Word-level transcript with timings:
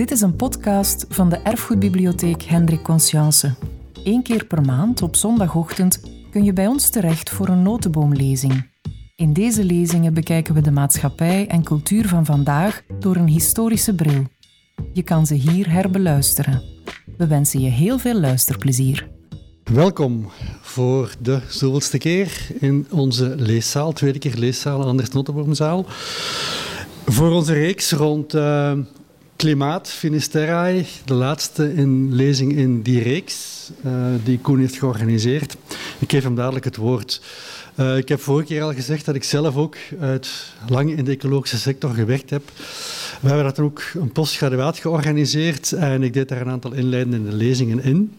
Dit 0.00 0.10
is 0.10 0.20
een 0.20 0.36
podcast 0.36 1.06
van 1.08 1.28
de 1.28 1.36
Erfgoedbibliotheek 1.36 2.42
Hendrik 2.42 2.82
Conscience. 2.82 3.54
Eén 4.04 4.22
keer 4.22 4.44
per 4.46 4.62
maand 4.62 5.02
op 5.02 5.16
zondagochtend 5.16 6.00
kun 6.30 6.44
je 6.44 6.52
bij 6.52 6.66
ons 6.66 6.88
terecht 6.88 7.30
voor 7.30 7.48
een 7.48 7.62
notenboomlezing. 7.62 8.70
In 9.16 9.32
deze 9.32 9.64
lezingen 9.64 10.14
bekijken 10.14 10.54
we 10.54 10.60
de 10.60 10.70
maatschappij 10.70 11.46
en 11.46 11.62
cultuur 11.62 12.08
van 12.08 12.24
vandaag 12.24 12.82
door 12.98 13.16
een 13.16 13.28
historische 13.28 13.94
bril. 13.94 14.24
Je 14.92 15.02
kan 15.02 15.26
ze 15.26 15.34
hier 15.34 15.70
herbeluisteren. 15.70 16.62
We 17.16 17.26
wensen 17.26 17.60
je 17.60 17.70
heel 17.70 17.98
veel 17.98 18.20
luisterplezier. 18.20 19.08
Welkom 19.64 20.30
voor 20.60 21.14
de 21.18 21.40
zoveelste 21.48 21.98
keer 21.98 22.46
in 22.60 22.86
onze 22.90 23.34
leeszaal, 23.36 23.92
tweede 23.92 24.18
keer 24.18 24.34
leeszaal, 24.36 24.84
Anders 24.84 25.10
Notenboomzaal. 25.10 25.84
Voor 27.06 27.30
onze 27.30 27.52
reeks 27.52 27.92
rond 27.92 28.34
uh, 28.34 28.72
klimaat, 29.40 29.88
Finisterrae, 29.88 30.84
de 31.04 31.14
laatste 31.14 31.74
in 31.74 32.14
lezing 32.14 32.56
in 32.56 32.82
die 32.82 33.02
reeks 33.02 33.70
uh, 33.86 33.92
die 34.24 34.38
Koen 34.38 34.58
heeft 34.58 34.78
georganiseerd. 34.78 35.56
Ik 35.98 36.10
geef 36.10 36.22
hem 36.22 36.34
dadelijk 36.34 36.64
het 36.64 36.76
woord. 36.76 37.22
Uh, 37.76 37.96
ik 37.96 38.08
heb 38.08 38.20
vorige 38.20 38.46
keer 38.46 38.62
al 38.62 38.74
gezegd 38.74 39.04
dat 39.04 39.14
ik 39.14 39.24
zelf 39.24 39.56
ook 39.56 39.76
uit 40.00 40.30
lang 40.68 40.96
in 40.96 41.04
de 41.04 41.10
ecologische 41.10 41.58
sector 41.58 41.90
gewerkt 41.90 42.30
heb. 42.30 42.42
We 43.20 43.28
hebben 43.28 43.44
dat 43.44 43.58
ook 43.58 43.82
een 43.94 44.12
postgraduaat 44.12 44.78
georganiseerd 44.78 45.72
en 45.72 46.02
ik 46.02 46.12
deed 46.12 46.28
daar 46.28 46.40
een 46.40 46.50
aantal 46.50 46.72
inleidende 46.72 47.32
lezingen 47.32 47.82
in. 47.82 48.14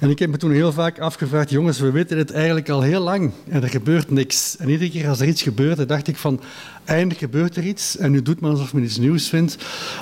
En 0.00 0.10
ik 0.10 0.18
heb 0.18 0.30
me 0.30 0.36
toen 0.36 0.52
heel 0.52 0.72
vaak 0.72 0.98
afgevraagd, 0.98 1.50
jongens, 1.50 1.78
we 1.80 1.90
weten 1.90 2.18
het 2.18 2.30
eigenlijk 2.30 2.68
al 2.68 2.82
heel 2.82 3.00
lang 3.00 3.32
en 3.48 3.62
er 3.62 3.68
gebeurt 3.68 4.10
niks. 4.10 4.56
En 4.56 4.68
iedere 4.68 4.90
keer 4.90 5.08
als 5.08 5.20
er 5.20 5.26
iets 5.26 5.42
gebeurde, 5.42 5.86
dacht 5.86 6.08
ik 6.08 6.16
van, 6.16 6.40
eindelijk 6.84 7.18
gebeurt 7.18 7.56
er 7.56 7.62
iets 7.62 7.96
en 7.96 8.10
nu 8.10 8.22
doet 8.22 8.40
men 8.40 8.50
alsof 8.50 8.74
men 8.74 8.82
iets 8.82 8.98
nieuws 8.98 9.28
vindt. 9.28 9.56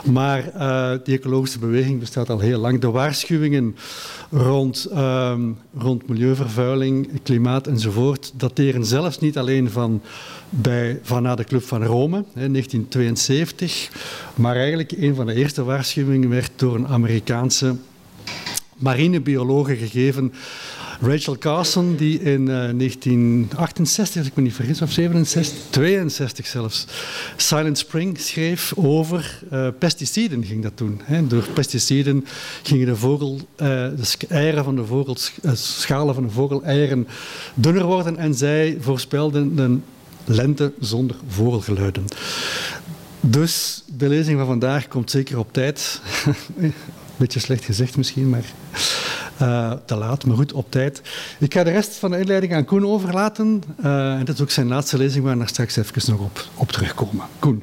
Maar 0.04 0.44
uh, 0.56 0.90
die 1.04 1.18
ecologische 1.18 1.58
beweging 1.58 2.00
bestaat 2.00 2.30
al 2.30 2.38
heel 2.38 2.58
lang. 2.58 2.80
De 2.80 2.90
waarschuwingen 2.90 3.76
rond, 4.30 4.88
um, 4.96 5.56
rond 5.78 6.08
milieuvervuiling, 6.08 7.22
klimaat 7.22 7.66
enzovoort 7.66 8.32
dateren 8.36 8.84
zelfs 8.84 9.18
niet 9.18 9.38
alleen 9.38 9.70
van, 9.70 10.02
bij, 10.50 11.00
van 11.02 11.22
na 11.22 11.34
de 11.34 11.44
Club 11.44 11.62
van 11.62 11.84
Rome, 11.84 12.16
hè, 12.16 12.50
1972, 12.50 13.90
maar 14.34 14.56
eigenlijk 14.56 14.92
een 14.92 15.14
van 15.14 15.26
de 15.26 15.34
eerste 15.34 15.64
waarschuwingen 15.64 16.28
werd 16.28 16.50
door 16.56 16.74
een 16.74 16.88
Amerikaanse 16.88 17.74
marinebiologe 18.78 19.76
gegeven. 19.76 20.32
Rachel 21.00 21.38
Carson, 21.38 21.96
die 21.96 22.20
in 22.20 22.40
uh, 22.40 22.46
1968, 22.46 24.16
als 24.16 24.26
ik 24.26 24.36
me 24.36 24.42
niet 24.42 24.54
vergis, 24.54 24.82
of 24.82 24.92
67, 24.92 25.58
62 25.70 26.46
zelfs, 26.46 26.86
Silent 27.36 27.78
Spring 27.78 28.18
schreef 28.20 28.72
over 28.76 29.40
uh, 29.52 29.68
pesticiden, 29.78 30.44
ging 30.44 30.62
dat 30.62 30.72
toen. 30.74 31.00
Hè. 31.04 31.26
Door 31.26 31.44
pesticiden 31.54 32.24
gingen 32.62 32.86
de, 32.86 32.96
vogel, 32.96 33.34
uh, 33.34 33.38
de 33.56 34.26
eieren 34.28 34.64
van 34.64 34.76
de 34.76 35.14
schalen 35.52 36.14
van 36.14 36.22
de 36.22 36.30
vogeleieren 36.30 37.08
dunner 37.54 37.84
worden 37.84 38.16
en 38.16 38.34
zij 38.34 38.76
voorspelden 38.80 39.58
een 39.58 39.84
lente 40.24 40.72
zonder 40.80 41.16
vogelgeluiden. 41.28 42.04
Dus 43.20 43.84
de 43.86 44.08
lezing 44.08 44.38
van 44.38 44.46
vandaag 44.46 44.88
komt 44.88 45.10
zeker 45.10 45.38
op 45.38 45.52
tijd. 45.52 46.00
Beetje 47.18 47.40
slecht 47.40 47.64
gezegd 47.64 47.96
misschien, 47.96 48.28
maar 48.28 48.44
uh, 49.42 49.72
te 49.86 49.96
laat, 49.96 50.26
maar 50.26 50.36
goed, 50.36 50.52
op 50.52 50.70
tijd. 50.70 51.02
Ik 51.38 51.54
ga 51.54 51.64
de 51.64 51.70
rest 51.70 51.94
van 51.94 52.10
de 52.10 52.18
inleiding 52.18 52.54
aan 52.54 52.64
Koen 52.64 52.86
overlaten. 52.86 53.62
Uh, 53.84 54.12
en 54.12 54.24
dat 54.24 54.34
is 54.34 54.40
ook 54.40 54.50
zijn 54.50 54.66
laatste 54.66 54.96
lezing, 54.96 55.24
waar 55.24 55.38
we 55.38 55.46
straks 55.46 55.76
even 55.76 56.12
nog 56.12 56.20
op, 56.20 56.44
op 56.54 56.72
terugkomen. 56.72 57.26
Koen. 57.38 57.62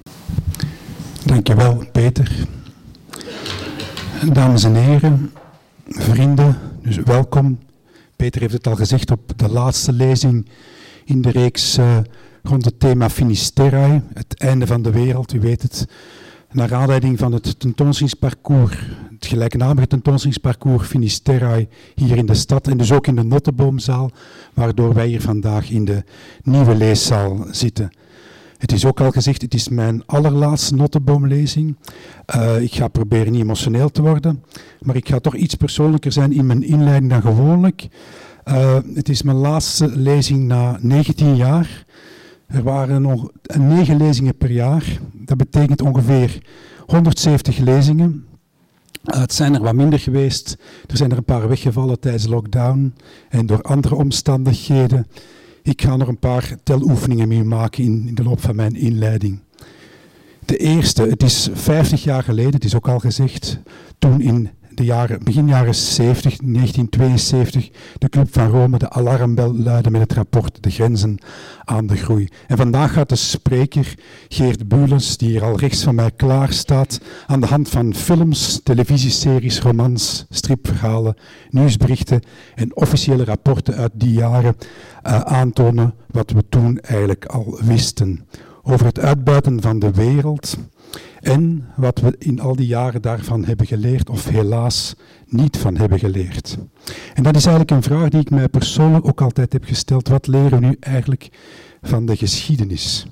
Dankjewel, 1.26 1.84
Peter. 1.92 2.32
Dames 4.32 4.64
en 4.64 4.76
heren, 4.76 5.32
vrienden, 5.88 6.58
dus 6.82 6.98
welkom. 6.98 7.60
Peter 8.16 8.42
heeft 8.42 8.54
het 8.54 8.68
al 8.68 8.76
gezegd 8.76 9.12
op 9.12 9.32
de 9.36 9.50
laatste 9.50 9.94
lezing 9.94 10.50
in 11.06 11.22
de 11.22 11.32
reeks 11.32 11.78
uh, 11.78 11.98
rond 12.44 12.66
het 12.66 12.80
thema 12.80 13.10
Finisterrae, 13.10 14.02
het 14.14 14.40
einde 14.40 14.68
van 14.68 14.82
de 14.82 14.92
wereld, 14.92 15.34
u 15.34 15.40
weet 15.40 15.62
het 15.62 15.88
naar 16.56 16.74
aanleiding 16.74 17.20
van 17.20 17.32
het 17.32 17.60
tentoonstellingsparcours, 17.60 18.78
het 19.14 19.26
gelijknamige 19.26 19.88
tentoonstellingsparcours 19.88 20.88
Finisterrae 20.88 21.68
hier 21.96 22.18
in 22.18 22.26
de 22.26 22.34
stad 22.34 22.68
en 22.68 22.78
dus 22.78 22.92
ook 22.92 23.08
in 23.08 23.16
de 23.16 23.24
Notteboomzaal, 23.24 24.12
waardoor 24.54 24.94
wij 24.94 25.08
hier 25.08 25.22
vandaag 25.22 25.70
in 25.70 25.86
de 25.86 26.04
nieuwe 26.44 26.76
leeszaal 26.76 27.46
zitten. 27.52 27.90
Het 28.58 28.72
is 28.72 28.86
ook 28.86 29.02
al 29.02 29.12
gezegd, 29.12 29.42
het 29.42 29.54
is 29.54 29.70
mijn 29.70 30.04
allerlaatste 30.06 30.76
Notteboomlezing. 30.76 31.76
Uh, 32.36 32.62
ik 32.62 32.74
ga 32.74 32.88
proberen 32.88 33.32
niet 33.32 33.42
emotioneel 33.42 33.90
te 33.90 34.02
worden, 34.02 34.44
maar 34.82 34.96
ik 34.96 35.08
ga 35.08 35.20
toch 35.20 35.36
iets 35.36 35.56
persoonlijker 35.56 36.12
zijn 36.12 36.34
in 36.34 36.46
mijn 36.46 36.64
inleiding 36.64 37.12
dan 37.12 37.22
gewoonlijk. 37.22 37.88
Uh, 38.46 38.78
het 38.94 39.10
is 39.10 39.22
mijn 39.22 39.38
laatste 39.38 39.88
lezing 39.88 40.48
na 40.48 40.78
19 40.82 41.36
jaar. 41.36 41.86
Er 42.48 42.64
waren 42.64 43.02
nog 43.02 43.32
negen 43.58 43.98
lezingen 43.98 44.38
per 44.38 44.52
jaar. 44.52 45.00
Dat 45.14 45.38
betekent 45.38 45.82
ongeveer 45.82 46.42
170 46.86 47.58
lezingen. 47.58 48.26
Uh, 49.06 49.20
het 49.20 49.34
zijn 49.34 49.56
er 49.56 49.62
wat 49.62 49.76
minder 49.76 50.00
geweest. 50.00 50.58
Er 50.88 50.98
zijn 50.98 51.12
er 51.12 51.18
een 51.18 51.24
paar 51.24 51.48
weggevallen 51.48 52.00
tijdens 52.00 52.28
lockdown 52.28 52.94
en 53.30 53.46
door 53.46 53.62
andere 53.62 53.96
omstandigheden. 53.96 55.08
Ik 55.64 55.82
ga 55.82 55.96
nog 55.96 56.08
een 56.08 56.20
paar 56.20 56.56
teloefeningen 56.64 57.28
mee 57.28 57.44
maken 57.44 57.84
in, 57.84 58.08
in 58.08 58.16
de 58.16 58.24
loop 58.24 58.42
van 58.42 58.56
mijn 58.56 58.76
inleiding. 58.76 59.40
De 60.46 60.58
eerste, 60.58 61.04
het 61.04 61.24
is 61.24 61.50
50 61.54 62.04
jaar 62.04 62.24
geleden, 62.24 62.54
het 62.54 62.64
is 62.64 62.76
ook 62.76 62.88
al 62.88 63.00
gezegd, 63.00 63.60
toen 64.00 64.22
in 64.22 64.50
de 64.78 64.84
jaren, 64.84 65.24
begin 65.24 65.48
jaren 65.48 65.76
70, 65.76 66.38
1972, 66.38 67.70
de 67.98 68.10
Club 68.10 68.34
van 68.34 68.50
Rome 68.50 68.78
de 68.78 68.90
alarmbel 68.90 69.56
luidde 69.56 69.92
met 69.92 70.02
het 70.02 70.14
rapport 70.14 70.64
De 70.64 70.70
Grenzen 70.70 71.18
aan 71.64 71.88
de 71.88 71.96
Groei. 71.96 72.28
En 72.48 72.58
vandaag 72.58 72.94
gaat 72.94 73.10
de 73.10 73.16
spreker 73.16 73.94
Geert 74.28 74.68
Bulens, 74.68 75.18
die 75.18 75.30
hier 75.30 75.44
al 75.44 75.60
rechts 75.60 75.84
van 75.84 75.96
mij 75.96 76.12
klaar 76.12 76.54
staat, 76.54 77.00
aan 77.26 77.40
de 77.40 77.48
hand 77.48 77.70
van 77.70 77.96
films, 77.96 78.60
televisieseries, 78.64 79.60
romans, 79.60 80.26
stripverhalen, 80.30 81.16
nieuwsberichten 81.50 82.22
en 82.56 82.76
officiële 82.76 83.24
rapporten 83.24 83.76
uit 83.76 83.92
die 83.94 84.14
jaren 84.14 84.56
uh, 85.08 85.20
aantonen 85.20 85.94
wat 86.08 86.32
we 86.32 86.44
toen 86.50 86.80
eigenlijk 86.80 87.26
al 87.26 87.60
wisten. 87.64 88.28
Over 88.64 88.86
het 88.86 89.00
uitbuiten 89.00 89.62
van 89.62 89.80
de 89.80 89.92
wereld, 89.92 90.58
en 91.26 91.68
wat 91.76 92.00
we 92.00 92.16
in 92.18 92.40
al 92.40 92.56
die 92.56 92.68
jaren 92.68 93.02
daarvan 93.02 93.46
hebben 93.46 93.66
geleerd, 93.66 94.10
of 94.10 94.28
helaas 94.28 94.96
niet 95.28 95.58
van 95.58 95.78
hebben 95.78 96.00
geleerd. 96.00 96.58
En 97.14 97.24
dat 97.24 97.36
is 97.36 97.46
eigenlijk 97.46 97.72
een 97.72 97.84
vraag 97.84 98.10
die 98.10 98.20
ik 98.20 98.30
mij 98.30 98.48
persoonlijk 98.48 99.08
ook 99.08 99.22
altijd 99.22 99.54
heb 99.54 99.64
gesteld. 99.64 100.08
Wat 100.08 100.28
leren 100.28 100.60
we 100.60 100.66
nu 100.66 100.78
eigenlijk 100.80 101.30
van 101.82 102.06
de 102.06 102.16
geschiedenis? 102.16 103.06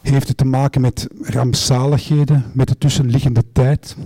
Heeft 0.00 0.28
het 0.28 0.36
te 0.36 0.44
maken 0.44 0.80
met 0.80 1.08
rampzaligheden, 1.20 2.44
met 2.52 2.68
de 2.68 2.78
tussenliggende 2.78 3.42
tijd? 3.52 3.96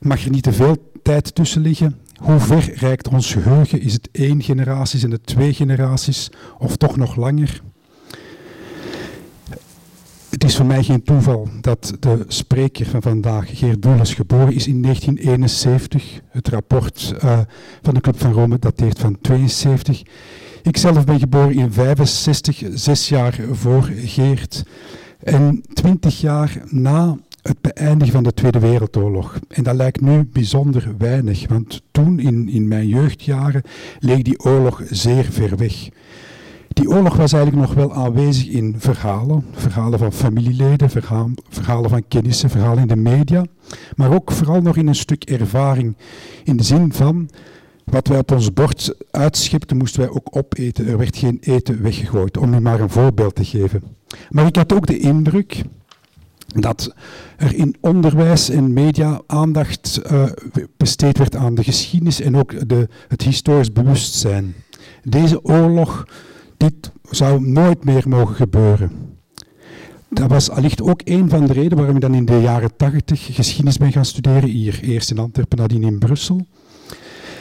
Mag 0.00 0.24
er 0.24 0.30
niet 0.30 0.42
te 0.42 0.52
veel 0.52 0.92
tijd 1.02 1.34
tussen 1.34 1.62
liggen? 1.62 1.98
Hoe 2.16 2.38
ver 2.38 2.74
reikt 2.74 3.08
ons 3.08 3.32
geheugen? 3.32 3.80
Is 3.80 3.92
het 3.92 4.08
één 4.12 4.42
generatie, 4.42 4.98
zijn 4.98 5.12
het 5.12 5.26
twee 5.26 5.54
generaties 5.54 6.30
of 6.58 6.76
toch 6.76 6.96
nog 6.96 7.16
langer? 7.16 7.62
Het 10.32 10.44
is 10.44 10.56
voor 10.56 10.66
mij 10.66 10.82
geen 10.82 11.02
toeval 11.02 11.48
dat 11.60 11.96
de 12.00 12.24
spreker 12.28 12.86
van 12.86 13.02
vandaag, 13.02 13.58
Geert 13.58 13.80
Boelens, 13.80 14.14
geboren 14.14 14.54
is 14.54 14.66
in 14.66 14.82
1971. 14.82 16.20
Het 16.28 16.48
rapport 16.48 17.14
uh, 17.24 17.38
van 17.82 17.94
de 17.94 18.00
Club 18.00 18.20
van 18.20 18.32
Rome 18.32 18.58
dateert 18.58 18.98
van 18.98 19.18
72. 19.20 20.02
Ik 20.62 20.76
zelf 20.76 21.04
ben 21.04 21.18
geboren 21.18 21.54
in 21.54 21.72
65, 21.72 22.62
zes 22.74 23.08
jaar 23.08 23.38
voor 23.50 23.82
Geert. 23.94 24.62
En 25.18 25.62
twintig 25.72 26.20
jaar 26.20 26.62
na 26.66 27.18
het 27.42 27.60
beëindigen 27.60 28.14
van 28.14 28.22
de 28.22 28.34
Tweede 28.34 28.58
Wereldoorlog. 28.58 29.38
En 29.48 29.62
dat 29.62 29.74
lijkt 29.74 30.00
nu 30.00 30.24
bijzonder 30.32 30.94
weinig, 30.98 31.48
want 31.48 31.82
toen 31.90 32.18
in, 32.18 32.48
in 32.48 32.68
mijn 32.68 32.88
jeugdjaren 32.88 33.62
leek 33.98 34.24
die 34.24 34.44
oorlog 34.44 34.82
zeer 34.90 35.24
ver 35.24 35.56
weg. 35.56 35.88
Die 36.72 36.88
oorlog 36.88 37.16
was 37.16 37.32
eigenlijk 37.32 37.66
nog 37.66 37.74
wel 37.74 37.94
aanwezig 37.94 38.46
in 38.46 38.74
verhalen, 38.78 39.44
verhalen 39.52 39.98
van 39.98 40.12
familieleden, 40.12 40.90
verhalen 41.48 41.90
van 41.90 42.08
kennissen, 42.08 42.50
verhalen 42.50 42.82
in 42.82 42.88
de 42.88 42.96
media, 42.96 43.44
maar 43.96 44.12
ook 44.12 44.32
vooral 44.32 44.60
nog 44.60 44.76
in 44.76 44.86
een 44.86 44.94
stuk 44.94 45.24
ervaring, 45.24 45.96
in 46.44 46.56
de 46.56 46.62
zin 46.62 46.92
van 46.92 47.28
wat 47.84 48.08
wij 48.08 48.18
op 48.18 48.30
ons 48.30 48.52
bord 48.52 48.94
uitschipten, 49.10 49.76
moesten 49.76 50.00
wij 50.00 50.10
ook 50.10 50.36
opeten. 50.36 50.86
Er 50.86 50.98
werd 50.98 51.16
geen 51.16 51.38
eten 51.40 51.82
weggegooid, 51.82 52.36
om 52.36 52.54
u 52.54 52.60
maar 52.60 52.80
een 52.80 52.90
voorbeeld 52.90 53.34
te 53.34 53.44
geven. 53.44 53.82
Maar 54.30 54.46
ik 54.46 54.56
had 54.56 54.72
ook 54.72 54.86
de 54.86 54.98
indruk 54.98 55.62
dat 56.46 56.94
er 57.36 57.54
in 57.54 57.76
onderwijs 57.80 58.50
en 58.50 58.72
media 58.72 59.20
aandacht 59.26 60.00
uh, 60.12 60.24
besteed 60.76 61.18
werd 61.18 61.36
aan 61.36 61.54
de 61.54 61.64
geschiedenis 61.64 62.20
en 62.20 62.36
ook 62.36 62.68
de, 62.68 62.88
het 63.08 63.22
historisch 63.22 63.72
bewustzijn. 63.72 64.54
Deze 65.02 65.44
oorlog 65.44 66.04
dit 66.62 66.92
zou 67.10 67.40
nooit 67.40 67.84
meer 67.84 68.08
mogen 68.08 68.34
gebeuren. 68.34 68.90
Dat 70.08 70.30
was 70.30 70.50
allicht 70.50 70.82
ook 70.82 71.00
een 71.04 71.28
van 71.28 71.46
de 71.46 71.52
redenen 71.52 71.76
waarom 71.76 71.94
ik 71.94 72.02
dan 72.02 72.14
in 72.14 72.24
de 72.24 72.40
jaren 72.40 72.76
tachtig 72.76 73.34
geschiedenis 73.34 73.76
ben 73.76 73.92
gaan 73.92 74.04
studeren, 74.04 74.48
hier 74.48 74.80
eerst 74.82 75.10
in 75.10 75.18
Antwerpen, 75.18 75.58
nadien 75.58 75.82
in 75.82 75.98
Brussel. 75.98 76.46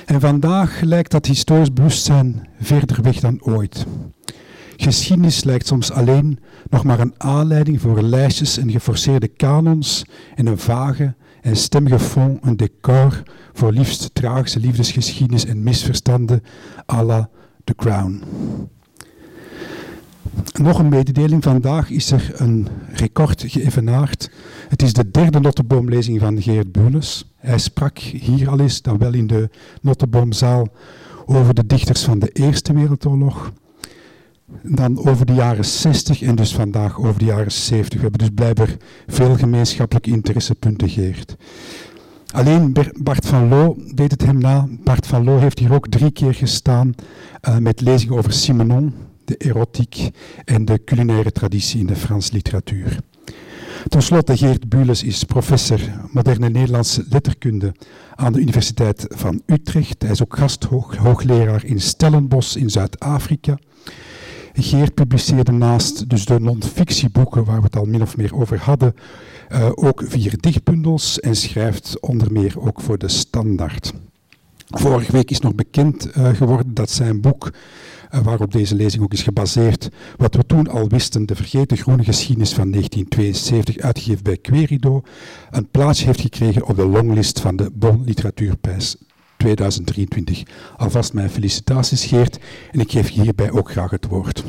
En 0.06 0.20
vandaag 0.20 0.82
lijkt 0.82 1.12
dat 1.12 1.26
historisch 1.26 1.74
bewustzijn 1.74 2.48
verder 2.60 3.02
weg 3.02 3.20
dan 3.20 3.44
ooit. 3.44 3.86
Geschiedenis 4.78 5.44
lijkt 5.44 5.68
soms 5.68 5.92
alleen 5.92 6.40
nog 6.70 6.84
maar 6.84 7.00
een 7.00 7.14
aanleiding 7.18 7.82
voor 7.82 8.02
lijstjes 8.02 8.58
en 8.58 8.72
geforceerde 8.72 9.28
kanons 9.28 10.06
en 10.36 10.46
een 10.46 10.58
vage 10.58 11.16
en 11.42 11.56
stemmige 11.56 12.00
fond, 12.00 12.46
een 12.46 12.58
decor 12.58 13.24
voor 13.54 13.72
liefst 13.72 14.16
tragische 14.16 14.60
liefdesgeschiedenis 14.60 15.46
en 15.46 15.64
misverstanden 15.64 16.44
à 16.94 17.04
la 17.04 17.30
The 17.64 17.76
Crown. 17.76 18.24
Nog 20.62 20.80
een 20.80 20.90
mededeling. 20.90 21.44
Vandaag 21.44 21.90
is 21.90 22.12
er 22.12 22.32
een 22.36 22.68
record 22.92 23.44
geëvenaard. 23.48 24.32
Het 24.70 24.82
is 24.82 24.94
de 24.94 25.12
derde 25.12 25.40
Notteboomlezing 25.40 26.20
van 26.20 26.42
Geert 26.42 26.72
Bules. 26.72 27.32
Hij 27.38 27.58
sprak 27.58 27.98
hier 28.00 28.50
al 28.50 28.60
eens, 28.60 28.82
dan 28.82 28.98
wel 28.98 29.14
in 29.14 29.28
de 29.28 29.50
Notteboomzaal, 29.82 30.68
over 31.26 31.54
de 31.54 31.66
dichters 31.66 32.04
van 32.04 32.20
de 32.20 32.30
Eerste 32.30 32.74
Wereldoorlog. 32.74 33.52
Dan 34.64 35.06
over 35.06 35.26
de 35.26 35.34
jaren 35.34 35.66
60 35.66 36.22
en 36.22 36.36
dus 36.36 36.54
vandaag 36.54 37.00
over 37.00 37.20
de 37.20 37.26
jaren 37.26 37.52
70. 37.52 37.94
We 37.94 38.02
hebben 38.02 38.20
dus 38.20 38.36
blijkbaar 38.36 38.76
veel 39.08 39.36
gemeenschappelijke 39.36 40.10
interessepunten, 40.10 40.90
Geert. 40.90 41.36
Alleen 42.32 42.76
Bart 42.94 43.28
van 43.28 43.48
Loo 43.48 43.78
deed 43.94 44.12
het 44.12 44.26
hem 44.26 44.38
na. 44.38 44.68
Bart 44.84 45.08
van 45.08 45.24
Loo 45.24 45.38
heeft 45.38 45.60
hier 45.60 45.74
ook 45.74 45.88
drie 45.88 46.12
keer 46.12 46.34
gestaan 46.34 46.94
uh, 47.48 47.58
met 47.58 47.82
lezingen 47.82 48.18
over 48.18 48.34
Simenon, 48.34 48.94
de 49.32 49.48
erotiek 49.48 50.10
en 50.46 50.66
de 50.66 50.84
culinaire 50.84 51.32
traditie 51.32 51.80
in 51.80 51.86
de 51.86 51.96
Franse 51.96 52.34
literatuur. 52.34 53.00
Ten 53.88 54.02
slotte, 54.02 54.38
Geert 54.38 54.70
Bules 54.70 55.04
is 55.04 55.24
professor 55.24 55.80
moderne 56.12 56.50
Nederlandse 56.50 57.06
letterkunde 57.10 57.74
aan 58.16 58.34
de 58.34 58.40
Universiteit 58.40 59.06
van 59.10 59.42
Utrecht. 59.46 60.02
Hij 60.02 60.12
is 60.12 60.22
ook 60.22 60.38
gasthoogleraar 60.38 61.66
in 61.66 61.82
Stellenbosch 61.82 62.56
in 62.56 62.70
Zuid-Afrika. 62.70 63.58
Geert 64.54 64.94
publiceerde 64.94 65.52
naast 65.52 66.10
dus 66.10 66.26
de 66.26 66.40
non-fictieboeken 66.40 67.44
waar 67.44 67.58
we 67.58 67.64
het 67.64 67.76
al 67.76 67.86
min 67.86 68.02
of 68.02 68.18
meer 68.18 68.36
over 68.36 68.60
hadden, 68.60 68.96
uh, 69.50 69.70
ook 69.74 70.04
vier 70.06 70.42
dichtbundels 70.42 71.20
en 71.20 71.36
schrijft 71.36 72.00
onder 72.00 72.32
meer 72.32 72.54
ook 72.60 72.82
voor 72.82 72.98
de 72.98 73.08
Standaard. 73.08 73.94
Vorige 74.70 75.12
week 75.12 75.32
is 75.32 75.40
nog 75.40 75.56
bekend 75.56 76.18
uh, 76.18 76.30
geworden 76.30 76.74
dat 76.74 76.90
zijn 76.90 77.22
boek 77.22 77.52
waarop 78.24 78.52
deze 78.52 78.76
lezing 78.76 79.04
ook 79.04 79.14
is 79.14 79.24
gebaseerd. 79.24 79.90
Wat 80.18 80.36
we 80.36 80.46
toen 80.46 80.68
al 80.68 80.88
wisten, 80.88 81.26
de 81.26 81.36
vergeten 81.36 81.78
groene 81.78 82.04
geschiedenis 82.04 82.54
van 82.54 82.72
1972, 82.72 83.78
uitgegeven 83.78 84.24
bij 84.24 84.38
Querido, 84.38 85.02
een 85.52 85.70
plaats 85.70 86.04
heeft 86.04 86.22
gekregen 86.22 86.66
op 86.66 86.76
de 86.76 86.86
longlist 86.86 87.40
van 87.40 87.56
de 87.56 87.70
Bon 87.74 88.04
Literatuurprijs 88.06 88.96
2023. 89.38 90.44
Alvast 90.78 91.14
mijn 91.14 91.30
felicitaties, 91.30 92.06
Geert, 92.06 92.40
en 92.72 92.80
ik 92.80 92.92
geef 92.92 93.10
hierbij 93.10 93.52
ook 93.52 93.72
graag 93.72 93.92
het 93.92 94.08
woord. 94.08 94.44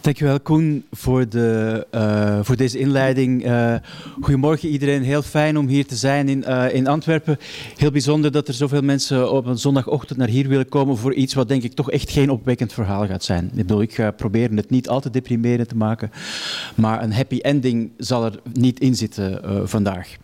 Dankjewel 0.00 0.40
Koen 0.40 0.84
voor, 0.92 1.28
de, 1.28 1.86
uh, 1.94 2.38
voor 2.42 2.56
deze 2.56 2.78
inleiding. 2.78 3.46
Uh, 3.46 3.74
goedemorgen 4.20 4.68
iedereen, 4.68 5.02
heel 5.02 5.22
fijn 5.22 5.58
om 5.58 5.66
hier 5.66 5.86
te 5.86 5.96
zijn 5.96 6.28
in, 6.28 6.44
uh, 6.48 6.74
in 6.74 6.86
Antwerpen. 6.86 7.38
Heel 7.76 7.90
bijzonder 7.90 8.32
dat 8.32 8.48
er 8.48 8.54
zoveel 8.54 8.82
mensen 8.82 9.32
op 9.32 9.46
een 9.46 9.58
zondagochtend 9.58 10.18
naar 10.18 10.28
hier 10.28 10.48
willen 10.48 10.68
komen 10.68 10.96
voor 10.96 11.14
iets 11.14 11.34
wat 11.34 11.48
denk 11.48 11.62
ik 11.62 11.72
toch 11.72 11.90
echt 11.90 12.10
geen 12.10 12.30
opwekkend 12.30 12.72
verhaal 12.72 13.06
gaat 13.06 13.24
zijn. 13.24 13.44
Ik 13.44 13.54
bedoel, 13.54 13.82
ik 13.82 13.94
ga 13.94 14.10
proberen 14.10 14.56
het 14.56 14.70
niet 14.70 14.88
al 14.88 15.00
te 15.00 15.10
deprimerend 15.10 15.68
te 15.68 15.76
maken, 15.76 16.10
maar 16.74 17.02
een 17.02 17.12
happy 17.12 17.38
ending 17.38 17.90
zal 17.96 18.24
er 18.24 18.40
niet 18.52 18.80
in 18.80 18.94
zitten 18.94 19.40
vandaag. 19.68 20.16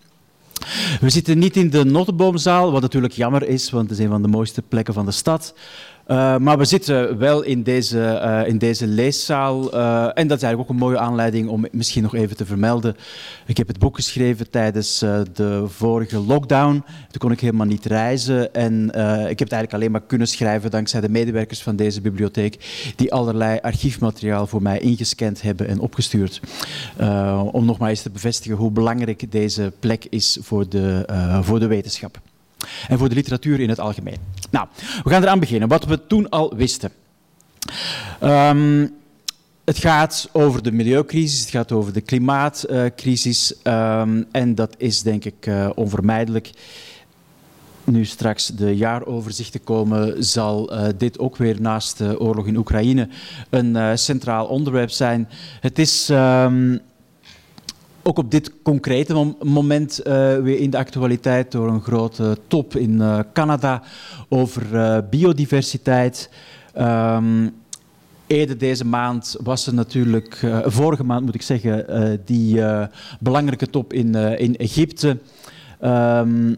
We 1.00 1.10
zitten 1.10 1.38
niet 1.38 1.56
in 1.56 1.70
de 1.70 1.84
Notenboomzaal, 1.84 2.72
wat 2.72 2.82
natuurlijk 2.82 3.12
jammer 3.12 3.48
is, 3.48 3.70
want 3.70 3.88
het 3.90 3.98
is 3.98 4.04
een 4.04 4.10
van 4.10 4.22
de 4.22 4.28
mooiste 4.28 4.62
plekken 4.62 4.94
van 4.94 5.04
de 5.04 5.10
stad. 5.10 5.54
Uh, 6.08 6.36
maar 6.36 6.58
we 6.58 6.64
zitten 6.64 7.18
wel 7.18 7.42
in 7.42 7.62
deze, 7.62 7.98
uh, 7.98 8.48
in 8.48 8.58
deze 8.58 8.86
leeszaal. 8.86 9.74
Uh, 9.74 10.04
en 10.14 10.26
dat 10.26 10.36
is 10.36 10.42
eigenlijk 10.42 10.60
ook 10.60 10.68
een 10.68 10.86
mooie 10.86 10.98
aanleiding 10.98 11.48
om 11.48 11.66
misschien 11.72 12.02
nog 12.02 12.14
even 12.14 12.36
te 12.36 12.46
vermelden. 12.46 12.96
Ik 13.46 13.56
heb 13.56 13.68
het 13.68 13.78
boek 13.78 13.96
geschreven 13.96 14.50
tijdens 14.50 14.98
de 15.34 15.64
vorige 15.68 16.18
lockdown. 16.18 16.84
Toen 17.10 17.18
kon 17.18 17.30
ik 17.30 17.40
helemaal 17.40 17.66
niet 17.66 17.84
reizen. 17.84 18.54
En 18.54 18.84
ik 18.84 19.38
heb 19.38 19.48
het 19.48 19.52
eigenlijk 19.52 19.72
alleen 19.72 19.90
maar 19.90 20.00
kunnen 20.00 20.28
schrijven 20.28 20.70
dankzij 20.70 21.00
de 21.00 21.08
medewerkers 21.08 21.62
van 21.62 21.76
deze 21.76 22.00
bibliotheek. 22.00 22.82
Die 22.96 23.12
allerlei 23.12 23.58
archiefmateriaal 23.62 24.46
voor 24.46 24.62
mij 24.62 24.78
ingescand 24.78 25.42
hebben 25.42 25.68
en 25.68 25.78
opgestuurd. 25.78 26.40
om 27.52 27.64
nog 27.64 27.78
maar 27.78 27.90
eens 27.90 28.02
te 28.02 28.10
bevestigen 28.10 28.56
hoe 28.56 28.70
belangrijk 28.70 29.32
deze 29.32 29.72
plek 29.80 30.06
is 30.10 30.38
voor 30.40 30.68
de, 30.68 31.06
voor 31.42 31.60
de 31.60 31.66
wetenschap 31.66 32.20
en 32.88 32.98
voor 32.98 33.08
de 33.08 33.14
literatuur 33.14 33.60
in 33.60 33.68
het 33.68 33.80
algemeen. 33.80 34.18
Nou, 34.50 34.66
we 35.02 35.10
gaan 35.10 35.22
eraan 35.22 35.40
beginnen. 35.40 35.68
Wat 35.68 35.84
we 35.84 36.06
toen 36.06 36.28
al 36.28 36.56
wisten. 36.56 36.90
Um, 38.22 38.94
het 39.64 39.78
gaat 39.78 40.28
over 40.32 40.62
de 40.62 40.72
milieucrisis, 40.72 41.40
het 41.40 41.50
gaat 41.50 41.72
over 41.72 41.92
de 41.92 42.00
klimaatcrisis 42.00 43.54
um, 43.64 44.26
en 44.30 44.54
dat 44.54 44.74
is 44.78 45.02
denk 45.02 45.24
ik 45.24 45.46
uh, 45.46 45.70
onvermijdelijk. 45.74 46.50
Nu 47.84 48.04
straks 48.04 48.46
de 48.46 48.76
jaaroverzichten 48.76 49.64
komen, 49.64 50.24
zal 50.24 50.72
uh, 50.72 50.86
dit 50.98 51.18
ook 51.18 51.36
weer 51.36 51.60
naast 51.60 51.98
de 51.98 52.20
oorlog 52.20 52.46
in 52.46 52.56
Oekraïne 52.56 53.08
een 53.50 53.76
uh, 53.76 53.90
centraal 53.94 54.46
onderwerp 54.46 54.90
zijn. 54.90 55.28
Het 55.60 55.78
is... 55.78 56.08
Um, 56.08 56.80
ook 58.06 58.18
op 58.18 58.30
dit 58.30 58.52
concrete 58.62 59.34
moment 59.42 60.00
uh, 60.06 60.36
weer 60.36 60.58
in 60.58 60.70
de 60.70 60.76
actualiteit 60.76 61.52
door 61.52 61.68
een 61.68 61.80
grote 61.80 62.38
top 62.46 62.76
in 62.76 62.92
uh, 62.92 63.18
Canada 63.32 63.82
over 64.28 64.62
uh, 64.72 64.98
biodiversiteit. 65.10 66.30
Um, 66.78 67.52
eerder 68.26 68.58
deze 68.58 68.84
maand 68.84 69.36
was 69.42 69.66
er 69.66 69.74
natuurlijk, 69.74 70.46
vorige 70.64 71.04
maand 71.04 71.24
moet 71.24 71.34
ik 71.34 71.42
zeggen, 71.42 72.20
die 72.24 72.62
belangrijke 73.20 73.70
top 73.70 73.92
in, 73.92 74.14
in 74.14 74.56
Egypte. 74.56 75.18
Um, 75.84 76.56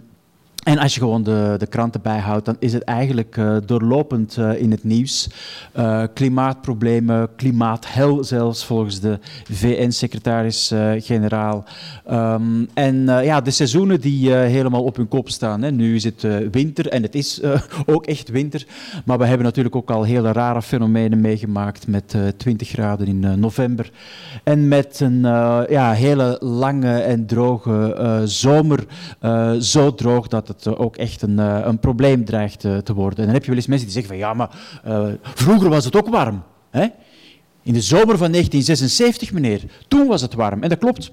en 0.66 0.78
als 0.78 0.94
je 0.94 1.00
gewoon 1.00 1.22
de, 1.22 1.54
de 1.58 1.66
kranten 1.66 2.02
bijhoudt, 2.02 2.44
dan 2.44 2.56
is 2.58 2.72
het 2.72 2.82
eigenlijk 2.82 3.36
uh, 3.36 3.56
doorlopend 3.66 4.36
uh, 4.36 4.60
in 4.60 4.70
het 4.70 4.84
nieuws. 4.84 5.28
Uh, 5.76 6.02
klimaatproblemen, 6.14 7.28
klimaathel 7.36 8.24
zelfs, 8.24 8.64
volgens 8.64 9.00
de 9.00 9.18
VN-secretaris-generaal. 9.50 11.64
Um, 12.10 12.68
en 12.74 13.04
ja, 13.04 13.40
de 13.40 13.50
seizoenen 13.50 14.00
die 14.00 14.32
helemaal 14.32 14.84
op 14.84 14.96
hun 14.96 15.08
kop 15.08 15.28
staan. 15.28 15.62
Hè. 15.62 15.70
Nu 15.70 15.94
is 15.94 16.04
het 16.04 16.26
winter 16.50 16.88
en 16.88 17.02
het 17.02 17.14
is 17.14 17.40
ook 17.86 18.06
echt 18.06 18.28
winter. 18.28 18.66
Maar 19.04 19.18
we 19.18 19.26
hebben 19.26 19.46
natuurlijk 19.46 19.76
ook 19.76 19.90
al 19.90 20.02
hele 20.02 20.32
rare 20.32 20.62
fenomenen 20.62 21.20
meegemaakt 21.20 21.86
met 21.86 22.16
20 22.36 22.68
graden 22.68 23.06
in 23.06 23.40
november. 23.40 23.90
En 24.44 24.68
met 24.68 25.00
een 25.00 25.20
ja, 25.68 25.92
hele 25.92 26.36
lange 26.40 26.98
en 26.98 27.26
droge 27.26 28.20
zomer. 28.24 28.86
zo 29.60 29.94
droog 29.94 30.28
dat 30.28 30.48
het 30.48 30.55
eh, 30.64 30.80
ook 30.80 30.96
echt 30.96 31.22
een, 31.22 31.38
eh, 31.38 31.60
een 31.62 31.78
probleem 31.78 32.24
dreigt 32.24 32.64
eh, 32.64 32.76
te 32.76 32.94
worden. 32.94 33.18
En 33.18 33.24
dan 33.24 33.34
heb 33.34 33.42
je 33.42 33.48
wel 33.48 33.58
eens 33.58 33.66
mensen 33.66 33.86
die 33.86 33.96
zeggen 33.96 34.12
van 34.12 34.22
ja, 34.22 34.34
maar 34.34 34.50
vroeger 35.22 35.68
was 35.68 35.84
het 35.84 35.96
ook 35.96 36.08
warm. 36.08 36.42
Hè? 36.70 36.86
In 37.62 37.72
de 37.72 37.80
zomer 37.80 38.18
van 38.18 38.30
1976, 38.30 39.32
meneer, 39.32 39.62
toen 39.88 40.06
was 40.06 40.20
het 40.20 40.34
warm. 40.34 40.62
En 40.62 40.68
dat 40.68 40.78
klopt. 40.78 41.12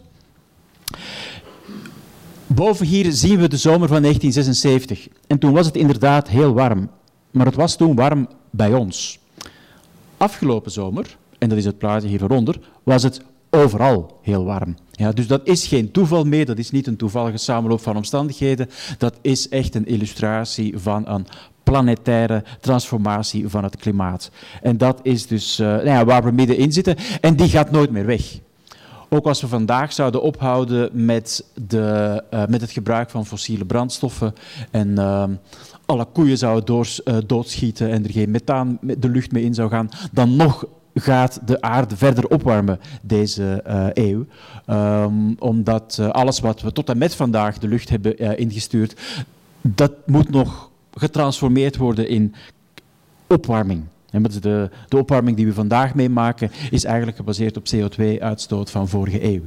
Boven 2.48 2.86
hier 2.86 3.12
zien 3.12 3.40
we 3.40 3.48
de 3.48 3.58
zomer 3.58 3.88
van 3.88 4.02
1976. 4.02 5.08
En 5.28 5.40
toen 5.40 5.54
was 5.54 5.66
het 5.66 5.76
inderdaad 5.76 6.28
heel 6.28 6.54
warm. 6.54 6.90
Maar 7.32 7.46
het 7.46 7.56
was 7.56 7.76
toen 7.76 7.96
warm 7.96 8.28
bij 8.50 8.74
ons. 8.74 9.20
Afgelopen 10.18 10.72
zomer, 10.72 11.18
en 11.38 11.50
dat 11.50 11.58
is 11.58 11.66
het 11.66 11.78
plaatje 11.78 12.08
hier 12.08 12.24
eronder, 12.24 12.60
was 12.84 13.04
het 13.04 13.22
overal 13.50 14.20
heel 14.22 14.46
warm. 14.46 14.76
Ja, 14.96 15.12
dus 15.12 15.28
dat 15.28 15.42
is 15.44 15.68
geen 15.68 15.92
toeval 15.92 16.24
meer, 16.24 16.46
dat 16.46 16.58
is 16.58 16.72
niet 16.72 16.88
een 16.88 16.96
toevallige 16.96 17.38
samenloop 17.38 17.82
van 17.82 17.96
omstandigheden, 17.96 18.70
dat 18.98 19.20
is 19.22 19.50
echt 19.50 19.76
een 19.76 19.86
illustratie 19.86 20.78
van 20.78 21.08
een 21.08 21.26
planetaire 21.64 22.44
transformatie 22.60 23.50
van 23.50 23.64
het 23.64 23.78
klimaat. 23.78 24.32
En 24.62 24.78
dat 24.78 25.00
is 25.04 25.28
dus 25.28 25.60
uh, 25.60 25.68
nou 25.68 25.86
ja, 25.86 26.06
waar 26.06 26.24
we 26.24 26.32
middenin 26.32 26.72
zitten 26.72 26.96
en 27.22 27.36
die 27.36 27.50
gaat 27.50 27.72
nooit 27.72 27.92
meer 27.92 28.06
weg. 28.06 28.40
Ook 29.10 29.26
als 29.26 29.42
we 29.42 29.48
vandaag 29.48 29.94
zouden 29.94 30.22
ophouden 30.22 31.06
met, 31.06 31.46
de, 31.68 32.24
uh, 32.34 32.46
met 32.46 32.62
het 32.62 32.72
gebruik 32.72 33.10
van 33.10 33.26
fossiele 33.26 33.66
brandstoffen 33.66 34.34
en 34.72 34.90
uh, 34.90 35.24
alle 35.86 36.06
koeien 36.06 36.38
zouden 36.38 36.66
door, 36.66 36.88
doodschieten 37.26 37.90
en 37.90 38.04
er 38.04 38.12
geen 38.12 38.32
methaan 38.32 38.80
de 38.82 39.10
lucht 39.10 39.32
mee 39.32 39.44
in 39.44 39.54
zou 39.54 39.70
gaan, 39.70 39.90
dan 40.12 40.36
nog 40.36 40.66
gaat 40.94 41.40
de 41.46 41.62
aarde 41.62 41.98
verder 41.98 42.28
opwarmen 42.28 42.80
deze 43.02 43.64
uh, 43.68 43.88
eeuw. 43.94 44.26
Um, 44.68 45.36
omdat 45.40 45.98
uh, 46.00 46.10
alles 46.10 46.40
wat 46.40 46.62
we 46.62 46.72
tot 46.72 46.90
en 46.90 46.98
met 46.98 47.16
vandaag 47.16 47.58
de 47.58 47.68
lucht 47.68 47.90
hebben 47.90 48.24
uh, 48.24 48.40
ingestuurd, 48.40 49.02
dat 49.62 49.92
moet 50.06 50.30
nog 50.30 50.70
getransformeerd 50.94 51.78
worden 51.78 52.08
in 52.08 52.36
opwarming. 53.28 53.84
De, 54.22 54.70
de, 54.88 54.98
opwarming 54.98 55.38
die 55.38 55.46
we 55.46 55.54
vandaag 55.54 55.96
meemaken 55.96 56.52
is 56.72 56.84
eigenlijk 56.84 57.18
gebaseerd 57.18 57.58
op 57.58 57.66
CO2-uitstoot 57.76 58.72
van 58.72 58.88
vorige 58.88 59.24
eeuw. 59.24 59.42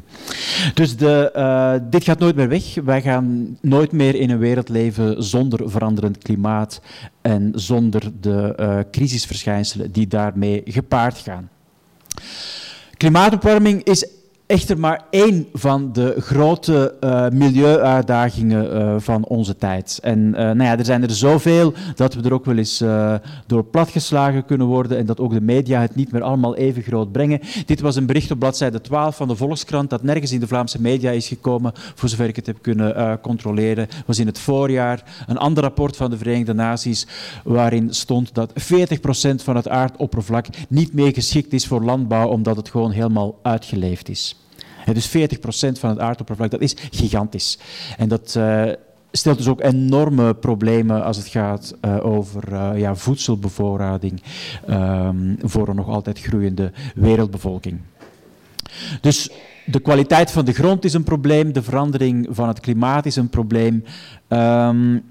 Dus 0.75 0.97
de, 0.97 1.33
uh, 1.37 1.91
dit 1.91 2.05
gaat 2.05 2.19
nooit 2.19 2.37
meer 2.37 2.49
weg. 2.49 2.75
Wij 2.85 3.03
gaan 3.03 3.57
nooit 3.61 3.93
meer 3.93 4.15
in 4.15 4.31
een 4.31 4.39
wereld 4.39 4.69
leven 4.69 5.23
zonder 5.25 5.71
veranderend 5.71 6.19
klimaat 6.19 6.81
en 7.23 7.53
zonder 7.55 8.03
de 8.21 8.57
uh, 8.61 8.79
crisisverschijnselen 8.91 9.93
die 9.93 10.07
daarmee 10.07 10.63
gepaard 10.65 11.19
gaan. 11.19 11.49
Klimaatopwarming 12.97 13.83
is 13.83 14.07
echter 14.47 14.79
maar 14.79 15.05
één 15.11 15.49
van 15.53 15.93
de 15.93 16.15
grote 16.19 16.95
uh, 17.01 17.29
milieuuitdagingen 17.29 18.77
uh, 18.77 18.95
van 18.99 19.25
onze 19.25 19.57
tijd. 19.57 19.99
En 20.03 20.19
uh, 20.19 20.35
nou 20.35 20.63
ja, 20.63 20.79
er 20.79 20.85
zijn 20.85 21.03
er 21.03 21.11
zoveel 21.11 21.73
dat 21.95 22.15
we 22.15 22.23
er 22.23 22.33
ook 22.33 22.45
wel 22.45 22.57
eens 22.57 22.85
door 23.47 23.65
platgeslagen 23.65 24.45
kunnen 24.45 24.67
worden 24.67 24.99
en 24.99 25.07
dat 25.07 25.21
ook 25.21 25.33
de 25.33 25.41
media 25.41 25.81
het 25.81 25.95
niet 25.95 26.13
meer 26.13 26.23
allemaal 26.23 26.57
even 26.57 26.83
groot 26.83 27.13
brengen. 27.13 27.41
Dit 27.67 27.81
was 27.81 27.97
een 27.97 28.07
bericht 28.07 28.31
op 28.31 28.39
bladzijde 28.39 28.81
12 28.81 29.17
van 29.17 29.29
de 29.29 29.37
Volkskrant 29.37 29.91
dat 29.91 30.03
nergens 30.03 30.33
in 30.33 30.41
de 30.41 30.47
Vlaamse 30.47 30.81
media 30.81 31.11
is 31.11 31.29
gekomen, 31.29 31.73
voor 31.95 32.09
zover 32.09 32.29
ik 32.29 32.37
het 32.37 32.47
heb 32.47 32.59
kunnen 32.61 33.21
controleren. 33.21 33.89
was 34.07 34.19
in 34.19 34.27
het 34.27 34.39
voorjaar 34.39 35.25
een 35.27 35.39
ander 35.39 35.63
rapport 35.63 35.97
van 35.97 36.11
de 36.11 36.19
Verenigde 36.19 36.55
Naties 36.55 37.07
waarin 37.45 37.95
stond 37.95 38.35
dat 38.35 38.53
40% 38.53 38.55
van 39.37 39.57
het 39.57 39.69
aardoppervlak 39.69 40.47
niet 40.69 40.93
meer 40.93 41.13
geschikt 41.13 41.53
is 41.53 41.67
voor 41.67 41.83
landbouw 41.83 42.29
omdat 42.29 42.57
het 42.57 42.69
gewoon 42.69 42.91
helemaal 42.91 43.39
uitgeleefd 43.43 44.09
is 44.09 44.36
dus 44.95 45.09
40% 45.09 45.11
van 45.79 45.91
het 45.91 45.99
aardoppervlak, 45.99 46.51
dat 46.51 46.61
is 46.61 46.77
gigantisch. 46.91 47.59
En 47.97 48.09
dat 48.09 48.35
uh, 48.39 48.73
stelt 49.13 49.37
dus 49.37 49.49
ook 49.49 49.63
enorme 49.63 50.35
problemen 50.35 51.05
als 51.05 51.17
het 51.17 51.27
gaat 51.27 51.75
uh, 51.85 52.07
over 52.07 52.53
uh, 52.53 52.71
ja, 52.75 52.95
voedselbevoorrading 52.95 54.23
um, 54.71 55.37
voor 55.43 55.69
een 55.69 55.77
nog 55.77 55.89
altijd 55.89 56.21
groeiende 56.21 56.73
wereldbevolking. 56.95 57.81
Dus 59.01 59.31
de 59.65 59.81
kwaliteit 59.81 60.31
van 60.31 60.45
de 60.45 60.53
grond 60.53 60.85
is 60.85 60.93
een 60.93 61.05
probleem, 61.05 61.53
de 61.53 61.63
verandering 61.63 62.29
van 62.31 62.49
het 62.49 62.61
klimaat 62.61 63.07
is 63.07 63.17
een 63.17 63.29
probleem. 63.29 63.85
Um, 64.29 65.05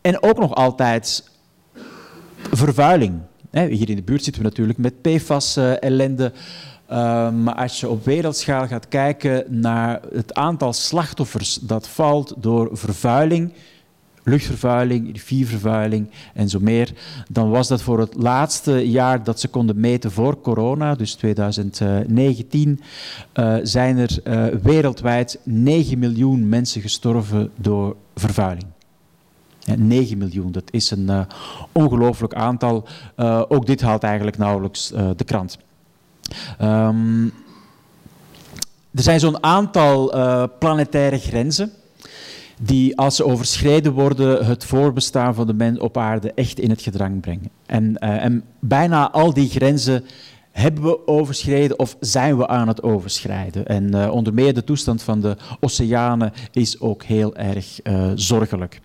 en 0.00 0.22
ook 0.22 0.38
nog 0.38 0.54
altijd 0.54 1.30
vervuiling. 2.52 3.20
Hier 3.50 3.90
in 3.90 3.96
de 3.96 4.02
buurt 4.02 4.24
zitten 4.24 4.42
we 4.42 4.48
natuurlijk 4.48 4.78
met 4.78 5.02
PFAS-ellende. 5.02 6.32
Ehm, 6.86 7.42
maar 7.42 7.54
als 7.54 7.80
je 7.80 7.88
op 7.88 8.04
wereldschaal 8.04 8.66
gaat 8.66 8.88
kijken 8.88 9.44
naar 9.48 10.00
het 10.12 10.34
aantal 10.34 10.72
slachtoffers 10.72 11.54
dat 11.54 11.88
valt 11.88 12.34
door 12.36 12.68
vervuiling, 12.72 13.52
luchtvervuiling, 14.22 15.12
riviervervuiling 15.12 16.10
en 16.34 16.48
zo 16.48 16.58
meer, 16.60 16.92
dan 17.28 17.50
was 17.50 17.68
dat 17.68 17.82
voor 17.82 17.98
het 18.00 18.14
laatste 18.14 18.90
jaar 18.90 19.24
dat 19.24 19.40
ze 19.40 19.48
konden 19.48 19.80
meten 19.80 20.10
voor 20.10 20.40
corona, 20.40 20.94
dus 20.94 21.14
2019, 21.14 22.80
uh, 23.34 23.56
eh, 23.56 23.60
zijn 23.62 23.98
er 23.98 24.20
uh, 24.24 24.60
wereldwijd 24.62 25.38
9 25.42 25.98
miljoen 25.98 26.48
mensen 26.48 26.80
gestorven 26.80 27.50
door 27.56 27.96
vervuiling. 28.14 28.66
Ja, 29.58 29.74
9 29.76 30.18
miljoen, 30.18 30.52
dat 30.52 30.70
is 30.70 30.90
een 30.90 31.06
uh, 31.10 31.20
ongelooflijk 31.72 32.34
aantal. 32.34 32.86
ook 33.48 33.66
dit 33.66 33.80
haalt 33.80 34.02
eigenlijk 34.02 34.38
nauwelijks 34.38 34.92
de 35.16 35.24
krant. 35.24 35.58
Um, 36.62 37.32
er 38.94 39.02
zijn 39.02 39.20
zo'n 39.20 39.42
aantal 39.42 40.16
uh, 40.16 40.44
planetaire 40.58 41.18
grenzen 41.18 41.72
die 42.60 42.98
als 42.98 43.16
ze 43.16 43.24
overschreden 43.24 43.92
worden 43.92 44.46
het 44.46 44.64
voorbestaan 44.64 45.34
van 45.34 45.46
de 45.46 45.54
mens 45.54 45.78
op 45.78 45.96
aarde 45.96 46.32
echt 46.34 46.58
in 46.58 46.70
het 46.70 46.82
gedrang 46.82 47.20
brengen. 47.20 47.50
En, 47.66 47.84
uh, 47.84 48.24
en 48.24 48.44
bijna 48.58 49.10
al 49.10 49.34
die 49.34 49.48
grenzen 49.48 50.04
hebben 50.50 50.82
we 50.82 51.06
overschreden 51.06 51.78
of 51.78 51.96
zijn 52.00 52.36
we 52.36 52.48
aan 52.48 52.68
het 52.68 52.82
overschrijden. 52.82 53.66
En 53.66 53.94
uh, 53.94 54.10
onder 54.10 54.34
meer 54.34 54.54
de 54.54 54.64
toestand 54.64 55.02
van 55.02 55.20
de 55.20 55.36
oceanen 55.60 56.32
is 56.52 56.80
ook 56.80 57.02
heel 57.02 57.36
erg 57.36 57.80
zorgelijk. 58.14 58.80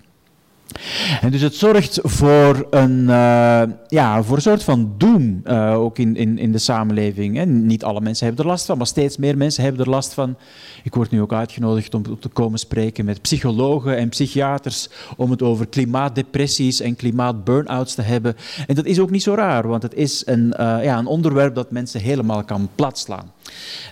En 1.22 1.32
dus 1.32 1.42
het 1.42 1.56
zorgt 1.56 2.00
voor 2.04 2.68
een, 2.70 3.00
uh, 3.00 3.62
ja, 3.88 4.24
voor 4.24 4.36
een 4.36 4.42
soort 4.42 4.64
van 4.64 4.94
doem, 4.98 5.42
uh, 5.46 5.74
ook 5.74 5.98
in, 5.98 6.16
in, 6.16 6.38
in 6.38 6.52
de 6.52 6.58
samenleving. 6.58 7.36
Hè. 7.36 7.46
Niet 7.46 7.84
alle 7.84 8.02
mensen 8.02 8.26
hebben 8.26 8.46
er 8.46 8.52
last 8.52 8.66
van, 8.66 8.78
maar 8.78 8.88
steeds 8.88 9.18
meer 9.18 9.38
mensen 9.38 9.64
hebben 9.64 9.82
er 9.82 9.90
last 9.90 10.14
van. 10.14 10.36
Ik 10.84 10.96
word 10.96 11.12
nu 11.12 11.22
ook 11.22 11.34
uitgenodigd 11.34 11.94
om 11.94 12.20
te 12.20 12.28
komen 12.28 12.60
spreken 12.60 13.06
met 13.06 13.22
psychologen 13.22 13.98
en 13.98 14.10
psychiaters 14.10 14.90
om 15.18 15.32
het 15.32 15.42
over 15.42 15.68
klimaatdepressies 15.68 16.82
en 16.82 16.96
klimaatburn-outs 16.96 17.96
te 17.96 18.02
hebben. 18.02 18.36
En 18.68 18.76
dat 18.76 18.86
is 18.86 19.00
ook 19.00 19.10
niet 19.10 19.24
zo 19.24 19.34
raar, 19.34 19.68
want 19.68 19.84
het 19.84 19.94
is 19.94 20.24
een, 20.26 20.54
uh, 20.60 20.84
ja, 20.84 20.98
een 20.98 21.06
onderwerp 21.06 21.56
dat 21.56 21.72
mensen 21.72 22.02
helemaal 22.02 22.44
kan 22.44 22.70
platslaan. 22.76 23.32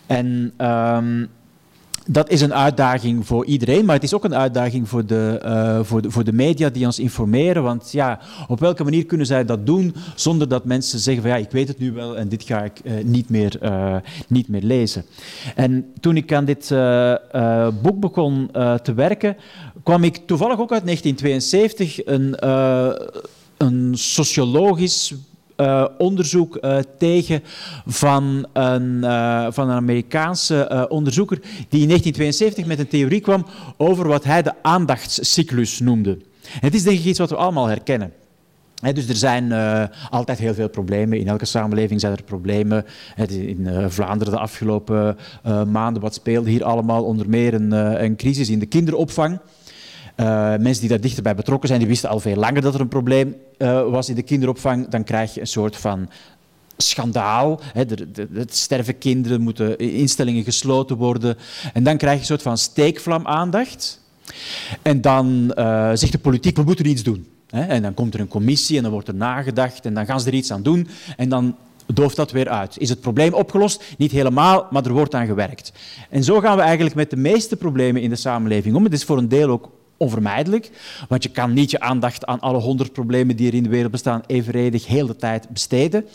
En... 0.05 0.53
Um, 0.57 1.29
dat 2.07 2.29
is 2.29 2.41
een 2.41 2.53
uitdaging 2.53 3.27
voor 3.27 3.45
iedereen, 3.45 3.85
maar 3.85 3.95
het 3.95 4.03
is 4.03 4.13
ook 4.13 4.23
een 4.23 4.35
uitdaging 4.35 4.89
voor 4.89 5.05
de, 5.05 5.41
uh, 5.45 5.79
voor, 5.83 6.01
de, 6.01 6.11
voor 6.11 6.23
de 6.23 6.33
media 6.33 6.69
die 6.69 6.85
ons 6.85 6.99
informeren. 6.99 7.63
Want 7.63 7.91
ja, 7.91 8.19
op 8.47 8.59
welke 8.59 8.83
manier 8.83 9.05
kunnen 9.05 9.25
zij 9.25 9.45
dat 9.45 9.65
doen 9.65 9.95
zonder 10.15 10.47
dat 10.47 10.65
mensen 10.65 10.99
zeggen 10.99 11.23
van 11.23 11.31
ja, 11.31 11.37
ik 11.37 11.51
weet 11.51 11.67
het 11.67 11.79
nu 11.79 11.91
wel 11.91 12.17
en 12.17 12.29
dit 12.29 12.43
ga 12.43 12.63
ik 12.63 12.81
uh, 12.83 12.93
niet, 13.03 13.29
meer, 13.29 13.59
uh, 13.63 13.95
niet 14.27 14.47
meer 14.47 14.61
lezen. 14.61 15.05
En 15.55 15.85
toen 15.99 16.17
ik 16.17 16.33
aan 16.33 16.45
dit 16.45 16.69
boek 17.81 17.99
begon 17.99 18.49
te 18.83 18.93
werken, 18.95 19.37
kwam 19.83 20.03
ik 20.03 20.17
toevallig 20.25 20.59
ook 20.59 20.71
uit 20.71 20.85
1972 20.85 22.05
een, 22.05 22.47
een 23.57 23.97
sociologisch 23.97 25.13
uh, 25.57 25.85
onderzoek 25.97 26.57
uh, 26.61 26.77
tegen 26.97 27.43
van 27.85 28.47
een, 28.53 28.97
uh, 29.03 29.47
van 29.49 29.69
een 29.69 29.75
Amerikaanse 29.75 30.85
onderzoeker 30.89 31.37
die 31.69 31.81
in 31.81 31.87
1972 31.87 32.65
met 32.65 32.79
een 32.79 32.87
theorie 32.87 33.19
kwam 33.19 33.45
over 33.77 34.07
wat 34.07 34.23
hij 34.23 34.41
de 34.41 34.53
aandachtscyclus 34.61 35.79
noemde. 35.79 36.17
Het 36.47 36.75
is 36.75 36.83
denk 36.83 36.99
ik 36.99 37.05
iets 37.05 37.19
wat 37.19 37.29
we 37.29 37.35
allemaal 37.35 37.67
herkennen. 37.67 38.13
He, 38.81 38.93
dus 38.93 39.09
er 39.09 39.15
zijn 39.15 39.51
altijd 40.09 40.37
heel 40.37 40.53
veel 40.53 40.69
problemen. 40.69 41.19
In 41.19 41.27
elke 41.27 41.45
samenleving 41.45 41.99
zijn 41.99 42.13
er 42.13 42.23
problemen. 42.23 42.85
in 43.27 43.59
uh, 43.59 43.85
Vlaanderen 43.87 44.33
de 44.33 44.39
afgelopen 44.39 45.17
maanden, 45.67 46.01
wat 46.01 46.13
speelde 46.13 46.49
hier 46.49 46.63
allemaal? 46.63 47.03
Onder 47.03 47.29
meer 47.29 47.53
een, 47.53 47.71
een 48.03 48.15
crisis 48.15 48.49
in 48.49 48.59
de 48.59 48.65
kinderopvang. 48.65 49.39
Uh, 50.19 50.25
mensen 50.57 50.79
die 50.79 50.89
daar 50.89 51.01
dichterbij 51.01 51.35
betrokken 51.35 51.67
zijn, 51.67 51.79
die 51.79 51.89
wisten 51.89 52.09
al 52.09 52.19
veel 52.19 52.35
langer 52.35 52.61
dat 52.61 52.73
er 52.73 52.79
een 52.79 52.87
probleem 52.87 53.35
uh, 53.57 53.89
was 53.89 54.09
in 54.09 54.15
de 54.15 54.21
kinderopvang. 54.21 54.89
Dan 54.89 55.03
krijg 55.03 55.33
je 55.33 55.39
een 55.39 55.47
soort 55.47 55.75
van 55.75 56.09
schandaal. 56.77 57.59
Hè, 57.73 57.83
het 58.33 58.55
sterven 58.55 58.97
kinderen, 58.97 59.41
moeten 59.41 59.77
instellingen 59.77 60.43
gesloten 60.43 60.97
worden. 60.97 61.37
En 61.73 61.83
dan 61.83 61.97
krijg 61.97 62.13
je 62.13 62.19
een 62.19 62.25
soort 62.25 62.41
van 62.41 62.57
steekvlam-aandacht. 62.57 64.01
En 64.81 65.01
dan 65.01 65.51
uh, 65.55 65.91
zegt 65.93 66.11
de 66.11 66.19
politiek, 66.19 66.55
we 66.55 66.63
moeten 66.63 66.85
iets 66.85 67.03
doen. 67.03 67.27
Hè, 67.49 67.61
en 67.61 67.81
dan 67.81 67.93
komt 67.93 68.13
er 68.13 68.19
een 68.19 68.27
commissie 68.27 68.77
en 68.77 68.83
dan 68.83 68.91
wordt 68.91 69.07
er 69.07 69.15
nagedacht 69.15 69.85
en 69.85 69.93
dan 69.93 70.05
gaan 70.05 70.19
ze 70.19 70.27
er 70.27 70.33
iets 70.33 70.51
aan 70.51 70.63
doen. 70.63 70.87
En 71.17 71.29
dan 71.29 71.55
dooft 71.93 72.15
dat 72.15 72.31
weer 72.31 72.49
uit. 72.49 72.77
Is 72.77 72.89
het 72.89 73.01
probleem 73.01 73.33
opgelost? 73.33 73.83
Niet 73.97 74.11
helemaal, 74.11 74.67
maar 74.71 74.85
er 74.85 74.93
wordt 74.93 75.15
aan 75.15 75.25
gewerkt. 75.25 75.71
En 76.09 76.23
zo 76.23 76.39
gaan 76.39 76.55
we 76.55 76.61
eigenlijk 76.61 76.95
met 76.95 77.09
de 77.09 77.17
meeste 77.17 77.55
problemen 77.55 78.01
in 78.01 78.09
de 78.09 78.15
samenleving 78.15 78.75
om. 78.75 78.83
Het 78.83 78.93
is 78.93 79.03
voor 79.03 79.17
een 79.17 79.29
deel 79.29 79.49
ook 79.49 79.69
onvermijdelijk, 79.97 80.69
want 81.09 81.23
je 81.23 81.29
kan 81.29 81.53
niet 81.53 81.71
je 81.71 81.79
aandacht 81.79 82.25
aan 82.25 82.39
alle 82.39 82.59
honderd 82.59 82.93
problemen 82.93 83.35
die 83.35 83.47
er 83.47 83.53
in 83.53 83.63
de 83.63 83.69
wereld 83.69 83.91
bestaan 83.91 84.23
evenredig 84.27 84.87
heel 84.87 85.07
de 85.07 85.15
tijd 85.15 85.49
besteden. 85.49 86.05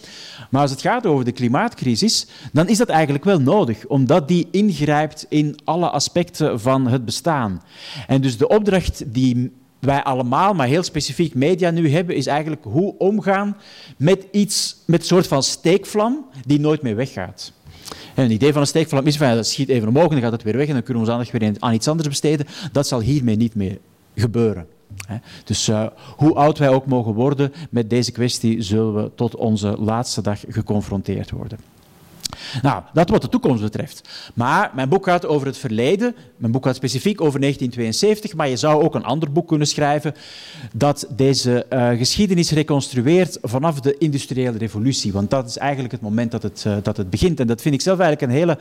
Maar 0.51 0.61
als 0.61 0.71
het 0.71 0.81
gaat 0.81 1.07
over 1.07 1.25
de 1.25 1.33
klimaatcrisis, 1.33 2.27
dan 2.53 2.69
is 2.69 2.79
dat 2.79 2.89
eigenlijk 2.89 3.25
wel 3.25 3.41
nodig, 3.41 3.87
omdat 3.87 4.29
die 4.29 4.49
ingrijpt 4.51 5.27
in 5.29 5.59
alle 5.65 5.91
aspecten 5.91 6.61
van 6.61 6.87
het 6.87 7.05
bestaan. 7.05 7.62
En 8.07 8.21
dus 8.21 8.39
de 8.39 8.49
opdracht 8.49 9.03
die 9.07 9.53
wij 9.79 10.03
allemaal, 10.03 10.55
maar 10.55 10.67
heel 10.67 10.83
specifiek 10.83 11.35
media 11.35 11.71
nu 11.71 11.91
hebben, 11.91 12.17
is 12.17 12.27
eigenlijk 12.27 12.65
hoe 12.65 12.95
omgaan 12.99 13.57
met 13.97 14.27
iets, 14.31 14.77
met 14.87 15.01
een 15.01 15.07
soort 15.07 15.27
van 15.27 15.43
steekvlam 15.43 16.27
die 16.47 16.61
nooit 16.61 16.83
meer 16.83 16.97
weggaat. 16.97 17.53
En 18.14 18.22
het 18.22 18.32
idee 18.32 18.52
van 18.52 18.61
een 18.61 18.66
steekvlam 18.66 19.06
is 19.06 19.16
van 19.16 19.34
dat 19.34 19.46
schiet 19.46 19.68
even 19.68 19.88
omhoog 19.88 20.04
en 20.04 20.11
dan 20.11 20.20
gaat 20.20 20.32
het 20.32 20.42
weer 20.42 20.56
weg 20.56 20.66
en 20.66 20.72
dan 20.72 20.82
kunnen 20.82 21.02
we 21.02 21.08
ons 21.08 21.18
aandacht 21.18 21.38
weer 21.38 21.56
aan 21.58 21.75
iets 21.75 21.88
anders 21.88 22.08
besteden. 22.08 22.46
Dat 22.72 22.87
zal 22.87 23.00
hiermee 23.00 23.37
niet 23.37 23.54
meer 23.54 23.78
gebeuren. 24.16 24.66
Dus 25.44 25.68
uh, 25.68 25.87
hoe 26.16 26.34
oud 26.34 26.58
wij 26.58 26.68
ook 26.68 26.87
mogen 26.87 27.14
worden, 27.14 27.52
met 27.70 27.90
deze 27.90 28.12
kwestie 28.12 28.62
zullen 28.62 28.94
we 28.94 29.11
tot 29.14 29.37
onze 29.37 29.76
laatste 29.78 30.22
dag 30.22 30.40
geconfronteerd 30.49 31.30
worden. 31.30 31.58
Nou, 32.62 32.83
dat 32.93 33.11
wat 33.11 33.23
de 33.23 33.29
toekomst 33.29 33.62
betreft. 33.62 34.09
Maar 34.35 34.71
mijn 34.75 34.89
boek 34.89 35.05
gaat 35.05 35.27
over 35.27 35.47
het 35.47 35.59
verleden. 35.59 36.15
Mijn 36.37 36.53
boek 36.53 36.65
gaat 36.65 36.77
specifiek 36.77 37.21
over 37.21 37.41
1972, 37.41 38.35
maar 38.35 38.49
je 38.49 38.57
zou 38.57 38.83
ook 38.83 38.95
een 38.95 39.05
ander 39.05 39.33
boek 39.33 39.49
kunnen 39.49 39.67
schrijven 39.67 40.15
dat 40.75 41.07
deze 41.17 41.67
uh, 41.71 41.91
geschiedenis 41.91 42.51
reconstrueert 42.51 43.39
vanaf 43.43 43.81
de 43.81 43.99
industriële 43.99 44.59
revolutie. 44.59 45.12
Want 45.12 45.31
dat 45.31 45.49
is 45.49 45.59
eigenlijk 45.59 45.93
het 45.93 46.01
moment 46.01 46.31
dat 46.31 46.43
het, 46.43 46.65
uh, 46.67 46.77
dat 46.83 46.97
het 46.97 47.11
begint. 47.11 47.41
En 47.41 47.47
dat 47.47 47.62
vind 47.62 47.75
ik 47.75 47.81
zelf 47.81 47.99
eigenlijk 47.99 48.33
een 48.33 48.39
hele 48.39 48.59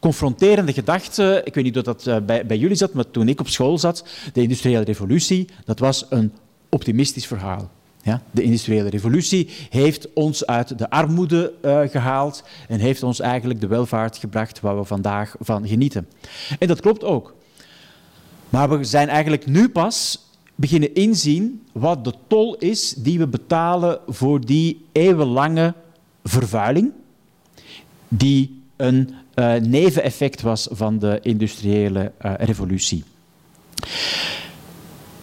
confronterende 0.00 0.72
gedachte. 0.72 1.40
Ik 1.44 1.54
weet 1.54 1.64
niet 1.64 1.76
of 1.78 1.82
dat 1.82 2.06
uh, 2.06 2.16
bij, 2.26 2.46
bij 2.46 2.56
jullie 2.56 2.76
zat, 2.76 2.92
maar 2.92 3.10
toen 3.10 3.28
ik 3.28 3.40
op 3.40 3.48
school 3.48 3.78
zat, 3.78 4.04
de 4.32 4.42
industriële 4.42 4.84
revolutie, 4.84 5.48
dat 5.64 5.78
was 5.78 6.06
een 6.08 6.32
optimistisch 6.68 7.26
verhaal. 7.26 7.70
Ja, 8.02 8.22
de 8.30 8.42
industriële 8.42 8.88
revolutie 8.88 9.48
heeft 9.70 10.12
ons 10.12 10.46
uit 10.46 10.78
de 10.78 10.90
armoede 10.90 11.52
uh, 11.64 11.80
gehaald 11.80 12.44
en 12.68 12.78
heeft 12.78 13.02
ons 13.02 13.20
eigenlijk 13.20 13.60
de 13.60 13.66
welvaart 13.66 14.16
gebracht 14.16 14.60
waar 14.60 14.78
we 14.78 14.84
vandaag 14.84 15.34
van 15.40 15.68
genieten. 15.68 16.08
En 16.58 16.68
dat 16.68 16.80
klopt 16.80 17.04
ook. 17.04 17.34
Maar 18.48 18.78
we 18.78 18.84
zijn 18.84 19.08
eigenlijk 19.08 19.46
nu 19.46 19.68
pas 19.68 20.28
beginnen 20.54 20.94
inzien 20.94 21.62
wat 21.72 22.04
de 22.04 22.14
tol 22.26 22.56
is 22.56 22.94
die 22.94 23.18
we 23.18 23.26
betalen 23.26 23.98
voor 24.06 24.40
die 24.40 24.84
eeuwenlange 24.92 25.74
vervuiling, 26.24 26.92
die 28.08 28.62
een 28.76 29.14
uh, 29.34 29.54
neveneffect 29.54 30.40
was 30.40 30.68
van 30.70 30.98
de 30.98 31.18
industriële 31.22 32.12
uh, 32.22 32.32
revolutie. 32.38 33.04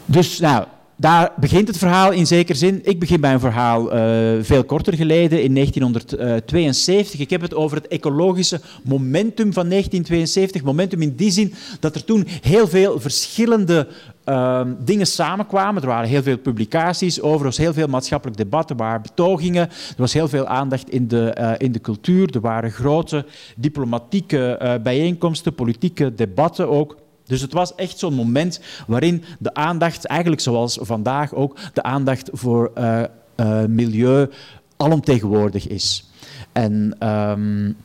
Dus 0.06 0.40
nou, 0.40 0.66
daar 1.00 1.32
begint 1.36 1.68
het 1.68 1.78
verhaal 1.78 2.12
in 2.12 2.28
zekere 2.28 2.58
zin. 2.58 2.80
Ik 2.84 3.00
begin 3.00 3.22
bij 3.22 3.34
een 3.34 3.40
verhaal 3.40 3.96
uh, 3.96 4.44
veel 4.44 4.64
korter 4.64 4.94
geleden, 4.94 5.44
in 5.44 5.54
1972. 5.54 7.20
Ik 7.20 7.30
heb 7.30 7.42
het 7.42 7.54
over 7.54 7.78
het 7.78 7.88
ecologische 7.88 8.62
momentum 8.84 9.54
van 9.54 9.70
1972. 9.70 10.64
Momentum 10.64 11.02
in 11.02 11.16
die 11.16 11.32
zin 11.32 11.54
dat 11.80 11.96
er 11.96 12.04
toen 12.04 12.28
heel 12.42 12.68
veel 12.68 13.00
verschillende 13.00 13.88
uh, 14.26 14.62
dingen 14.80 15.08
samenkwamen. 15.08 15.82
Er 15.82 15.88
waren 15.88 16.10
heel 16.10 16.24
veel 16.24 16.38
publicaties 16.38 17.22
over, 17.22 17.40
er 17.40 17.44
was 17.44 17.58
heel 17.58 17.74
veel 17.74 17.88
maatschappelijk 17.88 18.38
debat, 18.38 18.70
er 18.70 18.76
waren 18.76 19.02
betogingen, 19.02 19.70
er 19.70 19.96
was 19.98 20.14
heel 20.14 20.28
veel 20.28 20.48
aandacht 20.48 20.90
in 20.90 21.08
de, 21.08 21.36
uh, 21.40 21.52
in 21.58 21.72
de 21.72 21.82
cultuur, 21.82 22.36
er 22.36 22.42
waren 22.42 22.72
grote 22.72 23.26
diplomatieke 23.56 24.80
bijeenkomsten, 24.84 25.56
politieke 25.56 26.14
debatten 26.14 26.70
ook. 26.70 26.98
Dus 27.30 27.42
het 27.42 27.54
was 27.54 27.76
echt 27.76 28.00
zo'n 28.00 28.14
moment 28.14 28.60
waarin 28.88 29.24
de 29.40 29.54
aandacht, 29.54 30.06
eigenlijk 30.06 30.42
zoals 30.42 30.78
vandaag 30.82 31.34
ook, 31.34 31.58
de 31.74 31.84
aandacht 31.84 32.30
voor 32.32 32.72
uh, 32.78 33.04
uh, 33.36 33.66
milieu 33.66 34.30
alomtegenwoordig 34.78 35.68
is. 35.68 36.06
En 36.52 37.08
um, 37.08 37.76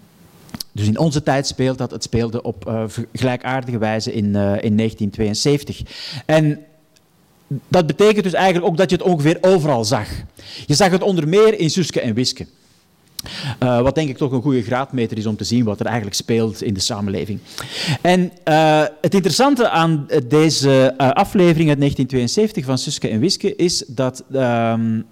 dus 0.73 0.87
in 0.87 0.99
onze 0.99 1.23
tijd 1.23 1.47
speelt 1.47 1.79
dat, 1.79 1.91
het 1.91 2.03
speelde 2.03 2.43
op 2.43 2.69
uh, 2.69 2.85
gelijkaardige 3.13 3.79
wijze 3.79 4.13
in, 4.13 4.25
in 4.25 4.77
1972. 4.77 5.83
En 6.27 6.65
dat 7.69 7.87
betekent 7.87 8.25
dus 8.25 8.33
eigenlijk 8.33 8.67
ook 8.67 8.77
dat 8.77 8.91
je 8.91 8.97
het 8.97 9.05
ongeveer 9.05 9.39
overal 9.41 9.85
zag. 9.85 10.09
Je 10.67 10.75
zag 10.75 10.91
het 10.91 11.03
onder 11.03 11.29
meer 11.29 11.59
in 11.59 11.71
Suske 11.71 12.01
en 12.01 12.15
Wiske. 12.15 12.47
Uh, 13.63 13.81
wat 13.81 13.95
denk 13.95 14.09
ik 14.09 14.17
toch 14.17 14.33
een 14.33 14.43
goede 14.43 14.63
graadmeter 14.63 15.19
is 15.19 15.27
om 15.27 15.37
te 15.37 15.45
zien 15.45 15.65
wat 15.65 15.81
er 15.81 15.87
eigenlijk 15.87 16.17
speelt 16.17 16.63
in 16.63 16.75
de 16.75 16.81
samenleving. 16.81 17.41
En 18.01 18.33
uh, 18.49 18.83
het 19.01 19.15
interessante 19.15 19.69
aan 19.69 20.07
deze 20.29 20.95
uh, 20.99 21.11
aflevering 21.11 21.69
uit 21.69 21.79
1972 21.79 22.65
van 22.65 22.79
Suske 22.79 23.09
en 23.09 23.21
Wiske 23.21 23.57
is 23.57 23.85
dat, 23.87 24.25
um, 24.33 25.05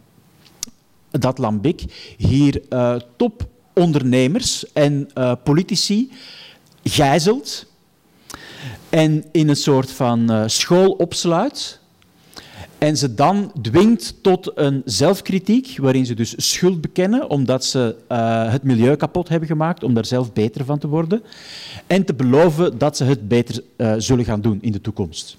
dat 1.10 1.38
Lambik 1.38 1.82
hier 2.16 2.62
topondernemers 3.16 4.72
en 4.72 5.08
politici 5.44 6.10
gijzelt 6.84 7.66
en 8.88 9.24
in 9.32 9.48
een 9.48 9.56
soort 9.56 9.90
van 9.90 10.50
school 10.50 10.90
opsluit 10.90 11.80
en 12.82 12.96
ze 12.96 13.14
dan 13.14 13.52
dwingt 13.60 14.14
tot 14.22 14.52
een 14.54 14.82
zelfkritiek, 14.84 15.78
waarin 15.78 16.06
ze 16.06 16.14
dus 16.14 16.34
schuld 16.36 16.80
bekennen 16.80 17.30
omdat 17.30 17.64
ze 17.64 17.96
uh, 18.08 18.50
het 18.50 18.62
milieu 18.62 18.96
kapot 18.96 19.28
hebben 19.28 19.48
gemaakt, 19.48 19.82
om 19.84 19.94
daar 19.94 20.04
zelf 20.04 20.32
beter 20.32 20.64
van 20.64 20.78
te 20.78 20.88
worden. 20.88 21.22
En 21.86 22.04
te 22.04 22.14
beloven 22.14 22.78
dat 22.78 22.96
ze 22.96 23.04
het 23.04 23.28
beter 23.28 23.62
uh, 23.76 23.94
zullen 23.98 24.24
gaan 24.24 24.40
doen 24.40 24.58
in 24.60 24.72
de 24.72 24.80
toekomst. 24.80 25.36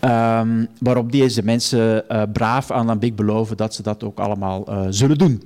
Um, 0.00 0.68
waarop 0.78 1.12
deze 1.12 1.42
mensen 1.42 2.04
uh, 2.08 2.22
braaf 2.32 2.70
aan 2.70 2.86
Lambik 2.86 3.16
beloven 3.16 3.56
dat 3.56 3.74
ze 3.74 3.82
dat 3.82 4.04
ook 4.04 4.18
allemaal 4.18 4.66
zullen 4.90 5.18
doen. 5.18 5.42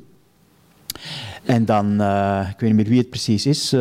En 1.44 1.64
dan, 1.64 1.92
ik 2.40 2.60
weet 2.60 2.60
niet 2.60 2.74
meer 2.74 2.88
wie 2.88 2.98
het 2.98 3.10
precies 3.10 3.46
is, 3.46 3.74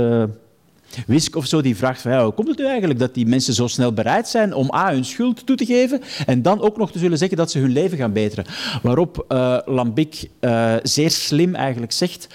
Wisk 1.06 1.36
of 1.36 1.46
zo 1.46 1.62
die 1.62 1.76
vraagt 1.76 2.02
van 2.02 2.12
ja, 2.12 2.24
hoe 2.24 2.34
komt 2.34 2.48
het 2.48 2.58
nu 2.58 2.66
eigenlijk 2.66 3.00
dat 3.00 3.14
die 3.14 3.26
mensen 3.26 3.54
zo 3.54 3.68
snel 3.68 3.94
bereid 3.94 4.28
zijn 4.28 4.54
om 4.54 4.74
A, 4.74 4.92
hun 4.92 5.06
schuld 5.06 5.46
toe 5.46 5.56
te 5.56 5.66
geven 5.66 6.02
en 6.26 6.42
dan 6.42 6.62
ook 6.62 6.78
nog 6.78 6.92
te 6.92 7.00
zullen 7.00 7.18
zeggen 7.18 7.38
dat 7.38 7.52
ze 7.52 7.60
hun 7.60 7.72
leven 7.72 7.98
gaan 7.98 8.14
beteren. 8.14 8.46
Waarop 8.82 9.26
uh, 9.30 9.58
Lambik 9.66 10.30
uh, 10.40 10.76
zeer 10.84 11.12
slim 11.12 11.56
eigenlijk 11.56 11.92
zegt, 11.92 12.28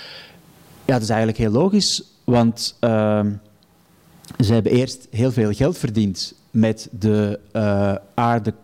ja, 0.84 0.92
dat 0.92 1.02
is 1.02 1.08
eigenlijk 1.08 1.38
heel 1.38 1.50
logisch, 1.50 2.02
want 2.24 2.76
uh, 2.80 3.20
ze 4.40 4.52
hebben 4.52 4.72
eerst 4.72 5.06
heel 5.10 5.32
veel 5.32 5.52
geld 5.52 5.78
verdiend 5.78 6.34
met 6.50 6.88
de 6.90 7.38
aarde 8.14 8.54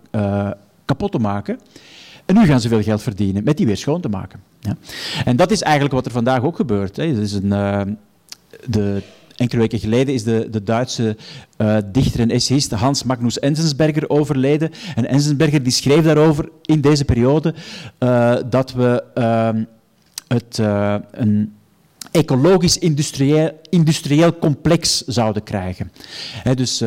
kapot 0.85 1.13
te 1.13 1.19
maken. 1.19 1.61
En 2.27 2.35
nu 2.35 2.47
gaan 2.47 2.61
ze 2.61 2.69
veel 2.69 2.83
geld 2.83 3.03
verdienen 3.03 3.45
met 3.45 3.57
die 3.57 3.67
weer 3.67 3.77
schoon 3.77 4.01
te 4.01 4.09
maken. 4.09 4.43
Ja. 4.61 4.77
En 5.25 5.37
dat 5.37 5.51
is 5.51 5.63
eigenlijk 5.63 5.95
wat 5.95 6.07
er 6.07 6.13
vandaag 6.13 6.43
ook 6.43 6.57
gebeurt. 6.57 6.97
Hè. 6.97 7.05
is 7.05 7.33
een, 7.33 7.49
de 8.67 9.03
Enkele 9.39 9.61
weken 9.61 9.79
geleden 9.79 10.15
is 10.15 10.23
de, 10.23 10.49
de 10.51 10.63
Duitse 10.63 11.17
uh, 11.59 11.77
dichter 11.93 12.21
en 12.21 12.31
essayist 12.31 12.71
Hans 12.71 13.03
Magnus 13.03 13.39
Enzensberger 13.39 14.11
overleden. 14.11 14.71
En 14.95 15.09
Enzensberger 15.09 15.63
die 15.63 15.73
schreef 15.73 16.05
daarover 16.05 16.49
in 16.63 16.81
deze 16.81 17.05
periode 17.05 17.55
uh, 17.99 18.37
dat 18.51 18.73
we 18.73 19.05
uh, 19.15 19.51
het, 20.29 20.59
een 21.11 21.53
ecologisch-industrieel 22.11 23.61
industrieel 23.71 24.39
complex 24.39 25.05
zouden 25.05 25.43
krijgen. 25.43 25.93
Dus 26.55 26.83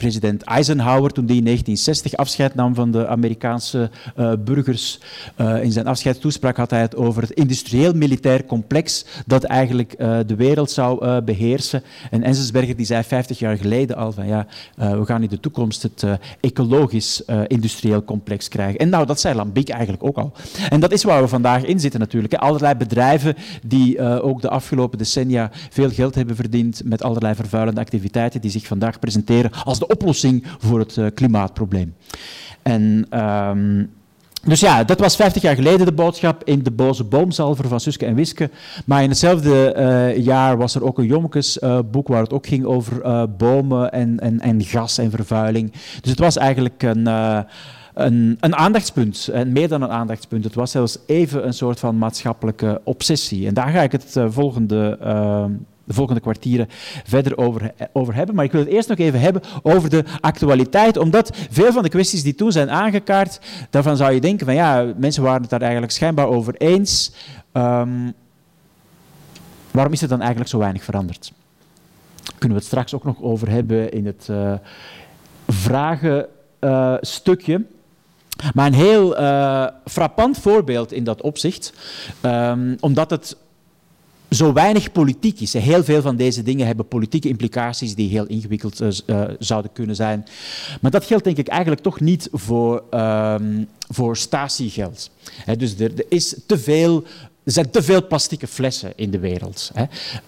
president 0.00 0.42
Eisenhower, 0.42 1.10
toen 1.10 1.26
die 1.26 1.36
in 1.36 1.44
1960 1.44 2.14
afscheid 2.14 2.54
nam 2.54 2.74
van 2.74 2.90
de 2.90 3.06
Amerikaanse 3.06 3.90
uh, 4.16 4.32
burgers, 4.44 5.00
uh, 5.36 5.62
in 5.62 5.72
zijn 5.72 5.86
afscheidstoespraak 5.86 6.56
had 6.56 6.70
hij 6.70 6.80
het 6.80 6.96
over 6.96 7.22
het 7.22 7.30
industrieel-militair 7.30 8.44
complex 8.46 9.04
dat 9.26 9.44
eigenlijk 9.44 9.94
uh, 9.98 10.18
de 10.26 10.34
wereld 10.34 10.70
zou 10.70 11.20
beheersen. 11.20 11.82
En 12.10 12.22
Enzensberger 12.22 12.76
die 12.76 12.86
zei 12.86 13.02
50 13.02 13.38
jaar 13.38 13.56
geleden 13.56 13.96
al 13.96 14.12
van 14.12 14.26
ja, 14.26 14.46
we 14.74 15.04
gaan 15.04 15.22
in 15.22 15.28
de 15.28 15.40
toekomst 15.40 15.82
het 15.82 16.04
ecologisch-industrieel 16.40 18.04
complex 18.04 18.48
krijgen. 18.48 18.78
En 18.78 18.88
nou, 18.88 19.06
dat 19.06 19.20
zei 19.20 19.34
Lambiek 19.34 19.68
eigenlijk 19.68 20.04
ook 20.04 20.16
al. 20.16 20.32
En 20.68 20.80
dat 20.80 20.92
is 20.92 21.04
waar 21.04 21.22
we 21.22 21.28
vandaag 21.28 21.64
in 21.64 21.80
zitten 21.80 22.00
natuurlijk. 22.00 22.32
Hè. 22.32 22.38
Allerlei 22.38 22.74
bedrijven 22.74 23.36
die 23.62 24.20
ook 24.22 24.40
de 24.40 24.48
afgelopen 24.48 24.98
decennia 24.98 25.50
veel 25.70 25.90
geld 25.90 26.14
hebben 26.14 26.36
verdiend 26.36 26.82
met 26.84 27.02
allerlei 27.02 27.34
vervuilende 27.34 27.80
activiteiten 27.80 28.40
die 28.40 28.50
zich 28.50 28.66
vandaag 28.66 28.98
presenteren 28.98 29.50
als 29.64 29.78
de 29.78 29.89
oplossing 29.90 30.44
voor 30.58 30.78
het 30.78 30.96
uh, 30.96 31.06
klimaatprobleem. 31.14 31.94
En, 32.62 33.06
um, 33.24 33.90
dus 34.42 34.60
ja, 34.60 34.84
dat 34.84 35.00
was 35.00 35.16
50 35.16 35.42
jaar 35.42 35.54
geleden 35.54 35.86
de 35.86 35.92
boodschap 35.92 36.44
in 36.44 36.62
de 36.62 36.70
boze 36.70 37.04
boomzalver 37.04 37.68
van 37.68 37.80
Suske 37.80 38.06
en 38.06 38.14
Wiske. 38.14 38.50
Maar 38.84 39.02
in 39.02 39.08
hetzelfde 39.08 39.74
uh, 39.76 40.24
jaar 40.24 40.56
was 40.56 40.74
er 40.74 40.84
ook 40.84 40.98
een 40.98 41.06
Jommekes-boek 41.06 42.08
uh, 42.08 42.14
waar 42.14 42.22
het 42.22 42.32
ook 42.32 42.46
ging 42.46 42.64
over 42.64 43.28
bomen 43.36 43.92
en, 43.92 44.20
en, 44.20 44.40
en 44.40 44.64
gas 44.64 44.98
en 44.98 45.10
vervuiling. 45.10 45.72
Dus 46.00 46.10
het 46.10 46.18
was 46.18 46.36
eigenlijk 46.36 46.82
een... 46.82 47.06
Een, 47.94 48.36
een, 48.40 48.56
aandachtspunt, 48.56 49.28
en 49.32 49.52
meer 49.52 49.68
dan 49.68 49.82
een 49.82 49.90
aandachtspunt. 49.90 50.44
Het 50.44 50.54
was 50.54 50.70
zelfs 50.70 50.98
even 51.06 51.46
een 51.46 51.54
soort 51.54 51.80
van 51.80 51.98
maatschappelijke 51.98 52.80
obsessie. 52.84 53.46
En 53.46 53.54
daar 53.54 53.68
ga 53.68 53.82
ik 53.82 53.92
het 53.92 54.16
volgende 54.28 54.98
uh, 55.02 55.44
de 55.90 55.96
volgende 55.96 56.20
kwartieren 56.20 56.66
verder 57.04 57.38
over, 57.38 57.72
over 57.92 58.14
hebben. 58.14 58.34
Maar 58.34 58.44
ik 58.44 58.52
wil 58.52 58.60
het 58.60 58.70
eerst 58.70 58.88
nog 58.88 58.98
even 58.98 59.20
hebben 59.20 59.42
over 59.62 59.90
de 59.90 60.04
actualiteit, 60.20 60.96
omdat 60.96 61.30
veel 61.50 61.72
van 61.72 61.82
de 61.82 61.88
kwesties 61.88 62.22
die 62.22 62.34
toen 62.34 62.52
zijn 62.52 62.70
aangekaart, 62.70 63.40
daarvan 63.70 63.96
zou 63.96 64.12
je 64.12 64.20
denken 64.20 64.46
van 64.46 64.54
ja, 64.54 64.92
mensen 64.96 65.22
waren 65.22 65.40
het 65.40 65.50
daar 65.50 65.60
eigenlijk 65.60 65.92
schijnbaar 65.92 66.26
over 66.26 66.54
eens. 66.54 67.12
Um, 67.52 68.14
waarom 69.70 69.92
is 69.92 70.02
er 70.02 70.08
dan 70.08 70.20
eigenlijk 70.20 70.50
zo 70.50 70.58
weinig 70.58 70.84
veranderd? 70.84 71.32
Kunnen 72.38 72.56
we 72.56 72.62
het 72.62 72.64
straks 72.64 72.94
ook 72.94 73.04
nog 73.04 73.22
over 73.22 73.48
hebben 73.48 73.92
in 73.92 74.06
het 74.06 74.28
uh, 74.30 74.52
vragenstukje. 75.48 77.54
Uh, 77.54 77.60
maar 78.54 78.66
een 78.66 78.74
heel 78.74 79.14
frappant 79.84 80.38
voorbeeld 80.38 80.92
in 80.92 81.04
dat 81.04 81.22
opzicht, 81.22 81.72
um, 82.22 82.76
omdat 82.80 83.10
het 83.10 83.36
zo 84.30 84.52
weinig 84.52 84.92
politiek 84.92 85.40
is. 85.40 85.52
Heel 85.52 85.84
veel 85.84 86.02
van 86.02 86.16
deze 86.16 86.42
dingen 86.42 86.66
hebben 86.66 86.88
politieke 86.88 87.28
implicaties 87.28 87.94
die 87.94 88.08
heel 88.08 88.26
ingewikkeld 88.26 88.80
uh, 88.80 89.24
zouden 89.38 89.72
kunnen 89.72 89.96
zijn. 89.96 90.26
Maar 90.80 90.90
dat 90.90 91.04
geldt 91.04 91.24
denk 91.24 91.36
ik 91.36 91.48
eigenlijk 91.48 91.82
toch 91.82 92.00
niet 92.00 92.28
voor, 92.32 92.82
um, 92.94 93.68
voor 93.88 94.16
statiegeld. 94.16 95.10
He, 95.44 95.56
dus 95.56 95.78
er, 95.78 95.98
er, 95.98 96.04
is 96.08 96.34
te 96.46 96.58
veel 96.58 97.04
er 97.44 97.52
zijn 97.52 97.70
te 97.70 97.82
veel 97.82 98.06
plastieke 98.06 98.46
flessen 98.46 98.92
in 98.96 99.10
de 99.10 99.18
wereld. 99.18 99.70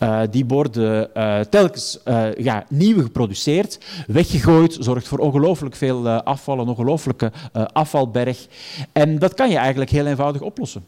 Uh, 0.03 0.21
die 0.31 0.45
worden 0.47 1.11
telkens 1.51 1.99
ja, 2.37 2.65
nieuw 2.69 3.03
geproduceerd, 3.03 3.79
weggegooid, 4.07 4.77
zorgt 4.81 5.09
voor 5.09 5.19
ongelooflijk 5.19 5.77
veel 5.77 6.09
afval, 6.09 6.59
een 6.59 6.69
ongelooflijke 6.69 7.33
afvalberg. 7.53 8.47
En 8.93 9.19
dat 9.19 9.35
kan 9.35 9.51
je 9.51 9.57
eigenlijk 9.57 9.91
heel 9.91 10.07
eenvoudig 10.07 10.43
oplossen 10.43 10.85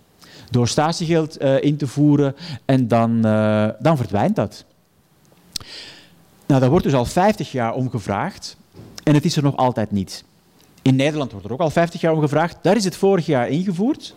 door 0.54 0.68
statiegeld 0.68 1.42
uh, 1.42 1.62
in 1.62 1.76
te 1.76 1.86
voeren 1.86 2.34
en 2.64 2.88
dan, 2.88 3.26
uh, 3.26 3.68
dan 3.78 3.96
verdwijnt 3.96 4.36
dat. 4.36 4.64
Nou, 6.46 6.60
daar 6.60 6.70
wordt 6.70 6.84
dus 6.84 6.94
al 6.94 7.04
50 7.04 7.52
jaar 7.52 7.74
om 7.74 7.90
gevraagd 7.90 8.56
en 9.02 9.14
het 9.14 9.24
is 9.24 9.36
er 9.36 9.42
nog 9.42 9.56
altijd 9.56 9.90
niet. 9.90 10.24
In 10.82 10.96
Nederland 10.96 11.30
wordt 11.30 11.46
er 11.46 11.52
ook 11.52 11.60
al 11.60 11.70
50 11.70 12.00
jaar 12.00 12.12
om 12.12 12.20
gevraagd. 12.20 12.56
Daar 12.62 12.76
is 12.76 12.84
het 12.84 12.96
vorig 12.96 13.26
jaar 13.26 13.48
ingevoerd. 13.48 14.14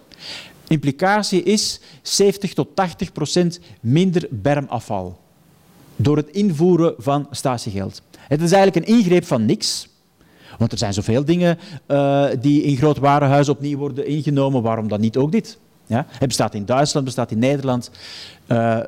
Implicatie 0.67 1.43
is 1.43 1.80
70 2.02 2.54
tot 2.54 2.76
80 2.76 3.12
procent 3.12 3.60
minder 3.80 4.28
bermafval 4.30 5.19
door 5.95 6.17
het 6.17 6.30
invoeren 6.30 6.93
van 6.97 7.28
statiegeld. 7.32 8.02
Het 8.28 8.41
is 8.41 8.52
eigenlijk 8.52 8.88
een 8.88 8.95
ingreep 8.95 9.26
van 9.26 9.45
niks. 9.45 9.89
Want 10.58 10.71
er 10.71 10.78
zijn 10.78 10.93
zoveel 10.93 11.26
dingen 11.26 11.58
uh, 11.88 12.28
die 12.39 12.63
in 12.63 12.78
groot 12.78 12.97
warenhuizen 12.97 13.54
opnieuw 13.54 13.78
worden 13.78 14.08
ingenomen. 14.08 14.62
Waarom 14.62 14.88
dan 14.88 15.00
niet 15.00 15.17
ook 15.17 15.32
dit? 15.32 15.58
Ja? 15.88 16.06
Het 16.10 16.28
bestaat 16.28 16.54
in 16.54 16.65
Duitsland, 16.65 17.06
bestaat 17.06 17.32
in 17.32 17.39
Nederland. 17.39 17.91
Uh, 18.47 18.80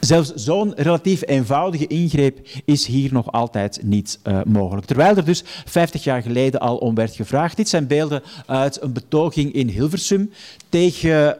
zelfs 0.00 0.34
zo'n 0.34 0.74
relatief 0.76 1.22
eenvoudige 1.26 1.86
ingreep 1.86 2.48
is 2.64 2.86
hier 2.86 3.12
nog 3.12 3.32
altijd 3.32 3.80
niet 3.82 4.18
uh, 4.24 4.40
mogelijk. 4.44 4.86
Terwijl 4.86 5.16
er 5.16 5.24
dus 5.24 5.42
50 5.64 6.04
jaar 6.04 6.22
geleden 6.22 6.60
al 6.60 6.76
om 6.76 6.94
werd 6.94 7.14
gevraagd. 7.14 7.56
Dit 7.56 7.68
zijn 7.68 7.86
beelden 7.86 8.22
uit 8.46 8.82
een 8.82 8.92
betoging 8.92 9.52
in 9.52 9.68
Hilversum 9.68 10.30
tegen 10.68 11.38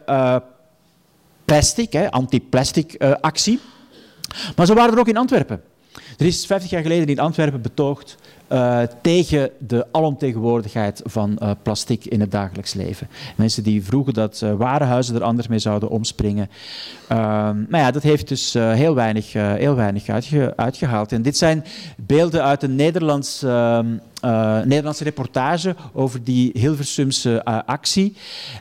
plastic, 1.44 1.94
anti-plastic 2.10 3.02
actie. 3.20 3.60
Maar 4.56 4.66
zo 4.66 4.74
waren 4.74 4.92
er 4.92 5.00
ook 5.00 5.08
in 5.08 5.16
Antwerpen. 5.16 5.62
Er 6.18 6.26
is 6.26 6.46
50 6.46 6.70
jaar 6.70 6.82
geleden 6.82 7.06
in 7.06 7.18
Antwerpen 7.18 7.62
betoogd 7.62 8.16
uh, 8.52 8.80
tegen 9.02 9.50
de 9.58 9.86
alomtegenwoordigheid 9.92 11.00
van 11.04 11.38
uh, 11.42 11.50
plastic 11.62 12.04
in 12.04 12.20
het 12.20 12.30
dagelijks 12.30 12.74
leven. 12.74 13.08
Mensen 13.36 13.62
die 13.62 13.84
vroegen 13.84 14.14
dat 14.14 14.40
uh, 14.44 14.54
warenhuizen 14.54 15.14
er 15.14 15.22
anders 15.22 15.48
mee 15.48 15.58
zouden 15.58 15.88
omspringen. 15.88 16.50
Maar 17.08 17.80
ja, 17.80 17.90
dat 17.90 18.02
heeft 18.02 18.28
dus 18.28 18.52
heel 18.52 18.94
weinig, 18.94 19.32
heel 19.32 19.74
weinig 19.74 20.08
uitge 20.08 20.52
uitgehaald. 20.56 21.12
En 21.12 21.22
dit 21.22 21.36
zijn 21.36 21.64
beelden 21.96 22.42
uit 22.42 22.62
een 22.62 22.74
Nederlands 22.74 23.42
ehm, 23.42 23.86
Nederlandse 24.64 25.04
reportage 25.04 25.76
over 25.92 26.24
die 26.24 26.50
Hilversumse 26.54 27.42
uh, 27.48 27.58
actie. 27.66 28.16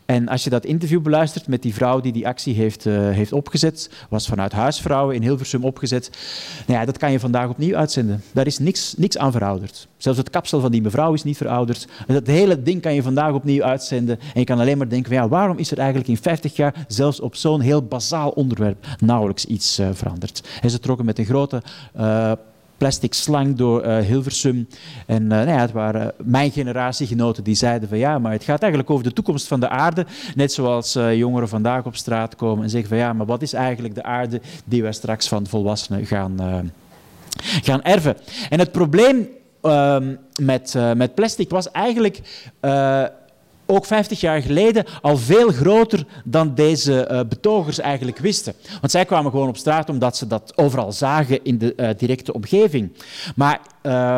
En 0.06 0.28
als 0.28 0.44
je 0.44 0.50
dat 0.50 0.66
interview 0.66 1.02
beluistert 1.02 1.48
met 1.48 1.62
die 1.62 1.74
vrouw 1.74 2.02
die 2.02 2.12
die 2.12 2.28
actie 2.28 2.56
heeft, 2.56 2.86
uh, 2.86 3.10
heeft 3.10 3.32
opgezet, 3.32 3.90
was 4.10 4.28
vanuit 4.28 4.52
Huisvrouwen 4.52 5.16
in 5.16 5.22
Hilversum 5.22 5.64
opgezet, 5.64 6.10
nou 6.68 6.80
ja, 6.80 6.86
dat 6.86 6.98
kan 6.98 7.12
je 7.12 7.20
vandaag 7.20 7.50
opnieuw 7.50 7.76
uitzenden. 7.76 8.24
Daar 8.32 8.46
is 8.46 8.60
niks, 8.60 8.94
niks 8.98 9.18
aan 9.18 9.32
verouderd. 9.32 9.88
Zelfs 9.98 10.18
het 10.18 10.30
kapsel 10.30 10.60
van 10.60 10.72
die 10.72 10.82
mevrouw 10.82 11.14
is 11.14 11.24
niet 11.24 11.38
verouderd. 11.38 11.88
Dat 12.08 12.28
hele 12.28 12.64
ding 12.64 12.82
kan 12.82 12.94
je 12.94 13.02
vandaag 13.02 13.34
opnieuw 13.34 13.64
uitzenden. 13.64 14.20
En 14.20 14.40
je 14.40 14.46
kan 14.46 14.60
alleen 14.60 14.78
maar 14.78 14.90
denken, 14.90 15.14
ja, 15.14 15.28
waarom 15.28 15.58
is 15.58 15.72
er 15.72 15.78
eigenlijk 15.78 16.10
in 16.10 16.18
50 16.18 16.56
jaar 16.56 16.86
zelfs 16.88 17.20
op 17.20 17.36
zo'n 17.36 17.62
heel 17.62 17.84
bazaal 17.84 18.30
onderwerp 18.30 18.86
nauwelijks 19.00 19.46
iets 19.46 19.82
veranderd? 19.92 20.44
En 20.62 20.70
ze 20.70 20.80
trokken 20.80 21.06
met 21.06 21.20
een 21.20 21.26
grote 21.26 21.62
plastic 22.78 23.14
slang 23.14 23.56
door 23.56 23.86
uh, 23.86 23.98
Hilversum. 23.98 24.68
En 25.06 25.24
uh, 25.24 25.30
nou 25.30 25.48
ja, 25.48 25.60
het 25.60 25.72
waren 25.72 26.14
mijn 26.24 26.52
generatiegenoten 26.52 27.44
die 27.44 27.56
zeiden 27.56 27.90
van 27.90 27.98
ja, 27.98 28.20
maar 28.20 28.32
het 28.32 28.44
gaat 28.44 28.62
eigenlijk 28.62 28.92
over 28.92 29.04
de 29.04 29.14
toekomst 29.14 29.48
van 29.48 29.60
de 29.60 29.70
aarde. 29.70 30.06
Net 30.36 30.54
zoals 30.54 30.94
jongeren 30.94 31.50
vandaag 31.50 31.86
op 31.86 31.96
straat 31.96 32.36
komen 32.36 32.64
en 32.64 32.70
zeggen 32.70 32.90
van 32.90 32.98
ja, 32.98 33.14
maar 33.14 33.26
wat 33.26 33.42
is 33.42 33.54
eigenlijk 33.54 33.96
de 33.96 34.04
aarde 34.04 34.42
die 34.66 34.82
wij 34.82 34.94
straks 34.94 35.28
van 35.28 35.48
volwassenen 35.48 36.06
gaan, 36.06 36.38
gaan 37.40 37.84
erven? 37.84 38.18
En 38.50 38.60
het 38.60 38.72
probleem 38.72 39.28
ehm, 39.62 40.16
met, 40.42 40.78
met 40.96 41.16
plastic 41.16 41.50
was 41.50 41.72
eigenlijk 41.72 42.22
ook 43.66 43.86
50 43.86 44.22
jaar 44.22 44.42
geleden 44.42 44.86
al 45.02 45.18
veel 45.18 45.52
groter 45.52 46.06
dan 46.24 46.56
deze 46.56 47.08
uh, 47.12 47.20
betogers 47.30 47.80
eigenlijk 47.80 48.18
wisten. 48.18 48.54
Want 48.80 48.92
zij 48.92 49.06
kwamen 49.06 49.32
gewoon 49.32 49.48
op 49.48 49.58
straat 49.58 49.90
omdat 49.90 50.18
ze 50.18 50.28
dat 50.28 50.54
overal 50.56 50.92
zagen 50.92 51.44
in 51.44 51.58
de 51.58 51.74
uh, 51.78 51.90
directe 51.98 52.34
omgeving. 52.34 52.92
Maar 53.36 53.62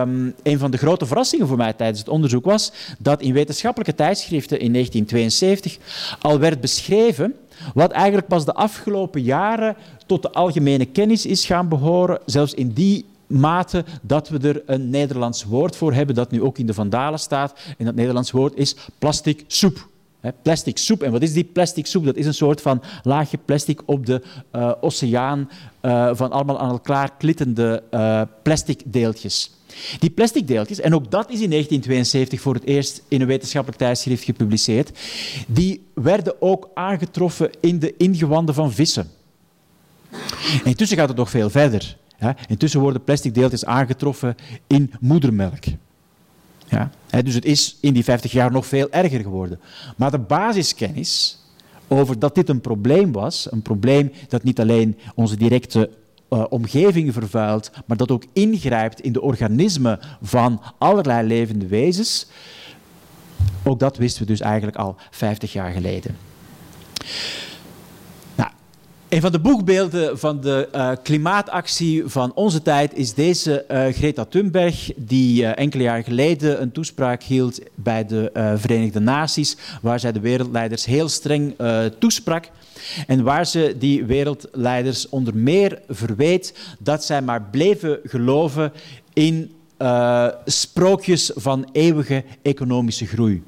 um, 0.01 0.35
een 0.43 0.59
van 0.59 0.71
de 0.71 0.77
grote 0.77 1.05
verrassingen 1.05 1.47
voor 1.47 1.57
mij 1.57 1.73
tijdens 1.73 1.99
het 1.99 2.09
onderzoek 2.09 2.45
was 2.45 2.71
dat 2.97 3.21
in 3.21 3.33
wetenschappelijke 3.33 3.95
tijdschriften 3.95 4.59
in 4.59 4.71
1972 4.71 5.77
al 6.19 6.39
werd 6.39 6.61
beschreven 6.61 7.35
wat 7.73 7.91
eigenlijk 7.91 8.27
pas 8.27 8.45
de 8.45 8.53
afgelopen 8.53 9.21
jaren 9.21 9.75
tot 10.05 10.21
de 10.21 10.31
algemene 10.31 10.85
kennis 10.85 11.25
is 11.25 11.45
gaan 11.45 11.69
behoren, 11.69 12.19
zelfs 12.25 12.53
in 12.53 12.71
die 12.71 13.05
mate 13.27 13.85
dat 14.01 14.29
we 14.29 14.39
er 14.39 14.61
een 14.65 14.89
Nederlands 14.89 15.43
woord 15.43 15.75
voor 15.75 15.93
hebben, 15.93 16.15
dat 16.15 16.31
nu 16.31 16.41
ook 16.41 16.57
in 16.57 16.65
de 16.65 16.73
Vandalen 16.73 17.19
staat. 17.19 17.53
En 17.77 17.85
dat 17.85 17.95
Nederlands 17.95 18.31
woord 18.31 18.55
is 18.55 18.75
plastic 18.99 19.43
soep. 19.47 19.87
plastic 20.41 20.77
soep. 20.77 21.03
En 21.03 21.11
wat 21.11 21.21
is 21.21 21.33
die 21.33 21.43
plastic 21.43 21.85
soep? 21.85 22.05
Dat 22.05 22.15
is 22.15 22.25
een 22.25 22.33
soort 22.33 22.61
van 22.61 22.81
laagje 23.03 23.37
plastic 23.45 23.81
op 23.85 24.05
de 24.05 24.21
uh, 24.55 24.71
oceaan 24.81 25.49
uh, 25.81 26.09
van 26.13 26.31
allemaal 26.31 26.59
aan 26.59 26.69
elkaar 26.69 27.11
klittende 27.17 27.83
uh, 27.91 28.21
plastic 28.43 28.81
deeltjes. 28.85 29.51
Die 29.99 30.09
plastic 30.09 30.47
deeltjes, 30.47 30.79
en 30.79 30.95
ook 30.95 31.11
dat 31.11 31.29
is 31.29 31.41
in 31.41 31.49
1972 31.49 32.41
voor 32.41 32.53
het 32.53 32.65
eerst 32.65 33.01
in 33.07 33.21
een 33.21 33.27
wetenschappelijk 33.27 33.81
tijdschrift 33.81 34.23
gepubliceerd, 34.23 34.99
die 35.47 35.85
werden 35.93 36.41
ook 36.41 36.69
aangetroffen 36.73 37.49
in 37.59 37.79
de 37.79 37.93
ingewanden 37.97 38.55
van 38.55 38.71
vissen. 38.71 39.09
En 40.63 40.65
intussen 40.65 40.97
gaat 40.97 41.07
het 41.07 41.17
nog 41.17 41.29
veel 41.29 41.49
verder. 41.49 41.97
Ja, 42.19 42.35
intussen 42.47 42.79
worden 42.79 43.03
plastic 43.03 43.33
deeltjes 43.33 43.65
aangetroffen 43.65 44.35
in 44.67 44.93
moedermelk. 44.99 45.63
Ja, 46.67 46.91
dus 47.21 47.33
het 47.33 47.45
is 47.45 47.77
in 47.81 47.93
die 47.93 48.03
50 48.03 48.31
jaar 48.31 48.51
nog 48.51 48.65
veel 48.65 48.91
erger 48.91 49.21
geworden. 49.21 49.59
Maar 49.97 50.11
de 50.11 50.19
basiskennis 50.19 51.39
over 51.87 52.19
dat 52.19 52.35
dit 52.35 52.49
een 52.49 52.61
probleem 52.61 53.11
was, 53.11 53.51
een 53.51 53.61
probleem 53.61 54.11
dat 54.27 54.43
niet 54.43 54.59
alleen 54.59 54.97
onze 55.15 55.37
directe 55.37 55.89
uh, 56.29 56.43
omgeving 56.49 57.13
vervuilt, 57.13 57.71
maar 57.85 57.97
dat 57.97 58.11
ook 58.11 58.23
ingrijpt 58.33 59.01
in 59.01 59.11
de 59.11 59.21
organismen 59.21 59.99
van 60.21 60.61
allerlei 60.77 61.27
levende 61.27 61.67
wezens, 61.67 62.27
ook 63.63 63.79
dat 63.79 63.97
wisten 63.97 64.21
we 64.21 64.27
dus 64.27 64.39
eigenlijk 64.39 64.77
al 64.77 64.95
50 65.09 65.53
jaar 65.53 65.71
geleden. 65.71 66.15
Een 69.15 69.21
van 69.21 69.31
de 69.31 69.39
boegbeelden 69.39 70.19
van 70.19 70.41
de 70.41 70.69
uh, 70.75 70.91
klimaatactie 71.03 72.03
van 72.05 72.33
onze 72.33 72.61
tijd 72.61 72.93
is 72.93 73.13
deze 73.13 73.65
uh, 73.71 73.85
Greta 73.87 74.25
Thunberg, 74.25 74.91
die 74.95 75.41
uh, 75.41 75.57
enkele 75.57 75.83
jaar 75.83 76.03
geleden 76.03 76.61
een 76.61 76.71
toespraak 76.71 77.23
hield 77.23 77.59
bij 77.75 78.05
de 78.05 78.31
Verenigde 78.57 78.99
Naties, 78.99 79.57
waar 79.81 79.99
zij 79.99 80.11
de 80.11 80.19
wereldleiders 80.19 80.85
heel 80.85 81.09
streng 81.09 81.55
toesprak. 81.99 82.49
En 83.07 83.23
waar 83.23 83.45
ze 83.45 83.75
die 83.79 84.05
wereldleiders 84.05 85.09
onder 85.09 85.35
meer 85.35 85.81
verweet 85.89 86.53
dat 86.79 87.03
zij 87.03 87.21
maar 87.21 87.41
bleven 87.41 87.99
geloven 88.03 88.73
in 89.13 89.51
sprookjes 90.45 91.31
van 91.35 91.69
eeuwige 91.71 92.23
economische 92.41 93.05
groei. 93.05 93.43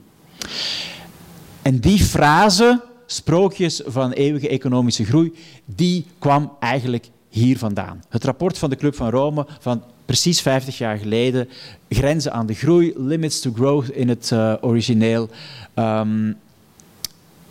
En 1.61 1.79
die 1.79 1.99
frase 1.99 2.81
sprookjes 3.07 3.81
van 3.85 4.11
eeuwige 4.11 4.49
economische 4.49 5.05
groei, 5.05 5.33
die 5.65 6.05
kwam 6.19 6.51
eigenlijk 6.59 7.09
hier 7.29 7.57
vandaan. 7.57 8.03
Het 8.09 8.23
rapport 8.23 8.57
van 8.57 8.69
de 8.69 8.75
Club 8.75 8.95
van 8.95 9.09
Rome 9.09 9.45
van 9.59 9.83
precies 10.05 10.41
50 10.41 10.77
jaar 10.77 10.97
geleden, 10.97 11.49
Grenzen 11.89 12.33
aan 12.33 12.45
de 12.45 12.53
groei, 12.53 12.93
Limits 12.95 13.39
to 13.39 13.51
Growth 13.55 13.89
in 13.89 14.09
het 14.09 14.29
uh, 14.33 14.53
origineel. 14.61 15.29
Um, 15.75 16.37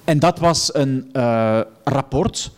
en 0.05 0.19
dat 0.19 0.39
was 0.39 0.75
een 0.75 1.11
uh, 1.13 1.61
rapport 1.85 2.51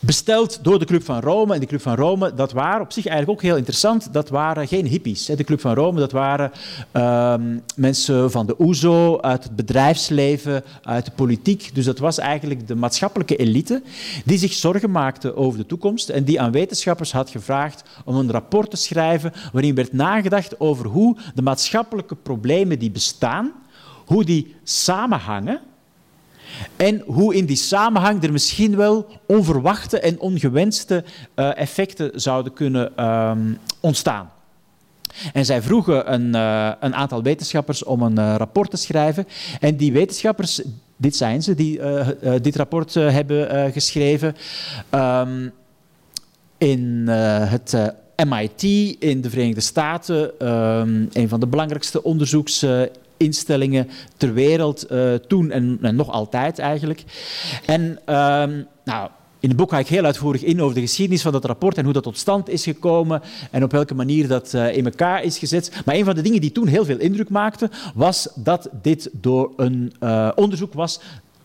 besteld 0.00 0.58
door 0.62 0.78
de 0.78 0.84
Club 0.84 1.04
van 1.04 1.20
Rome. 1.20 1.54
En 1.54 1.60
de 1.60 1.66
Club 1.66 1.80
van 1.80 1.94
Rome, 1.94 2.34
dat 2.34 2.52
waren 2.52 2.80
op 2.80 2.92
zich 2.92 3.06
eigenlijk 3.06 3.38
ook 3.38 3.46
heel 3.46 3.56
interessant, 3.56 4.12
dat 4.12 4.28
waren 4.28 4.68
geen 4.68 4.86
hippies. 4.86 5.24
De 5.24 5.44
Club 5.44 5.60
van 5.60 5.74
Rome, 5.74 5.98
dat 5.98 6.12
waren 6.12 6.52
um, 6.92 7.62
mensen 7.76 8.30
van 8.30 8.46
de 8.46 8.54
OESO, 8.58 9.20
uit 9.20 9.44
het 9.44 9.56
bedrijfsleven, 9.56 10.64
uit 10.82 11.04
de 11.04 11.10
politiek. 11.10 11.70
Dus 11.74 11.84
dat 11.84 11.98
was 11.98 12.18
eigenlijk 12.18 12.66
de 12.66 12.74
maatschappelijke 12.74 13.36
elite 13.36 13.82
die 14.24 14.38
zich 14.38 14.52
zorgen 14.52 14.90
maakte 14.90 15.36
over 15.36 15.58
de 15.58 15.66
toekomst 15.66 16.08
en 16.08 16.24
die 16.24 16.40
aan 16.40 16.52
wetenschappers 16.52 17.12
had 17.12 17.30
gevraagd 17.30 17.82
om 18.04 18.16
een 18.16 18.30
rapport 18.30 18.70
te 18.70 18.76
schrijven 18.76 19.32
waarin 19.52 19.74
werd 19.74 19.92
nagedacht 19.92 20.60
over 20.60 20.86
hoe 20.86 21.16
de 21.34 21.42
maatschappelijke 21.42 22.14
problemen 22.14 22.78
die 22.78 22.90
bestaan, 22.90 23.52
hoe 24.06 24.24
die 24.24 24.54
samenhangen 24.62 25.60
en 26.76 27.02
hoe 27.06 27.34
in 27.34 27.46
die 27.46 27.56
samenhang 27.56 28.22
er 28.22 28.32
misschien 28.32 28.76
wel 28.76 29.06
onverwachte 29.26 30.00
en 30.00 30.20
ongewenste 30.20 31.04
uh, 31.36 31.58
effecten 31.58 32.20
zouden 32.20 32.52
kunnen 32.52 33.04
um, 33.04 33.58
ontstaan. 33.80 34.30
En 35.32 35.44
zij 35.44 35.62
vroegen 35.62 36.12
een, 36.12 36.34
uh, 36.34 36.72
een, 36.80 36.94
aantal 36.94 37.22
wetenschappers 37.22 37.84
om 37.84 38.02
een 38.02 38.18
uh, 38.18 38.34
rapport 38.36 38.70
te 38.70 38.76
schrijven. 38.76 39.26
En 39.60 39.76
die 39.76 39.92
wetenschappers, 39.92 40.62
dit 40.96 41.16
zijn 41.16 41.42
ze, 41.42 41.54
die 41.54 41.80
dit 42.40 42.56
rapport 42.56 42.94
hebben 42.94 43.72
geschreven. 43.72 44.36
Um, 44.90 45.52
in 46.58 47.08
het 47.08 47.76
MIT 48.26 48.62
in 48.98 49.20
de 49.20 49.30
Verenigde 49.30 49.60
Staten, 49.60 50.48
um, 50.48 51.08
een 51.12 51.28
van 51.28 51.40
de 51.40 51.46
belangrijkste 51.46 52.02
onderzoeks 52.02 52.64
instellingen 53.18 53.88
ter 54.16 54.34
wereld, 54.34 54.92
uh, 54.92 55.14
toen 55.14 55.50
en, 55.50 55.78
en, 55.82 55.96
nog 55.96 56.10
altijd 56.10 56.58
eigenlijk. 56.58 57.04
En 57.66 57.80
um, 57.80 58.66
nou, 58.84 59.10
in 59.40 59.48
het 59.48 59.56
boek 59.56 59.70
ga 59.70 59.78
ik 59.78 59.86
heel 59.86 60.04
uitvoerig 60.04 60.42
in 60.42 60.62
over 60.62 60.74
de 60.74 60.80
geschiedenis 60.80 61.22
van 61.22 61.32
dat 61.32 61.44
rapport 61.44 61.78
en 61.78 61.84
hoe 61.84 61.92
dat 61.92 62.02
tot 62.02 62.18
stand 62.18 62.48
is 62.48 62.62
gekomen 62.62 63.22
en 63.50 63.62
op 63.62 63.72
welke 63.72 63.94
manier 63.94 64.28
dat 64.28 64.52
uh, 64.54 64.76
in 64.76 64.84
elkaar 64.84 65.22
is 65.22 65.38
gezet. 65.38 65.82
Maar 65.84 65.94
een 65.94 66.04
van 66.04 66.14
de 66.14 66.22
dingen 66.22 66.40
die 66.40 66.52
toen 66.52 66.66
heel 66.66 66.84
veel 66.84 66.98
indruk 66.98 67.28
maakte, 67.28 67.70
was 67.94 68.28
dat 68.34 68.68
dit 68.82 69.10
door 69.12 69.52
een 69.56 69.92
uh, 70.00 70.30
onderzoek 70.34 70.72
was 70.72 71.00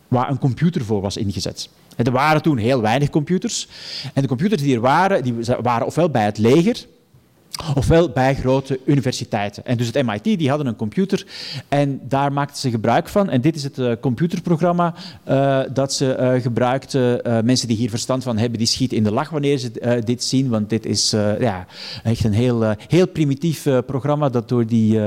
waar 0.08 0.30
een 0.30 0.40
computer 0.40 0.86
voor 0.86 1.02
was 1.02 1.18
ingezet. 1.18 1.70
Er 1.96 2.12
waren 2.12 2.42
toen 2.42 2.58
heel 2.58 2.82
weinig 2.82 3.10
computers. 3.10 3.68
En 4.14 4.22
de 4.22 4.28
computers 4.28 4.62
die 4.62 4.76
er 4.76 4.82
waren, 4.82 5.24
die 5.24 5.36
waren 5.62 5.86
ofwel 5.86 6.10
bij 6.10 6.26
het 6.26 6.38
leger, 6.38 6.86
ofwel 7.76 8.10
bij 8.10 8.36
grote 8.36 8.80
universiteiten. 8.86 9.66
En 9.66 9.78
dus 9.78 9.88
het 9.88 10.06
MIT 10.06 10.24
die 10.24 10.50
hadden 10.50 10.68
een 10.68 10.76
computer 10.76 11.26
en 11.68 12.00
daar 12.04 12.34
maakten 12.34 12.58
ze 12.58 12.70
gebruik 12.70 13.08
van. 13.08 13.30
En 13.30 13.42
dit 13.42 13.56
is 13.56 13.64
het 13.64 13.78
uh, 13.78 13.92
computerprogramma 14.02 14.94
uh, 15.30 15.60
dat 15.74 15.94
ze 15.94 16.18
uh, 16.20 16.42
gebruikten. 16.42 17.22
mensen 17.46 17.68
die 17.68 17.78
hier 17.78 17.90
verstand 17.90 18.24
van 18.24 18.38
hebben, 18.38 18.58
die 18.58 18.68
schieten 18.68 18.98
in 18.98 19.04
de 19.04 19.12
lach 19.12 19.30
wanneer 19.30 19.58
ze 19.58 20.02
dit 20.06 20.24
zien, 20.24 20.50
want 20.50 20.70
dit 20.70 20.86
is 20.86 21.10
ja, 21.40 21.66
echt 22.04 22.24
een 22.24 22.34
heel, 22.34 22.76
heel 22.88 23.08
primitief 23.08 23.68
programma 23.86 24.30
dat 24.30 24.50
door 24.50 24.66
die 24.66 25.00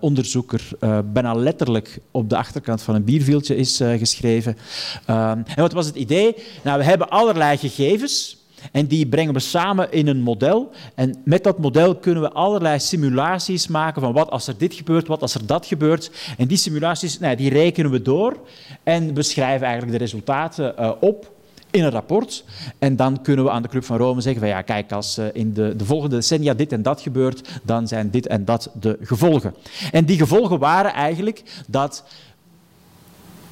onderzoeker 0.00 0.68
bijna 1.12 1.34
letterlijk 1.34 1.98
op 2.10 2.30
de 2.30 2.36
achterkant 2.36 2.82
van 2.82 2.94
een 2.94 3.04
biervieltje 3.04 3.56
is 3.56 3.76
geschreven. 3.98 4.56
Ehm, 5.04 5.38
en 5.54 5.62
wat 5.62 5.72
was 5.72 5.86
het 5.86 5.96
idee? 5.96 6.34
Nou, 6.62 6.78
we 6.78 6.84
hebben 6.84 7.08
allerlei 7.08 7.56
gegevens 7.56 8.38
en 8.72 8.86
die 8.86 9.06
brengen 9.06 9.34
we 9.34 9.40
samen 9.40 9.92
in 9.92 10.06
een 10.06 10.20
model. 10.20 10.70
En 10.94 11.16
met 11.24 11.44
dat 11.44 11.58
model 11.58 11.96
kunnen 11.96 12.22
we 12.22 12.32
allerlei 12.32 12.78
simulaties 12.78 13.66
maken 13.68 14.02
van 14.02 14.12
wat 14.12 14.30
als 14.30 14.46
er 14.46 14.58
dit 14.58 14.74
gebeurt, 14.74 15.06
wat 15.06 15.22
als 15.22 15.34
er 15.34 15.46
dat 15.46 15.66
gebeurt. 15.66 16.10
En 16.38 16.46
die 16.46 16.56
simulaties 16.56 17.18
nou, 17.18 17.36
die 17.36 17.50
rekenen 17.50 17.90
we 17.90 18.02
door 18.02 18.36
en 18.82 19.14
beschrijven 19.14 19.66
eigenlijk 19.66 19.98
de 19.98 20.04
resultaten 20.04 20.74
uh, 20.78 20.92
op 21.00 21.36
in 21.70 21.84
een 21.84 21.90
rapport. 21.90 22.44
En 22.78 22.96
dan 22.96 23.22
kunnen 23.22 23.44
we 23.44 23.50
aan 23.50 23.62
de 23.62 23.68
Club 23.68 23.84
van 23.84 23.96
Rome 23.96 24.20
zeggen 24.20 24.40
van 24.40 24.50
ja, 24.50 24.62
kijk, 24.62 24.92
als 24.92 25.18
uh, 25.18 25.26
in 25.32 25.52
de, 25.52 25.76
de 25.76 25.84
volgende 25.84 26.16
decennia 26.16 26.54
dit 26.54 26.72
en 26.72 26.82
dat 26.82 27.00
gebeurt, 27.00 27.48
dan 27.62 27.88
zijn 27.88 28.10
dit 28.10 28.26
en 28.26 28.44
dat 28.44 28.70
de 28.80 28.98
gevolgen. 29.00 29.54
En 29.92 30.04
die 30.04 30.18
gevolgen 30.18 30.58
waren 30.58 30.92
eigenlijk 30.92 31.42
dat 31.66 32.04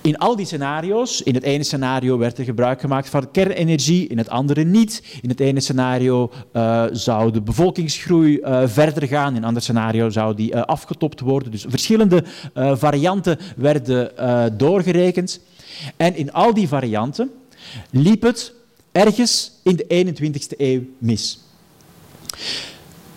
in 0.06 0.18
al 0.18 0.36
die 0.36 0.46
scenario's, 0.46 1.22
in 1.22 1.34
het 1.34 1.42
ene 1.42 1.62
scenario 1.62 2.18
werd 2.18 2.38
er 2.38 2.44
gebruik 2.44 2.80
gemaakt 2.80 3.08
van 3.08 3.30
kernenergie, 3.30 4.08
in 4.08 4.18
het 4.18 4.28
andere 4.28 4.64
niet. 4.64 5.02
In 5.22 5.28
het 5.28 5.40
ene 5.40 5.60
scenario 5.60 6.30
uh, 6.52 6.84
zou 6.92 7.32
de 7.32 7.40
bevolkingsgroei 7.42 8.38
uh, 8.38 8.62
verder 8.66 9.08
gaan, 9.08 9.28
in 9.28 9.34
het 9.34 9.44
andere 9.44 9.64
scenario 9.64 10.10
zou 10.10 10.34
die 10.34 10.54
uh, 10.54 10.62
afgetopt 10.62 11.20
worden. 11.20 11.50
Dus 11.50 11.64
verschillende 11.68 12.24
varianten 12.54 13.38
werden 13.56 14.10
doorgerekend. 14.58 15.40
En 15.96 16.16
in 16.16 16.32
al 16.32 16.54
die 16.54 16.68
varianten 16.68 17.30
liep 17.90 18.22
het 18.22 18.54
ergens 18.92 19.52
in 19.62 19.76
de 19.76 20.14
21ste 20.14 20.56
eeuw 20.56 20.82
mis. 20.98 21.40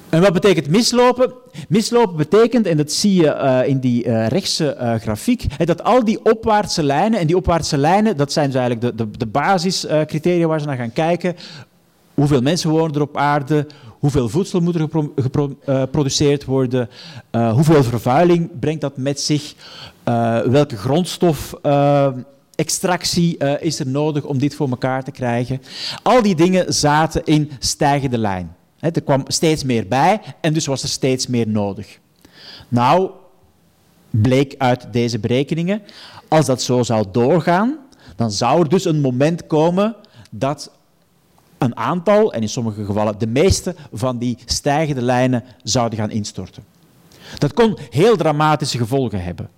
En 0.09 0.21
wat 0.21 0.33
betekent 0.33 0.67
mislopen? 0.67 1.33
Mislopen 1.67 2.17
betekent, 2.17 2.65
en 2.65 2.77
dat 2.77 2.91
zie 2.91 3.21
je 3.21 3.25
uh, 3.25 3.67
in 3.67 3.79
die 3.79 4.05
uh, 4.05 4.27
rechtse 4.27 4.77
uh, 4.79 4.95
grafiek, 4.95 5.65
dat 5.65 5.83
al 5.83 6.03
die 6.03 6.25
opwaartse 6.25 6.83
lijnen, 6.83 7.19
en 7.19 7.27
die 7.27 7.35
opwaartse 7.35 7.77
lijnen, 7.77 8.17
dat 8.17 8.31
zijn 8.31 8.45
dus 8.45 8.59
eigenlijk 8.59 8.97
de, 8.97 9.03
de, 9.03 9.17
de 9.17 9.25
basiscriteria 9.25 10.47
waar 10.47 10.59
ze 10.59 10.65
naar 10.65 10.77
gaan 10.77 10.93
kijken. 10.93 11.35
Hoeveel 12.13 12.41
mensen 12.41 12.69
wonen 12.69 12.95
er 12.95 13.01
op 13.01 13.17
aarde? 13.17 13.67
Hoeveel 13.99 14.29
voedsel 14.29 14.59
moet 14.59 14.75
er 14.75 14.89
geproduceerd 15.65 16.45
worden? 16.45 16.89
hoeveel 17.31 17.83
vervuiling 17.83 18.59
brengt 18.59 18.81
dat 18.81 18.97
met 18.97 19.19
zich? 19.21 19.53
welke 20.45 20.77
grondstof 20.77 21.53
extractie 22.55 23.37
is 23.59 23.79
er 23.79 23.87
nodig 23.87 24.23
om 24.23 24.37
dit 24.37 24.55
voor 24.55 24.69
elkaar 24.69 25.03
te 25.03 25.11
krijgen. 25.11 25.61
Al 26.03 26.21
die 26.21 26.35
dingen 26.35 26.73
zaten 26.73 27.21
in 27.25 27.51
stijgende 27.59 28.17
lijn. 28.17 28.57
Er 28.79 29.01
kwam 29.01 29.23
steeds 29.27 29.63
meer 29.63 29.87
bij 29.87 30.21
en 30.41 30.53
dus 30.53 30.65
was 30.65 30.83
er 30.83 30.89
steeds 30.89 31.27
meer 31.27 31.47
nodig. 31.47 31.99
Nou, 32.67 33.09
bleek 34.09 34.55
uit 34.57 34.93
deze 34.93 35.19
berekeningen, 35.19 35.81
als 36.27 36.45
dat 36.45 36.61
zo 36.61 36.83
zou 36.83 37.05
doorgaan, 37.11 37.77
dan 38.15 38.31
zou 38.31 38.61
er 38.61 38.69
dus 38.69 38.85
een 38.85 39.01
moment 39.01 39.47
komen 39.47 39.95
dat 40.31 40.71
een 41.57 41.75
aantal, 41.75 42.33
en 42.33 42.41
in 42.41 42.49
sommige 42.49 42.85
gevallen 42.85 43.19
de 43.19 43.27
meeste, 43.27 43.75
van 43.93 44.17
die 44.17 44.37
stijgende 44.45 45.01
lijnen 45.01 45.43
zouden 45.63 45.99
gaan 45.99 46.11
instorten. 46.11 46.63
Dat 47.37 47.53
kon 47.53 47.77
heel 47.89 48.17
dramatische 48.17 48.77
gevolgen 48.77 49.23
hebben. 49.23 49.49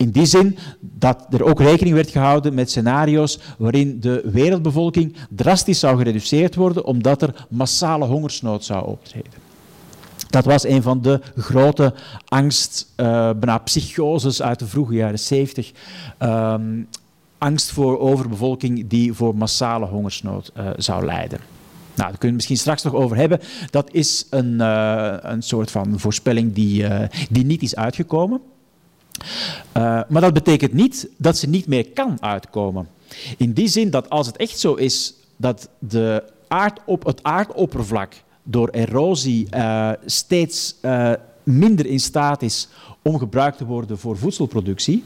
In 0.00 0.10
die 0.10 0.26
zin 0.26 0.58
dat 0.80 1.26
er 1.30 1.44
ook 1.44 1.60
rekening 1.60 1.94
werd 1.94 2.10
gehouden 2.10 2.54
met 2.54 2.70
scenario's 2.70 3.38
waarin 3.58 4.00
de 4.00 4.22
wereldbevolking 4.24 5.16
drastisch 5.28 5.78
zou 5.78 5.96
gereduceerd 5.98 6.54
worden 6.54 6.84
omdat 6.84 7.22
er 7.22 7.46
massale 7.48 8.04
hongersnood 8.04 8.64
zou 8.64 8.86
optreden. 8.86 9.32
Dat 10.28 10.44
was 10.44 10.64
een 10.64 10.82
van 10.82 11.02
de 11.02 11.20
grote 11.36 11.94
angst, 12.24 12.92
uh, 12.96 13.30
psychoses 13.64 14.42
uit 14.42 14.58
de 14.58 14.66
vroege 14.66 14.94
jaren 14.94 15.18
70. 15.18 15.72
Um, 16.18 16.88
angst 17.38 17.70
voor 17.70 17.98
overbevolking 17.98 18.88
die 18.88 19.12
voor 19.12 19.36
massale 19.36 19.86
hongersnood 19.86 20.52
uh, 20.56 20.70
zou 20.76 21.04
leiden. 21.04 21.38
Nou, 21.94 22.08
daar 22.08 22.10
kunnen 22.10 22.28
we 22.28 22.34
misschien 22.34 22.56
straks 22.56 22.82
nog 22.82 22.94
over 22.94 23.16
hebben. 23.16 23.40
Dat 23.70 23.88
is 23.92 24.26
een, 24.30 24.52
uh, 24.60 25.14
een 25.20 25.42
soort 25.42 25.70
van 25.70 25.98
voorspelling 25.98 26.52
die, 26.52 26.84
die 27.30 27.44
niet 27.44 27.62
is 27.62 27.76
uitgekomen. 27.76 28.40
Uh, 29.76 30.00
maar 30.08 30.20
dat 30.20 30.32
betekent 30.32 30.72
niet 30.72 31.08
dat 31.16 31.36
ze 31.36 31.48
niet 31.48 31.66
meer 31.66 31.90
kan 31.90 32.22
uitkomen. 32.22 32.88
In 33.36 33.52
die 33.52 33.68
zin 33.68 33.90
dat 33.90 34.10
als 34.10 34.26
het 34.26 34.36
echt 34.36 34.58
zo 34.58 34.74
is 34.74 35.14
dat 35.36 35.68
de 35.78 36.24
aardop, 36.48 37.04
het 37.04 37.22
aardoppervlak 37.22 38.14
door 38.42 38.68
erosie 38.68 39.46
uh, 39.54 39.90
steeds 40.04 40.74
uh, 40.82 41.12
minder 41.42 41.86
in 41.86 42.00
staat 42.00 42.42
is 42.42 42.68
om 43.02 43.18
gebruikt 43.18 43.58
te 43.58 43.66
worden 43.66 43.98
voor 43.98 44.18
voedselproductie, 44.18 45.04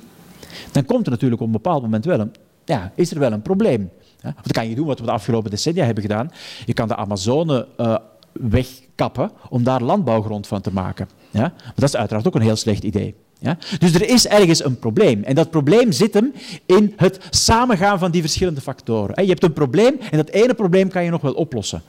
dan 0.73 0.85
komt 0.85 1.05
er 1.05 1.11
natuurlijk 1.11 1.41
op 1.41 1.47
een 1.47 1.53
bepaald 1.53 1.83
moment 1.83 2.05
wel 2.05 2.21
een, 2.21 2.33
ja, 2.65 2.93
is 2.95 3.11
er 3.11 3.19
wel 3.19 3.33
een 3.33 3.43
probleem. 3.43 3.91
Of 4.25 4.43
dan 4.43 4.53
kan 4.53 4.69
je 4.69 4.75
doen 4.75 4.87
wat 4.87 4.99
we 4.99 5.05
de 5.05 5.13
afgelopen 5.13 5.51
decennia 5.51 5.85
hebben 5.85 6.03
gedaan. 6.03 6.31
Je 6.67 6.73
kan 6.73 6.89
de 6.89 6.97
Amazone 6.97 7.67
wegkappen 8.33 9.31
om 9.49 9.65
daar 9.65 9.83
landbouwgrond 9.83 10.47
van 10.47 10.61
te 10.61 10.73
maken. 10.73 11.09
Ja? 11.31 11.41
Maar 11.41 11.73
dat 11.75 11.85
is 11.85 11.97
uiteraard 11.97 12.27
ook 12.27 12.35
een 12.35 12.41
heel 12.41 12.57
slecht 12.57 12.83
idee. 12.83 13.15
Ja? 13.39 13.59
Dus 13.79 13.95
er 13.95 14.09
is 14.09 14.27
ergens 14.27 14.65
een 14.65 14.79
probleem. 14.79 15.23
En 15.23 15.35
dat 15.35 15.51
probleem 15.51 15.93
zit 15.93 16.15
hem 16.15 16.33
in 16.67 16.93
het 16.97 17.19
samengaan 17.31 17.99
van 17.99 18.11
die 18.11 18.21
verschillende 18.21 18.61
factoren. 18.61 19.23
Je 19.23 19.31
hebt 19.31 19.43
een 19.43 19.53
probleem 19.53 19.97
en 20.11 20.17
dat 20.17 20.29
ene 20.29 20.55
probleem 20.55 20.89
kan 20.89 21.05
je 21.05 21.11
nog 21.11 21.21
wel 21.21 21.35
oplossen. 21.35 21.83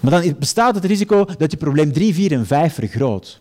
Maar 0.00 0.10
dan 0.10 0.36
bestaat 0.38 0.74
het 0.74 0.84
risico 0.84 1.26
dat 1.38 1.50
je 1.50 1.56
probleem 1.56 1.92
3, 1.92 2.14
4 2.14 2.32
en 2.32 2.46
5 2.46 2.74
vergroot. 2.74 3.40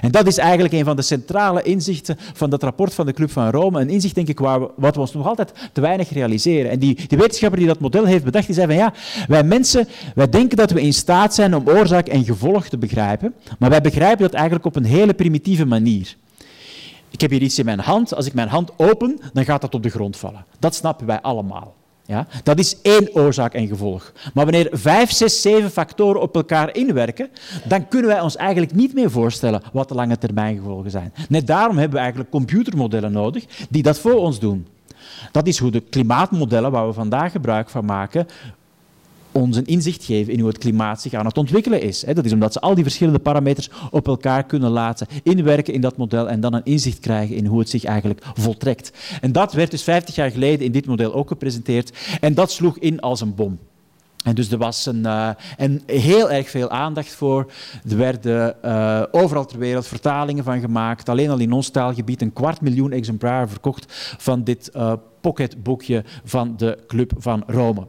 En 0.00 0.10
dat 0.10 0.26
is 0.26 0.38
eigenlijk 0.38 0.74
een 0.74 0.84
van 0.84 0.96
de 0.96 1.02
centrale 1.02 1.62
inzichten 1.62 2.16
van 2.32 2.50
dat 2.50 2.62
rapport 2.62 2.94
van 2.94 3.06
de 3.06 3.12
Club 3.12 3.30
van 3.30 3.50
Rome. 3.50 3.80
Een 3.80 3.90
inzicht, 3.90 4.14
denk 4.14 4.28
ik, 4.28 4.38
waar 4.38 4.60
we, 4.60 4.70
wat 4.76 4.94
we 4.94 5.00
ons 5.00 5.12
nog 5.12 5.26
altijd 5.26 5.52
te 5.72 5.80
weinig 5.80 6.10
realiseren. 6.10 6.70
En 6.70 6.78
die, 6.78 6.94
die 7.06 7.18
wetenschapper 7.18 7.58
die 7.58 7.68
dat 7.68 7.80
model 7.80 8.04
heeft 8.04 8.24
bedacht, 8.24 8.46
die 8.46 8.54
zei 8.54 8.66
van 8.66 8.76
ja, 8.76 8.92
wij 9.28 9.42
mensen, 9.42 9.88
wij 10.14 10.28
denken 10.28 10.56
dat 10.56 10.70
we 10.70 10.80
in 10.80 10.92
staat 10.92 11.34
zijn 11.34 11.56
om 11.56 11.68
oorzaak 11.68 12.06
en 12.06 12.24
gevolg 12.24 12.68
te 12.68 12.78
begrijpen, 12.78 13.34
maar 13.58 13.70
wij 13.70 13.80
begrijpen 13.80 14.22
dat 14.22 14.32
eigenlijk 14.32 14.64
op 14.64 14.76
een 14.76 14.84
hele 14.84 15.14
primitieve 15.14 15.64
manier. 15.64 16.16
Ik 17.18 17.24
heb 17.24 17.32
hier 17.38 17.42
iets 17.42 17.58
in 17.58 17.64
mijn 17.64 17.80
hand. 17.80 18.14
Als 18.14 18.26
ik 18.26 18.34
mijn 18.34 18.48
hand 18.48 18.70
open, 18.76 19.20
dan 19.32 19.44
gaat 19.44 19.60
dat 19.60 19.74
op 19.74 19.82
de 19.82 19.88
grond 19.88 20.16
vallen. 20.16 20.44
Dat 20.58 20.74
snappen 20.74 21.06
wij 21.06 21.20
allemaal. 21.20 21.74
Ja? 22.04 22.26
Dat 22.42 22.58
is 22.58 22.80
één 22.80 23.14
oorzaak 23.14 23.54
en 23.54 23.66
gevolg. 23.66 24.12
Maar 24.34 24.44
wanneer 24.44 24.68
vijf, 24.72 25.10
zes, 25.10 25.42
zeven 25.42 25.70
factoren 25.70 26.20
op 26.20 26.34
elkaar 26.34 26.74
inwerken, 26.76 27.30
dan 27.64 27.88
kunnen 27.88 28.10
wij 28.10 28.20
ons 28.20 28.36
eigenlijk 28.36 28.74
niet 28.74 28.94
meer 28.94 29.10
voorstellen 29.10 29.62
wat 29.72 29.88
de 29.88 29.94
lange 29.94 30.18
termijn 30.18 30.56
gevolgen 30.56 30.90
zijn. 30.90 31.12
Net 31.28 31.46
daarom 31.46 31.76
hebben 31.76 31.94
we 31.94 31.98
eigenlijk 31.98 32.30
computermodellen 32.30 33.12
nodig 33.12 33.44
die 33.70 33.82
dat 33.82 33.98
voor 33.98 34.16
ons 34.16 34.38
doen. 34.38 34.66
Dat 35.32 35.46
is 35.46 35.58
hoe 35.58 35.70
de 35.70 35.80
klimaatmodellen 35.80 36.70
waar 36.70 36.86
we 36.86 36.92
vandaag 36.92 37.32
gebruik 37.32 37.70
van 37.70 37.84
maken, 37.84 38.26
ons 39.40 39.56
een 39.56 39.66
inzicht 39.66 40.04
geven 40.04 40.32
in 40.32 40.38
hoe 40.38 40.48
het 40.48 40.58
klimaat 40.58 41.00
zich 41.00 41.14
aan 41.14 41.26
het 41.26 41.38
ontwikkelen 41.38 41.82
is. 41.82 42.04
Dat 42.14 42.24
is 42.24 42.32
omdat 42.32 42.52
ze 42.52 42.60
al 42.60 42.74
die 42.74 42.84
verschillende 42.84 43.18
parameters 43.18 43.70
op 43.90 44.06
elkaar 44.06 44.44
kunnen 44.44 44.70
laten 44.70 45.06
inwerken 45.22 45.74
in 45.74 45.80
dat 45.80 45.96
model 45.96 46.28
en 46.28 46.40
dan 46.40 46.54
een 46.54 46.64
inzicht 46.64 46.98
krijgen 46.98 47.36
in 47.36 47.46
hoe 47.46 47.58
het 47.58 47.68
zich 47.68 47.84
eigenlijk 47.84 48.26
voltrekt. 48.34 48.92
En 49.20 49.32
dat 49.32 49.52
werd 49.52 49.70
dus 49.70 49.82
50 49.82 50.14
jaar 50.14 50.30
geleden 50.30 50.66
in 50.66 50.72
dit 50.72 50.86
model 50.86 51.14
ook 51.14 51.28
gepresenteerd 51.28 51.92
en 52.20 52.34
dat 52.34 52.50
sloeg 52.50 52.78
in 52.78 53.00
als 53.00 53.20
een 53.20 53.34
bom. 53.34 53.58
En 54.24 54.34
dus 54.34 54.50
er 54.50 54.58
was 54.58 54.86
een, 54.86 55.00
uh, 55.00 55.30
en 55.56 55.82
heel 55.86 56.30
erg 56.30 56.50
veel 56.50 56.70
aandacht 56.70 57.14
voor. 57.14 57.52
Er 57.88 57.96
werden 57.96 58.56
uh, 58.64 59.02
overal 59.10 59.46
ter 59.46 59.58
wereld 59.58 59.86
vertalingen 59.86 60.44
van 60.44 60.60
gemaakt. 60.60 61.08
Alleen 61.08 61.30
al 61.30 61.38
in 61.38 61.52
ons 61.52 61.70
taalgebied 61.70 62.22
een 62.22 62.32
kwart 62.32 62.60
miljoen 62.60 62.92
exemplaren 62.92 63.48
verkocht 63.48 63.84
van 64.18 64.44
dit 64.44 64.70
uh, 64.76 64.92
pocketboekje 65.20 66.04
van 66.24 66.56
de 66.56 66.78
Club 66.86 67.12
van 67.18 67.42
Rome. 67.46 67.86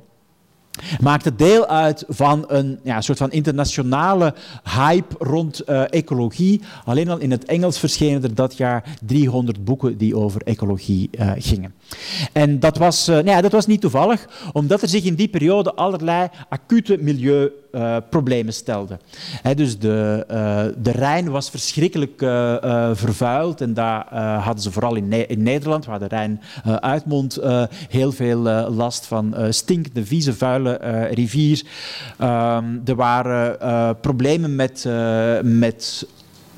Maakte 1.01 1.35
deel 1.35 1.67
uit 1.67 2.03
van 2.07 2.43
een 2.47 2.79
ja, 2.83 3.01
soort 3.01 3.17
van 3.17 3.31
internationale 3.31 4.33
hype 4.63 5.15
rond 5.17 5.69
uh, 5.69 5.83
ecologie. 5.89 6.61
Alleen 6.85 7.09
al 7.09 7.17
in 7.17 7.31
het 7.31 7.45
Engels 7.45 7.79
verschenen 7.79 8.23
er 8.23 8.35
dat 8.35 8.57
jaar 8.57 8.97
300 9.05 9.63
boeken 9.63 9.97
die 9.97 10.15
over 10.15 10.41
ecologie 10.41 11.09
uh, 11.11 11.31
gingen. 11.37 11.73
En 12.33 12.59
dat 12.59 12.77
was, 12.77 13.09
uh, 13.09 13.41
dat 13.41 13.51
was 13.51 13.65
niet 13.65 13.81
toevallig, 13.81 14.27
omdat 14.51 14.81
er 14.81 14.87
zich 14.87 15.03
in 15.03 15.15
die 15.15 15.27
periode 15.27 15.73
allerlei 15.73 16.27
acute 16.49 16.97
milieuproblemen 16.99 18.53
stelden. 18.53 18.99
Dus 19.55 19.79
de, 19.79 20.25
de 20.77 20.91
Rijn 20.91 21.29
was 21.29 21.49
verschrikkelijk 21.49 22.19
vervuild 22.93 23.61
en 23.61 23.73
daar 23.73 24.15
hadden 24.41 24.63
ze 24.63 24.71
vooral 24.71 24.95
in, 24.95 25.29
in, 25.29 25.43
Nederland, 25.43 25.85
waar 25.85 25.99
de 25.99 26.07
Rijn 26.07 26.41
uitmondt, 26.63 27.39
heel 27.89 28.11
veel 28.11 28.39
last 28.69 29.05
van 29.05 29.35
stinkende, 29.49 30.05
vieze, 30.05 30.33
vuile 30.33 30.73
rivier. 31.11 31.63
Um, 32.21 32.81
er 32.85 32.95
waren 32.95 33.57
problemen 34.01 34.55
met, 34.55 34.85
met 35.43 36.05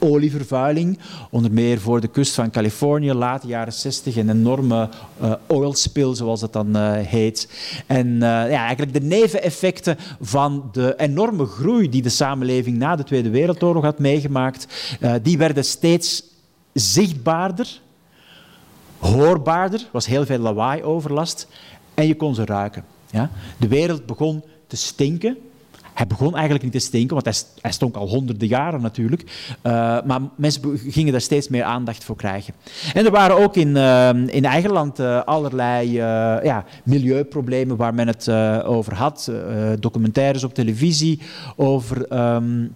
olievervuiling. 0.02 1.00
Onder 1.30 1.52
meer 1.52 1.80
voor 1.80 2.02
de 2.02 2.08
kust 2.08 2.34
van 2.34 2.52
Californië, 2.52 3.14
late 3.14 3.48
jaren 3.48 3.74
60, 3.74 4.16
een 4.16 4.30
enorme 4.30 4.90
uh, 5.22 5.72
zoals 6.14 6.42
het 6.42 6.54
dan 6.54 6.78
uh, 6.78 6.92
heet. 6.94 7.50
En 7.86 8.08
uh, 8.08 8.20
ja, 8.22 8.66
eigenlijk 8.66 8.94
de 8.94 9.02
neveneffecten 9.02 9.98
van 10.22 10.70
de 10.72 10.94
enorme 10.98 11.46
groei 11.46 11.90
die 11.90 12.02
de 12.02 12.10
samenleving 12.10 12.78
na 12.78 12.96
de 12.96 13.04
Tweede 13.04 13.30
Wereldoorlog 13.30 13.84
had 13.84 14.00
meegemaakt, 14.00 14.68
die 15.22 15.38
werden 15.38 15.66
steeds 15.66 16.24
zichtbaarder, 16.74 17.80
hoorbaarder, 19.00 19.88
was 19.92 20.06
heel 20.06 20.26
veel 20.26 20.40
lawaai-overlast 20.40 21.48
en 21.94 22.08
je 22.08 22.16
kon 22.16 22.36
ze 22.36 22.46
ruiken. 22.46 22.84
Ja? 23.12 23.30
De 23.58 23.68
wereld 23.68 24.06
begon 24.06 24.44
te 24.68 24.78
stinken 24.78 25.38
hij 26.02 26.10
begon 26.10 26.34
eigenlijk 26.34 26.64
niet 26.64 26.74
te 26.74 26.80
stinken, 26.80 27.22
want 27.22 27.46
hij, 27.62 27.72
stonk 27.72 27.96
al 27.96 28.08
honderden 28.08 28.48
jaren 28.48 28.82
natuurlijk. 28.82 29.24
Uh, 29.64 29.72
maar 30.06 30.20
mensen 30.36 30.78
gingen 30.78 31.12
daar 31.12 31.22
steeds 31.22 31.48
meer 31.48 31.64
aandacht 31.64 32.04
voor 32.04 32.16
krijgen. 32.16 32.54
En 32.94 33.06
er 33.06 33.12
waren 33.12 33.38
ook 33.38 33.56
in, 33.56 33.68
uh, 33.68 34.10
in 34.10 34.46
eigen 34.46 34.72
land 34.72 35.00
uh, 35.00 35.24
allerlei 35.24 35.92
ja, 35.92 36.66
milieuproblemen 36.84 37.78
waar 37.78 37.94
men 37.94 38.08
het 38.08 38.30
over 38.66 38.96
had. 38.96 39.32
documentaires 39.80 40.44
op 40.44 40.54
televisie 40.54 41.20
over. 41.56 42.18
Um, 42.34 42.74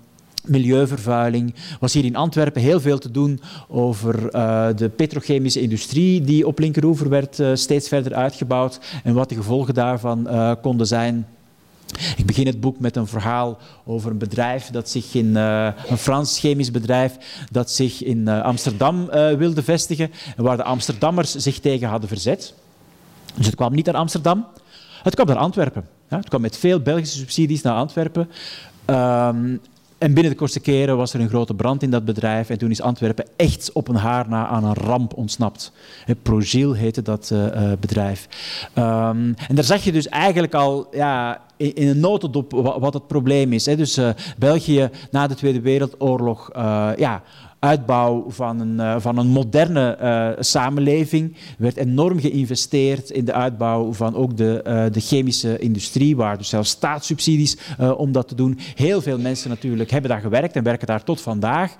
milieuvervuiling. 0.47 1.53
was 1.79 1.93
hier 1.93 2.05
in 2.05 2.15
Antwerpen 2.15 2.61
heel 2.61 2.79
veel 2.79 2.97
te 2.97 3.11
doen 3.11 3.41
over 3.67 4.31
de 4.75 4.91
petrochemische 4.95 5.61
industrie 5.61 6.21
die 6.21 6.47
op 6.47 6.59
Linkeroever 6.59 7.09
werd 7.09 7.41
steeds 7.53 7.87
verder 7.87 8.13
uitgebouwd 8.13 8.79
en 9.03 9.13
wat 9.13 9.29
de 9.29 9.35
gevolgen 9.35 9.73
daarvan 9.73 10.27
konden 10.61 10.87
zijn. 10.87 11.25
Ik 12.17 12.25
begin 12.25 12.45
het 12.45 12.59
boek 12.59 12.79
met 12.79 12.95
een 12.95 13.07
verhaal 13.07 13.57
over 13.85 14.11
een 14.11 14.17
bedrijf 14.17 14.69
dat 14.69 14.89
zich 14.89 15.13
in 15.13 15.25
uh, 15.25 15.69
een 15.87 15.97
Frans 15.97 16.39
chemisch 16.39 16.71
bedrijf 16.71 17.17
dat 17.51 17.71
zich 17.71 18.03
in 18.03 18.17
uh, 18.17 18.41
Amsterdam 18.41 19.09
uh, 19.13 19.31
wilde 19.31 19.63
vestigen 19.63 20.11
en 20.37 20.43
waar 20.43 20.57
de 20.57 20.63
Amsterdammers 20.63 21.35
zich 21.35 21.59
tegen 21.59 21.87
hadden 21.87 22.09
verzet. 22.09 22.53
Dus 23.35 23.45
het 23.45 23.55
kwam 23.55 23.73
niet 23.73 23.85
naar 23.85 23.95
Amsterdam, 23.95 24.45
het 25.03 25.15
kwam 25.15 25.27
naar 25.27 25.37
Antwerpen. 25.37 25.87
Het 26.07 26.29
kwam 26.29 26.41
met 26.41 26.57
veel 26.57 26.79
Belgische 26.79 27.17
subsidies 27.17 27.61
naar 27.61 27.75
Antwerpen. 27.75 28.29
Um, 28.85 29.61
en 29.97 30.13
binnen 30.13 30.31
de 30.31 30.37
kortste 30.37 30.59
keren 30.59 30.97
was 30.97 31.13
er 31.13 31.19
een 31.19 31.29
grote 31.29 31.53
brand 31.53 31.83
in 31.83 31.91
dat 31.91 32.05
bedrijf 32.05 32.49
en 32.49 32.57
toen 32.57 32.71
is 32.71 32.81
Antwerpen 32.81 33.25
echt 33.35 33.71
op 33.71 33.87
een 33.87 33.95
haar 33.95 34.29
na 34.29 34.47
aan 34.47 34.63
een 34.63 34.73
ramp 34.73 35.13
ontsnapt. 35.13 35.71
Progil 36.21 36.73
heette 36.73 37.01
dat 37.01 37.33
bedrijf. 37.79 38.27
Um, 38.75 39.33
en 39.47 39.55
daar 39.55 39.63
zag 39.63 39.83
je 39.83 39.91
dus 39.91 40.07
eigenlijk 40.07 40.53
al 40.53 40.87
ja, 40.91 41.41
in, 41.57 41.71
een 41.75 41.99
notendop 41.99 42.51
wat, 42.51 42.79
wat, 42.79 42.93
het 42.93 43.07
probleem 43.07 43.53
is. 43.53 43.63
Dus 43.63 43.97
uh, 43.97 44.09
België 44.37 44.89
na 45.11 45.27
de 45.27 45.35
Tweede 45.35 45.61
Wereldoorlog 45.61 46.49
ja, 46.97 47.23
uitbouw 47.59 48.25
van 48.27 48.59
een, 48.59 48.73
uh, 48.73 48.95
van 48.97 49.17
een 49.17 49.27
moderne 49.27 49.97
uh, 50.01 50.43
samenleving. 50.43 51.33
Er 51.33 51.39
werd 51.57 51.77
enorm 51.77 52.19
geïnvesteerd 52.19 53.09
in 53.09 53.25
de 53.25 53.33
uitbouw 53.33 53.93
van 53.93 54.15
ook 54.15 54.37
de, 54.37 54.63
uh, 54.67 54.83
de 54.91 54.99
chemische 54.99 55.57
industrie, 55.57 56.15
waar 56.15 56.37
dus 56.37 56.49
zelfs 56.49 56.69
staatssubsidies 56.69 57.57
om 57.97 58.11
dat 58.11 58.27
te 58.27 58.35
doen. 58.35 58.59
Heel 58.75 59.01
veel 59.01 59.17
mensen 59.17 59.49
natuurlijk 59.49 59.91
hebben 59.91 60.09
daar 60.09 60.21
gewerkt 60.21 60.55
en 60.55 60.63
werken 60.63 60.87
daar 60.87 61.03
tot 61.03 61.21
vandaag. 61.21 61.75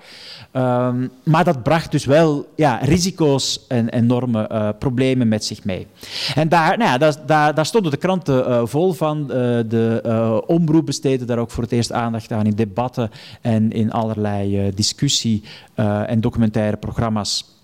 Um, 0.52 1.10
maar 1.22 1.44
dat 1.44 1.62
bracht 1.62 1.90
dus 1.90 2.04
wel 2.04 2.46
ja, 2.56 2.78
risico's 2.82 3.64
en 3.68 3.88
enorme 3.88 4.74
problemen 4.78 5.28
met 5.28 5.44
zich 5.44 5.64
mee. 5.64 5.86
En 6.34 6.48
daar, 6.48 6.78
nou 6.78 6.90
ja, 6.90 6.98
daar, 6.98 7.14
daar, 7.26 7.54
daar 7.54 7.66
stonden 7.66 7.90
de 7.90 7.96
kranten 7.96 8.68
vol 8.68 8.92
van. 8.92 9.26
de 9.26 10.42
omroep 10.46 10.86
besteedde 10.86 11.24
daar 11.24 11.38
ook 11.38 11.50
voor 11.50 11.62
het 11.62 11.72
eerst 11.72 11.92
aandacht 11.92 12.32
aan 12.32 12.46
in 12.46 12.54
debatten 12.54 13.10
en 13.40 13.72
in 13.72 13.92
allerlei 13.92 14.70
discussie 14.74 15.42
uh, 15.76 16.10
en 16.10 16.20
documentaire 16.20 16.76
programma's. 16.76 17.54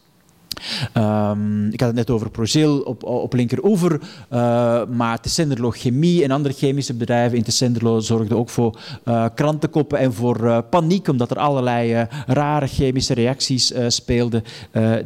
Um, 0.94 1.66
ik 1.66 1.80
had 1.80 1.88
het 1.88 1.98
net 1.98 2.10
over 2.10 2.30
Progil 2.30 2.80
op, 2.80 3.04
op 3.04 3.32
linkeroever, 3.32 4.00
uh, 4.32 4.84
maar 4.84 5.20
Tessenderlo 5.20 5.70
Chemie 5.70 6.24
en 6.24 6.30
andere 6.30 6.54
chemische 6.54 6.94
bedrijven 6.94 7.38
in 7.38 7.44
Tessenderlo 7.44 8.00
zorgden 8.00 8.38
ook 8.38 8.48
voor 8.48 8.78
uh, 9.04 9.26
krantenkoppen 9.34 9.98
en 9.98 10.12
voor 10.12 10.62
paniek, 10.62 11.08
omdat 11.08 11.30
er 11.30 11.38
allerlei 11.38 12.06
rare 12.26 12.66
chemische 12.66 13.14
reacties 13.14 13.72
speelden 13.86 14.44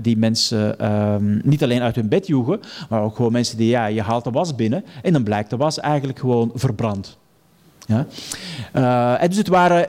die 0.01 0.17
mensen 0.17 0.93
um, 0.93 1.41
niet 1.45 1.63
alleen 1.63 1.83
uit 1.83 1.95
hun 1.95 2.09
bed 2.09 2.27
joegen, 2.27 2.61
maar 2.89 3.03
ook 3.03 3.17
gewoon 3.17 3.33
mensen 3.33 3.57
die, 3.57 3.69
ja, 3.69 3.87
je 3.87 4.03
haalt 4.03 4.25
de 4.25 4.31
was 4.31 4.55
binnen 4.55 4.85
en 5.03 5.13
dan 5.13 5.23
blijkt 5.23 5.51
de 5.51 5.57
was 5.57 5.81
eigenlijk 5.81 6.19
gewoon 6.19 6.51
verbrand. 6.55 7.17
Ja? 7.87 8.07
en 9.19 9.29
dus 9.29 9.39
het 9.39 9.49
waren 9.49 9.89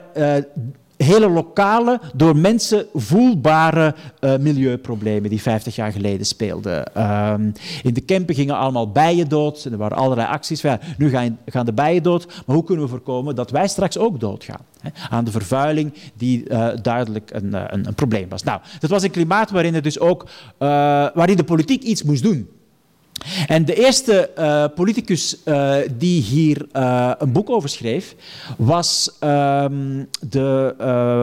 hele 1.04 1.28
lokale, 1.28 2.00
door 2.14 2.36
mensen 2.36 2.86
voelbare 2.94 3.94
uh, 4.20 4.36
milieuproblemen 4.36 5.30
die 5.30 5.42
50 5.42 5.76
jaar 5.76 5.92
geleden 5.92 6.26
speelden. 6.26 6.90
Uh, 6.96 7.34
in 7.82 7.94
de 7.94 8.00
Kempen 8.00 8.34
gingen 8.34 8.56
allemaal 8.56 8.92
bijen 8.92 9.28
dood. 9.28 9.64
En 9.64 9.72
er 9.72 9.78
waren 9.78 9.96
allerlei 9.96 10.28
acties. 10.28 10.60
Ja, 10.60 10.80
nu 10.98 11.10
gaan, 11.10 11.38
gaan, 11.46 11.66
de 11.66 11.72
bijen 11.72 12.02
dood, 12.02 12.26
maar 12.46 12.56
hoe 12.56 12.64
kunnen 12.64 12.84
we 12.84 12.90
voorkomen 12.90 13.34
dat 13.34 13.50
wij 13.50 13.68
straks 13.68 13.98
ook 13.98 14.20
doodgaan? 14.20 14.60
Hè, 14.80 14.90
aan 15.10 15.24
de 15.24 15.30
vervuiling 15.30 15.94
die 16.14 16.50
uh, 16.50 16.68
duidelijk 16.82 17.30
een, 17.32 17.54
eh, 17.54 17.64
een, 17.66 17.86
een, 17.86 17.94
probleem 17.94 18.28
was. 18.28 18.42
Nou, 18.42 18.60
dat 18.80 18.90
was 18.90 19.02
een 19.02 19.10
klimaat 19.10 19.50
waarin, 19.50 19.80
dus 19.80 19.98
ook, 19.98 20.26
waarin 20.58 21.36
de 21.36 21.44
politiek 21.44 21.82
iets 21.82 22.02
moest 22.02 22.22
doen. 22.22 22.48
En 23.46 23.64
de 23.64 23.74
eerste 23.74 24.30
uh, 24.38 24.64
politicus 24.74 25.36
uh, 25.44 25.76
die 25.98 26.22
hier 26.22 26.66
uh, 26.72 27.12
een 27.18 27.32
boek 27.32 27.50
over 27.50 27.68
schreef, 27.68 28.14
was 28.56 29.10
um, 29.20 30.08
de 30.20 30.74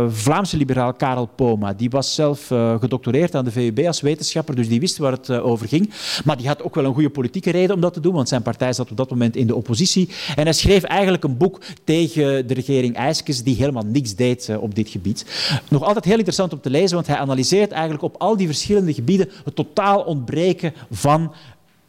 Vlaamse 0.09 0.57
liberaal 0.57 0.93
Karel 0.93 1.29
Poma. 1.35 1.73
Die 1.73 1.89
was 1.89 2.15
zelf 2.15 2.47
gedoctoreerd 2.79 3.35
aan 3.35 3.45
de 3.45 3.51
VUB 3.51 3.79
als 3.87 4.01
wetenschapper, 4.01 4.55
dus 4.55 4.67
die 4.67 4.79
wist 4.79 4.97
waar 4.97 5.11
het 5.11 5.29
over 5.29 5.67
ging. 5.67 5.93
Maar 6.25 6.37
die 6.37 6.47
had 6.47 6.63
ook 6.63 6.75
wel 6.75 6.85
een 6.85 6.93
goede 6.93 7.09
politieke 7.09 7.51
reden 7.51 7.75
om 7.75 7.81
dat 7.81 7.93
te 7.93 7.99
doen, 7.99 8.13
want 8.13 8.29
zijn 8.29 8.41
partij 8.41 8.73
zat 8.73 8.91
op 8.91 8.97
dat 8.97 9.09
moment 9.09 9.35
in 9.35 9.47
de 9.47 9.55
oppositie. 9.55 10.09
En 10.35 10.43
hij 10.43 10.53
schreef 10.53 10.83
eigenlijk 10.83 11.23
een 11.23 11.37
boek 11.37 11.61
tegen 11.83 12.47
de 12.47 12.53
regering 12.53 12.95
IJskes, 12.95 13.43
die 13.43 13.55
helemaal 13.55 13.85
niks 13.85 14.15
deed 14.15 14.49
op 14.59 14.75
dit 14.75 14.89
gebied. 14.89 15.25
Nog 15.69 15.83
altijd 15.83 16.05
heel 16.05 16.13
interessant 16.13 16.53
om 16.53 16.61
te 16.61 16.69
lezen, 16.69 16.95
want 16.95 17.07
hij 17.07 17.17
analyseert 17.17 17.71
eigenlijk 17.71 18.03
op 18.03 18.15
al 18.17 18.37
die 18.37 18.47
verschillende 18.47 18.93
gebieden 18.93 19.29
het 19.43 19.55
totaal 19.55 20.01
ontbreken 20.01 20.73
van 20.91 21.33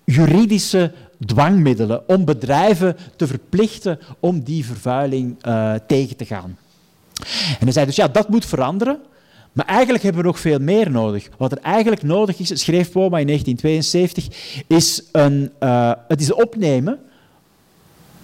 juridische 0.06 0.92
dwangmiddelen 1.26 2.08
om 2.08 2.24
bedrijven 2.24 2.96
te 3.16 3.26
verplichten 3.26 3.98
om 4.20 4.42
die 4.42 4.64
vervuiling 4.64 5.46
uh, 5.46 5.74
tegen 5.86 6.16
te 6.16 6.24
gaan. 6.24 6.58
En 7.58 7.64
hij 7.64 7.72
zei 7.72 7.86
dus, 7.86 7.96
ja, 7.96 8.08
dat 8.08 8.28
moet 8.28 8.44
veranderen, 8.44 8.98
maar 9.52 9.66
eigenlijk 9.66 10.04
hebben 10.04 10.22
we 10.22 10.28
nog 10.28 10.40
veel 10.40 10.58
meer 10.58 10.90
nodig. 10.90 11.28
Wat 11.36 11.52
er 11.52 11.58
eigenlijk 11.58 12.02
nodig 12.02 12.38
is, 12.38 12.60
schreef 12.60 12.90
Poma 12.90 13.18
in 13.18 13.26
1972, 13.26 14.62
is 14.66 15.02
een, 15.12 15.52
uh, 15.60 15.92
het 16.08 16.20
is 16.20 16.32
opnemen 16.32 16.98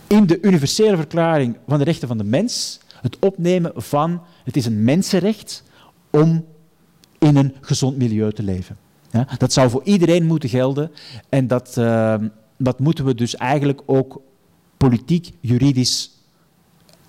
in 0.06 0.26
de 0.26 0.38
universele 0.40 0.96
verklaring 0.96 1.56
van 1.68 1.78
de 1.78 1.84
rechten 1.84 2.08
van 2.08 2.18
de 2.18 2.24
mens, 2.24 2.80
het 3.00 3.16
opnemen 3.20 3.72
van, 3.76 4.22
het 4.44 4.56
is 4.56 4.66
een 4.66 4.84
mensenrecht 4.84 5.62
om 6.10 6.44
in 7.18 7.36
een 7.36 7.54
gezond 7.60 7.96
milieu 7.96 8.32
te 8.32 8.42
leven. 8.42 8.76
Ja, 9.12 9.29
dat 9.38 9.53
zou 9.53 9.70
voor 9.70 9.83
iedereen 9.85 10.25
moeten 10.25 10.48
gelden 10.48 10.90
en 11.29 11.46
dat, 11.46 11.75
uh, 11.79 12.14
dat 12.57 12.79
moeten 12.79 13.05
we 13.05 13.14
dus 13.14 13.37
eigenlijk 13.37 13.83
ook 13.87 14.20
politiek, 14.77 15.31
juridisch 15.40 16.11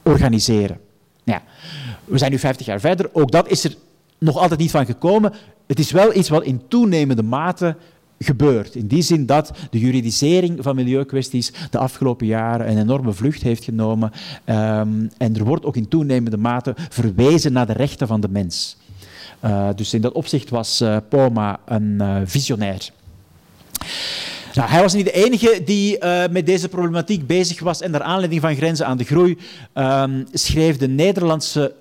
organiseren. 0.02 0.80
Ja, 1.24 1.42
we 2.06 2.18
zijn 2.18 2.32
nu 2.32 2.39
50 2.39 2.66
jaar 2.66 2.80
verder, 2.80 3.10
ook 3.13 3.32
dat 3.32 3.50
is 3.50 3.63
er 3.63 3.76
nog 4.18 4.38
altijd 4.38 4.60
niet 4.60 4.72
van 4.72 4.86
gekomen. 4.86 5.34
Het 5.68 5.80
is 5.80 5.91
wel 5.91 6.16
iets 6.16 6.30
wat 6.30 6.43
in 6.43 6.62
toenemende 6.68 7.24
mate 7.24 7.76
gebeurt. 8.20 8.76
In 8.76 8.88
die 8.88 9.01
zin 9.01 9.26
dat 9.26 9.51
de 9.70 9.80
juridisering 9.80 10.64
van 10.64 10.76
milieukwesties 10.76 11.54
de 11.70 11.78
afgelopen 11.78 12.28
jaren 12.28 12.70
een 12.70 12.78
enorme 12.78 13.14
vlucht 13.14 13.41
heeft 13.41 13.64
genomen. 13.64 14.12
Um, 14.45 15.10
en 15.18 15.36
er 15.36 15.43
wordt 15.43 15.66
ook 15.66 15.76
in 15.76 15.88
toenemende 15.88 16.38
mate 16.38 16.74
verwezen 16.89 17.54
naar 17.54 17.66
de 17.66 17.74
rechten 17.74 18.08
van 18.08 18.22
de 18.22 18.30
mens. 18.30 18.78
Uh, 19.46 19.70
dus 19.76 19.94
in 19.94 20.02
dat 20.02 20.14
opzicht 20.14 20.50
was 20.50 20.82
uh, 20.82 20.98
Poma 21.10 21.60
een 21.66 21.98
uh, 22.02 22.18
visionair. 22.26 22.89
Nou, 24.54 24.70
hij 24.70 24.82
was 24.82 24.94
niet 24.94 25.06
de 25.06 25.12
enige 25.12 25.62
die 25.66 25.98
met 26.32 26.46
deze 26.46 26.70
problematiek 26.70 27.28
bezig 27.28 27.60
was 27.60 27.82
en 27.82 27.91
naar 27.91 28.02
aanleiding 28.02 28.41
van 28.41 28.56
grenzen 28.56 28.86
aan 28.86 28.98
de 28.98 29.04
groei 29.04 29.38
um, 29.74 30.26
schreef 30.32 30.78
de 30.78 30.88
Nederlandse 30.88 31.76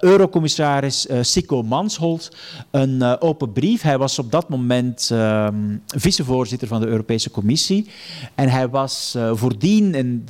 eurocommissaris 0.00 1.06
Sico 1.20 1.62
Mansholt 1.62 2.36
een 2.70 3.20
open 3.20 3.52
brief. 3.52 3.82
Hij 3.82 3.98
was 3.98 4.18
op 4.18 4.30
dat 4.32 4.48
moment 4.48 5.10
um, 5.12 5.82
vicevoorzitter 5.86 6.68
van 6.68 6.80
de 6.80 6.86
Europese 6.86 7.30
Commissie 7.30 7.86
en 8.34 8.48
hij 8.48 8.68
was 8.68 9.16
voordien, 9.32 9.94
en 9.94 10.24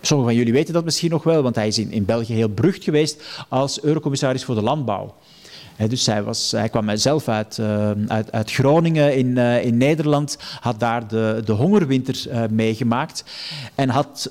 sommigen 0.00 0.30
van 0.30 0.34
jullie 0.34 0.52
weten 0.52 0.74
dat 0.74 0.84
misschien 0.84 1.10
nog 1.10 1.22
wel, 1.22 1.42
want 1.42 1.54
hij 1.54 1.66
is 1.66 1.78
in, 1.78 1.92
in 1.92 2.04
België 2.04 2.34
heel 2.34 2.54
berucht 2.54 2.84
geweest 2.84 3.22
als 3.48 3.82
eurocommissaris 3.82 4.44
voor 4.44 4.54
de 4.54 4.62
landbouw 4.62 5.14
dus 5.88 6.06
hij, 6.06 6.22
was, 6.22 6.50
hij 6.50 6.68
kwam 6.68 6.96
zelf 6.96 7.28
uit, 7.28 7.58
uh, 7.60 7.90
uit, 8.06 8.32
uit, 8.32 8.50
Groningen 8.50 9.16
in, 9.16 9.26
uh, 9.26 9.64
in 9.64 9.76
Nederland, 9.76 10.38
had 10.60 10.80
daar 10.80 11.08
de, 11.08 11.42
de 11.44 11.52
hongerwinter 11.52 12.24
uh, 12.28 12.42
meegemaakt 12.50 13.24
en 13.74 13.88
had 13.88 14.30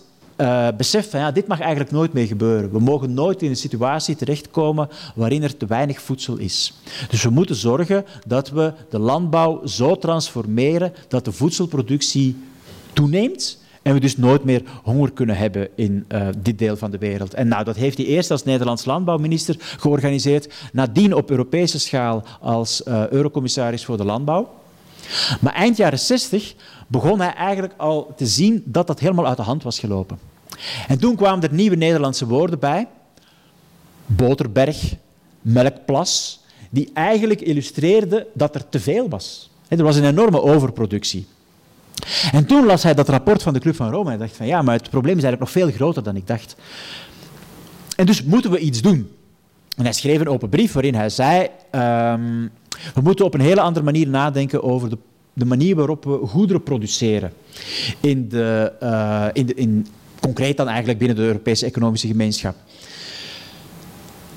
beseft 0.78 1.10
van 1.10 1.34
dit 1.34 1.47
mag 1.47 1.60
eigenlijk 1.60 1.91
nooit 1.91 2.14
meer 2.14 2.28
gebeuren. 2.28 2.72
We 2.72 2.80
mogen 2.80 3.14
nooit 3.14 3.41
in 3.41 3.50
een 3.50 3.56
situatie 3.56 4.16
terechtkomen 4.16 4.89
waarin 5.16 5.43
er 5.43 5.58
te 5.58 5.66
weinig 5.66 6.02
voedsel 6.02 6.38
is. 6.38 6.74
Dus 7.10 7.24
we 7.24 7.30
moeten 7.30 7.56
zorgen 7.56 8.06
dat 8.28 8.50
we 8.50 8.74
de 8.89 9.00
landbouw 9.00 9.66
zo 9.66 9.97
transformeren 9.97 10.93
dat 11.08 11.26
de 11.26 11.32
voedselproductie 11.32 12.36
toeneemt 12.93 13.58
en 13.82 13.94
we 13.94 14.00
dus 14.00 14.18
nooit 14.18 14.44
meer 14.44 14.62
honger 14.84 15.12
kunnen 15.12 15.38
hebben 15.38 15.70
in 15.76 16.06
uh, 16.10 16.28
dit 16.38 16.60
deel 16.60 16.78
van 16.78 16.92
de 16.92 16.98
wereld. 16.98 17.34
En 17.34 17.48
nou, 17.48 17.64
dat 17.64 17.76
heeft 17.76 17.98
hij 17.98 18.06
eerst 18.06 18.32
als 18.32 18.44
Nederlands 18.44 18.86
landbouwminister 18.86 19.56
georganiseerd, 19.60 20.54
nadien 20.72 21.14
op 21.14 21.30
Europese 21.30 21.80
schaal 21.80 22.24
als 22.42 22.82
uh, 22.88 23.08
eurocommissaris 23.08 23.86
voor 23.86 23.98
de 23.98 24.06
landbouw. 24.06 24.58
Maar 25.42 25.54
eind 25.54 25.78
jaren 25.78 26.00
60 26.00 26.56
begon 26.88 27.20
hij 27.20 27.34
eigenlijk 27.34 27.74
al 27.78 28.14
te 28.16 28.28
zien 28.28 28.64
dat 28.66 28.88
dat 28.88 29.00
helemaal 29.00 29.28
uit 29.28 29.38
de 29.38 29.44
hand 29.44 29.64
was 29.64 29.80
gelopen. 29.80 30.20
En 30.88 31.00
toen 31.00 31.16
kwamen 31.16 31.44
er 31.44 31.54
nieuwe 31.54 31.76
Nederlandse 31.76 32.28
woorden 32.28 32.60
bij. 32.60 32.88
Boterberg, 34.06 34.96
melkplas, 35.42 36.44
die 36.70 36.90
eigenlijk 36.94 37.42
illustreerden 37.42 38.26
dat 38.34 38.56
er 38.56 38.70
te 38.70 38.80
veel 38.80 39.10
was. 39.10 39.50
Er 39.68 39.84
was 39.84 39.96
een 39.96 40.06
enorme 40.06 40.42
overproductie. 40.42 41.28
En 42.32 42.45
toen 42.45 42.66
las 42.66 42.84
hij 42.84 42.93
dat 42.93 43.10
rapport 43.10 43.43
van 43.43 43.54
de 43.54 43.60
Club 43.60 43.76
van 43.76 43.91
Rome 43.91 44.12
en 44.12 44.20
dacht 44.20 44.36
van 44.36 44.45
ja, 44.45 44.62
maar 44.62 44.76
het 44.76 44.89
probleem 44.89 45.18
is 45.18 45.24
eigenlijk 45.24 45.54
nog 45.54 45.64
veel 45.64 45.76
groter 45.76 46.04
dan 46.04 46.16
ik 46.16 46.28
dacht. 46.28 46.56
En 47.95 48.06
dus 48.06 48.24
moeten 48.24 48.52
we 48.52 48.60
iets 48.60 48.82
doen. 48.82 49.10
En 49.76 49.84
hij 49.84 49.93
schreef 49.93 50.20
een 50.20 50.30
open 50.30 50.50
brief 50.50 50.74
waarin 50.74 50.95
hij 50.95 51.10
zei, 51.10 51.47
um, 51.72 52.52
we 52.93 53.02
moeten 53.02 53.26
op 53.26 53.34
een 53.34 53.39
hele 53.39 53.62
andere 53.62 53.86
manier 53.86 54.08
nadenken 54.08 54.64
over 54.64 54.89
de, 54.89 54.97
de 55.34 55.45
manier 55.45 55.76
waarop 55.76 56.04
we 56.04 56.20
goederen 56.28 56.64
produceren. 56.64 57.34
In 58.00 58.30
de, 58.30 58.74
uh, 58.84 59.26
in 59.34 59.58
in, 59.58 59.88
concreet 60.20 60.58
dan 60.58 60.68
eigenlijk 60.68 61.00
binnen 61.00 61.18
de 61.18 61.24
Europese 61.24 61.66
economische 61.66 62.08
gemeenschap. 62.08 62.56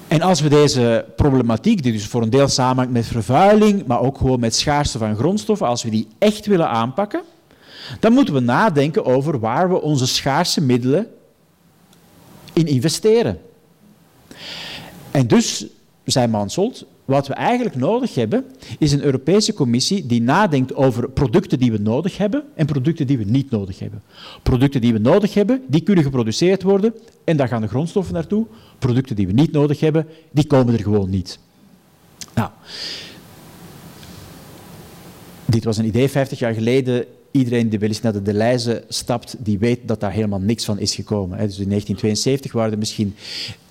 En 0.09 0.23
als 0.23 0.41
we 0.41 0.49
deze 0.49 1.05
problematiek, 1.17 1.83
die 1.83 1.93
dus 1.93 2.07
voor 2.07 2.23
een 2.23 2.31
deel 2.31 2.49
samenhangt 2.49 2.93
met 2.93 3.07
vervuiling, 3.07 3.87
maar 3.87 4.01
ook 4.01 4.19
gewoon 4.19 4.41
met 4.41 4.55
schaarste 4.55 4.99
van 4.99 5.17
grondstoffen, 5.17 5.67
als 5.67 5.83
we 5.83 5.91
die 5.91 6.09
echt 6.19 6.47
willen 6.47 6.69
aanpakken, 6.69 7.23
dan 8.01 8.13
moeten 8.13 8.35
we 8.35 8.41
nadenken 8.41 9.05
over 9.05 9.39
waar 9.39 9.69
we 9.69 9.81
onze 9.81 10.07
schaarse 10.07 10.61
middelen 10.61 11.07
in 12.53 12.67
investeren. 12.67 13.41
En 15.11 15.27
dus, 15.27 15.67
zei 16.05 16.27
Mansold, 16.27 16.87
wat 17.05 17.27
we 17.27 17.35
eigenlijk 17.35 17.77
nodig 17.77 18.15
hebben, 18.15 18.45
is 18.79 18.93
een 18.93 19.03
Europese 19.03 19.55
Commissie 19.55 20.07
die 20.07 20.23
nadenkt 20.23 20.75
over 20.75 21.11
producten 21.11 21.59
die 21.59 21.73
we 21.73 21.79
nodig 21.79 22.17
hebben 22.17 22.45
en 22.55 22.67
producten 22.67 23.07
die 23.07 23.19
we 23.19 23.25
niet 23.25 23.51
nodig 23.51 23.79
hebben. 23.79 24.03
Producten 24.43 24.81
die 24.81 24.93
we 24.93 24.99
nodig 24.99 25.35
hebben, 25.35 25.63
die 25.67 25.83
kunnen 25.83 26.05
geproduceerd 26.05 26.63
worden 26.63 26.95
en 27.25 27.37
daar 27.37 27.49
gaan 27.49 27.61
de 27.61 27.69
grondstoffen 27.69 28.15
naartoe. 28.15 28.47
Producten 28.79 29.17
die 29.17 29.27
we 29.27 29.33
niet 29.33 29.53
nodig 29.53 29.81
hebben, 29.81 30.07
die 30.31 30.47
komen 30.47 30.75
er 30.75 30.83
gewoon 30.83 31.11
niet. 31.11 31.39
Nou, 32.35 32.51
dit 35.45 35.65
was 35.65 35.77
een 35.77 35.85
idee 35.85 36.09
50 36.09 36.39
jaar 36.39 36.55
geleden 36.55 37.07
iedereen 37.33 37.69
die 37.69 37.79
wel 37.79 37.89
eens 37.89 38.01
naar 38.01 38.13
de 38.13 38.23
Deleuze 38.23 38.85
stapt, 38.89 39.37
die 39.39 39.59
weet 39.59 39.79
dat 39.85 40.01
daar 40.01 40.13
helemaal 40.13 40.41
niks 40.41 40.65
van 40.65 40.79
is 40.79 40.95
gekomen. 40.95 41.39
Dus 41.39 41.59
in 41.59 41.69
1972 41.69 42.53
waren 42.53 42.73
er 42.73 42.79
misschien 42.79 43.15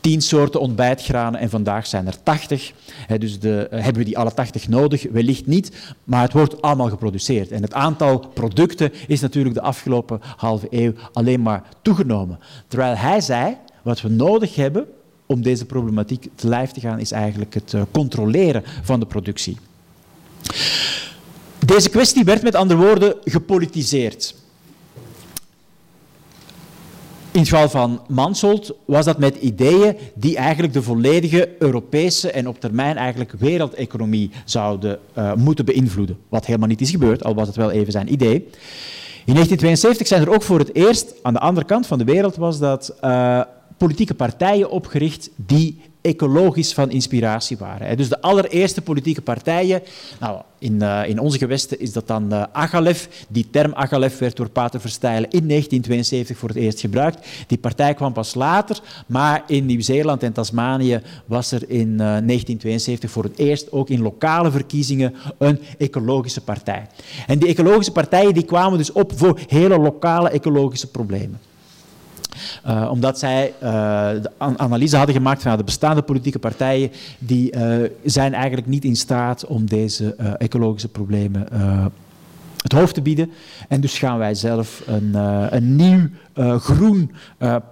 tien 0.02 0.22
soorten 0.22 0.60
ontbijtgranen 0.60 1.40
en 1.40 1.50
vandaag 1.50 1.88
zijn 1.88 2.08
er 2.08 2.24
80. 2.24 2.74
Dus 3.18 3.40
de, 3.40 3.68
eh, 3.68 3.84
hebben 3.84 4.02
we 4.02 4.08
die 4.08 4.18
alle 4.18 4.34
80 4.34 4.68
nodig? 4.68 5.06
Wellicht 5.12 5.46
niet, 5.46 5.72
maar 6.04 6.22
het 6.22 6.34
wordt 6.34 6.62
allemaal 6.62 6.90
geproduceerd. 6.90 7.52
En 7.52 7.62
het 7.62 7.74
aantal 7.74 8.20
producten 8.34 8.92
is 9.08 9.22
natuurlijk 9.22 9.56
de 9.56 9.62
afgelopen 9.62 10.20
halve 10.22 10.68
eeuw 10.70 10.94
alleen 11.14 11.42
maar 11.42 11.64
toegenomen. 11.82 12.40
Terwijl 12.68 12.96
hij 12.96 13.22
zei, 13.22 13.58
wat 13.82 14.02
we 14.02 14.10
nodig 14.10 14.56
hebben 14.56 14.88
om 15.26 15.42
deze 15.42 15.66
problematiek 15.66 16.28
te 16.36 16.48
lijf 16.48 16.72
te 16.72 16.80
gaan, 16.80 17.00
is 17.00 17.12
eigenlijk 17.12 17.54
het 17.54 17.74
eh, 17.74 17.82
controleren 17.92 18.64
van 18.82 19.00
de 19.00 19.06
productie. 19.06 19.58
Deze 21.72 21.90
kwestie 21.90 22.24
werd 22.24 22.44
met 22.44 22.56
andere 22.56 22.80
woorden 22.80 23.16
gepolitiseerd. 23.24 24.36
In 27.32 27.40
het 27.40 27.50
geval 27.50 27.70
van 27.70 28.02
Mansholt 28.08 28.74
was 28.86 29.06
dat 29.06 29.18
met 29.18 29.36
ideeën 29.36 29.98
die 30.16 30.38
eigenlijk 30.38 30.74
de 30.74 30.82
volledige 30.82 31.50
Europese 31.60 32.32
en 32.32 32.48
op 32.48 32.60
termijn 32.60 32.98
eigenlijk 32.98 33.32
wereldeconomie 33.32 34.32
zouden 34.46 35.00
uh, 35.18 35.34
moeten 35.34 35.66
beïnvloeden. 35.66 36.18
Wat 36.30 36.46
helemaal 36.46 36.68
niet 36.68 36.82
is 36.82 36.92
gebeurd, 36.92 37.24
al 37.24 37.36
was 37.36 37.48
het 37.48 37.56
wel 37.56 37.72
even 37.72 37.92
zijn 37.92 38.14
idee. 38.14 38.36
In 39.26 39.34
1972 39.34 40.08
zijn 40.08 40.22
er 40.22 40.34
ook 40.34 40.44
voor 40.44 40.60
het 40.60 40.76
eerst, 40.76 41.14
aan 41.22 41.34
de 41.34 41.40
andere 41.40 41.66
kant 41.66 41.88
van 41.88 41.98
de 41.98 42.04
wereld, 42.04 42.36
was 42.36 42.60
dat 42.60 42.96
uh, 43.04 43.42
politieke 43.78 44.14
partijen 44.14 44.70
opgericht 44.70 45.30
die 45.36 45.91
ecologisch 46.02 46.74
van 46.74 46.92
inspiratie 46.92 47.58
waren. 47.58 47.98
Dus 47.98 48.10
de 48.10 48.22
allereerste 48.22 48.82
politieke 48.82 49.22
partijen, 49.22 49.82
nou, 50.20 50.42
in, 50.60 50.74
uh, 50.74 51.02
in 51.08 51.20
onze 51.20 51.38
gewesten 51.38 51.80
is 51.80 51.94
dat 51.94 52.08
dan 52.08 52.34
uh, 52.34 52.44
Agalef. 52.52 53.26
Die 53.28 53.48
term 53.52 53.74
Agalef 53.74 54.18
werd 54.18 54.36
door 54.36 54.50
Pater 54.50 54.82
Verstijlen 54.82 55.30
in 55.30 55.48
1972 55.48 56.38
voor 56.38 56.50
het 56.50 56.58
eerst 56.58 56.80
gebruikt. 56.80 57.28
Die 57.48 57.58
partij 57.58 57.94
kwam 57.94 58.14
pas 58.14 58.34
later, 58.34 58.80
maar 59.06 59.44
in 59.48 59.66
Nieuw-Zeeland 59.66 60.24
en 60.24 60.34
Tasmanië 60.34 61.02
was 61.26 61.52
er 61.52 61.70
in 61.70 61.88
uh, 61.88 62.18
eh, 62.18 62.26
1972 62.26 63.12
voor 63.12 63.24
het 63.24 63.38
eerst 63.38 63.72
ook 63.72 63.90
in 63.90 64.02
lokale 64.02 64.52
verkiezingen 64.52 65.14
een 65.38 65.60
ecologische 65.78 66.42
partij. 66.42 66.88
En 67.28 67.40
die 67.40 67.50
ecologische 67.50 67.92
partijen 67.92 68.34
die 68.34 68.46
kwamen 68.46 68.78
dus 68.78 68.92
op 68.92 69.12
voor 69.16 69.40
hele 69.48 69.78
lokale 69.78 70.30
ecologische 70.30 70.88
problemen. 70.88 71.40
Uh, 72.68 72.88
omdat 72.92 73.20
zij 73.20 73.54
uh, 73.64 73.70
de 74.22 74.32
analyse 74.38 74.98
hadden 74.98 75.16
gemaakt 75.16 75.42
van 75.42 75.58
de 75.58 75.64
bestaande 75.64 76.02
politieke 76.02 76.40
partijen, 76.40 76.92
die 77.20 77.56
uh, 77.56 77.90
zijn 78.04 78.34
eigenlijk 78.34 78.68
niet 78.68 78.86
in 78.86 78.96
staat 78.96 79.46
om 79.46 79.66
deze 79.66 80.16
ecologische 80.38 80.88
problemen 80.88 81.48
het 82.62 82.72
hoofd 82.72 82.94
te 82.94 83.02
bieden. 83.02 83.32
En 83.68 83.82
dus 83.82 84.00
gaan 84.00 84.18
wij 84.18 84.34
zelf 84.34 84.84
een, 84.86 85.14
een 85.56 85.76
nieuw 85.76 86.10
groen 86.60 87.12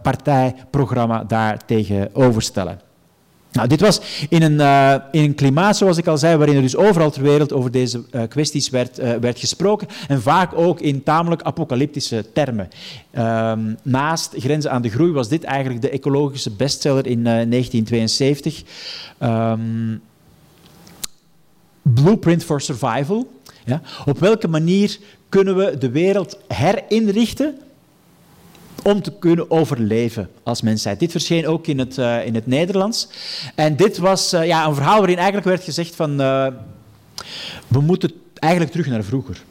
partijprogramma 0.02 1.24
daar 1.24 1.66
tegenover 1.66 2.42
stellen. 2.42 2.89
Nou, 3.52 3.68
dit 3.68 3.82
was 3.82 4.02
in 4.30 4.42
een, 4.42 4.54
uh, 4.54 4.96
in 5.12 5.24
een 5.24 5.36
klimaat, 5.36 5.78
zoals 5.78 5.98
ik 5.98 6.08
al 6.08 6.18
zei, 6.18 6.38
waarin 6.38 6.56
er 6.56 6.62
dus 6.62 6.76
overal 6.76 7.12
ter 7.12 7.22
wereld 7.22 7.54
over 7.54 7.72
deze 7.72 8.04
uh, 8.12 8.22
kwesties 8.30 8.70
werd, 8.70 9.00
uh, 9.00 9.14
werd 9.14 9.40
gesproken 9.40 9.88
en 10.08 10.22
vaak 10.22 10.52
ook 10.54 10.80
in 10.80 11.04
tamelijk 11.04 11.42
apocalyptische 11.42 12.26
termen. 12.34 12.70
Um, 13.18 13.78
naast 13.82 14.34
Grenzen 14.38 14.72
aan 14.72 14.82
de 14.82 14.90
Groei 14.90 15.12
was 15.12 15.28
dit 15.28 15.44
eigenlijk 15.44 15.82
de 15.82 15.90
ecologische 15.90 16.52
bestseller 16.52 17.08
in 17.08 17.24
1972. 17.24 18.60
Um, 18.60 19.30
ehm, 19.30 19.98
Blueprint 21.82 22.44
for 22.44 22.62
Survival. 22.62 23.32
Ja? 23.66 23.82
Op 24.06 24.20
welke 24.20 24.48
manier 24.48 24.98
kunnen 25.30 25.56
we 25.56 25.78
de 25.78 25.90
wereld 25.90 26.38
herinrichten 26.48 27.58
om 28.84 29.02
te 29.02 29.12
kunnen 29.20 29.52
overleven 29.52 30.30
als 30.44 30.62
mensheid. 30.62 31.00
Dit 31.00 31.12
verscheen 31.12 31.48
ook 31.48 31.68
in 31.68 31.80
het, 31.80 31.98
uh, 31.98 32.26
in 32.26 32.36
het 32.36 32.48
Nederlands. 32.48 33.08
En 33.56 33.76
dit 33.76 33.98
was 33.98 34.34
uh, 34.34 34.46
ja, 34.46 34.68
een 34.68 34.76
verhaal 34.76 34.98
waarin 34.98 35.18
eigenlijk 35.18 35.48
werd 35.48 35.64
gezegd 35.64 35.96
van... 35.96 36.22
Uh, 36.22 36.48
we 37.68 37.80
moeten 37.82 38.12
eigenlijk 38.34 38.72
terug 38.72 38.88
naar 38.88 39.04
vroeger. 39.04 39.42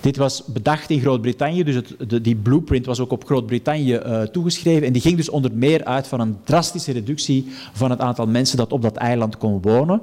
Dit 0.00 0.16
was 0.16 0.44
bedacht 0.46 0.90
in 0.90 1.00
Groot-Brittannië, 1.00 1.64
dus 1.64 1.74
het, 1.74 1.94
de, 2.06 2.20
die 2.20 2.36
blueprint 2.36 2.86
was 2.86 3.00
ook 3.00 3.10
op 3.10 3.24
Groot-Brittannië 3.24 4.00
toegeschreven. 4.32 4.86
En 4.86 4.92
die 4.92 5.02
ging 5.02 5.16
dus 5.16 5.28
onder 5.28 5.50
meer 5.54 5.84
uit 5.84 6.06
van 6.06 6.20
een 6.20 6.36
drastische 6.44 6.92
reductie 6.92 7.46
van 7.72 7.90
het 7.90 8.00
aantal 8.00 8.26
mensen 8.26 8.56
dat 8.56 8.72
op 8.72 8.82
dat 8.82 8.96
eiland 8.96 9.36
kon 9.36 9.62
wonen. 9.62 10.00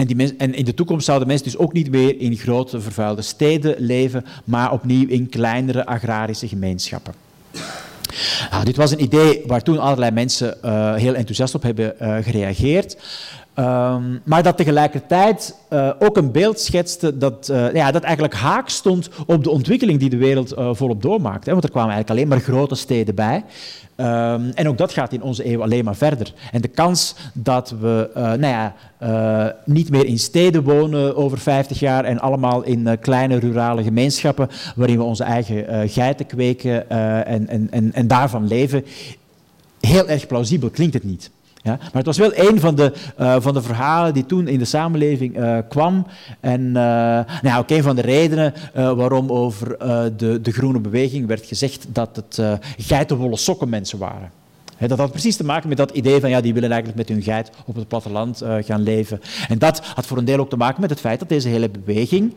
En, 0.00 0.06
die 0.06 0.36
en, 0.36 0.54
in 0.54 0.64
de 0.64 0.74
toekomst 0.74 1.04
zouden 1.04 1.28
mensen 1.28 1.46
dus 1.46 1.56
ook 1.56 1.72
niet 1.72 1.90
meer 1.90 2.20
in 2.20 2.36
grote 2.36 2.80
vervuilde 2.80 3.22
steden 3.22 3.74
leven, 3.78 4.24
maar 4.44 4.72
opnieuw 4.72 5.08
in 5.08 5.28
kleinere 5.28 5.86
agrarische 5.86 6.48
gemeenschappen. 6.48 7.14
Nou, 8.50 8.64
dit 8.64 8.76
was 8.76 8.90
een 8.90 9.02
idee 9.02 9.42
waar 9.46 9.62
toen 9.62 9.78
allerlei 9.78 10.10
mensen 10.10 10.56
uh, 10.64 10.94
heel 10.94 11.14
enthousiast 11.14 11.54
op 11.54 11.62
hebben 11.62 11.94
uh, 12.02 12.16
gereageerd. 12.20 12.96
Ehm, 13.60 14.18
maar 14.24 14.42
dat 14.42 14.56
tegelijkertijd 14.56 15.56
uh, 15.72 15.90
ook 15.98 16.16
een 16.16 16.32
beeld 16.32 16.60
schetste 16.60 17.18
dat, 17.18 17.48
uh, 17.50 17.74
ja, 17.74 17.90
dat 17.90 18.02
eigenlijk 18.02 18.34
haak 18.34 18.68
stond 18.68 19.10
op 19.26 19.44
de 19.44 19.50
ontwikkeling 19.50 19.98
die 19.98 20.10
de 20.10 20.16
wereld 20.16 20.52
uh, 20.52 20.70
volop 20.72 21.02
doormaakte. 21.02 21.50
Want 21.50 21.64
er 21.64 21.70
kwamen 21.70 21.92
eigenlijk 21.92 22.20
alleen 22.20 22.38
maar 22.38 22.54
grote 22.54 22.74
steden 22.74 23.14
bij. 23.14 23.44
Um, 23.96 24.50
en 24.54 24.68
ook 24.68 24.78
dat 24.78 24.92
gaat 24.92 25.12
in 25.12 25.22
onze 25.22 25.46
eeuw 25.52 25.62
alleen 25.62 25.84
maar 25.84 25.96
verder. 25.96 26.32
En 26.52 26.60
de 26.60 26.68
kans 26.68 27.14
dat 27.32 27.74
we 27.80 28.10
nou 28.14 28.46
ja, 28.46 28.74
niet 29.64 29.90
meer 29.90 30.06
in 30.06 30.18
steden 30.18 30.62
wonen 30.62 31.16
over 31.16 31.38
50 31.38 31.78
jaar 31.78 32.04
en 32.04 32.20
allemaal 32.20 32.62
in 32.62 32.98
kleine 33.00 33.38
rurale 33.38 33.82
gemeenschappen 33.82 34.48
waarin 34.76 34.96
we 34.96 35.02
onze 35.02 35.24
eigen 35.24 35.88
geiten 35.88 36.26
kweken 36.26 36.90
en, 37.26 37.48
en, 37.48 37.68
en, 37.70 37.92
en 37.92 38.06
daarvan 38.06 38.46
leven, 38.46 38.84
heel 39.80 40.08
erg 40.08 40.26
plausibel 40.26 40.70
klinkt 40.70 40.94
het 40.94 41.04
niet. 41.04 41.30
Ja? 41.62 41.76
Maar 41.76 41.90
het 41.92 42.06
was 42.06 42.18
wel 42.18 42.30
een 42.34 42.60
van 42.60 42.74
de, 42.74 42.92
uh, 43.20 43.36
van 43.38 43.54
de 43.54 43.62
verhalen 43.62 44.14
die 44.14 44.26
toen 44.26 44.48
in 44.48 44.58
de 44.58 44.64
samenleving 44.64 45.38
uh, 45.38 45.58
kwam. 45.68 46.06
En 46.40 46.60
uh, 46.60 46.74
nou, 47.42 47.58
ook 47.58 47.70
een 47.70 47.82
van 47.82 47.96
de 47.96 48.02
redenen 48.02 48.54
waarom 48.72 49.30
over 49.30 49.78
de, 50.16 50.40
de 50.42 50.52
groene 50.52 50.80
beweging 50.80 51.26
werd 51.26 51.46
gezegd 51.46 51.86
dat 51.88 52.16
het 52.16 52.60
geitenwolle 52.78 53.36
sokken 53.36 53.68
mensen 53.68 53.98
waren. 53.98 54.30
dat 54.78 54.98
had 54.98 55.10
precies 55.10 55.36
te 55.36 55.44
maken 55.44 55.68
met 55.68 55.78
dat 55.78 55.90
idee 55.90 56.20
van 56.20 56.30
ja, 56.30 56.40
die 56.40 56.54
willen 56.54 56.70
eigenlijk 56.70 56.98
met 56.98 57.16
hun 57.16 57.22
geit 57.24 57.50
op 57.64 57.74
het 57.74 57.88
platteland 57.88 58.42
gaan 58.60 58.82
leven. 58.82 59.20
En 59.48 59.58
dat 59.58 59.80
had 59.94 60.06
voor 60.06 60.18
een 60.18 60.24
deel 60.24 60.38
ook 60.38 60.50
te 60.50 60.56
maken 60.56 60.80
met 60.80 60.90
het 60.90 61.00
feit 61.00 61.18
dat 61.18 61.28
deze 61.28 61.48
hele 61.48 61.68
beweging 61.68 62.34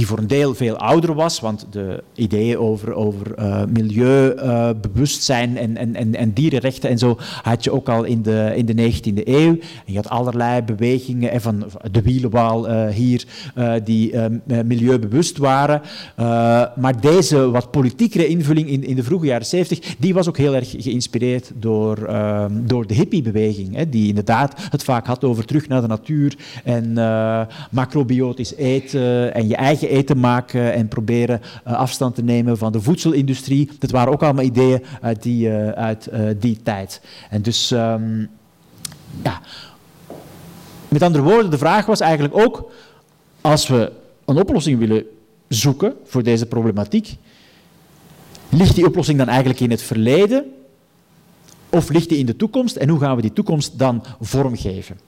die 0.00 0.08
voor 0.08 0.18
een 0.18 0.26
deel 0.26 0.54
veel 0.54 0.76
ouder 0.76 1.14
was, 1.14 1.40
want 1.40 1.66
de 1.70 2.02
ideeën 2.14 2.58
over, 2.58 2.92
over 2.92 3.38
uh, 3.38 3.62
milieubewustzijn 3.64 5.56
en, 5.56 5.76
en, 5.76 5.94
en, 5.94 6.14
en, 6.14 6.32
dierenrechten 6.32 6.90
en 6.90 6.98
zo 6.98 7.18
had 7.42 7.64
je 7.64 7.72
ook 7.72 7.88
al 7.88 8.04
in 8.04 8.22
de, 8.22 8.52
in 8.56 8.66
de 8.66 8.92
19e 8.92 9.24
eeuw. 9.24 9.58
Je 9.84 9.96
had 9.96 10.08
allerlei 10.08 10.62
bewegingen, 10.62 11.30
en 11.30 11.40
van 11.40 11.64
de 11.90 12.02
wielenwaal 12.02 12.70
uh, 12.70 12.88
hier, 12.88 13.24
die 13.84 14.14
milieubewust 14.64 15.38
waren. 15.38 15.82
maar 16.76 17.00
deze 17.00 17.50
wat 17.50 17.70
politiekere 17.70 18.26
invulling 18.26 18.68
in, 18.68 18.84
in 18.84 18.96
de 18.96 19.02
vroege 19.02 19.26
jaren 19.26 19.46
70, 19.46 19.96
die 19.98 20.14
was 20.14 20.28
ook 20.28 20.36
heel 20.36 20.54
erg 20.54 20.74
geïnspireerd 20.78 21.52
door, 21.54 22.04
ehm, 22.04 22.52
door 22.66 22.86
de 22.86 22.94
hippiebeweging, 22.94 23.74
hè, 23.76 23.88
die 23.88 24.08
inderdaad 24.08 24.54
het 24.70 24.84
vaak 24.84 25.06
had 25.06 25.24
over 25.24 25.44
terug 25.44 25.68
naar 25.68 25.80
de 25.80 25.86
natuur 25.86 26.36
en 26.64 26.92
macrobiotisch 27.70 28.54
eten 28.54 29.34
en 29.34 29.48
je 29.48 29.56
eigen 29.56 29.88
eten 29.90 30.20
maken 30.20 30.72
en 30.72 30.88
proberen 30.88 31.40
uh, 31.66 31.72
afstand 31.72 32.14
te 32.14 32.22
nemen 32.22 32.58
van 32.58 32.72
de 32.72 32.80
voedselindustrie. 32.80 33.70
Dat 33.78 33.90
waren 33.90 34.12
ook 34.12 34.22
allemaal 34.22 34.44
ideeën 34.44 34.84
uit 35.00 35.22
die, 35.22 35.48
uh, 35.48 35.68
uit, 35.68 36.08
uh, 36.12 36.30
die 36.38 36.62
tijd. 36.62 37.00
En 37.30 37.42
dus, 37.42 37.70
um, 37.70 38.28
ja. 39.22 39.40
Met 40.88 41.02
andere 41.02 41.24
woorden, 41.24 41.50
de 41.50 41.58
vraag 41.58 41.86
was 41.86 42.00
eigenlijk 42.00 42.36
ook, 42.36 42.72
als 43.40 43.68
we 43.68 43.92
een 44.24 44.36
oplossing 44.36 44.78
willen 44.78 45.04
zoeken 45.48 45.94
voor 46.04 46.22
deze 46.22 46.46
problematiek, 46.46 47.16
ligt 48.48 48.74
die 48.74 48.86
oplossing 48.86 49.18
dan 49.18 49.28
eigenlijk 49.28 49.60
in 49.60 49.70
het 49.70 49.82
verleden 49.82 50.44
of 51.68 51.88
ligt 51.88 52.08
die 52.08 52.18
in 52.18 52.26
de 52.26 52.36
toekomst 52.36 52.76
en 52.76 52.88
hoe 52.88 52.98
gaan 53.00 53.16
we 53.16 53.22
die 53.22 53.32
toekomst 53.32 53.78
dan 53.78 54.04
vormgeven? 54.20 54.98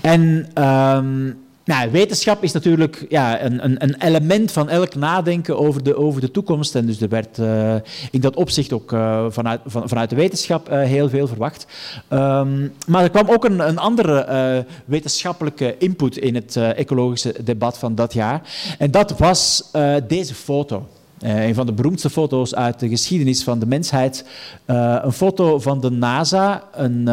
En 0.00 0.20
um, 0.64 1.43
nou, 1.64 1.90
wetenschap 1.90 2.42
is 2.42 2.52
natuurlijk 2.52 3.06
ja, 3.08 3.42
een, 3.42 3.82
een, 3.82 3.94
element 3.98 4.52
van 4.52 4.68
elk 4.68 4.94
nadenken 4.94 5.58
over 5.58 5.82
de, 5.82 5.96
over 5.96 6.20
de 6.20 6.30
toekomst. 6.30 6.74
En 6.74 6.86
dus 6.86 7.00
er 7.00 7.08
werd 7.08 7.38
uh, 7.38 7.74
in 8.10 8.20
dat 8.20 8.36
opzicht 8.36 8.72
ook 8.72 8.92
uh, 8.92 9.24
vanuit, 9.28 9.60
van, 9.66 9.88
vanuit 9.88 10.10
de 10.10 10.16
wetenschap 10.16 10.70
uh, 10.70 10.82
heel 10.82 11.08
veel 11.08 11.26
verwacht. 11.26 11.66
Um, 12.10 12.72
maar 12.86 13.02
er 13.02 13.10
kwam 13.10 13.30
ook 13.30 13.44
een, 13.44 13.68
een 13.68 13.78
andere 13.78 14.66
wetenschappelijke 14.84 15.74
input 15.78 16.16
in 16.16 16.34
het 16.34 16.56
ecologische 16.56 17.34
debat 17.44 17.78
van 17.78 17.94
dat 17.94 18.12
jaar. 18.12 18.40
En 18.78 18.90
dat 18.90 19.18
was 19.18 19.70
deze 20.08 20.34
foto. 20.34 20.88
Een 21.18 21.54
van 21.54 21.66
de 21.66 21.72
beroemdste 21.72 22.10
foto's 22.10 22.54
uit 22.54 22.80
de 22.80 22.88
geschiedenis 22.88 23.42
van 23.42 23.58
de 23.58 23.66
mensheid. 23.66 24.24
Een 24.66 25.12
foto 25.12 25.58
van 25.58 25.80
de 25.80 25.90
NASA, 25.90 26.62
een 26.72 27.08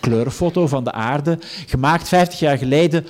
kleurenfoto 0.00 0.66
van 0.66 0.84
de 0.84 0.92
aarde, 0.92 1.38
gemaakt 1.66 2.08
50 2.08 2.38
jaar 2.38 2.58
geleden 2.58 3.06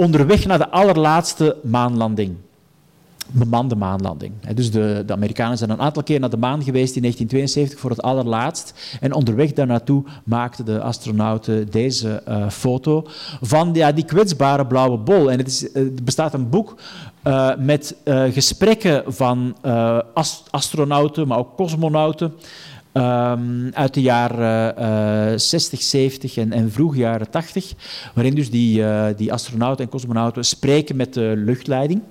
onderweg 0.00 0.46
naar 0.46 0.58
de 0.58 0.70
allerlaatste 0.70 1.56
maanlanding. 1.62 2.36
Bemande 3.32 3.76
maanlanding. 3.76 4.32
Dus 4.54 4.70
de, 4.70 5.02
de, 5.06 5.12
Amerikanen 5.12 5.58
zijn 5.58 5.70
een 5.70 5.80
aantal 5.80 6.02
keer 6.02 6.20
naar 6.20 6.30
de 6.30 6.36
maan 6.36 6.62
geweest 6.62 6.96
in 6.96 7.02
1972 7.02 7.78
voor 7.78 7.90
het 7.90 8.02
allerlaatst. 8.02 8.98
En 9.00 9.12
onderweg 9.12 9.52
daar 9.52 9.66
naartoe 9.66 10.04
maakten 10.24 10.64
de 10.64 10.80
astronauten 10.80 11.70
deze 11.70 12.22
uh, 12.28 12.48
foto 12.48 13.06
van 13.40 13.70
ja, 13.72 13.92
die 13.92 14.04
kwetsbare 14.04 14.66
blauwe 14.66 14.98
bol. 14.98 15.30
En 15.30 15.38
het 15.38 15.46
is, 15.46 15.74
er 15.74 15.94
bestaat 16.02 16.34
een 16.34 16.48
boek 16.48 16.74
uh, 17.24 17.50
met 17.58 17.96
gesprekken 18.30 19.02
van 19.06 19.56
ast 20.14 20.48
astronauten, 20.50 21.26
maar 21.26 21.38
ook 21.38 21.56
cosmonauten. 21.56 22.32
Um, 22.92 23.70
uit 23.72 23.94
de 23.94 24.02
jaren 24.02 24.74
uh, 25.32 25.38
60, 25.38 25.82
70 25.82 26.36
en, 26.36 26.52
en 26.52 26.72
vroeg 26.72 26.96
jaren 26.96 27.30
80, 27.30 27.72
waarin 28.14 28.34
dus 28.34 28.50
die, 28.50 28.80
uh, 28.80 29.06
die 29.16 29.32
astronauten 29.32 29.84
en 29.84 29.90
cosmonauten 29.90 30.44
spreken 30.44 30.96
met 30.96 31.14
de 31.14 31.32
luchtleiding. 31.36 32.02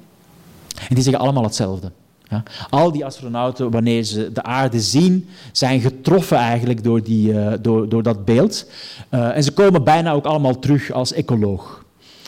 En 0.89 0.95
die 0.95 1.03
zeggen 1.03 1.23
allemaal 1.23 1.43
hetzelfde. 1.43 1.91
Ja. 2.29 2.43
Al 2.69 2.91
die 2.91 3.05
astronauten, 3.05 3.71
wanneer 3.71 4.03
ze 4.03 4.31
de 4.31 4.43
aarde 4.43 4.79
zien, 4.81 5.29
zijn 5.51 5.81
getroffen 5.81 6.37
eigenlijk 6.37 6.83
door, 6.83 7.03
die, 7.03 7.31
uh, 7.31 7.53
door, 7.61 7.89
door 7.89 8.03
dat 8.03 8.25
beeld. 8.25 8.69
Uh, 9.11 9.35
en 9.35 9.43
ze 9.43 9.51
komen 9.51 9.83
bijna 9.83 10.11
ook 10.11 10.25
allemaal 10.25 10.59
terug 10.59 10.91
als 10.91 11.13
ecoloog. 11.13 11.85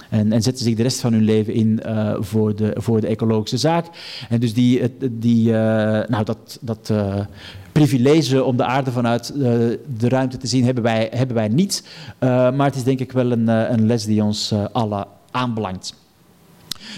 En, 0.09 0.31
en, 0.31 0.41
zetten 0.41 0.63
zich 0.63 0.75
de 0.75 0.83
rest 0.83 0.99
van 0.99 1.13
hun 1.13 1.23
leven 1.23 1.53
in 1.53 1.81
voor, 2.19 2.55
de, 2.55 2.73
voor 2.75 3.01
de 3.01 3.07
ecologische 3.07 3.57
zaak. 3.57 3.85
En 4.29 4.39
dus 4.39 4.53
die, 4.53 4.97
die, 5.11 5.51
nou, 5.51 6.23
dat, 6.23 6.57
dat 6.61 6.91
privilege 7.71 8.43
om 8.43 8.57
de 8.57 8.65
aarde 8.65 8.91
vanuit 8.91 9.31
uh, 9.35 9.43
de 9.97 10.09
ruimte 10.09 10.37
te 10.37 10.47
zien 10.47 10.65
hebben 10.65 10.83
wij, 10.83 11.07
hebben 11.11 11.35
wij 11.35 11.47
niet. 11.47 11.83
Uh, 12.19 12.29
maar 12.29 12.65
het 12.65 12.75
is 12.75 12.83
denk 12.83 12.99
ik 12.99 13.11
wel 13.11 13.31
een, 13.31 13.49
uh, 13.49 13.69
een 13.69 13.85
les 13.85 14.05
die 14.05 14.23
ons 14.23 14.53
alle 14.71 15.07
aanbelangt. 15.31 15.95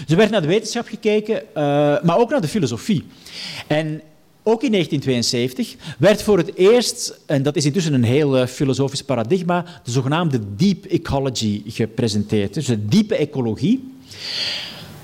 Er 0.08 0.16
werd 0.16 0.30
naar 0.30 0.40
de 0.40 0.46
wetenschap 0.46 0.86
gekeken, 0.86 1.42
maar 2.04 2.18
ook 2.18 2.30
naar 2.30 2.40
de 2.40 2.48
filosofie. 2.48 3.06
En 3.66 4.02
ook 4.42 4.62
in 4.62 4.70
1972 4.70 5.76
werd 5.98 6.22
voor 6.22 6.38
het 6.38 6.54
eerst, 6.54 7.20
en 7.26 7.42
dat 7.42 7.56
is 7.56 7.64
intussen 7.64 7.94
een 7.94 8.04
heel 8.04 8.46
filosofisch 8.46 9.02
paradigma, 9.02 9.64
de 9.84 9.90
zogenaamde 9.90 10.40
deep 10.56 10.84
ecology 10.84 11.62
gepresenteerd. 11.66 12.54
Dus 12.54 12.66
de 12.66 12.86
diepe 12.86 13.16
ecologie 13.16 13.92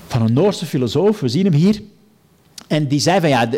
van 0.07 0.21
een 0.21 0.33
Noorse 0.33 0.65
filosoof, 0.65 1.19
we 1.19 1.27
zien 1.27 1.45
hem 1.45 1.53
hier, 1.53 1.81
en 2.71 2.87
die 2.87 2.99
zei 2.99 3.19
van 3.19 3.29
ja, 3.29 3.49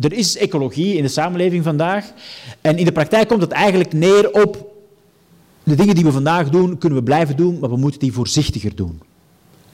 er 0.00 0.12
is 0.12 0.36
ecologie 0.36 0.96
in 0.96 1.02
de 1.02 1.08
samenleving 1.08 1.64
vandaag. 1.64 2.12
En 2.60 2.78
in 2.78 2.84
de 2.84 2.92
praktijk 2.92 3.28
komt 3.28 3.40
het 3.40 3.50
eigenlijk 3.50 3.92
neer 3.92 4.30
op 4.30 4.74
de 5.62 5.74
dingen 5.74 5.94
die 5.94 6.04
we 6.04 6.12
vandaag 6.12 6.50
doen, 6.50 6.78
kunnen 6.78 6.98
we 6.98 7.04
blijven 7.04 7.36
doen, 7.36 7.58
maar 7.58 7.70
we 7.70 7.76
moeten 7.76 8.00
die 8.00 8.12
voorzichtiger 8.12 8.76
doen. 8.76 9.00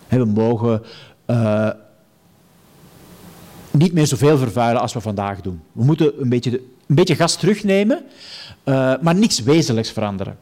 We 0.09 0.24
mogen 0.24 0.82
uh, 1.26 1.70
niet 3.70 3.92
meer 3.92 4.07
zoveel 4.07 4.38
vervuilen 4.38 4.82
als 4.82 4.92
we 4.92 5.01
vandaag 5.01 5.40
doen. 5.40 5.61
We 5.72 5.84
moeten 5.84 6.20
een 6.20 6.28
beetje, 6.28 6.51
een 6.86 6.94
beetje 6.94 7.14
gas 7.14 7.36
terugnemen, 7.36 8.03
uh, 8.64 8.94
maar 9.01 9.14
niks 9.14 9.42
wezenlijks 9.42 9.90
veranderen. 9.90 10.36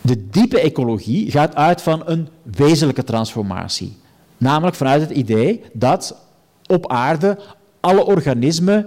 De 0.00 0.28
diepe 0.28 0.60
ecologie 0.60 1.30
gaat 1.30 1.54
uit 1.54 1.82
van 1.82 2.02
een 2.04 2.28
wezenlijke 2.42 3.04
transformatie. 3.04 3.96
Namelijk 4.36 4.76
vanuit 4.76 5.00
het 5.00 5.10
idee 5.10 5.62
dat 5.72 6.24
op 6.66 6.90
aarde 6.90 7.38
alle 7.80 8.04
organismen 8.04 8.86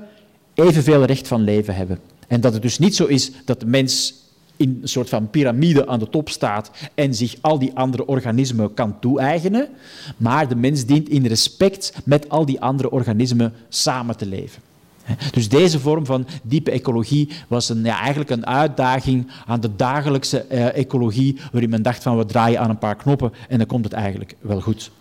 evenveel 0.53 1.03
recht 1.03 1.27
van 1.27 1.41
leven 1.41 1.75
hebben. 1.75 1.99
En 2.27 2.41
dat 2.41 2.53
het 2.53 2.61
dus 2.61 2.80
niet 2.80 2.95
zo 2.95 3.05
is 3.05 3.32
dat 3.45 3.59
de 3.59 3.65
mens 3.65 4.13
in 4.55 4.80
een 4.82 4.88
soort 4.88 5.09
van 5.09 5.30
piramide 5.30 5.88
aan 5.88 5.99
de 5.99 6.09
top 6.09 6.30
staat 6.30 6.71
en 6.95 7.15
zich 7.15 7.36
al 7.41 7.59
die 7.59 7.71
andere 7.73 8.05
organismen 8.05 8.73
kan 8.73 8.99
toe-eigenen, 8.99 9.67
maar 10.17 10.47
de 10.47 10.55
mens 10.55 10.86
dient 10.86 11.09
in 11.09 11.25
respect 11.25 11.93
met 12.05 12.30
al 12.30 12.45
die 12.45 12.61
andere 12.61 12.91
organismen 12.91 13.53
samen 13.69 14.17
te 14.17 14.25
leven. 14.25 14.61
Dus 15.32 15.49
deze 15.49 15.80
vorm 15.80 16.05
van 16.05 16.27
diepe 16.43 16.71
ecologie 16.71 17.30
was 17.47 17.69
een, 17.69 17.84
ja, 17.84 17.99
eigenlijk 17.99 18.30
een 18.30 18.45
uitdaging 18.45 19.32
aan 19.45 19.59
de 19.59 19.75
dagelijkse 19.75 20.45
uh, 20.51 20.77
ecologie, 20.77 21.39
waarin 21.51 21.69
men 21.69 21.82
dacht 21.82 22.03
van 22.03 22.17
we 22.17 22.25
draaien 22.25 22.59
aan 22.59 22.69
een 22.69 22.77
paar 22.77 22.95
knoppen 22.95 23.34
en 23.49 23.57
dan 23.57 23.67
komt 23.67 23.84
het 23.84 23.93
eigenlijk 23.93 24.36
wel 24.41 24.61
goed. 24.61 24.91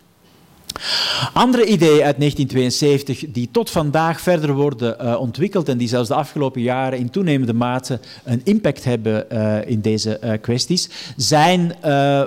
Andere 1.32 1.64
ideeën 1.64 2.04
uit 2.04 2.18
1972 2.18 3.32
die 3.32 3.48
tot 3.52 3.70
vandaag 3.70 4.20
verder 4.20 4.54
worden 4.54 4.96
uh, 5.00 5.20
ontwikkeld 5.20 5.68
en 5.68 5.78
die 5.78 5.88
zelfs 5.88 6.08
de 6.08 6.14
afgelopen 6.14 6.60
jaren 6.60 6.98
in 6.98 7.10
toenemende 7.10 7.52
mate 7.52 8.00
een 8.24 8.40
impact 8.44 8.84
hebben 8.84 9.26
uh, 9.32 9.68
in 9.68 9.80
deze 9.80 10.20
uh, 10.24 10.32
kwesties, 10.40 10.88
zijn 11.16 11.76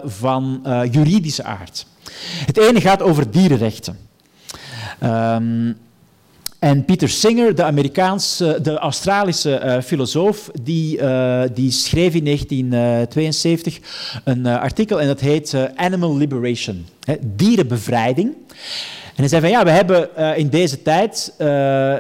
van 0.03 0.61
juridische 0.91 1.43
aard. 1.43 1.85
Het 2.45 2.57
ene 2.57 2.81
gaat 2.81 3.01
over 3.01 3.31
dierenrechten. 3.31 3.97
Um, 5.03 5.77
En 6.61 6.85
Peter 6.85 7.09
Singer, 7.09 7.55
de, 7.55 7.63
Amerikaanse, 7.63 8.59
de 8.61 8.77
Australische 8.77 9.61
uh, 9.63 9.81
filosoof, 9.81 10.49
die, 10.61 10.97
uh, 10.97 11.43
die 11.53 11.71
schreef 11.71 12.13
in 12.13 12.23
1972 12.25 13.79
een 14.23 14.39
uh, 14.39 14.59
artikel 14.59 15.01
en 15.01 15.07
dat 15.07 15.19
heet 15.19 15.55
Animal 15.75 16.17
Liberation, 16.17 16.85
hè, 17.03 17.15
dierenbevrijding. 17.35 18.35
En 19.11 19.17
hij 19.17 19.27
zei 19.27 19.41
van 19.41 19.49
ja, 19.49 19.63
we 19.63 19.69
hebben 19.69 20.09
uh, 20.17 20.37
in 20.37 20.49
deze 20.49 20.81
tijd, 20.81 21.33
uh, 21.37 21.47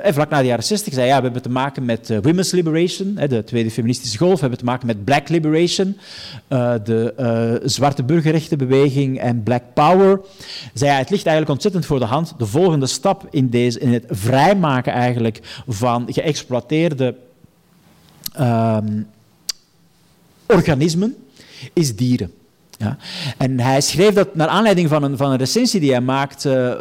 vlak 0.03 0.29
na 0.29 0.39
de 0.39 0.45
jaren 0.45 0.63
60, 0.63 0.93
zei 0.93 1.07
ja, 1.07 1.17
we 1.17 1.23
hebben 1.23 1.41
te 1.41 1.49
maken 1.49 1.85
met 1.85 2.19
women's 2.21 2.51
liberation, 2.51 3.13
hè, 3.17 3.27
de 3.27 3.43
tweede 3.43 3.71
feministische 3.71 4.17
golf, 4.17 4.33
we 4.33 4.39
hebben 4.39 4.59
te 4.59 4.65
maken 4.65 4.87
met 4.87 5.03
black 5.03 5.29
liberation, 5.29 5.97
de 6.83 7.61
zwarte 7.63 8.03
burgerrechtenbeweging 8.03 9.19
en 9.19 9.43
black 9.43 9.63
power. 9.73 10.19
Zei 10.73 10.91
ja, 10.91 10.97
het 10.97 11.09
ligt 11.09 11.25
eigenlijk 11.25 11.55
ontzettend 11.55 11.85
voor 11.85 11.99
de 11.99 12.05
hand. 12.05 12.33
De 12.37 12.45
volgende 12.45 12.87
stap 12.87 13.27
in, 13.29 13.49
deze, 13.49 13.79
in 13.79 13.93
het 13.93 14.05
vrijmaken 14.07 14.93
eigenlijk 14.93 15.39
van 15.67 16.05
geëxploiteerde 16.09 17.15
um, 18.39 19.07
organismen 20.47 21.15
is 21.73 21.95
dieren. 21.95 22.31
Ja. 22.81 22.97
En 23.37 23.59
hij 23.59 23.81
schreef 23.81 24.13
dat 24.13 24.35
naar 24.35 24.47
aanleiding 24.47 24.89
van 24.89 25.03
een, 25.03 25.17
van 25.17 25.31
een 25.31 25.37
recensie 25.37 25.79
die 25.79 25.91
hij 25.91 26.01
maakt, 26.01 26.45
uh, 26.45 26.53
uh, 26.53 26.75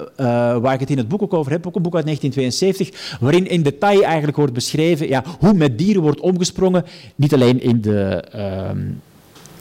waar 0.56 0.74
ik 0.74 0.80
het 0.80 0.90
in 0.90 0.98
het 0.98 1.08
boek 1.08 1.22
ook 1.22 1.34
over 1.34 1.52
heb, 1.52 1.66
ook 1.66 1.76
een 1.76 1.82
boek 1.82 1.94
uit 1.94 2.04
1972, 2.04 3.18
waarin 3.20 3.48
in 3.48 3.62
detail 3.62 4.02
eigenlijk 4.02 4.36
wordt 4.36 4.52
beschreven 4.52 5.08
ja, 5.08 5.24
hoe 5.38 5.54
met 5.54 5.78
dieren 5.78 6.02
wordt 6.02 6.20
omgesprongen, 6.20 6.84
niet 7.14 7.34
alleen 7.34 7.62
in 7.62 7.80
de... 7.80 8.24
Uh, 8.34 8.70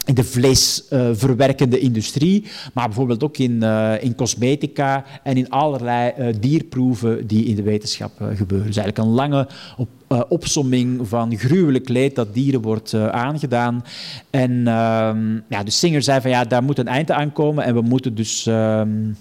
in 0.10 0.16
de 0.16 0.24
vleesverwerkende 0.24 1.78
uh, 1.78 1.84
industrie, 1.84 2.46
maar 2.74 2.86
bijvoorbeeld 2.86 3.24
ook 3.24 3.38
in, 3.38 3.60
uh, 3.64 4.04
in 4.04 4.16
cosmetica 4.16 5.06
en 5.24 5.38
in 5.38 5.50
allerlei 5.50 6.14
uh, 6.20 6.28
dierproeven 6.40 7.28
die 7.28 7.46
in 7.46 7.56
de 7.56 7.62
wetenschap 7.62 8.12
gebeuren. 8.18 8.68
Dus 8.68 8.78
eigenlijk 8.78 8.98
een 8.98 9.14
lange 9.14 9.48
op, 9.78 9.90
opsomming 10.30 11.08
van 11.08 11.38
gruwelijk 11.38 11.90
leed 11.90 12.16
dat 12.16 12.34
dieren 12.34 12.62
wordt 12.62 12.94
aangedaan. 12.94 13.84
En 14.30 14.68
ehm, 14.68 15.34
ja, 15.50 15.64
de 15.64 15.72
Singer 15.72 16.02
zei 16.02 16.22
van 16.22 16.30
ja, 16.30 16.44
daar 16.44 16.64
moet 16.64 16.80
een 16.80 16.88
eind 16.88 17.12
aan 17.12 17.32
komen 17.32 17.64
en 17.64 17.74
we 17.74 17.82
moeten 17.82 18.16
dus 18.16 18.46
ehm, 18.46 19.12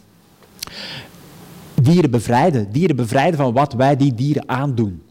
dieren 1.82 2.10
bevrijden. 2.10 2.72
Dieren 2.72 2.96
bevrijden 2.96 3.36
van 3.36 3.52
wat 3.52 3.72
wij 3.72 3.96
die 3.96 4.14
dieren 4.14 4.48
aandoen. 4.48 5.02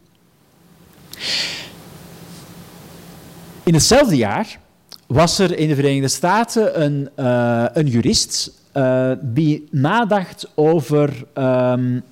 In 3.64 3.74
hetzelfde 3.74 4.16
jaar 4.16 4.60
was 5.08 5.40
er 5.40 5.58
in 5.58 5.68
de 5.68 5.76
Verenigde 5.76 6.08
Staten 6.08 6.82
een, 6.82 7.10
uh, 7.20 7.66
een 7.74 7.88
jurist 7.88 8.52
uh, 8.74 9.12
die 9.22 9.68
nadacht 9.72 10.52
over. 10.56 11.26
Um, 11.34 12.04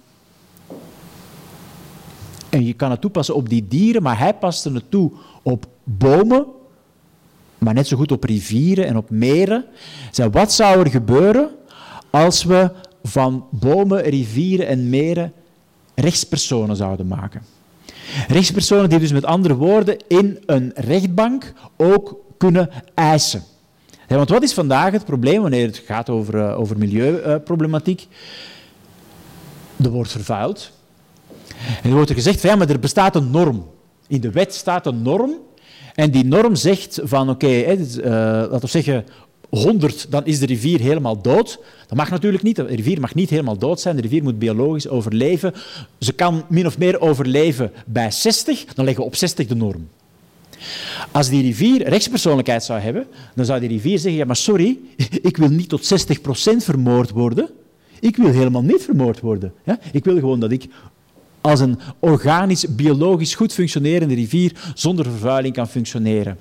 en 2.49 2.65
je 2.65 2.73
kan 2.73 2.91
het 2.91 3.01
toepassen 3.01 3.35
op 3.35 3.49
die 3.49 3.67
dieren, 3.67 4.03
maar 4.03 4.19
hij 4.19 4.33
paste 4.33 4.71
het 4.71 4.91
toe 4.91 5.11
op 5.41 5.65
bomen, 5.83 6.45
maar 7.57 7.73
net 7.73 7.87
zo 7.87 7.97
goed 7.97 8.11
op 8.11 8.23
rivieren 8.23 8.85
en 8.85 8.97
op 8.97 9.09
meren. 9.09 9.65
Zei, 10.11 10.29
wat 10.29 10.53
zou 10.53 10.79
er 10.79 10.89
gebeuren 10.89 11.49
als 12.09 12.43
we 12.43 12.71
van 13.03 13.45
bomen, 13.51 14.01
rivieren 14.01 14.67
en 14.67 14.89
meren 14.89 15.33
rechtspersonen 15.95 16.75
zouden 16.75 17.07
maken? 17.07 17.41
Rechtspersonen 18.27 18.89
die 18.89 18.99
dus 18.99 19.11
met 19.11 19.25
andere 19.25 19.55
woorden 19.55 19.97
in 20.07 20.43
een 20.45 20.71
rechtbank 20.75 21.53
ook 21.77 22.24
kunnen 22.37 22.69
eisen. 22.93 23.43
want 24.07 24.29
wat 24.29 24.43
is 24.43 24.53
vandaag 24.53 24.91
het 24.91 25.05
probleem 25.05 25.41
wanneer 25.41 25.65
het 25.65 25.81
gaat 25.85 26.09
over, 26.09 26.35
uh, 26.35 26.59
over 26.59 26.77
milieuproblematiek? 26.77 28.07
er 29.83 29.89
wordt 29.89 30.11
vervuild. 30.11 30.71
En 31.81 31.89
er 31.89 31.95
wordt 31.95 32.09
er 32.09 32.15
gezegd 32.15 32.41
ja, 32.41 32.55
maar 32.55 32.69
er 32.69 32.79
bestaat 32.79 33.15
een 33.15 33.31
norm. 33.31 33.67
In 34.07 34.21
de 34.21 34.31
wet 34.31 34.53
staat 34.53 34.85
een 34.85 35.01
norm. 35.01 35.33
En 35.93 36.11
die 36.11 36.25
norm 36.25 36.55
zegt 36.55 36.99
van 37.03 37.29
oké, 37.29 37.47
uh, 37.47 38.03
laten 38.03 38.59
we 38.59 38.67
zeggen 38.67 39.05
100, 39.49 40.11
dan 40.11 40.25
is 40.25 40.39
de 40.39 40.45
rivier 40.45 40.79
helemaal 40.79 41.21
dood. 41.21 41.59
Dat 41.87 41.97
mag 41.97 42.09
natuurlijk 42.09 42.43
niet. 42.43 42.55
De 42.55 42.63
rivier 42.63 42.99
mag 42.99 43.15
niet 43.15 43.29
helemaal 43.29 43.57
dood 43.57 43.79
zijn. 43.79 43.95
De 43.95 44.01
rivier 44.01 44.23
moet 44.23 44.39
biologisch 44.39 44.87
overleven. 44.87 45.53
Ze 45.99 46.13
kan 46.13 46.45
min 46.49 46.65
of 46.65 46.77
meer 46.77 47.01
overleven 47.01 47.71
bij 47.85 48.11
60. 48.11 48.65
Dan 48.65 48.85
leggen 48.85 49.03
we 49.03 49.09
op 49.09 49.15
60 49.15 49.47
de 49.47 49.55
norm. 49.55 49.87
Als 51.11 51.29
die 51.29 51.41
rivier 51.41 51.89
rechtspersoonlijkheid 51.89 52.63
zou 52.63 52.79
hebben, 52.79 53.07
dan 53.35 53.45
zou 53.45 53.59
die 53.59 53.69
rivier 53.69 53.99
zeggen, 53.99 54.19
ja 54.19 54.25
maar 54.25 54.35
sorry, 54.35 54.77
ik 55.21 55.37
wil 55.37 55.49
niet 55.49 55.69
tot 55.69 56.07
60% 56.09 56.17
vermoord 56.57 57.09
worden. 57.09 57.49
Ik 57.99 58.17
wil 58.17 58.31
helemaal 58.31 58.63
niet 58.63 58.81
vermoord 58.81 59.19
worden. 59.19 59.53
Ja? 59.63 59.79
Ik 59.91 60.03
wil 60.03 60.15
gewoon 60.15 60.39
dat 60.39 60.51
ik 60.51 60.67
als 61.41 61.59
een 61.59 61.79
organisch, 61.99 62.75
biologisch 62.75 63.35
goed 63.35 63.53
functionerende 63.53 64.13
rivier 64.13 64.51
zonder 64.73 65.05
vervuiling 65.05 65.53
kan 65.53 65.67
functioneren. 65.67 66.39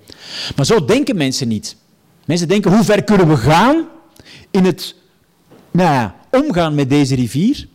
Maar 0.57 0.67
zo 0.67 0.85
denken 0.85 1.17
mensen 1.17 1.49
niet. 1.49 1.77
Mensen 2.25 2.49
denken, 2.49 2.75
hoe 2.75 2.85
ver 2.85 3.05
kunnen 3.05 3.29
we 3.29 3.37
gaan 3.37 3.89
in 4.51 4.65
het 4.65 4.95
nou 5.71 5.93
ja, 5.93 6.17
omgaan 6.31 6.75
met 6.75 6.89
deze 6.89 7.15
rivier? 7.15 7.69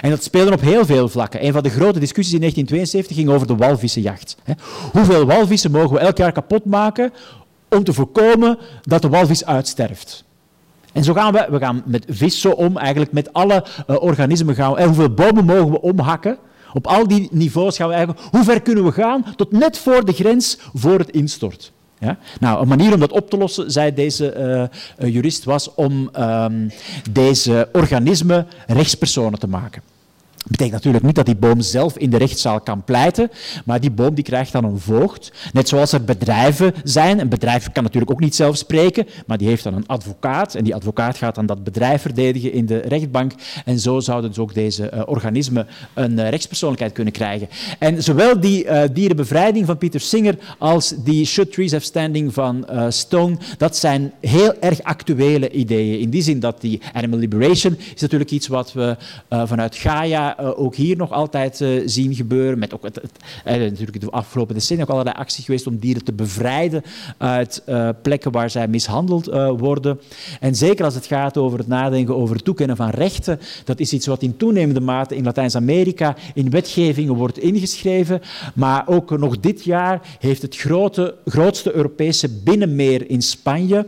En 0.00 0.10
dat 0.10 0.22
speelde 0.22 0.52
op 0.52 0.60
heel 0.60 0.86
veel 0.86 1.08
vlakken. 1.08 1.44
Een 1.46 1.52
van 1.52 1.62
de 1.62 1.70
grote 1.70 1.98
discussies 1.98 2.34
in 2.34 2.40
1972 2.40 3.16
ging 3.16 3.28
over 3.28 3.46
de 3.46 3.66
walvissenjacht. 3.66 4.36
Hoeveel 4.92 5.26
walvissen 5.26 5.70
mogen 5.70 5.94
we 5.94 5.98
elk 5.98 6.16
jaar 6.16 6.32
kapot 6.32 6.64
maken 6.64 7.12
om 7.68 7.84
te 7.84 7.92
voorkomen 7.92 8.58
dat 8.82 9.02
de 9.02 9.08
walvis 9.08 9.44
uitsterft? 9.44 10.24
En 10.92 11.04
zo 11.04 11.12
gaan 11.12 11.32
we, 11.32 11.46
we 11.50 11.58
gaan 11.58 11.82
met 11.86 12.04
vis 12.08 12.40
zo 12.40 12.50
om, 12.50 12.76
eigenlijk 12.76 13.12
met 13.12 13.32
alle 13.32 13.64
uh, 13.86 14.02
organismen 14.02 14.54
gaan 14.54 14.78
en 14.78 14.86
hoeveel 14.86 15.14
bomen 15.14 15.44
mogen 15.44 15.70
we 15.70 15.80
omhakken? 15.80 16.38
Op 16.72 16.86
al 16.86 17.08
die 17.08 17.28
niveaus 17.30 17.76
gaan 17.76 17.88
we 17.88 17.94
eigenlijk, 17.94 18.26
hoe 18.30 18.44
ver 18.44 18.62
kunnen 18.62 18.84
we 18.84 18.92
gaan 18.92 19.24
tot 19.36 19.52
net 19.52 19.78
voor 19.78 20.04
de 20.04 20.12
grens 20.12 20.58
voor 20.74 20.98
het 20.98 21.10
instort? 21.10 21.72
Ja? 22.02 22.18
Nou, 22.40 22.62
een 22.62 22.68
manier 22.68 22.92
om 22.94 23.00
dat 23.00 23.12
op 23.12 23.30
te 23.30 23.36
lossen, 23.36 23.70
zei 23.70 23.94
deze 23.94 24.68
uh, 24.98 25.12
jurist, 25.12 25.44
was 25.44 25.74
om 25.74 26.10
um, 26.18 26.70
deze 27.10 27.68
organismen 27.72 28.46
rechtspersonen 28.66 29.38
te 29.38 29.48
maken. 29.48 29.91
Dat 30.42 30.50
betekent 30.50 30.72
natuurlijk 30.76 31.04
niet 31.04 31.14
dat 31.14 31.26
die 31.26 31.36
boom 31.36 31.60
zelf 31.60 31.98
in 31.98 32.10
de 32.10 32.16
rechtszaal 32.16 32.60
kan 32.60 32.84
pleiten, 32.84 33.30
maar 33.64 33.80
die 33.80 33.90
boom 33.90 34.14
die 34.14 34.24
krijgt 34.24 34.52
dan 34.52 34.64
een 34.64 34.78
voogd. 34.78 35.32
Net 35.52 35.68
zoals 35.68 35.92
er 35.92 36.04
bedrijven 36.04 36.74
zijn. 36.84 37.20
Een 37.20 37.28
bedrijf 37.28 37.72
kan 37.72 37.82
natuurlijk 37.82 38.10
ook 38.12 38.20
niet 38.20 38.34
zelf 38.34 38.56
spreken, 38.56 39.06
maar 39.26 39.38
die 39.38 39.48
heeft 39.48 39.64
dan 39.64 39.74
een 39.74 39.86
advocaat. 39.86 40.54
En 40.54 40.64
die 40.64 40.74
advocaat 40.74 41.16
gaat 41.16 41.34
dan 41.34 41.46
dat 41.46 41.64
bedrijf 41.64 42.02
verdedigen 42.02 42.52
in 42.52 42.66
de 42.66 42.78
rechtbank. 42.78 43.32
En 43.64 43.78
zo 43.78 44.00
zouden 44.00 44.30
dus 44.30 44.38
ook 44.38 44.54
deze 44.54 44.90
uh, 44.94 45.02
organismen 45.06 45.66
een 45.94 46.12
uh, 46.12 46.28
rechtspersoonlijkheid 46.28 46.92
kunnen 46.92 47.12
krijgen. 47.12 47.48
En 47.78 48.02
zowel 48.02 48.40
die 48.40 48.64
uh, 48.64 48.82
dierenbevrijding 48.92 49.66
van 49.66 49.78
Peter 49.78 50.00
Singer 50.00 50.38
als 50.58 50.94
die 51.04 51.26
Should 51.26 51.52
Trees 51.52 51.72
Have 51.72 51.84
Standing 51.84 52.34
van 52.34 52.66
Stone, 52.88 53.36
dat 53.58 53.76
zijn 53.76 54.12
heel 54.20 54.54
erg 54.60 54.82
actuele 54.82 55.50
ideeën. 55.50 56.00
In 56.00 56.10
die 56.10 56.22
zin 56.22 56.40
dat 56.40 56.60
die 56.60 56.80
animal 56.92 57.18
liberation 57.18 57.76
is 57.94 58.00
natuurlijk 58.00 58.30
iets 58.30 58.48
wat 58.48 58.72
we 58.72 58.96
vanuit 59.28 59.76
Gaia 59.76 60.31
uh, 60.40 60.60
ook 60.60 60.74
hier 60.74 60.96
nog 60.96 61.10
altijd 61.12 61.60
uh, 61.60 61.82
zien 61.86 62.14
gebeuren. 62.14 62.58
Met 62.58 62.74
ook 62.74 62.82
het, 62.82 63.00
uh, 63.46 63.54
natuurlijk 63.54 64.00
de 64.00 64.10
afgelopen 64.10 64.54
decennia 64.54 64.84
ook 64.84 64.90
allerlei 64.90 65.16
acties 65.16 65.44
geweest 65.44 65.66
om 65.66 65.78
dieren 65.78 66.04
te 66.04 66.12
bevrijden 66.12 66.82
uit 67.18 67.62
plekken 68.02 68.32
waar 68.32 68.50
zij 68.50 68.68
mishandeld 68.68 69.26
worden. 69.58 70.00
En 70.40 70.54
zeker 70.54 70.84
als 70.84 70.94
het 70.94 71.06
gaat 71.06 71.36
over 71.36 71.58
het 71.58 71.68
nadenken 71.68 72.16
over 72.16 72.34
het 72.34 72.44
toekennen 72.44 72.76
van 72.76 72.90
rechten, 72.90 73.40
dat 73.64 73.80
is 73.80 73.92
iets 73.92 74.06
wat 74.06 74.22
in 74.22 74.36
toenemende 74.36 74.80
mate 74.80 75.16
in 75.16 75.24
Latijns-Amerika 75.24 76.16
in 76.34 76.50
wetgevingen 76.50 77.14
wordt 77.14 77.38
ingeschreven. 77.38 78.20
Maar 78.54 78.88
ook 78.88 79.18
nog 79.18 79.40
dit 79.40 79.64
jaar 79.64 80.00
heeft 80.18 80.42
het 80.42 80.56
grote, 80.56 81.14
grootste 81.24 81.74
Europese 81.74 82.28
binnenmeer 82.28 83.10
in 83.10 83.22
Spanje 83.22 83.86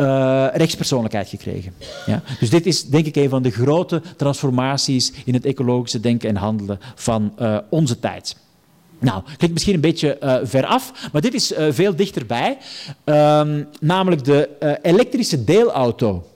uh, 0.00 0.46
rechtspersoonlijkheid 0.52 1.28
gekregen. 1.28 1.74
Ja? 2.06 2.22
Dus 2.40 2.50
dit 2.50 2.66
is 2.66 2.84
denk 2.84 3.06
ik 3.06 3.16
een 3.16 3.28
van 3.28 3.42
de 3.42 3.50
grote 3.50 4.02
transformaties 4.16 5.12
in 5.24 5.34
het 5.34 5.44
ecologische 5.44 6.00
denken 6.00 6.28
en 6.28 6.36
handelen 6.36 6.80
van 6.94 7.32
uh, 7.38 7.58
onze 7.68 7.98
tijd. 7.98 8.36
Nou, 9.00 9.22
klinkt 9.22 9.52
misschien 9.52 9.74
een 9.74 9.80
beetje 9.80 10.18
uh, 10.22 10.36
ver 10.42 10.66
af, 10.66 11.08
maar 11.12 11.22
dit 11.22 11.34
is 11.34 11.52
veel 11.70 11.96
dichterbij. 11.96 12.58
Um, 13.04 13.68
namelijk 13.80 14.24
de 14.24 14.48
elektrische 14.82 15.44
deelauto 15.44 16.26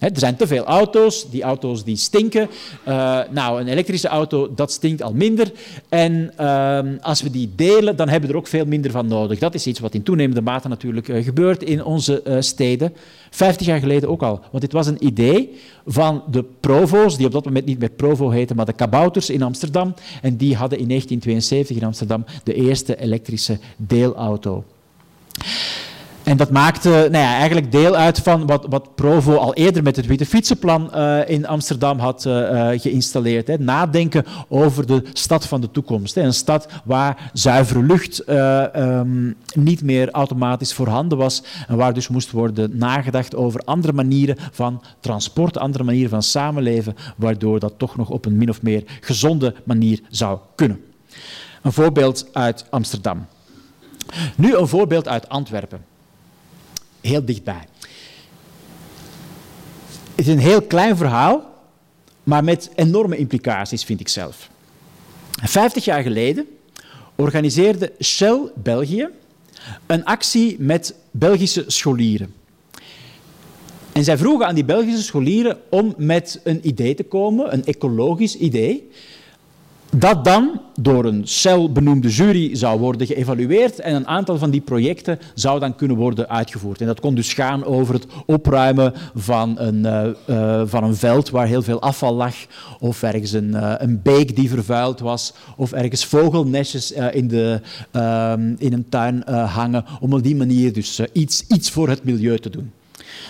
er 0.00 0.18
zijn 0.18 0.36
te 0.36 0.46
veel 0.46 0.64
auto's, 0.64 1.30
die 1.30 1.42
auto's 1.42 1.84
die 1.84 1.96
stinken. 1.96 2.48
Uh, 2.88 3.20
nou, 3.30 3.60
een 3.60 3.68
elektrische 3.68 4.08
auto, 4.08 4.54
dat 4.54 4.72
stinkt 4.72 5.02
al 5.02 5.12
minder. 5.12 5.52
En 5.88 6.32
uh, 6.40 6.78
als 7.00 7.22
we 7.22 7.30
die 7.30 7.50
delen, 7.56 7.96
dan 7.96 8.08
hebben 8.08 8.28
we 8.28 8.34
er 8.34 8.40
ook 8.40 8.46
veel 8.46 8.64
minder 8.64 8.90
van 8.90 9.06
nodig. 9.06 9.38
Dat 9.38 9.54
is 9.54 9.66
iets 9.66 9.80
wat 9.80 9.94
in 9.94 10.02
toenemende 10.02 10.42
mate 10.42 10.68
natuurlijk 10.68 11.08
uh, 11.08 11.24
gebeurt 11.24 11.62
in 11.62 11.84
onze 11.84 12.22
uh, 12.26 12.36
steden. 12.40 12.94
Vijftig 13.30 13.66
jaar 13.66 13.80
geleden 13.80 14.08
ook 14.08 14.22
al. 14.22 14.40
Want 14.50 14.62
dit 14.62 14.72
was 14.72 14.86
een 14.86 15.06
idee 15.06 15.58
van 15.86 16.22
de 16.30 16.44
provo's, 16.60 17.16
die 17.16 17.26
op 17.26 17.32
dat 17.32 17.44
moment 17.44 17.66
niet 17.66 17.78
meer 17.78 17.90
provo 17.90 18.30
heten, 18.30 18.56
maar 18.56 18.66
de 18.66 18.72
kabouters 18.72 19.30
in 19.30 19.42
Amsterdam. 19.42 19.94
En 20.22 20.36
die 20.36 20.56
hadden 20.56 20.78
in 20.78 20.88
1972 20.88 21.76
in 21.76 21.84
Amsterdam 21.84 22.24
de 22.44 22.54
eerste 22.54 22.96
elektrische 23.00 23.58
deelauto. 23.76 24.64
En 26.30 26.36
dat 26.36 26.50
maakte 26.50 26.88
nou 26.88 27.24
ja, 27.24 27.36
eigenlijk 27.36 27.72
deel 27.72 27.96
uit 27.96 28.18
van 28.18 28.46
wat, 28.46 28.66
wat 28.68 28.94
Provo 28.94 29.36
al 29.36 29.54
eerder 29.54 29.82
met 29.82 29.96
het 29.96 30.06
Witte 30.06 30.26
Fietsenplan 30.26 30.90
uh, 30.94 31.28
in 31.28 31.46
Amsterdam 31.46 31.98
had 31.98 32.24
uh, 32.24 32.68
geïnstalleerd. 32.74 33.46
Hè. 33.46 33.58
Nadenken 33.58 34.24
over 34.48 34.86
de 34.86 35.02
stad 35.12 35.46
van 35.46 35.60
de 35.60 35.70
toekomst. 35.70 36.16
Een 36.16 36.34
stad 36.34 36.68
waar 36.84 37.30
zuivere 37.32 37.82
lucht 37.82 38.28
um, 38.76 39.36
niet 39.54 39.82
meer 39.82 40.10
automatisch 40.10 40.72
voorhanden 40.72 41.18
was 41.18 41.42
en 41.68 41.76
waar 41.76 41.94
dus 41.94 42.08
moest 42.08 42.30
worden 42.30 42.76
nagedacht 42.76 43.34
over 43.36 43.60
andere 43.64 43.92
manieren 43.92 44.36
van 44.52 44.82
transport, 45.00 45.58
andere 45.58 45.84
manieren 45.84 46.10
van 46.10 46.22
samenleven, 46.22 46.94
waardoor 47.16 47.58
dat 47.58 47.72
toch 47.76 47.96
nog 47.96 48.08
op 48.08 48.24
een 48.26 48.36
min 48.36 48.48
of 48.48 48.62
meer 48.62 48.82
gezonde 49.00 49.54
manier 49.64 50.00
zou 50.08 50.38
kunnen. 50.54 50.80
Een 51.62 51.72
voorbeeld 51.72 52.28
uit 52.32 52.64
Amsterdam. 52.70 53.26
Nu 54.36 54.56
een 54.56 54.68
voorbeeld 54.68 55.08
uit 55.08 55.28
Antwerpen. 55.28 55.89
Heel 57.00 57.24
dichtbij. 57.24 57.66
Het 60.14 60.26
is 60.26 60.26
een 60.26 60.38
heel 60.38 60.62
klein 60.62 60.96
verhaal, 60.96 61.54
maar 62.22 62.44
met 62.44 62.70
enorme 62.74 63.16
implicaties, 63.16 63.84
vind 63.84 64.00
ik 64.00 64.08
zelf. 64.08 64.50
Vijftig 65.42 65.84
jaar 65.84 66.02
geleden 66.02 66.46
organiseerde 67.16 67.92
Shell 68.02 68.50
België 68.54 69.08
een 69.86 70.04
actie 70.04 70.56
met 70.58 70.94
Belgische 71.10 71.64
scholieren. 71.66 72.34
En 73.92 74.04
zij 74.04 74.18
vroegen 74.18 74.46
aan 74.46 74.54
die 74.54 74.64
Belgische 74.64 75.02
scholieren 75.02 75.58
om 75.68 75.94
met 75.96 76.40
een 76.44 76.66
idee 76.68 76.94
te 76.94 77.02
komen, 77.02 77.52
een 77.52 77.64
ecologisch 77.64 78.36
idee, 78.36 78.90
dat 79.90 80.24
dan 80.24 80.60
door 80.80 81.04
een 81.04 81.26
cel 81.26 81.72
benoemde 81.72 82.08
jury 82.08 82.56
zou 82.56 82.78
worden 82.78 83.06
geëvalueerd 83.06 83.78
en 83.78 83.94
een 83.94 84.06
aantal 84.06 84.38
van 84.38 84.50
die 84.50 84.60
projecten 84.60 85.18
zou 85.34 85.60
dan 85.60 85.74
kunnen 85.74 85.96
worden 85.96 86.28
uitgevoerd. 86.28 86.80
En 86.80 86.86
dat 86.86 87.00
kon 87.00 87.14
dus 87.14 87.32
gaan 87.32 87.64
over 87.64 87.94
het 87.94 88.06
opruimen 88.26 88.92
van 89.14 89.58
een, 89.58 89.78
uh, 89.78 90.06
uh, 90.26 90.62
van 90.64 90.84
een 90.84 90.96
veld 90.96 91.30
waar 91.30 91.46
heel 91.46 91.62
veel 91.62 91.80
afval 91.80 92.14
lag, 92.14 92.34
of 92.78 93.02
ergens 93.02 93.32
een, 93.32 93.48
uh, 93.48 93.74
een 93.78 94.02
beek 94.02 94.36
die 94.36 94.48
vervuild 94.48 95.00
was, 95.00 95.32
of 95.56 95.72
ergens 95.72 96.04
vogelnestjes 96.04 96.92
in, 96.92 97.28
de, 97.28 97.60
ehm, 97.90 98.54
in 98.58 98.72
een 98.72 98.88
tuin 98.88 99.28
hangen, 99.30 99.84
om 100.00 100.12
op 100.12 100.22
die 100.22 100.36
manier 100.36 100.72
dus 100.72 101.00
iets, 101.12 101.44
iets 101.46 101.70
voor 101.70 101.88
het 101.88 102.04
milieu 102.04 102.38
te 102.38 102.50
doen. 102.50 102.72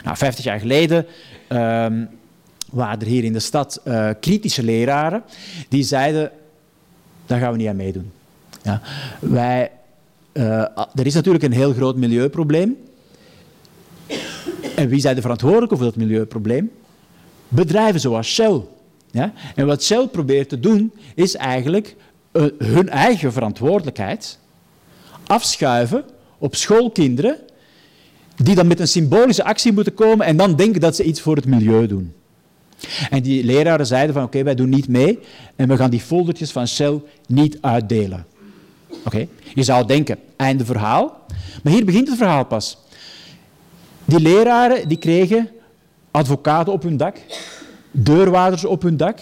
Nou, 0.04 0.16
50 0.16 0.44
jaar 0.44 0.60
geleden 0.60 1.06
ehm, 1.48 2.04
waren 2.70 3.00
er 3.00 3.06
hier 3.06 3.24
in 3.24 3.32
de 3.32 3.38
stad 3.38 3.82
kritische 4.20 4.62
leraren 4.62 5.22
die 5.68 5.82
zeiden 5.82 6.30
daar 7.30 7.40
gaan 7.40 7.52
we 7.52 7.58
niet 7.58 7.68
aan 7.68 7.76
meedoen. 7.76 8.10
Ja. 8.62 8.80
Wij, 9.20 9.70
uh, 10.32 10.44
er 10.94 11.06
is 11.06 11.14
natuurlijk 11.14 11.44
een 11.44 11.52
heel 11.52 11.72
groot 11.72 11.96
milieuprobleem. 11.96 12.76
En 14.76 14.88
wie 14.88 15.00
zijn 15.00 15.14
de 15.14 15.20
verantwoordelijken 15.20 15.76
voor 15.76 15.86
dat 15.86 15.96
milieuprobleem? 15.96 16.70
Bedrijven 17.48 18.00
zoals 18.00 18.34
Shell. 18.34 18.60
Ja? 19.10 19.32
En 19.54 19.66
wat 19.66 19.82
Shell 19.82 20.06
probeert 20.06 20.48
te 20.48 20.60
doen, 20.60 20.92
is 21.14 21.36
eigenlijk 21.36 21.96
uh, 22.32 22.44
hun 22.58 22.88
eigen 22.88 23.32
verantwoordelijkheid 23.32 24.38
afschuiven 25.26 26.04
op 26.38 26.54
schoolkinderen, 26.54 27.36
die 28.36 28.54
dan 28.54 28.66
met 28.66 28.80
een 28.80 28.88
symbolische 28.88 29.44
actie 29.44 29.72
moeten 29.72 29.94
komen 29.94 30.26
en 30.26 30.36
dan 30.36 30.56
denken 30.56 30.80
dat 30.80 30.96
ze 30.96 31.04
iets 31.04 31.20
voor 31.20 31.36
het 31.36 31.46
milieu 31.46 31.86
doen. 31.86 32.14
En 33.10 33.22
die 33.22 33.44
leraren 33.44 33.86
zeiden 33.86 34.14
van 34.14 34.24
oké, 34.24 34.42
wij 34.42 34.54
doen 34.54 34.68
niet 34.68 34.88
mee 34.88 35.18
en 35.56 35.68
we 35.68 35.76
gaan 35.76 35.90
die 35.90 36.00
foldertjes 36.00 36.50
van 36.50 36.68
Shell 36.68 37.00
niet 37.26 37.58
uitdelen. 37.60 38.26
Oké, 39.04 39.26
je 39.54 39.62
zou 39.62 39.86
denken, 39.86 40.18
einde 40.36 40.64
verhaal. 40.64 41.20
Maar 41.62 41.72
hier 41.72 41.84
begint 41.84 42.08
het 42.08 42.16
verhaal 42.16 42.44
pas. 42.44 42.78
Die 44.04 44.20
leraren 44.20 44.88
die 44.88 44.98
kregen 44.98 45.48
advocaten 46.10 46.72
op 46.72 46.82
hun 46.82 46.96
dak, 46.96 47.16
deurwaarders 47.90 48.64
op 48.64 48.82
hun 48.82 48.96
dak, 48.96 49.18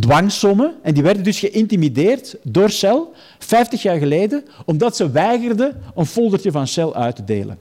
dwangsommen 0.00 0.74
en 0.82 0.94
die 0.94 1.02
werden 1.02 1.22
dus 1.22 1.38
geïntimideerd 1.38 2.36
door 2.42 2.70
Shell 2.70 3.02
50 3.38 3.82
jaar 3.82 3.98
geleden 3.98 4.44
omdat 4.64 4.96
ze 4.96 5.10
weigerden 5.10 5.82
een 5.94 6.06
foldertje 6.06 6.50
van 6.50 6.68
Shell 6.68 6.92
uit 6.92 7.16
te 7.16 7.24
delen. 7.24 7.58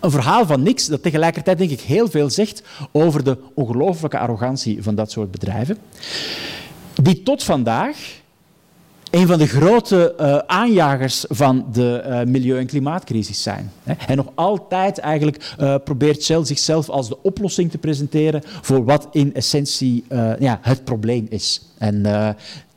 Een 0.00 0.10
verhaal 0.10 0.46
van 0.46 0.62
niks 0.62 0.86
dat 0.86 1.02
tegelijkertijd 1.02 1.58
denk 1.58 1.70
ik 1.70 1.80
heel 1.80 2.08
veel 2.08 2.30
zegt 2.30 2.62
over 2.92 3.24
de 3.24 3.38
ongelooflijke 3.54 4.18
arrogantie 4.18 4.82
van 4.82 4.94
dat 4.94 5.10
soort 5.10 5.30
bedrijven, 5.30 5.78
die 7.02 7.22
tot 7.22 7.42
vandaag 7.42 8.22
een 9.10 9.26
van 9.26 9.38
de 9.38 9.46
grote 9.46 10.14
uh, 10.20 10.36
aanjagers 10.36 11.24
van 11.28 11.66
de 11.72 12.04
uh, 12.06 12.22
milieu- 12.22 12.58
en 12.58 12.66
klimaatcrisis 12.66 13.42
zijn. 13.42 13.72
En 14.06 14.16
nog 14.16 14.26
altijd 14.34 14.98
eigenlijk 14.98 15.54
uh, 15.60 15.74
probeert 15.84 16.22
Shell 16.22 16.44
zichzelf 16.44 16.88
als 16.88 17.08
de 17.08 17.22
oplossing 17.22 17.70
te 17.70 17.78
presenteren 17.78 18.42
voor 18.44 18.84
wat 18.84 19.08
in 19.10 19.34
essentie 19.34 20.04
ja, 20.38 20.58
het 20.62 20.84
probleem 20.84 21.26
is. 21.28 21.62
En 21.78 22.02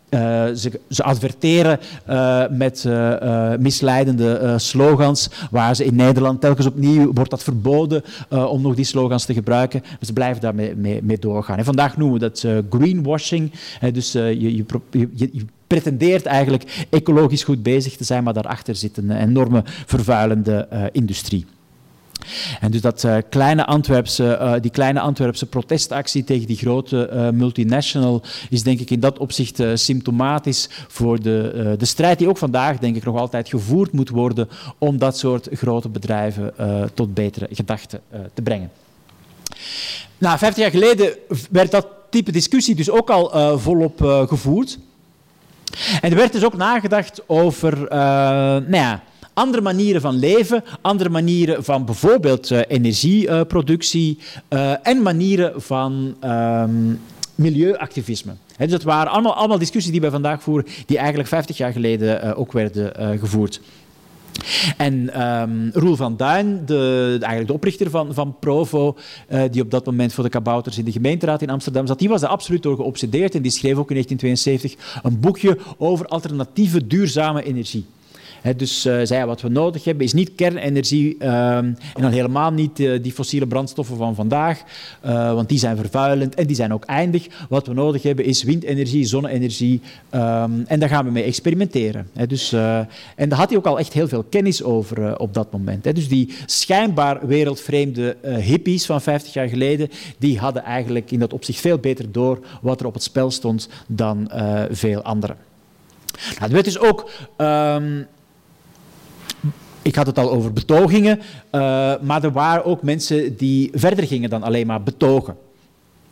uh, 0.09 0.19
ze, 0.55 0.79
ze, 0.89 1.03
adverteren 1.03 1.79
uh, 2.09 2.43
met 2.49 2.83
uh, 2.87 3.55
misleidende 3.59 4.53
slogans, 4.57 5.29
waar 5.51 5.75
ze 5.75 5.85
in 5.85 5.95
Nederland 5.95 6.41
telkens 6.41 6.67
opnieuw 6.67 7.13
wordt 7.13 7.29
dat 7.29 7.43
verboden 7.43 8.03
om 8.29 8.61
nog 8.61 8.75
die 8.75 8.85
slogans 8.85 9.25
te 9.25 9.33
gebruiken. 9.33 9.81
Maar 9.83 9.97
ze 10.01 10.13
blijven 10.13 10.41
daarmee 10.41 10.75
mee, 10.75 11.03
mee 11.03 11.19
doorgaan. 11.19 11.57
En 11.57 11.65
vandaag 11.65 11.97
noemen 11.97 12.19
we 12.19 12.29
dat 12.29 12.47
greenwashing. 12.69 13.51
dus 13.93 14.11
je, 14.11 14.41
je, 14.41 14.65
je, 14.91 15.29
je, 15.31 15.45
pretendeert 15.67 16.25
eigenlijk 16.25 16.87
ecologisch 16.89 17.43
goed 17.43 17.63
bezig 17.63 17.95
te 17.95 18.03
zijn, 18.03 18.23
maar 18.23 18.33
daarachter 18.33 18.75
zit 18.75 18.97
een 18.97 19.11
enorme 19.11 19.63
vervuilende 19.65 20.89
industrie. 20.91 21.45
En 22.59 22.71
dus 22.71 22.81
dat, 22.81 23.03
uh, 23.03 23.17
kleine 23.29 23.65
Antwerpse, 23.65 24.23
uh, 24.41 24.53
die 24.61 24.71
kleine 24.71 24.99
Antwerpse 24.99 25.45
protestactie 25.45 26.23
tegen 26.23 26.47
die 26.47 26.57
grote 26.57 27.09
uh, 27.13 27.29
multinational 27.29 28.21
is 28.49 28.63
denk 28.63 28.79
ik 28.79 28.89
in 28.89 28.99
dat 28.99 29.17
opzicht 29.17 29.61
symptomatisch 29.73 30.69
voor 30.87 31.21
de, 31.21 31.75
de 31.77 31.85
strijd 31.85 32.17
die 32.17 32.29
ook 32.29 32.37
vandaag 32.37 32.77
denk 32.77 32.95
ik 32.95 33.03
nog 33.03 33.17
altijd 33.17 33.49
gevoerd 33.49 33.91
moet 33.91 34.09
worden 34.09 34.49
om 34.77 34.97
dat 34.97 35.17
soort 35.17 35.47
grote 35.51 35.89
bedrijven 35.89 36.53
tot 36.93 37.13
betere 37.13 37.47
gedachten 37.51 38.01
te 38.33 38.41
brengen. 38.41 38.71
Nou, 40.17 40.37
50 40.37 40.63
jaar 40.63 40.71
geleden 40.71 41.13
werd 41.51 41.71
dat 41.71 41.87
type 42.09 42.31
discussie 42.31 42.75
dus 42.75 42.89
ook 42.89 43.09
al 43.09 43.59
volop 43.59 44.01
gevoerd. 44.27 44.79
En 46.01 46.11
er 46.11 46.17
werd 46.17 46.33
dus 46.33 46.45
ook 46.45 46.57
nagedacht 46.57 47.21
over, 47.27 47.85
nou 47.89 48.75
ja, 48.75 49.03
andere 49.37 49.63
manieren 49.63 50.01
van 50.01 50.19
leven, 50.19 50.63
andere 50.81 51.09
manieren 51.09 51.63
van 51.63 51.85
bijvoorbeeld 51.85 52.49
uh, 52.49 52.59
energieproductie 52.67 54.17
uh, 54.49 54.87
en 54.87 55.01
manieren 55.01 55.61
van 55.61 56.15
um, 56.23 56.99
milieuactivisme. 57.35 58.33
Dus 58.57 58.71
dat 58.71 58.83
waren 58.83 59.11
allemaal, 59.11 59.35
allemaal 59.35 59.57
discussies 59.57 59.91
die 59.91 60.01
wij 60.01 60.09
vandaag 60.09 60.43
voeren, 60.43 60.65
die 60.85 60.97
eigenlijk 60.97 61.29
50 61.29 61.57
jaar 61.57 61.71
geleden 61.71 62.25
uh, 62.25 62.39
ook 62.39 62.51
werden 62.51 63.19
gevoerd. 63.19 63.61
En 64.77 65.21
um, 65.27 65.69
Roel 65.73 65.95
van 65.95 66.17
Duin, 66.17 66.65
de, 66.65 67.07
eigenlijk 67.09 67.47
de 67.47 67.53
oprichter 67.53 67.89
van, 67.89 68.13
van 68.13 68.35
Provo, 68.39 68.97
die 69.51 69.61
op 69.61 69.71
dat 69.71 69.85
moment 69.85 70.13
voor 70.13 70.23
de 70.23 70.29
kabouters 70.29 70.77
in 70.77 70.85
de 70.85 70.91
gemeenteraad 70.91 71.41
in 71.41 71.49
Amsterdam 71.49 71.87
zat, 71.87 71.99
die 71.99 72.09
was 72.09 72.21
er 72.21 72.27
absoluut 72.27 72.63
door 72.63 72.75
geobsedeerd 72.75 73.35
en 73.35 73.41
die 73.41 73.51
schreef 73.51 73.77
ook 73.77 73.89
in 73.89 74.03
1972 74.03 75.01
een 75.03 75.19
boekje 75.19 75.57
over 75.77 76.05
alternatieve 76.05 76.87
duurzame 76.87 77.43
energie. 77.43 77.85
Dus 78.55 78.85
uh, 78.85 78.99
zei, 79.03 79.25
wat 79.25 79.41
we 79.41 79.49
nodig 79.49 79.83
hebben 79.83 80.05
is 80.05 80.13
niet 80.13 80.35
kernenergie 80.35 81.15
uh, 81.19 81.57
en 81.57 81.77
dan 81.93 82.11
helemaal 82.11 82.51
niet 82.51 82.79
uh, 82.79 83.03
die 83.03 83.11
fossiele 83.11 83.47
brandstoffen 83.47 83.97
van 83.97 84.15
vandaag, 84.15 84.63
uh, 85.05 85.33
want 85.33 85.49
die 85.49 85.59
zijn 85.59 85.77
vervuilend 85.77 86.35
en 86.35 86.47
die 86.47 86.55
zijn 86.55 86.73
ook 86.73 86.85
eindig. 86.85 87.27
Wat 87.49 87.67
we 87.67 87.73
nodig 87.73 88.03
hebben 88.03 88.25
is 88.25 88.43
windenergie, 88.43 89.05
zonne-energie 89.05 89.81
um, 90.11 90.63
en 90.67 90.79
daar 90.79 90.89
gaan 90.89 91.05
we 91.05 91.11
mee 91.11 91.23
experimenteren. 91.23 92.09
Dus, 92.27 92.51
en 93.15 93.29
daar 93.29 93.37
had 93.37 93.49
hij 93.49 93.57
ook 93.57 93.65
al 93.65 93.79
echt 93.79 93.93
heel 93.93 94.07
veel 94.07 94.23
kennis 94.23 94.63
over 94.63 95.17
op 95.19 95.33
dat 95.33 95.51
moment. 95.51 95.95
Dus 95.95 96.07
die 96.07 96.33
schijnbaar 96.45 97.27
wereldvreemde 97.27 98.17
hippies 98.21 98.85
van 98.85 99.01
50 99.01 99.33
jaar 99.33 99.47
geleden, 99.47 99.89
die 100.17 100.39
hadden 100.39 100.63
eigenlijk 100.63 101.11
in 101.11 101.19
dat 101.19 101.33
opzicht 101.33 101.59
veel 101.59 101.77
beter 101.77 102.11
door 102.11 102.39
wat 102.61 102.79
er 102.79 102.85
op 102.85 102.93
het 102.93 103.03
spel 103.03 103.31
stond 103.31 103.69
dan 103.87 104.31
veel 104.71 105.01
anderen. 105.01 105.37
Nou, 106.17 106.45
er 106.45 106.51
werd 106.51 106.65
dus 106.65 106.79
ook 106.79 107.09
um, 107.37 108.07
ik 109.87 109.95
had 109.95 110.05
het 110.05 110.19
al 110.19 110.31
over 110.31 110.53
betogingen, 110.53 111.17
uh, 111.17 111.21
maar 112.01 112.23
er 112.23 112.31
waren 112.31 112.65
ook 112.65 112.81
mensen 112.81 113.37
die 113.37 113.69
verder 113.73 114.07
gingen 114.07 114.29
dan 114.29 114.43
alleen 114.43 114.67
maar 114.67 114.83
betogen. 114.83 115.35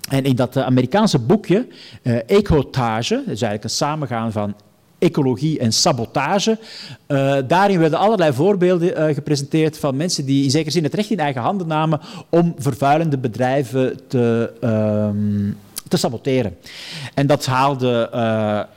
En 0.09 0.23
in 0.23 0.35
dat 0.35 0.57
Amerikaanse 0.57 1.19
boekje, 1.19 1.67
uh, 2.03 2.17
Ecotage, 2.25 3.15
dat 3.15 3.23
is 3.33 3.41
eigenlijk 3.41 3.63
een 3.63 3.69
samengaan 3.69 4.31
van 4.31 4.55
ecologie 4.99 5.59
en 5.59 5.73
sabotage. 5.73 6.57
Uh, 7.07 7.37
daarin 7.47 7.79
werden 7.79 7.99
allerlei 7.99 8.33
voorbeelden 8.33 9.15
gepresenteerd 9.15 9.77
van 9.77 9.95
mensen 9.95 10.25
die 10.25 10.43
in 10.43 10.49
zekere 10.49 10.71
zin 10.71 10.83
het 10.83 10.93
recht 10.93 11.09
in 11.09 11.19
eigen 11.19 11.41
handen 11.41 11.67
namen 11.67 11.99
om 12.29 12.53
vervuilende 12.57 13.17
bedrijven 13.17 13.99
te, 14.07 14.53
uh, 14.63 15.51
te 15.87 15.97
saboteren. 15.97 16.57
En 17.13 17.27
dat 17.27 17.45
haalde 17.45 18.09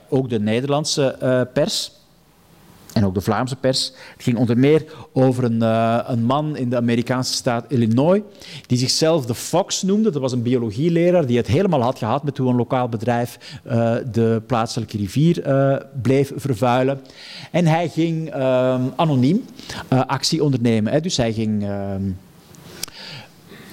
ook 0.09 0.29
de 0.29 0.39
Nederlandse 0.39 1.47
pers. 1.53 1.98
En 2.93 3.05
ook 3.05 3.13
de 3.13 3.21
Vlaamse 3.21 3.55
pers. 3.55 3.91
Het 4.13 4.23
ging 4.23 4.37
onder 4.37 4.57
meer 4.57 4.85
over 5.13 5.43
een, 5.43 5.61
uh, 5.61 5.99
een, 6.07 6.23
man 6.23 6.57
in 6.57 6.69
de 6.69 6.75
Amerikaanse 6.75 7.33
staat 7.33 7.65
Illinois, 7.67 8.21
die 8.67 8.77
zichzelf 8.77 9.25
de 9.25 9.35
Fox 9.35 9.81
noemde. 9.81 10.11
Dat 10.11 10.21
was 10.21 10.31
een 10.31 10.41
biologieleraar 10.41 11.25
die 11.25 11.37
het 11.37 11.47
helemaal 11.47 11.81
had 11.81 11.97
gehad 11.97 12.23
met 12.23 12.37
hoe 12.37 12.49
een 12.49 12.55
lokaal 12.55 12.89
bedrijf 12.89 13.59
uh, 13.67 13.95
de 14.11 14.41
plaatselijke 14.47 14.97
rivier 14.97 15.47
uh, 15.47 15.75
bleef 16.01 16.31
vervuilen. 16.35 17.01
En 17.51 17.65
hij 17.65 17.89
ging 17.89 18.33
anoniem 18.95 19.45
actie 19.87 20.43
ondernemen. 20.43 20.91
Hè. 20.91 20.99
Dus 21.01 21.17
hij 21.17 21.33
ging 21.33 21.65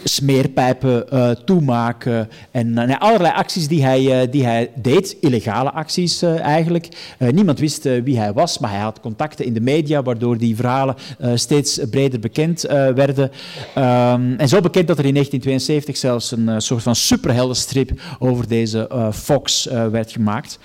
smeerpijpen 0.08 1.06
uh, 1.12 1.30
toemaken 1.30 2.28
en 2.50 2.68
uh, 2.68 2.98
allerlei 2.98 3.34
acties 3.34 3.68
die 3.68 3.84
hij, 3.84 4.22
uh, 4.24 4.32
die 4.32 4.44
hij 4.44 4.70
deed, 4.74 5.16
illegale 5.20 5.72
acties 5.72 6.22
eigenlijk. 6.22 6.88
niemand 7.18 7.58
wist 7.58 7.82
wie 7.82 8.18
hij 8.18 8.32
was, 8.32 8.58
maar 8.58 8.70
hij 8.70 8.80
had 8.80 9.00
contacten 9.00 9.44
in 9.44 9.54
de 9.54 9.60
media, 9.60 10.02
waardoor 10.02 10.38
die 10.38 10.56
verhalen 10.56 10.94
steeds 11.34 11.80
breder 11.90 12.20
bekend 12.20 12.62
werden. 12.94 13.30
Um, 13.78 14.36
en 14.36 14.48
zo 14.48 14.60
bekend 14.60 14.86
dat 14.86 14.98
er 14.98 15.04
in 15.04 15.12
1972 15.12 15.96
zelfs 15.96 16.30
een 16.30 16.62
soort 16.62 16.82
van 16.82 16.96
superheldenstrip 16.96 17.90
over 18.18 18.48
deze 18.48 19.10
Fox 19.12 19.64
werd 19.90 20.12
gemaakt. 20.12 20.58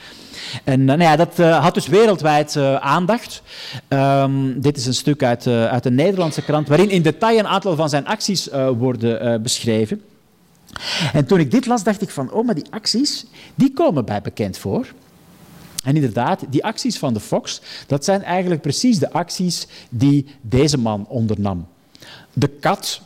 En 0.64 0.80
uh, 0.80 0.86
nou 0.86 1.02
ja, 1.02 1.16
dat 1.16 1.40
uh, 1.40 1.64
had 1.64 1.74
dus 1.74 1.88
wereldwijd 1.88 2.56
uh, 2.56 2.76
aandacht. 2.76 3.42
Um, 3.90 4.62
dit 4.62 4.78
is 4.78 4.86
een 4.86 4.94
stuk 4.94 5.24
uit, 5.24 5.48
uit 5.48 5.86
een 5.86 5.96
Nederlandse 5.96 6.42
krant, 6.42 6.68
waarin 6.68 6.90
in 6.90 7.02
detail 7.02 7.40
een 7.40 7.48
aantal 7.48 7.76
van 7.76 7.90
zijn 7.90 8.08
acties 8.08 8.50
worden 8.78 9.42
beschreven. 9.42 10.02
En 11.14 11.26
toen 11.26 11.40
ik 11.40 11.52
dit 11.52 11.66
las, 11.66 11.84
dacht 11.84 12.02
ik 12.02 12.10
van, 12.10 12.32
oh, 12.32 12.46
maar 12.46 12.56
die 12.56 12.66
acties, 12.70 13.26
die 13.56 13.74
komen 13.74 14.06
bij 14.06 14.22
bekend 14.22 14.58
voor. 14.58 14.88
En 15.84 15.96
inderdaad, 15.96 16.44
die 16.50 16.64
acties 16.64 16.98
van 16.98 17.14
de 17.14 17.20
Fox, 17.20 17.62
dat 17.88 18.06
zijn 18.06 18.24
eigenlijk 18.24 18.62
precies 18.62 19.00
de 19.00 19.12
acties 19.12 19.68
die 19.90 20.26
deze 20.42 20.78
man 20.78 21.06
ondernam. 21.08 21.68
De 22.34 22.48
kat 22.48 23.02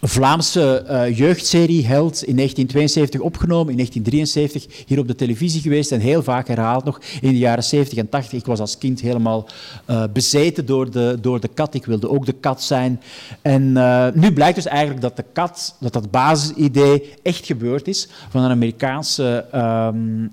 Vlaamse 0.00 0.84
uh, 0.90 1.16
jeugdserie 1.16 1.86
Held 1.86 2.22
in 2.22 2.36
1972 2.36 3.20
opgenomen, 3.20 3.70
in 3.70 3.76
1973 3.76 4.86
hier 4.86 4.98
op 4.98 5.08
de 5.08 5.14
televisie 5.14 5.60
geweest 5.60 5.92
en 5.92 6.00
heel 6.00 6.22
vaak 6.22 6.48
herhaald 6.48 6.84
nog 6.84 7.00
in 7.20 7.30
de 7.30 7.38
jaren 7.38 7.64
70 7.64 7.98
en 7.98 8.08
80. 8.08 8.38
Ik 8.38 8.46
was 8.46 8.60
als 8.60 8.78
kind 8.78 9.00
helemaal 9.00 9.48
uh, 9.90 10.04
bezeten 10.12 10.66
door 10.66 10.90
de, 10.90 11.18
door 11.20 11.40
de 11.40 11.48
kat. 11.48 11.74
Ik 11.74 11.84
wilde 11.84 12.10
ook 12.10 12.26
de 12.26 12.32
kat 12.32 12.62
zijn. 12.62 13.00
En 13.42 13.62
uh, 13.62 14.06
nu 14.14 14.32
blijkt 14.32 14.54
dus 14.54 14.66
eigenlijk 14.66 15.00
dat 15.00 15.16
de 15.16 15.24
kat, 15.32 15.76
dat 15.80 15.92
dat 15.92 16.10
basisidee 16.10 17.14
echt 17.22 17.46
gebeurd 17.46 17.88
is 17.88 18.08
van 18.28 18.42
een 18.42 18.50
Amerikaanse 18.50 19.46
um, 19.54 20.32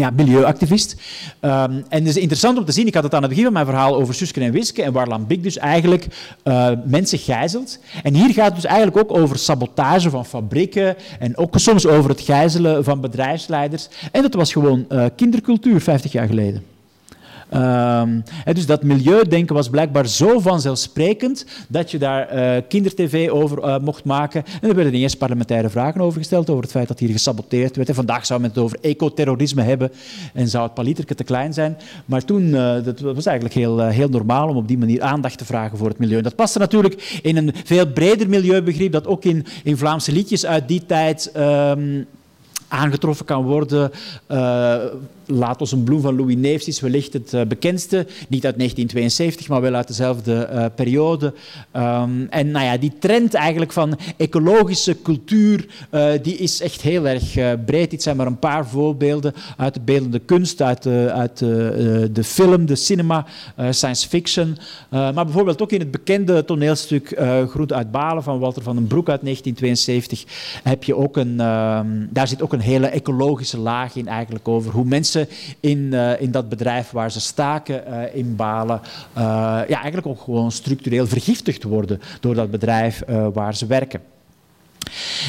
ja, 0.00 0.10
milieuactivist. 0.10 0.92
Um, 1.40 1.50
en 1.50 1.84
het 1.88 2.06
is 2.06 2.16
interessant 2.16 2.58
om 2.58 2.64
te 2.64 2.72
zien, 2.72 2.86
ik 2.86 2.94
had 2.94 3.02
het 3.02 3.14
aan 3.14 3.20
het 3.20 3.28
begin 3.28 3.44
van 3.44 3.52
mijn 3.52 3.66
verhaal 3.66 3.96
over 3.96 4.14
Suske 4.14 4.40
en 4.40 4.52
Wiske 4.52 4.82
en 4.82 4.92
waar 4.92 5.08
Lambik 5.08 5.42
dus 5.42 5.58
eigenlijk 5.58 6.06
uh, 6.44 6.70
mensen 6.84 7.18
gijzelt. 7.18 7.78
En 8.02 8.14
hier 8.14 8.32
gaat 8.32 8.46
het 8.46 8.54
dus 8.54 8.64
eigenlijk 8.64 8.96
ook 8.96 9.18
over 9.18 9.38
sabotage 9.38 10.10
van 10.10 10.26
fabrieken 10.26 10.96
en 11.18 11.36
ook 11.36 11.54
soms 11.58 11.86
over 11.86 12.10
het 12.10 12.20
gijzelen 12.20 12.84
van 12.84 13.00
bedrijfsleiders. 13.00 13.88
En 14.12 14.22
dat 14.22 14.34
was 14.34 14.52
gewoon 14.52 14.86
uh, 14.88 15.04
kindercultuur 15.16 15.80
50 15.80 16.12
jaar 16.12 16.26
geleden. 16.26 16.62
Um, 17.54 18.22
dus 18.52 18.66
dat 18.66 18.82
milieudenken 18.82 19.54
was 19.54 19.68
blijkbaar 19.68 20.06
zo 20.06 20.38
vanzelfsprekend 20.38 21.46
dat 21.68 21.90
je 21.90 21.98
daar 21.98 22.34
uh, 22.34 22.62
kindertv 22.68 23.28
over 23.32 23.58
uh, 23.58 23.78
mocht 23.78 24.04
maken. 24.04 24.44
En 24.60 24.68
er 24.68 24.74
werden 24.74 24.92
niet 24.92 25.18
parlementaire 25.18 25.70
vragen 25.70 26.00
over 26.00 26.18
gesteld 26.18 26.50
over 26.50 26.62
het 26.62 26.72
feit 26.72 26.88
dat 26.88 26.98
hier 26.98 27.08
gesaboteerd 27.08 27.76
werd. 27.76 27.88
En 27.88 27.94
vandaag 27.94 28.26
zou 28.26 28.40
men 28.40 28.48
het 28.48 28.58
over 28.58 28.78
ecoterrorisme 28.80 29.62
hebben 29.62 29.92
en 30.34 30.48
zou 30.48 30.64
het 30.64 30.74
paliterke 30.74 31.14
te 31.14 31.24
klein 31.24 31.52
zijn. 31.52 31.76
Maar 32.04 32.24
toen, 32.24 32.42
uh, 32.42 32.84
dat 32.84 33.00
was 33.00 33.26
eigenlijk 33.26 33.54
heel, 33.54 33.78
heel 33.78 34.08
normaal 34.08 34.48
om 34.48 34.56
op 34.56 34.68
die 34.68 34.78
manier 34.78 35.02
aandacht 35.02 35.38
te 35.38 35.44
vragen 35.44 35.78
voor 35.78 35.88
het 35.88 35.98
milieu. 35.98 36.16
En 36.16 36.22
dat 36.22 36.36
paste 36.36 36.58
natuurlijk 36.58 37.20
in 37.22 37.36
een 37.36 37.52
veel 37.64 37.86
breder 37.86 38.28
milieubegrip 38.28 38.92
dat 38.92 39.06
ook 39.06 39.24
in, 39.24 39.46
in 39.64 39.76
Vlaamse 39.76 40.12
liedjes 40.12 40.46
uit 40.46 40.68
die 40.68 40.86
tijd... 40.86 41.32
Um, 41.36 42.06
aangetroffen 42.70 43.26
kan 43.26 43.44
worden. 43.44 43.90
Laat 45.30 45.60
ons 45.60 45.72
een 45.72 45.84
bloem 45.84 46.00
van 46.00 46.16
Louis 46.16 46.36
Neefs 46.36 46.66
is 46.66 46.80
wellicht 46.80 47.12
het 47.12 47.32
uh, 47.32 47.42
bekendste. 47.42 48.06
Niet 48.28 48.44
uit 48.44 48.56
1972, 48.56 49.48
maar 49.48 49.60
wel 49.60 49.74
uit 49.74 49.86
dezelfde 49.86 50.48
uh, 50.52 50.64
periode. 50.74 51.34
Um, 51.76 52.26
en 52.30 52.50
nou 52.50 52.64
ja, 52.64 52.76
die 52.76 52.92
trend 52.98 53.34
eigenlijk 53.34 53.72
van 53.72 53.98
ecologische 54.16 55.02
cultuur, 55.02 55.66
die 56.22 56.36
is 56.36 56.60
echt 56.60 56.80
heel 56.80 57.08
erg 57.08 57.34
breed. 57.64 57.90
Dit 57.90 58.02
zijn 58.02 58.16
maar 58.16 58.26
een 58.26 58.38
paar 58.38 58.66
voorbeelden 58.66 59.32
uit 59.56 59.74
de 59.74 59.80
beeldende 59.80 60.18
kunst, 60.18 60.62
uit 60.62 60.82
de, 60.82 61.10
uit 61.12 61.38
de 62.14 62.24
film, 62.24 62.66
de 62.66 62.74
cinema, 62.74 63.26
science 63.70 64.08
fiction. 64.08 64.56
maar 64.90 65.14
bijvoorbeeld 65.14 65.62
ook 65.62 65.72
in 65.72 65.80
het 65.80 65.90
bekende 65.90 66.44
toneelstuk 66.44 67.20
Groet 67.48 67.72
uit 67.72 67.90
Balen 67.90 68.22
van 68.22 68.38
Walter 68.38 68.62
van 68.62 68.76
den 68.76 68.86
Broek 68.86 69.08
uit 69.08 69.22
1972 69.22 70.24
heb 70.62 70.84
je 70.84 70.96
ook 70.96 71.16
een, 71.16 71.40
ehm, 71.40 72.06
daar 72.10 72.28
zit 72.28 72.42
ook 72.42 72.52
een 72.52 72.60
hele 72.60 72.86
ecologische 72.86 73.58
laag 73.58 73.96
in 73.96 74.08
eigenlijk 74.08 74.48
over 74.48 74.72
hoe 74.72 74.84
mensen 74.84 75.19
in, 75.60 75.78
uh, 75.92 76.20
in 76.20 76.30
dat 76.30 76.48
bedrijf 76.48 76.90
waar 76.90 77.10
ze 77.10 77.20
staken 77.20 77.82
uh, 77.88 78.14
in 78.14 78.36
Balen 78.36 78.80
uh, 78.84 79.22
ja, 79.66 79.66
eigenlijk 79.66 80.06
ook 80.06 80.20
gewoon 80.20 80.52
structureel 80.52 81.06
vergiftigd 81.06 81.62
worden 81.62 82.00
door 82.20 82.34
dat 82.34 82.50
bedrijf 82.50 83.02
waar 83.32 83.54
ze 83.54 83.66
werken. 83.66 84.00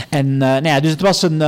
En 0.09 0.37
nou 0.37 0.67
ja, 0.67 0.79
dus 0.79 0.91
het 0.91 1.01
was 1.01 1.21
een 1.21 1.41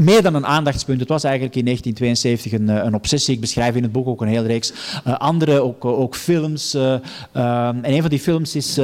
meer 0.00 0.22
dan 0.22 0.34
een 0.34 0.46
aandachtspunt. 0.46 1.00
Het 1.00 1.08
was 1.08 1.24
eigenlijk 1.24 1.56
in 1.56 1.64
1972 1.64 2.52
een, 2.52 2.68
eh, 2.68 2.84
een 2.84 2.94
obsessie. 2.94 3.34
Ik 3.34 3.40
beschrijf 3.40 3.74
in 3.74 3.82
het 3.82 3.92
boek 3.92 4.06
ook 4.06 4.20
een 4.20 4.28
hele 4.28 4.46
reeks 4.46 4.72
uh, 5.06 5.16
andere, 5.16 5.60
ook, 5.60 5.84
eh, 5.84 6.00
ook 6.00 6.16
films. 6.16 6.74
Uh, 6.74 6.92
en 7.32 7.94
een 7.94 8.00
van 8.00 8.10
die 8.10 8.18
films 8.18 8.54
is 8.54 8.78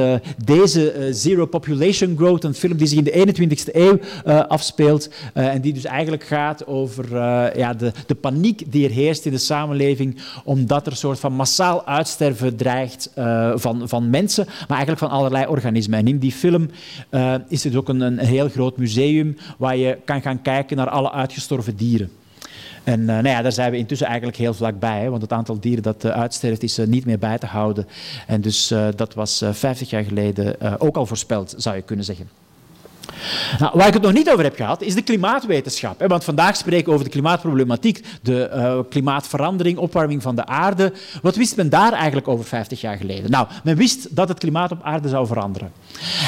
deze 0.45 1.09
Zero 1.11 1.45
Population 1.45 2.15
Growth, 2.17 2.43
een 2.43 2.53
film 2.53 2.77
die 2.77 2.87
zich 2.87 2.97
in 2.97 3.03
de 3.03 3.11
21ste 3.11 3.75
eeuw 3.75 3.99
afspeelt 4.47 5.09
en 5.33 5.61
die 5.61 5.73
dus 5.73 5.85
eigenlijk 5.85 6.23
gaat 6.23 6.67
over 6.67 7.15
ja, 7.57 7.73
de, 7.73 7.91
de 8.07 8.15
paniek 8.15 8.71
die 8.71 8.85
er 8.85 8.93
heerst 8.93 9.25
in 9.25 9.31
de 9.31 9.37
samenleving 9.37 10.17
omdat 10.43 10.85
er 10.85 10.91
een 10.91 10.97
soort 10.97 11.19
van 11.19 11.33
massaal 11.33 11.85
uitsterven 11.85 12.55
dreigt 12.55 13.11
van, 13.55 13.81
van 13.89 14.09
mensen, 14.09 14.45
maar 14.45 14.77
eigenlijk 14.77 14.99
van 14.99 15.09
allerlei 15.09 15.45
organismen. 15.45 15.99
En 15.99 16.07
in 16.07 16.19
die 16.19 16.31
film 16.31 16.69
is 17.47 17.61
dus 17.61 17.75
ook 17.75 17.89
een, 17.89 18.01
een 18.01 18.17
heel 18.17 18.49
groot 18.49 18.77
museum 18.77 19.37
waar 19.57 19.77
je 19.77 19.97
kan 20.05 20.21
gaan 20.21 20.41
kijken 20.41 20.77
naar 20.77 20.89
alle 20.89 21.06
uitgestorven 21.13 21.75
dieren. 21.75 22.11
En 22.83 22.99
uh, 22.99 23.05
nou 23.07 23.27
ja, 23.27 23.41
daar 23.41 23.51
zijn 23.51 23.71
we 23.71 23.77
intussen 23.77 24.07
eigenlijk 24.07 24.37
heel 24.37 24.53
vlakbij, 24.53 25.01
hè, 25.01 25.09
want 25.09 25.21
het 25.21 25.33
aantal 25.33 25.59
dieren 25.59 25.83
dat 25.83 26.05
uh, 26.05 26.11
uitsterft 26.11 26.63
is 26.63 26.79
uh, 26.79 26.87
niet 26.87 27.05
meer 27.05 27.19
bij 27.19 27.37
te 27.37 27.45
houden. 27.45 27.87
En 28.27 28.41
dus 28.41 28.73
dat 28.95 29.13
was 29.13 29.43
50 29.51 29.89
jaar 29.89 30.03
geleden 30.03 30.79
ook 30.79 30.97
al 30.97 31.05
voorspeld, 31.05 31.53
zou 31.57 31.75
je 31.75 31.81
kunnen 31.81 32.05
zeggen. 32.05 32.29
Nou, 33.59 33.71
waar 33.73 33.87
ik 33.87 33.93
het 33.93 34.01
nog 34.03 34.13
niet 34.13 34.29
over 34.29 34.43
heb 34.43 34.55
gehad, 34.55 34.81
is 34.81 34.95
de 34.95 35.01
klimaatwetenschap. 35.01 36.07
Want 36.07 36.23
vandaag 36.23 36.55
spreken 36.55 36.85
we 36.85 36.91
over 36.91 37.03
de 37.03 37.11
klimaatproblematiek, 37.11 38.05
de 38.21 38.49
uh, 38.53 38.79
klimaatverandering, 38.89 39.77
opwarming 39.77 40.21
van 40.21 40.35
de 40.35 40.45
aarde. 40.45 40.93
Wat 41.21 41.35
wist 41.35 41.55
men 41.55 41.69
daar 41.69 41.93
eigenlijk 41.93 42.27
over 42.27 42.45
50 42.45 42.81
jaar 42.81 42.97
geleden? 42.97 43.31
Nou, 43.31 43.47
men 43.63 43.75
wist 43.75 44.15
dat 44.15 44.29
het 44.29 44.39
klimaat 44.39 44.71
op 44.71 44.83
aarde 44.83 45.09
zou 45.09 45.27
veranderen. 45.27 45.71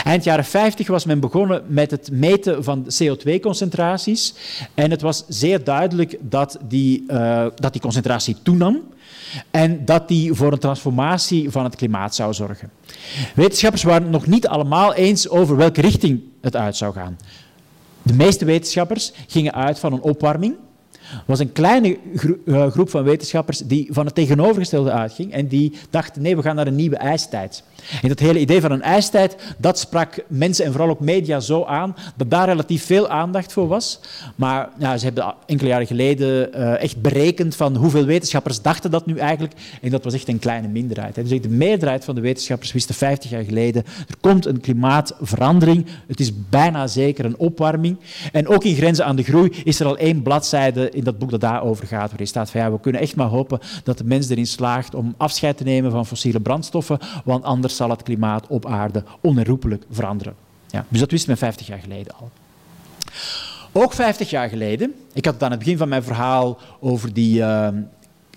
Eind 0.03 0.23
jaren 0.23 0.45
50 0.45 0.87
was 0.87 1.05
men 1.05 1.19
begonnen 1.19 1.63
met 1.67 1.91
het 1.91 2.09
meten 2.11 2.63
van 2.63 2.85
CO2-concentraties. 3.03 4.33
En 4.73 4.91
het 4.91 5.01
was 5.01 5.23
zeer 5.27 5.63
duidelijk 5.63 6.17
dat 6.19 6.57
die, 6.61 7.03
uh, 7.07 7.45
dat 7.55 7.71
die 7.71 7.81
concentratie 7.81 8.35
toenam 8.43 8.81
en 9.51 9.85
dat 9.85 10.07
die 10.07 10.33
voor 10.33 10.51
een 10.51 10.59
transformatie 10.59 11.49
van 11.51 11.63
het 11.63 11.75
klimaat 11.75 12.15
zou 12.15 12.33
zorgen. 12.33 12.69
Wetenschappers 13.35 13.83
waren 13.83 14.01
het 14.03 14.11
nog 14.11 14.27
niet 14.27 14.47
allemaal 14.47 14.93
eens 14.93 15.29
over 15.29 15.55
welke 15.55 15.81
richting 15.81 16.21
het 16.41 16.55
uit 16.55 16.75
zou 16.75 16.93
gaan. 16.93 17.17
De 18.01 18.13
meeste 18.13 18.45
wetenschappers 18.45 19.11
gingen 19.27 19.53
uit 19.53 19.79
van 19.79 19.93
een 19.93 20.01
opwarming 20.01 20.55
was 21.25 21.39
een 21.39 21.51
kleine 21.51 21.97
eh, 22.45 22.67
groep 22.71 22.89
van 22.89 23.03
wetenschappers 23.03 23.57
die 23.57 23.87
van 23.91 24.05
het 24.05 24.15
tegenovergestelde 24.15 24.91
uitging 24.91 25.31
en 25.31 25.47
die 25.47 25.73
dachten, 25.89 26.21
nee, 26.21 26.35
we 26.35 26.41
gaan 26.41 26.55
naar 26.55 26.67
een 26.67 26.75
nieuwe 26.75 26.97
ijstijd. 26.97 27.63
En 28.01 28.07
dat 28.07 28.19
hele 28.19 28.39
idee 28.39 28.61
van 28.61 28.71
een 28.71 28.81
ijstijd, 28.81 29.35
dat 29.57 29.79
sprak 29.79 30.23
mensen 30.27 30.65
en 30.65 30.71
vooral 30.71 30.89
ook 30.89 30.99
media 30.99 31.39
zo 31.39 31.63
aan, 31.65 31.95
dat 32.15 32.29
daar 32.29 32.47
relatief 32.47 32.85
veel 32.85 33.09
aandacht 33.09 33.53
voor 33.53 33.67
was. 33.67 33.99
Maar 34.35 34.69
ja, 34.77 34.97
ze 34.97 35.05
hebben 35.05 35.33
enkele 35.45 35.69
jaren 35.69 35.87
geleden 35.87 36.49
uh, 36.55 36.81
echt 36.81 37.01
berekend 37.01 37.55
van 37.55 37.75
hoeveel 37.75 38.05
wetenschappers 38.05 38.61
dachten 38.61 38.91
dat 38.91 39.05
nu 39.05 39.17
eigenlijk, 39.17 39.53
en 39.81 39.89
dat 39.89 40.03
was 40.03 40.13
echt 40.13 40.27
een 40.27 40.39
kleine 40.39 40.67
minderheid. 40.67 41.15
Hè. 41.15 41.23
Dus 41.23 41.41
de 41.41 41.49
meerderheid 41.49 42.05
van 42.05 42.15
de 42.15 42.21
wetenschappers 42.21 42.71
wisten 42.71 42.95
50 42.95 43.29
jaar 43.29 43.43
geleden, 43.43 43.83
er 44.07 44.17
komt 44.19 44.45
een 44.45 44.61
klimaatverandering, 44.61 45.85
het 46.07 46.19
is 46.19 46.31
bijna 46.49 46.87
zeker 46.87 47.25
een 47.25 47.37
opwarming. 47.37 47.97
En 48.31 48.47
ook 48.47 48.63
in 48.63 48.75
Grenzen 48.75 49.05
aan 49.05 49.15
de 49.15 49.23
Groei 49.23 49.51
is 49.63 49.79
er 49.79 49.85
al 49.85 49.97
één 49.97 50.21
bladzijde 50.21 50.89
in 50.99 51.05
dat 51.05 51.17
boek 51.17 51.29
dat 51.29 51.41
daarover 51.41 51.87
gaat, 51.87 52.09
waarin 52.09 52.27
staat 52.27 52.49
van 52.49 52.61
ja, 52.61 52.71
we 52.71 52.79
kunnen 52.79 53.01
echt 53.01 53.15
maar 53.15 53.27
hopen 53.27 53.59
dat 53.83 53.97
de 53.97 54.03
mens 54.03 54.29
erin 54.29 54.47
slaagt 54.47 54.95
om 54.95 55.13
afscheid 55.17 55.57
te 55.57 55.63
nemen 55.63 55.91
van 55.91 56.05
fossiele 56.05 56.39
brandstoffen, 56.39 56.99
want 57.25 57.43
anders 57.43 57.75
zal 57.75 57.89
het 57.89 58.03
klimaat 58.03 58.47
op 58.47 58.65
aarde 58.65 59.03
onherroepelijk 59.21 59.85
veranderen. 59.91 60.33
Ja, 60.67 60.85
dus 60.89 60.99
dat 60.99 61.11
wist 61.11 61.27
men 61.27 61.37
50 61.37 61.67
jaar 61.67 61.79
geleden 61.79 62.13
al. 62.19 62.29
Ook 63.71 63.93
50 63.93 64.29
jaar 64.29 64.49
geleden, 64.49 64.93
ik 65.13 65.25
had 65.25 65.33
het 65.33 65.43
aan 65.43 65.51
het 65.51 65.59
begin 65.59 65.77
van 65.77 65.89
mijn 65.89 66.03
verhaal 66.03 66.57
over 66.79 67.13
die, 67.13 67.39
uh, 67.39 67.67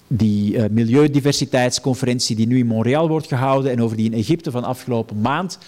die 0.06 0.54
uh, 0.54 0.64
milieudiversiteitsconferentie 0.70 2.36
die 2.36 2.46
nu 2.46 2.58
in 2.58 2.66
Montreal 2.66 3.08
wordt 3.08 3.26
gehouden 3.26 3.70
en 3.70 3.82
over 3.82 3.96
die 3.96 4.10
in 4.10 4.18
Egypte 4.18 4.50
van 4.50 4.64
afgelopen 4.64 5.20
maand. 5.20 5.58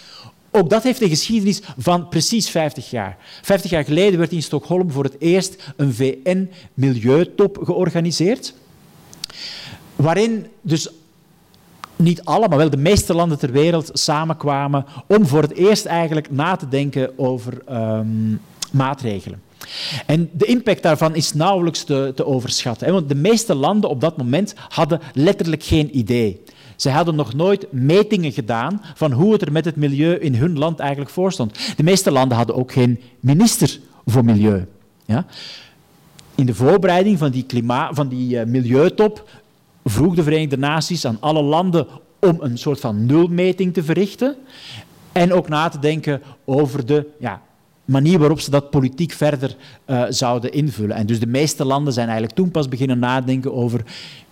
Ook 0.55 0.69
dat 0.69 0.83
heeft 0.83 1.01
een 1.01 1.09
geschiedenis 1.09 1.61
van 1.77 2.07
precies 2.09 2.49
50 2.49 2.89
jaar. 2.89 3.17
50 3.41 3.71
jaar 3.71 3.83
geleden 3.83 4.19
werd 4.19 4.31
in 4.31 4.41
Stockholm 4.41 4.91
voor 4.91 5.03
het 5.03 5.15
eerst 5.19 5.73
een 5.75 5.93
VN-milieutop 5.93 7.59
georganiseerd, 7.63 8.53
waarin 9.95 10.47
dus 10.61 10.89
niet 11.95 12.23
alle, 12.23 12.47
maar 12.47 12.57
wel 12.57 12.69
de 12.69 12.77
meeste 12.77 13.13
landen 13.13 13.39
ter 13.39 13.51
wereld 13.51 13.89
samenkwamen 13.93 14.85
om 15.07 15.27
voor 15.27 15.41
het 15.41 15.53
eerst 15.53 15.85
eigenlijk 15.85 16.31
na 16.31 16.55
te 16.55 16.67
denken 16.67 17.19
over 17.19 17.61
um, 17.71 18.41
maatregelen. 18.71 19.41
En 20.05 20.29
de 20.33 20.45
impact 20.45 20.83
daarvan 20.83 21.15
is 21.15 21.33
nauwelijks 21.33 21.83
te, 21.83 22.11
te 22.15 22.25
overschatten. 22.25 22.87
Hè? 22.87 22.93
Want 22.93 23.09
de 23.09 23.15
meeste 23.15 23.55
landen 23.55 23.89
op 23.89 24.01
dat 24.01 24.17
moment 24.17 24.53
hadden 24.69 25.01
letterlijk 25.13 25.63
geen 25.63 25.97
idee. 25.97 26.43
Ze 26.75 26.89
hadden 26.89 27.15
nog 27.15 27.33
nooit 27.33 27.71
metingen 27.71 28.31
gedaan 28.31 28.81
van 28.93 29.11
hoe 29.11 29.31
het 29.31 29.41
er 29.41 29.51
met 29.51 29.65
het 29.65 29.75
milieu 29.75 30.15
in 30.15 30.35
hun 30.35 30.57
land 30.57 30.79
eigenlijk 30.79 31.09
voor 31.11 31.31
stond. 31.31 31.75
De 31.77 31.83
meeste 31.83 32.11
landen 32.11 32.37
hadden 32.37 32.55
ook 32.55 32.71
geen 32.71 32.99
minister 33.19 33.79
voor 34.05 34.25
milieu. 34.25 34.65
Ja? 35.05 35.25
In 36.35 36.45
de 36.45 36.55
voorbereiding 36.55 37.17
van 37.17 37.31
die, 37.31 37.43
klima 37.43 37.93
van 37.93 38.07
die 38.07 38.35
uh, 38.35 38.45
milieutop 38.45 39.29
vroeg 39.83 40.15
de 40.15 40.23
Verenigde 40.23 40.57
Naties 40.57 41.05
aan 41.05 41.17
alle 41.19 41.41
landen 41.41 41.87
om 42.19 42.37
een 42.39 42.57
soort 42.57 42.79
van 42.79 43.05
nulmeting 43.05 43.73
te 43.73 43.83
verrichten 43.83 44.35
en 45.11 45.33
ook 45.33 45.49
na 45.49 45.69
te 45.69 45.79
denken 45.79 46.21
over 46.45 46.85
de 46.85 47.07
ja, 47.19 47.41
manier 47.85 48.19
waarop 48.19 48.39
ze 48.39 48.49
dat 48.49 48.69
politiek 48.69 49.11
verder 49.11 49.55
uh, 49.87 50.03
zouden 50.09 50.51
invullen. 50.51 50.95
En 50.95 51.05
dus 51.05 51.19
de 51.19 51.27
meeste 51.27 51.65
landen 51.65 51.93
zijn 51.93 52.07
eigenlijk 52.07 52.37
toen 52.37 52.51
pas 52.51 52.67
beginnen 52.67 52.99
nadenken 52.99 53.53
over 53.53 53.83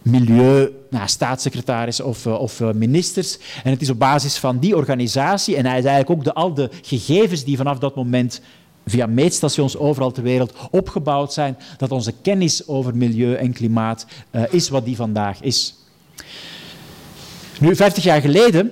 milieu, 0.01 0.72
nou, 0.89 1.08
staatssecretaris 1.08 1.99
of, 1.99 2.26
uh, 2.26 2.39
of 2.39 2.60
uh, 2.60 2.72
ministers. 2.72 3.38
En 3.64 3.72
het 3.72 3.82
is 3.82 3.89
op 3.89 3.99
basis 3.99 4.38
van 4.38 4.60
die 4.60 4.76
organisatie, 4.76 5.56
en 5.56 5.66
hij 5.66 5.78
is 5.78 5.86
eigenlijk 5.86 6.20
ook 6.20 6.24
de, 6.24 6.34
al 6.34 6.54
de 6.54 6.70
gegevens 6.82 7.43
die 7.43 7.58
vanaf 7.58 7.80
dat 7.80 7.95
moment 7.95 8.41
via 8.86 9.06
meetstations 9.06 9.78
overal 9.78 10.12
ter 10.12 10.24
wereld 10.24 10.54
opgebouwd 10.72 11.34
zijn, 11.34 11.58
dat 11.78 11.91
onze 11.91 12.14
kennis 12.22 12.68
over 12.68 12.95
milieu 12.95 13.34
en 13.34 13.54
klimaat 13.54 14.06
is 14.49 14.70
wat 14.70 14.86
die 14.86 14.95
vandaag 14.95 15.41
is. 15.41 15.76
Nu, 17.60 17.76
50 17.76 18.04
jaar 18.04 18.22
geleden 18.22 18.72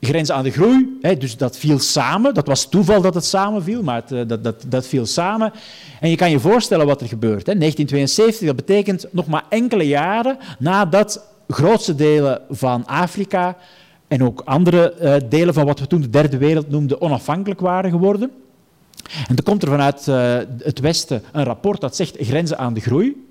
grenzen 0.00 0.34
aan 0.34 0.44
de 0.44 0.50
groei. 0.50 0.98
Hè, 1.00 1.16
dus 1.16 1.36
dat 1.36 1.56
viel 1.56 1.78
samen. 1.78 2.34
Dat 2.34 2.46
was 2.46 2.68
toeval 2.68 3.00
dat 3.00 3.14
het 3.14 3.24
samenviel, 3.24 3.82
maar 3.82 4.02
eh, 4.08 4.20
dat, 4.26 4.44
dat, 4.44 4.64
dat 4.66 4.86
viel 4.86 5.06
samen. 5.06 5.52
En 6.00 6.10
je 6.10 6.16
kan 6.16 6.30
je 6.30 6.40
voorstellen 6.40 6.86
wat 6.86 7.00
er 7.00 7.08
gebeurt. 7.08 7.46
Hè. 7.46 7.58
1972, 7.58 8.46
dat 8.46 8.56
betekent 8.56 9.06
nog 9.10 9.26
maar 9.26 9.44
enkele 9.48 9.86
jaren 9.86 10.38
nadat 10.58 11.24
grootste 11.48 11.94
delen 11.94 12.40
van 12.50 12.86
Afrika 12.86 13.56
en 14.08 14.24
ook 14.24 14.42
andere 14.44 14.94
uh, 15.00 15.14
delen 15.28 15.54
van 15.54 15.66
wat 15.66 15.80
we 15.80 15.86
toen 15.86 16.00
de 16.00 16.10
derde 16.10 16.36
wereld 16.36 16.70
noemden 16.70 17.00
onafhankelijk 17.00 17.60
waren 17.60 17.90
geworden. 17.90 18.30
En 19.28 19.34
dan 19.34 19.44
komt 19.44 19.62
er 19.62 19.68
vanuit 19.68 20.06
uh, 20.06 20.36
het 20.58 20.80
Westen 20.80 21.22
een 21.32 21.44
rapport 21.44 21.80
dat 21.80 21.96
zegt 21.96 22.16
grenzen 22.18 22.58
aan 22.58 22.74
de 22.74 22.80
groei. 22.80 23.26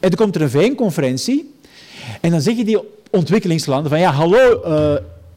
En 0.00 0.08
dan 0.08 0.14
komt 0.14 0.34
er 0.34 0.42
een 0.42 0.50
VN-conferentie 0.50 1.54
en 2.20 2.30
dan 2.30 2.40
zeggen 2.40 2.66
die 2.66 2.78
ontwikkelingslanden 3.10 3.90
van 3.90 4.00
ja, 4.00 4.12
hallo, 4.12 4.62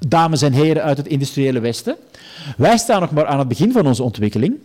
dames 0.07 0.41
en 0.41 0.53
heren 0.53 0.83
uit 0.83 0.97
het 0.97 1.07
industriële 1.07 1.59
Westen. 1.59 1.95
Wij 2.57 2.77
staan 2.77 3.01
nog 3.01 3.11
maar 3.11 3.25
aan 3.25 3.39
het 3.39 3.47
begin 3.47 3.71
van 3.71 3.87
onze 3.87 4.03
ontwikkeling. 4.03 4.55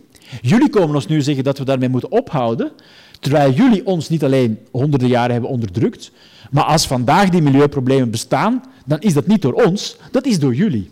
Jullie 0.41 0.69
komen 0.69 0.95
ons 0.95 1.07
nu 1.07 1.21
zeggen 1.21 1.43
dat 1.43 1.57
we 1.57 1.65
daarmee 1.65 1.89
moeten 1.89 2.11
ophouden, 2.11 2.71
terwijl 3.19 3.51
jullie 3.51 3.85
ons 3.85 4.09
niet 4.09 4.23
alleen 4.23 4.59
honderden 4.71 5.07
jaren 5.07 5.31
hebben 5.31 5.49
onderdrukt, 5.49 6.11
maar 6.51 6.63
als 6.63 6.87
vandaag 6.87 7.29
die 7.29 7.41
milieuproblemen 7.41 8.11
bestaan, 8.11 8.63
dan 8.85 8.99
is 8.99 9.13
dat 9.13 9.27
niet 9.27 9.41
door 9.41 9.53
ons, 9.53 9.97
dat 10.11 10.25
is 10.25 10.39
door 10.39 10.55
jullie. 10.55 10.89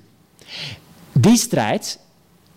Die 1.12 1.38
strijd, 1.38 2.00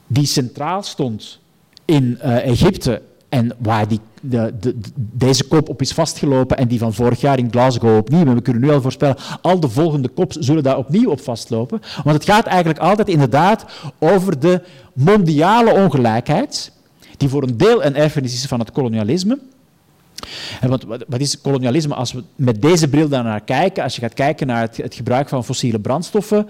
die 0.07 0.27
centraal 0.27 0.83
stond 0.83 1.39
in 1.85 2.19
uh, 2.23 2.37
Egypte 2.47 3.03
en 3.29 3.55
waar 3.59 3.89
die, 3.89 4.01
de, 4.21 4.55
de, 4.61 4.77
deze 4.97 5.45
kop 5.45 5.69
op 5.69 5.81
is 5.81 5.93
vastgelopen 5.93 6.57
en 6.57 6.69
die 6.69 6.79
van 6.79 6.95
vorig 6.95 7.21
jaar 7.21 7.39
in 7.39 7.51
Glasgow 7.51 7.97
opnieuw. 7.97 8.27
En 8.27 8.35
we 8.35 8.43
kunnen 8.43 8.63
nu 8.63 8.71
al 8.71 8.83
voorspellen, 8.83 9.17
al 9.43 9.61
de 9.61 9.69
volgende 9.69 10.09
kops 10.09 10.37
zullen 10.37 10.63
daar 10.63 10.79
opnieuw 10.79 11.11
op 11.11 11.21
vastlopen. 11.21 11.81
Want 12.05 12.17
het 12.17 12.25
gaat 12.25 12.47
eigenlijk 12.47 12.79
altijd 12.79 13.09
inderdaad 13.09 13.65
over 13.99 14.41
de 14.41 14.63
mondiale 14.93 15.73
ongelijkheid, 15.73 16.73
die 17.17 17.29
voor 17.29 17.43
een 17.43 17.57
deel 17.57 17.85
een 17.85 17.97
erfenis 17.97 18.35
is 18.35 18.47
van 18.47 18.59
het 18.59 18.73
kolonialisme. 18.73 19.39
En 20.61 20.69
wat, 20.69 20.85
wat, 21.09 21.21
is 21.21 21.41
kolonialisme 21.41 21.95
als 21.95 22.13
we 22.13 22.23
met 22.37 22.63
deze 22.63 22.89
bril 22.89 23.09
naar 23.09 23.41
kijken? 23.41 23.83
Als 23.83 23.95
je 23.95 24.01
gaat 24.01 24.15
kijken 24.15 24.47
naar 24.47 24.61
het, 24.61 24.77
het 24.77 24.95
gebruik 24.95 25.29
van 25.29 25.45
fossiele 25.45 25.79
brandstoffen, 25.79 26.47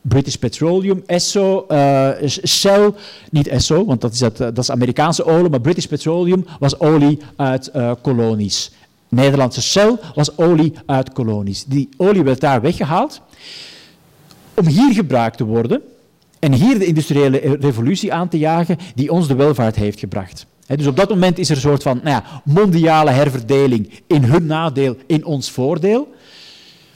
British 0.00 0.34
Petroleum, 0.34 1.02
Esso, 1.06 1.66
uh, 1.68 2.10
Shell, 2.46 2.90
niet 3.30 3.46
Esso, 3.46 3.84
want 3.84 4.00
dat 4.00 4.12
is, 4.12 4.18
dat, 4.18 4.36
dat 4.36 4.58
is 4.58 4.70
Amerikaanse 4.70 5.24
olie, 5.24 5.50
maar 5.50 5.60
British 5.60 5.84
Petroleum 5.84 6.46
was 6.58 6.80
olie 6.80 7.18
uit 7.36 7.70
uh, 7.76 7.92
kolonies. 8.02 8.70
Nederlandse 9.08 9.62
Shell 9.62 9.96
was 10.14 10.38
olie 10.38 10.72
uit 10.86 11.12
kolonies. 11.12 11.64
Die 11.64 11.88
olie 11.96 12.22
werd 12.22 12.40
daar 12.40 12.60
weggehaald 12.60 13.20
om 14.54 14.66
hier 14.66 14.92
gebruikt 14.94 15.36
te 15.36 15.44
worden 15.44 15.82
en 16.38 16.52
hier 16.52 16.78
de 16.78 16.84
industriële 16.84 17.38
revolutie 17.60 18.12
aan 18.12 18.28
te 18.28 18.38
jagen 18.38 18.76
die 18.94 19.12
ons 19.12 19.28
de 19.28 19.34
welvaart 19.34 19.76
heeft 19.76 19.98
gebracht. 19.98 20.46
Dus 20.76 20.86
op 20.86 20.96
dat 20.96 21.08
moment 21.08 21.38
is 21.38 21.48
er 21.48 21.54
een 21.54 21.62
soort 21.62 21.82
van 21.82 22.00
nou 22.02 22.16
ja, 22.16 22.42
mondiale 22.44 23.10
herverdeling 23.10 24.00
in 24.06 24.24
hun 24.24 24.46
nadeel, 24.46 24.96
in 25.06 25.24
ons 25.24 25.50
voordeel. 25.50 26.14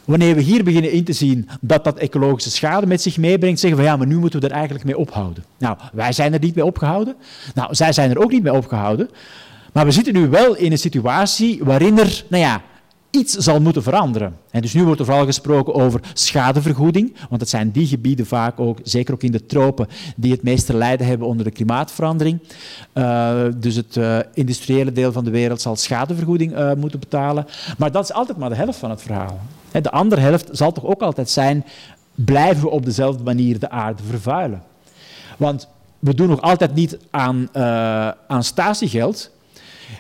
Wanneer 0.05 0.35
we 0.35 0.41
hier 0.41 0.65
beginnen 0.65 0.93
in 0.93 1.05
te 1.05 1.13
zien 1.13 1.49
dat 1.61 1.85
dat 1.85 1.99
ecologische 1.99 2.51
schade 2.51 2.87
met 2.87 3.03
zich 3.03 3.17
meebrengt, 3.17 3.61
zeggen 3.61 3.81
we 3.81 3.85
ja, 3.87 3.97
maar 3.97 4.07
nu 4.07 4.19
moeten 4.19 4.41
we 4.41 4.47
er 4.47 4.53
eigenlijk 4.53 4.85
mee 4.85 4.99
ophouden. 4.99 5.45
Nou, 5.59 5.77
wij 5.93 6.13
zijn 6.13 6.33
er 6.33 6.41
niet 6.41 6.55
mee 6.55 6.65
opgehouden. 6.65 7.15
Nou, 7.55 7.75
zij 7.75 7.93
zijn 7.93 8.11
er 8.11 8.23
ook 8.23 8.31
niet 8.31 8.43
mee 8.43 8.53
opgehouden. 8.53 9.11
Maar 9.73 9.85
we 9.85 9.91
zitten 9.91 10.15
nu 10.15 10.29
wel 10.29 10.57
in 10.57 10.73
een 10.73 10.79
situatie 10.79 11.61
waarin 11.65 11.99
er, 11.99 12.25
nou 12.29 12.43
ja, 12.43 12.63
iets 13.13 13.35
zal 13.35 13.61
moeten 13.61 13.83
veranderen. 13.83 14.37
En 14.51 14.61
dus 14.61 14.73
nu 14.73 14.85
wordt 14.85 15.01
er 15.01 15.07
vooral 15.07 15.25
gesproken 15.25 15.75
over 15.75 16.01
schadevergoeding, 16.13 17.17
want 17.29 17.41
het 17.41 17.51
zijn 17.51 17.71
die 17.71 17.87
gebieden 17.87 18.27
vaak 18.27 18.61
ook, 18.61 18.79
zeker 18.83 19.15
ook 19.15 19.23
in 19.23 19.33
de 19.33 19.47
tropen, 19.47 19.89
die 20.17 20.33
het 20.33 20.43
meeste 20.43 20.77
lijden 20.77 21.07
hebben 21.07 21.27
onder 21.27 21.45
de 21.45 21.51
klimaatverandering. 21.51 22.39
Uh, 22.95 23.45
dus 23.57 23.77
het 23.77 23.97
uh, 23.97 24.19
industriële 24.35 24.93
deel 24.93 25.13
van 25.13 25.25
de 25.25 25.31
wereld 25.31 25.61
zal 25.61 25.77
schadevergoeding 25.77 26.59
uh, 26.59 26.73
moeten 26.73 27.01
betalen. 27.01 27.47
Maar 27.79 27.93
dat 27.93 28.05
is 28.05 28.13
altijd 28.13 28.39
maar 28.39 28.49
de 28.49 28.55
helft 28.55 28.79
van 28.79 28.91
het 28.91 29.03
verhaal. 29.03 29.41
De 29.71 29.91
andere 29.91 30.21
helft 30.21 30.49
zal 30.53 30.73
toch 30.73 30.85
ook 30.85 31.03
altijd 31.03 31.31
zijn, 31.31 31.65
blijven 32.15 32.63
we 32.63 32.71
op 32.71 32.85
dezelfde 32.85 33.23
manier 33.23 33.59
de 33.59 33.71
aarde 33.71 34.03
vervuilen? 34.03 34.63
Want 35.37 35.69
we 35.99 36.15
doen 36.15 36.29
nog 36.29 36.41
altijd 36.41 36.75
niet 36.75 36.99
aan, 37.11 37.49
aan 38.27 38.45
statiegeld, 38.45 39.31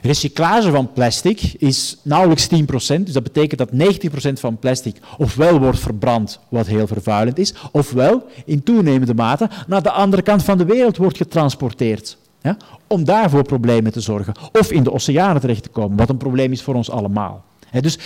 Recyclage 0.02 0.70
van 0.70 0.92
plastic 0.92 1.40
is 1.58 1.96
nauwelijks 2.02 2.48
10%, 2.48 2.56
dus 3.02 3.12
dat 3.12 3.22
betekent 3.22 3.58
dat 3.58 3.98
90% 4.30 4.32
van 4.32 4.58
plastic 4.58 4.96
ofwel 5.18 5.58
wordt 5.58 5.78
verbrand, 5.78 6.38
wat 6.48 6.66
heel 6.66 6.86
vervuilend 6.86 7.38
is, 7.38 7.54
ofwel 7.72 8.26
in 8.44 8.62
toenemende 8.62 9.14
mate 9.14 9.48
naar 9.66 9.82
de 9.82 9.90
andere 9.90 10.22
kant 10.22 10.42
van 10.42 10.58
de 10.58 10.64
wereld 10.64 10.96
wordt 10.96 11.16
getransporteerd. 11.16 12.16
Ja, 12.42 12.56
om 12.86 13.04
daarvoor 13.04 13.42
problemen 13.42 13.92
te 13.92 14.00
zorgen. 14.00 14.34
Of 14.52 14.72
in 14.72 14.82
de 14.82 14.92
oceanen 14.92 15.40
terecht 15.40 15.62
te 15.62 15.68
komen, 15.68 15.96
wat 15.96 16.08
een 16.08 16.16
probleem 16.16 16.52
is 16.52 16.62
voor 16.62 16.74
ons 16.74 16.90
allemaal. 16.90 17.44
dus 17.80 17.98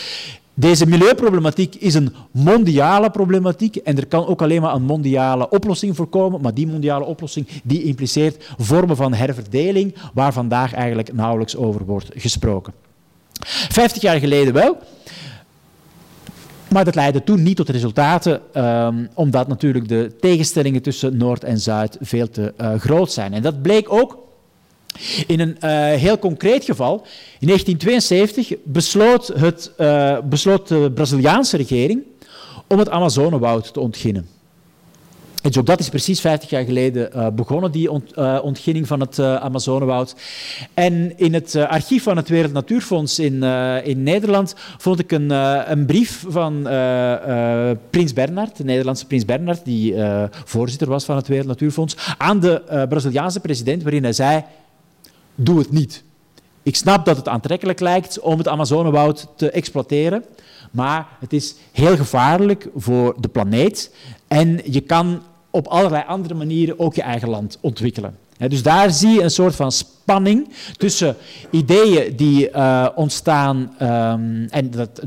deze 0.58 0.86
milieuproblematiek 0.86 1.74
is 1.74 1.94
een 1.94 2.14
mondiale 2.30 3.10
problematiek 3.10 3.76
en 3.76 3.96
er 3.96 4.06
kan 4.06 4.26
ook 4.26 4.42
alleen 4.42 4.60
maar 4.62 4.74
een 4.74 4.82
mondiale 4.82 5.48
oplossing 5.48 5.96
voor 5.96 6.06
komen, 6.06 6.40
maar 6.40 6.54
die 6.54 6.66
mondiale 6.66 7.04
oplossing 7.04 7.46
die 7.62 7.82
impliceert 7.82 8.50
vormen 8.58 8.96
van 8.96 9.14
herverdeling 9.14 9.94
waar 10.14 10.32
vandaag 10.32 10.72
eigenlijk 10.72 11.12
nauwelijks 11.12 11.56
over 11.56 11.84
wordt 11.84 12.10
gesproken. 12.14 12.72
Vijftig 13.68 14.02
jaar 14.02 14.18
geleden 14.18 14.54
wel, 14.54 14.78
maar 16.68 16.84
dat 16.84 16.94
leidde 16.94 17.24
toen 17.24 17.42
niet 17.42 17.56
tot 17.56 17.68
resultaten, 17.68 18.40
um, 18.54 19.08
omdat 19.14 19.48
natuurlijk 19.48 19.88
de 19.88 20.12
tegenstellingen 20.20 20.82
tussen 20.82 21.16
Noord 21.16 21.44
en 21.44 21.58
Zuid 21.58 21.96
veel 22.00 22.30
te 22.30 22.54
uh, 22.60 22.74
groot 22.74 23.12
zijn. 23.12 23.32
En 23.32 23.42
dat 23.42 23.62
bleek 23.62 23.92
ook 23.92 24.25
in 25.26 25.40
een 25.40 25.56
uh, 25.60 25.70
heel 26.00 26.18
concreet 26.18 26.64
geval, 26.64 27.06
in 27.38 27.46
1972 27.46 28.58
besloot, 28.64 29.26
het, 29.26 29.72
uh, 29.78 30.18
besloot 30.24 30.68
de 30.68 30.90
Braziliaanse 30.94 31.56
regering 31.56 32.02
om 32.66 32.78
het 32.78 32.90
Amazonewoud 32.90 33.72
te 33.72 33.80
ontginnen. 33.80 34.28
En 35.42 35.52
dus 35.52 35.60
ook 35.60 35.66
dat 35.66 35.80
is 35.80 35.88
precies 35.88 36.20
50 36.20 36.50
jaar 36.50 36.64
geleden 36.64 37.10
uh, 37.14 37.26
begonnen, 37.28 37.72
die 37.72 37.90
ont, 37.90 38.14
ontginning 38.42 38.86
van 38.86 39.00
het 39.00 39.18
Amazonewoud. 39.18 40.14
En 40.74 41.18
in 41.18 41.34
het 41.34 41.56
archief 41.56 42.02
van 42.02 42.16
het 42.16 42.28
Wereld 42.28 42.52
Natuurfonds 42.52 43.18
in, 43.18 43.42
in 43.84 44.02
Nederland 44.02 44.54
vond 44.78 44.98
ik 44.98 45.12
een, 45.12 45.30
een 45.70 45.86
brief 45.86 46.24
van 46.28 46.62
Prins 47.90 48.12
Bernhard, 48.12 48.56
de 48.56 48.64
Nederlandse 48.64 49.06
Prins 49.06 49.24
Bernhard, 49.24 49.64
die 49.64 49.94
voorzitter 50.44 50.88
was 50.88 51.04
van 51.04 51.16
het 51.16 51.28
Wereld 51.28 51.48
Natuurfonds, 51.48 51.96
aan 52.18 52.40
de 52.40 52.86
Braziliaanse 52.88 53.40
president, 53.40 53.82
waarin 53.82 54.02
hij 54.02 54.12
zei 54.12 54.44
doe 55.36 55.58
het 55.58 55.70
niet. 55.70 56.04
Ik 56.62 56.76
snap 56.76 57.04
dat 57.04 57.16
het 57.16 57.28
aantrekkelijk 57.28 57.80
lijkt 57.80 58.20
om 58.20 58.38
het 58.38 58.48
Amazonewoud 58.48 59.28
te 59.36 59.50
exploiteren, 59.50 60.24
maar 60.70 61.06
het 61.20 61.32
is 61.32 61.54
heel 61.72 61.96
gevaarlijk 61.96 62.68
voor 62.76 63.14
de 63.20 63.28
planeet 63.28 63.94
en 64.28 64.60
je 64.64 64.80
kan 64.80 65.22
op 65.50 65.66
allerlei 65.66 66.04
andere 66.06 66.34
manieren 66.34 66.78
ook 66.78 66.94
je 66.94 67.02
eigen 67.02 67.28
land 67.28 67.58
ontwikkelen. 67.60 68.16
Dus 68.38 68.62
daar 68.62 68.90
zie 68.90 69.10
je 69.10 69.22
een 69.22 69.30
soort 69.30 69.54
van 69.54 69.72
spanning 69.72 70.48
tussen 70.76 71.16
ideeën 71.50 72.16
die 72.16 72.50
uh, 72.50 72.88
ontstaan. 72.94 73.56
Um, 73.56 74.46
en 74.50 74.70
dat, 74.70 75.02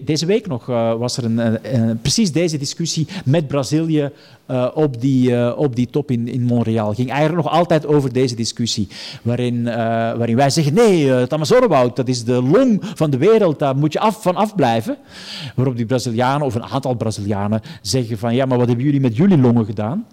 deze 0.00 0.26
week 0.26 0.46
nog 0.46 0.68
uh, 0.68 0.94
was 0.94 1.16
er 1.16 1.24
een, 1.24 1.58
precies 2.00 2.32
deze 2.32 2.58
discussie 2.58 3.06
met 3.24 3.48
Brazilië 3.48 4.10
uh, 4.50 4.68
op, 4.74 5.00
die, 5.00 5.56
op 5.56 5.76
die 5.76 5.88
top 5.90 6.10
in, 6.10 6.28
in 6.28 6.42
Montreal. 6.42 6.94
ging 6.94 7.10
eigenlijk 7.10 7.44
nog 7.44 7.54
altijd 7.54 7.86
over 7.86 8.12
deze 8.12 8.34
discussie. 8.34 8.88
Waarin, 9.22 9.64
waarin 10.14 10.36
wij 10.36 10.50
zeggen: 10.50 10.74
nee, 10.74 11.10
het 11.10 11.32
Amazonewoud 11.32 11.96
dat 11.96 12.08
is 12.08 12.24
de 12.24 12.42
long 12.42 12.80
van 12.94 13.10
de 13.10 13.18
wereld, 13.18 13.58
daar 13.58 13.76
moet 13.76 13.92
je 13.92 14.00
af, 14.00 14.22
van 14.22 14.36
afblijven. 14.36 14.96
Waarop 15.54 15.76
die 15.76 15.86
Brazilianen, 15.86 16.46
of 16.46 16.54
een 16.54 16.64
aantal 16.64 16.94
Brazilianen, 16.94 17.62
zeggen: 17.82 18.18
van 18.18 18.34
ja, 18.34 18.46
maar 18.46 18.58
wat 18.58 18.66
hebben 18.66 18.84
jullie 18.84 19.00
met 19.00 19.16
jullie 19.16 19.38
longen 19.38 19.64
gedaan? 19.64 20.06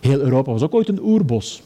Heel 0.00 0.20
Europa 0.20 0.52
was 0.52 0.62
ook 0.62 0.74
ooit 0.74 0.88
een 0.88 1.02
oerbos. 1.02 1.62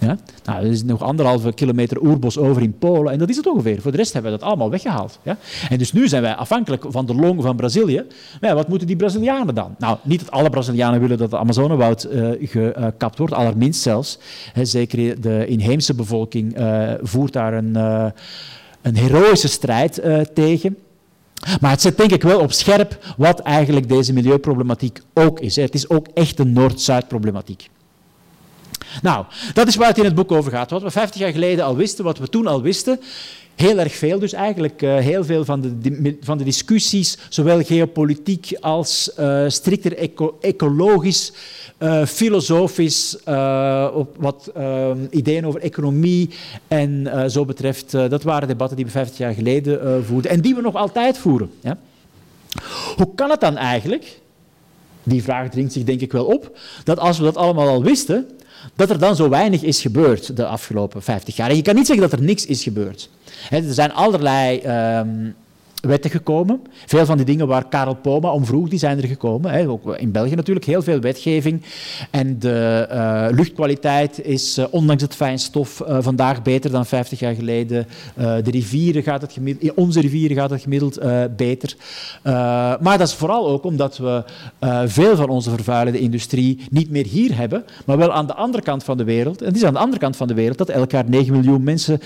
Ja? 0.00 0.18
Nou, 0.44 0.64
er 0.64 0.70
is 0.70 0.82
nog 0.82 1.02
anderhalve 1.02 1.52
kilometer 1.52 2.02
oerbos 2.02 2.38
over 2.38 2.62
in 2.62 2.78
Polen 2.78 3.12
en 3.12 3.18
dat 3.18 3.28
is 3.28 3.36
het 3.36 3.46
ongeveer. 3.46 3.80
Voor 3.80 3.90
de 3.90 3.96
rest 3.96 4.12
hebben 4.12 4.32
we 4.32 4.38
dat 4.38 4.46
allemaal 4.46 4.70
weggehaald. 4.70 5.18
Ja? 5.22 5.36
En 5.68 5.78
dus 5.78 5.92
nu 5.92 6.08
zijn 6.08 6.22
wij 6.22 6.34
afhankelijk 6.34 6.84
van 6.88 7.06
de 7.06 7.14
long 7.14 7.42
van 7.42 7.56
Brazilië. 7.56 8.04
Wat 8.40 8.68
moeten 8.68 8.86
die 8.86 8.96
Brazilianen 8.96 9.54
dan? 9.54 9.74
Nou, 9.78 9.98
niet 10.02 10.20
dat 10.20 10.30
alle 10.30 10.50
Brazilianen 10.50 11.00
willen 11.00 11.18
dat 11.18 11.30
het 11.30 11.40
Amazonewoud 11.40 12.08
uh, 12.12 12.30
gekapt 12.40 13.18
wordt, 13.18 13.32
allerminst 13.32 13.82
zelfs. 13.82 14.18
Zeker 14.62 15.20
de 15.20 15.46
inheemse 15.46 15.94
bevolking 15.94 16.58
uh, 16.58 16.92
voert 17.02 17.32
daar 17.32 17.54
een, 17.54 17.76
uh, 17.76 18.06
een 18.82 18.96
heroïsche 18.96 19.48
strijd 19.48 20.02
tegen. 20.34 20.76
Maar 21.60 21.70
het 21.70 21.80
zet 21.80 21.96
denk 21.96 22.10
ik 22.10 22.22
wel 22.22 22.40
op 22.40 22.52
scherp 22.52 23.14
wat 23.16 23.40
eigenlijk 23.40 23.88
deze 23.88 24.12
milieuproblematiek 24.12 25.00
ook 25.14 25.40
is. 25.40 25.56
Het 25.56 25.74
is 25.74 25.90
ook 25.90 26.06
echt 26.14 26.38
een 26.38 26.52
Noord-Zuid 26.52 27.08
problematiek. 27.08 27.68
Nou, 29.02 29.24
dat 29.54 29.68
is 29.68 29.76
waar 29.76 29.88
het 29.88 29.98
in 29.98 30.04
het 30.04 30.14
boek 30.14 30.32
over 30.32 30.50
gaat. 30.50 30.70
Wat 30.70 30.82
we 30.82 30.90
50 30.90 31.20
jaar 31.20 31.32
geleden 31.32 31.64
al 31.64 31.76
wisten, 31.76 32.04
wat 32.04 32.18
we 32.18 32.28
toen 32.28 32.46
al 32.46 32.62
wisten. 32.62 33.00
Heel 33.60 33.78
erg 33.78 33.94
veel 33.94 34.18
dus 34.18 34.32
eigenlijk. 34.32 34.82
Uh, 34.82 34.96
heel 34.96 35.24
veel 35.24 35.44
van 35.44 35.60
de, 35.60 36.16
van 36.20 36.38
de 36.38 36.44
discussies, 36.44 37.18
zowel 37.28 37.64
geopolitiek 37.64 38.56
als 38.60 39.12
uh, 39.18 39.44
strikter 39.48 39.96
eco 39.96 40.38
ecologisch, 40.40 41.32
uh, 41.78 42.04
filosofisch, 42.04 43.16
op 43.94 44.16
wat 44.18 44.52
ideeën 45.10 45.46
over 45.46 45.60
economie 45.60 46.30
en 46.68 47.08
zo 47.30 47.44
betreft. 47.44 47.90
dat 47.90 48.22
waren 48.22 48.48
debatten 48.48 48.76
die 48.76 48.86
we 48.86 48.90
50 48.90 49.18
jaar 49.18 49.34
geleden 49.34 50.04
voerden 50.04 50.30
en 50.30 50.40
die 50.40 50.54
we 50.54 50.60
nog 50.60 50.74
altijd 50.74 51.18
voeren. 51.18 51.50
Ja? 51.60 51.78
Hoe 52.96 53.14
kan 53.14 53.30
het 53.30 53.40
dan 53.40 53.56
eigenlijk, 53.56 54.20
die 55.02 55.22
vraag 55.22 55.50
dringt 55.50 55.72
zich 55.72 55.84
denk 55.84 56.00
ik 56.00 56.12
wel 56.12 56.24
op, 56.24 56.58
dat 56.84 56.98
als 56.98 57.18
we 57.18 57.24
dat 57.24 57.36
allemaal 57.36 57.68
al 57.68 57.82
wisten, 57.82 58.26
dat 58.76 58.90
er 58.90 58.98
dan 58.98 59.16
zo 59.16 59.28
weinig 59.28 59.62
is 59.62 59.80
gebeurd 59.80 60.36
de 60.36 60.46
afgelopen 60.46 61.02
50 61.02 61.36
jaar. 61.36 61.50
En 61.50 61.56
je 61.56 61.62
kan 61.62 61.74
niet 61.74 61.86
zeggen 61.86 62.08
dat 62.08 62.18
er 62.18 62.24
niks 62.24 62.46
is 62.46 62.62
gebeurd. 62.62 63.08
er 63.50 63.62
zijn 63.74 63.92
allerlei 63.92 64.62
um, 64.98 65.34
wetten 65.80 66.10
gekomen. 66.10 66.60
Veel 66.86 67.04
van 67.04 67.16
die 67.16 67.26
dingen 67.26 67.46
waar 67.46 67.68
Karel 67.68 67.94
Poma 67.94 68.32
om 68.32 68.44
vroeg, 68.44 68.68
die 68.68 68.78
zijn 68.78 68.98
er 69.02 69.08
gekomen. 69.08 69.50
Hè. 69.50 69.68
Ook 69.68 69.96
in 69.96 70.12
België 70.12 70.34
natuurlijk 70.34 70.66
heel 70.66 70.82
veel 70.82 71.00
wetgeving. 71.00 71.62
En 72.10 72.38
de 72.38 72.88
uh, 72.90 73.26
luchtkwaliteit 73.36 74.24
is, 74.24 74.58
uh, 74.58 74.64
ondanks 74.70 75.02
het 75.02 75.14
fijnstof, 75.14 75.82
uh, 75.88 75.96
vandaag 76.00 76.42
beter 76.42 76.70
dan 76.70 76.86
50 76.86 77.18
jaar 77.18 77.34
geleden. 77.34 77.86
de 78.14 78.50
rivieren 78.50 79.02
gaat 79.02 79.22
het 79.22 79.32
gemiddeld, 79.32 79.64
in 79.64 79.82
onze 79.82 80.00
rivieren 80.00 80.36
gaat 80.36 80.50
het 80.50 80.62
gemiddeld 80.62 81.00
beter. 81.36 81.76
maar 82.80 82.98
dat 82.98 83.08
is 83.08 83.14
vooral 83.14 83.48
ook 83.48 83.64
omdat 83.64 83.98
we 83.98 84.24
veel 84.86 85.16
van 85.16 85.28
onze 85.28 85.50
vervuilende 85.50 85.98
industrie 85.98 86.58
niet 86.70 86.90
meer 86.90 87.06
hier 87.06 87.36
hebben, 87.36 87.64
maar 87.84 87.98
wel 87.98 88.12
aan 88.12 88.26
de 88.26 88.34
andere 88.34 88.62
kant 88.62 88.84
van 88.84 88.96
de 88.96 89.04
wereld. 89.04 89.40
En 89.40 89.46
het 89.46 89.56
is 89.56 89.64
aan 89.64 89.72
de 89.72 89.78
andere 89.78 90.00
kant 90.00 90.16
van 90.16 90.28
de 90.28 90.34
wereld 90.34 90.58
dat 90.58 90.68
elk 90.68 90.90
jaar 90.90 91.08
9 91.08 91.32
miljoen 91.32 91.62
mensen 91.62 92.00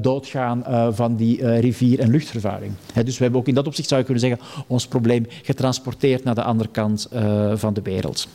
doodgaan 0.00 0.64
van 0.94 1.16
die 1.16 1.58
rivier- 1.58 2.00
en 2.00 2.10
luchtvervuiling 2.10 2.71
dus 3.04 3.16
we 3.16 3.22
hebben 3.22 3.40
ook 3.40 3.48
in 3.48 3.54
dat 3.54 3.66
opzicht, 3.66 3.88
zou 3.88 4.00
je 4.00 4.06
kunnen 4.06 4.28
zeggen, 4.28 4.64
ons 4.66 4.86
probleem 4.86 5.26
getransporteerd 5.42 6.24
naar 6.24 6.34
de 6.34 6.42
andere 6.42 6.68
kant 6.72 7.08
uh, 7.12 7.52
van 7.54 7.74
de 7.74 7.82
wereld. 7.82 8.28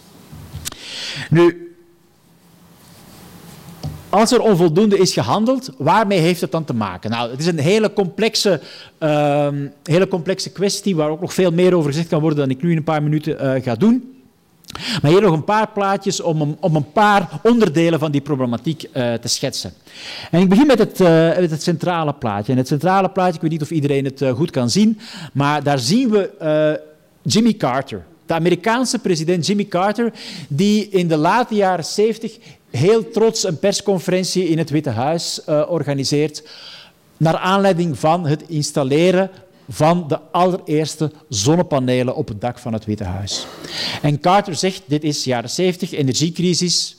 Nu, 1.29 1.75
als 4.09 4.31
er 4.31 4.41
onvoldoende 4.41 4.97
is 4.97 5.13
gehandeld, 5.13 5.69
waarmee 5.77 6.19
heeft 6.19 6.41
het 6.41 6.51
dan 6.51 6.63
te 6.63 6.73
maken? 6.73 7.09
Nou, 7.09 7.31
het 7.31 7.39
is 7.39 7.45
een 7.45 7.59
hele 7.59 7.93
complexe, 7.93 8.61
uh, 8.99 9.47
hele 9.83 10.07
complexe 10.07 10.51
kwestie 10.51 10.95
waar 10.95 11.09
ook 11.09 11.21
nog 11.21 11.33
veel 11.33 11.51
meer 11.51 11.75
over 11.75 11.91
gezegd 11.91 12.07
kan 12.07 12.21
worden 12.21 12.39
dan 12.39 12.49
ik 12.49 12.61
nu 12.61 12.71
in 12.71 12.77
een 12.77 12.83
paar 12.83 13.03
minuten 13.03 13.45
uh, 13.45 13.63
ga 13.63 13.75
doen. 13.75 14.16
Maar 15.01 15.11
hier 15.11 15.21
nog 15.21 15.33
een 15.33 15.43
paar 15.43 15.69
plaatjes 15.69 16.21
om 16.21 16.41
een, 16.41 16.57
om 16.59 16.75
een 16.75 16.91
paar 16.91 17.29
onderdelen 17.43 17.99
van 17.99 18.11
die 18.11 18.21
problematiek 18.21 18.83
uh, 18.83 19.13
te 19.13 19.27
schetsen. 19.27 19.73
En 20.31 20.41
ik 20.41 20.49
begin 20.49 20.67
met 20.67 20.79
het, 20.79 20.99
uh, 20.99 21.37
met 21.37 21.51
het, 21.51 21.63
centrale 21.63 22.13
plaatje. 22.13 22.51
En 22.51 22.57
het 22.57 22.67
centrale 22.67 23.09
plaatje, 23.09 23.33
ik 23.35 23.41
weet 23.41 23.51
niet 23.51 23.61
of 23.61 23.71
iedereen 23.71 24.05
het 24.05 24.21
uh, 24.21 24.31
goed 24.31 24.51
kan 24.51 24.69
zien, 24.69 24.99
maar 25.33 25.63
daar 25.63 25.79
zien 25.79 26.09
we 26.09 26.81
Jimmy 27.21 27.53
Carter. 27.53 28.05
De 28.25 28.33
Amerikaanse 28.33 28.99
president 28.99 29.45
Jimmy 29.45 29.65
Carter, 29.65 30.11
die 30.47 30.89
in 30.89 31.07
de 31.07 31.17
late 31.17 31.55
jaren 31.55 31.85
70 31.85 32.37
heel 32.69 33.09
trots 33.09 33.43
een 33.43 33.59
persconferentie 33.59 34.47
in 34.47 34.57
het 34.57 34.69
Witte 34.69 34.89
Huis 34.89 35.41
organiseert 35.45 36.43
naar 37.17 37.37
aanleiding 37.37 37.99
van 37.99 38.25
het 38.25 38.43
installeren 38.47 39.29
van 39.69 40.07
de 40.07 40.19
allereerste 40.31 41.11
zonnepanelen 41.29 42.15
op 42.15 42.27
het 42.27 42.41
dak 42.41 42.59
van 42.59 42.73
het 42.73 42.85
Witte 42.85 43.03
Huis. 43.03 43.47
En 44.01 44.19
Carter 44.19 44.55
zegt, 44.55 44.81
dit 44.85 45.03
is 45.03 45.23
jaren 45.23 45.49
70, 45.49 45.91
energiecrisis. 45.91 46.97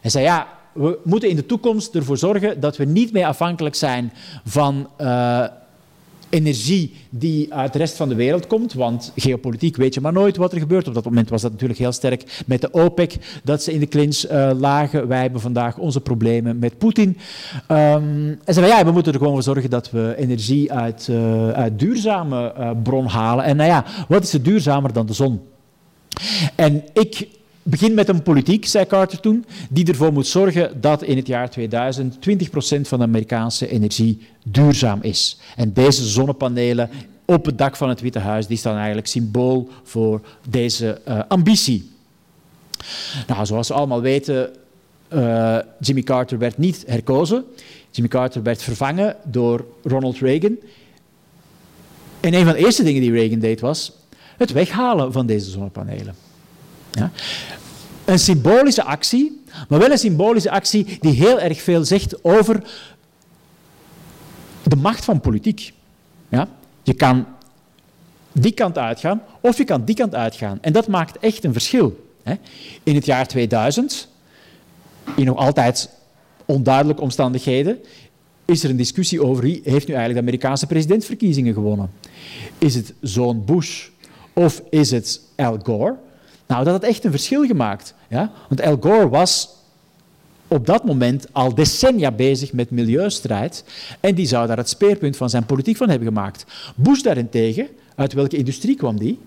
Hij 0.00 0.10
zei, 0.10 0.24
ja, 0.24 0.48
we 0.74 0.98
moeten 1.04 1.28
in 1.28 1.36
de 1.36 1.46
toekomst 1.46 1.94
ervoor 1.94 2.18
zorgen 2.18 2.60
dat 2.60 2.76
we 2.76 2.84
niet 2.84 3.12
meer 3.12 3.26
afhankelijk 3.26 3.74
zijn 3.74 4.12
van 4.44 4.90
uh, 5.00 5.44
energie 6.30 6.94
die 7.10 7.54
uit 7.54 7.72
de 7.72 7.78
rest 7.78 7.96
van 7.96 8.08
de 8.08 8.14
wereld 8.14 8.46
komt, 8.46 8.72
want 8.72 9.12
geopolitiek 9.16 9.76
weet 9.76 9.94
je 9.94 10.00
maar 10.00 10.12
nooit 10.12 10.36
wat 10.36 10.52
er 10.52 10.58
gebeurt. 10.58 10.88
Op 10.88 10.94
dat 10.94 11.04
moment 11.04 11.28
was 11.28 11.42
dat 11.42 11.50
natuurlijk 11.52 11.78
heel 11.78 11.92
sterk 11.92 12.42
met 12.46 12.60
de 12.60 12.72
OPEC, 12.72 13.40
dat 13.44 13.62
ze 13.62 13.72
in 13.72 13.80
de 13.80 13.88
clinch 13.88 14.30
uh, 14.30 14.50
lagen. 14.58 15.08
Wij 15.08 15.20
hebben 15.20 15.40
vandaag 15.40 15.78
onze 15.78 16.00
problemen 16.00 16.58
met 16.58 16.78
Poetin. 16.78 17.08
Um, 17.08 18.38
en 18.44 18.54
zeiden 18.54 18.76
ja, 18.76 18.84
we 18.84 18.92
moeten 18.92 19.12
er 19.12 19.18
gewoon 19.18 19.34
voor 19.34 19.42
zorgen 19.42 19.70
dat 19.70 19.90
we 19.90 20.14
energie 20.16 20.72
uit, 20.72 21.08
uh, 21.10 21.50
uit 21.50 21.78
duurzame 21.78 22.54
uh, 22.58 22.70
bron 22.82 23.06
halen. 23.06 23.44
En 23.44 23.56
nou 23.56 23.68
ja, 23.68 23.84
wat 24.08 24.22
is 24.22 24.32
er 24.32 24.42
duurzamer 24.42 24.92
dan 24.92 25.06
de 25.06 25.12
zon? 25.12 25.40
En 26.54 26.84
ik 26.92 27.28
begin 27.62 27.94
met 27.94 28.08
een 28.08 28.22
politiek, 28.22 28.66
zei 28.66 28.86
Carter 28.86 29.20
toen, 29.20 29.44
die 29.70 29.86
ervoor 29.86 30.12
moet 30.12 30.26
zorgen 30.26 30.80
dat 30.80 31.02
in 31.02 31.16
het 31.16 31.26
jaar 31.26 31.50
2000 31.50 32.14
20% 32.14 32.80
van 32.80 32.98
de 32.98 33.04
Amerikaanse 33.04 33.68
energie 33.68 34.26
duurzaam 34.44 34.98
is. 35.02 35.38
En 35.56 35.72
deze 35.72 36.04
zonnepanelen 36.04 36.90
op 37.24 37.44
het 37.44 37.58
dak 37.58 37.76
van 37.76 37.88
het 37.88 38.00
Witte 38.00 38.18
Huis, 38.18 38.46
die 38.46 38.56
staan 38.56 38.76
eigenlijk 38.76 39.06
symbool 39.06 39.68
voor 39.82 40.20
deze 40.48 41.00
uh, 41.08 41.20
ambitie. 41.28 41.90
Nou, 43.26 43.46
zoals 43.46 43.68
we 43.68 43.74
allemaal 43.74 44.00
weten, 44.00 44.50
uh, 45.12 45.58
Jimmy 45.80 46.02
Carter 46.02 46.38
werd 46.38 46.58
niet 46.58 46.84
herkozen. 46.86 47.44
Jimmy 47.90 48.10
Carter 48.10 48.42
werd 48.42 48.62
vervangen 48.62 49.16
door 49.24 49.64
Ronald 49.82 50.18
Reagan. 50.18 50.56
En 52.20 52.34
een 52.34 52.44
van 52.44 52.52
de 52.52 52.58
eerste 52.58 52.82
dingen 52.82 53.00
die 53.00 53.12
Reagan 53.12 53.38
deed 53.38 53.60
was 53.60 53.92
het 54.36 54.52
weghalen 54.52 55.12
van 55.12 55.26
deze 55.26 55.50
zonnepanelen. 55.50 56.14
Ja? 56.90 57.10
Een 58.04 58.18
symbolische 58.18 58.84
actie, 58.84 59.42
maar 59.68 59.78
wel 59.78 59.90
een 59.90 59.98
symbolische 59.98 60.50
actie 60.50 60.98
die 61.00 61.12
heel 61.12 61.40
erg 61.40 61.62
veel 61.62 61.84
zegt 61.84 62.24
over 62.24 62.62
de 64.62 64.76
macht 64.76 65.04
van 65.04 65.20
politiek. 65.20 65.72
Ja? 66.28 66.48
Je 66.82 66.94
kan 66.94 67.26
die 68.32 68.52
kant 68.52 68.78
uitgaan 68.78 69.22
of 69.40 69.56
je 69.56 69.64
kan 69.64 69.84
die 69.84 69.94
kant 69.94 70.14
uitgaan. 70.14 70.58
En 70.60 70.72
dat 70.72 70.88
maakt 70.88 71.18
echt 71.18 71.44
een 71.44 71.52
verschil. 71.52 72.08
Hè? 72.22 72.34
In 72.82 72.94
het 72.94 73.06
jaar 73.06 73.26
2000, 73.26 74.08
in 75.16 75.24
nog 75.24 75.36
altijd 75.36 75.90
onduidelijke 76.44 77.02
omstandigheden, 77.02 77.78
is 78.44 78.64
er 78.64 78.70
een 78.70 78.76
discussie 78.76 79.22
over 79.22 79.42
wie 79.42 79.60
heeft 79.64 79.86
nu 79.86 79.94
eigenlijk 79.94 80.14
de 80.14 80.30
Amerikaanse 80.30 80.66
presidentsverkiezingen 80.66 81.54
gewonnen. 81.54 81.90
Is 82.58 82.74
het 82.74 82.94
zoon 83.00 83.44
Bush 83.44 83.88
of 84.32 84.62
is 84.70 84.90
het 84.90 85.20
Al 85.36 85.58
Gore? 85.62 85.96
Nou, 86.50 86.64
dat 86.64 86.72
had 86.72 86.82
echt 86.82 87.04
een 87.04 87.10
verschil 87.10 87.46
gemaakt. 87.46 87.94
Ja? 88.08 88.32
Want 88.48 88.62
Al 88.62 88.76
Gore 88.80 89.08
was 89.08 89.48
op 90.48 90.66
dat 90.66 90.84
moment 90.84 91.26
al 91.32 91.54
decennia 91.54 92.10
bezig 92.10 92.52
met 92.52 92.70
milieustrijd 92.70 93.64
en 94.00 94.14
die 94.14 94.26
zou 94.26 94.46
daar 94.46 94.56
het 94.56 94.68
speerpunt 94.68 95.16
van 95.16 95.30
zijn 95.30 95.46
politiek 95.46 95.76
van 95.76 95.88
hebben 95.88 96.08
gemaakt. 96.08 96.44
Bush 96.74 97.00
daarentegen, 97.00 97.68
uit 97.94 98.12
welke 98.12 98.36
industrie 98.36 98.76
kwam 98.76 98.98
die? 98.98 99.18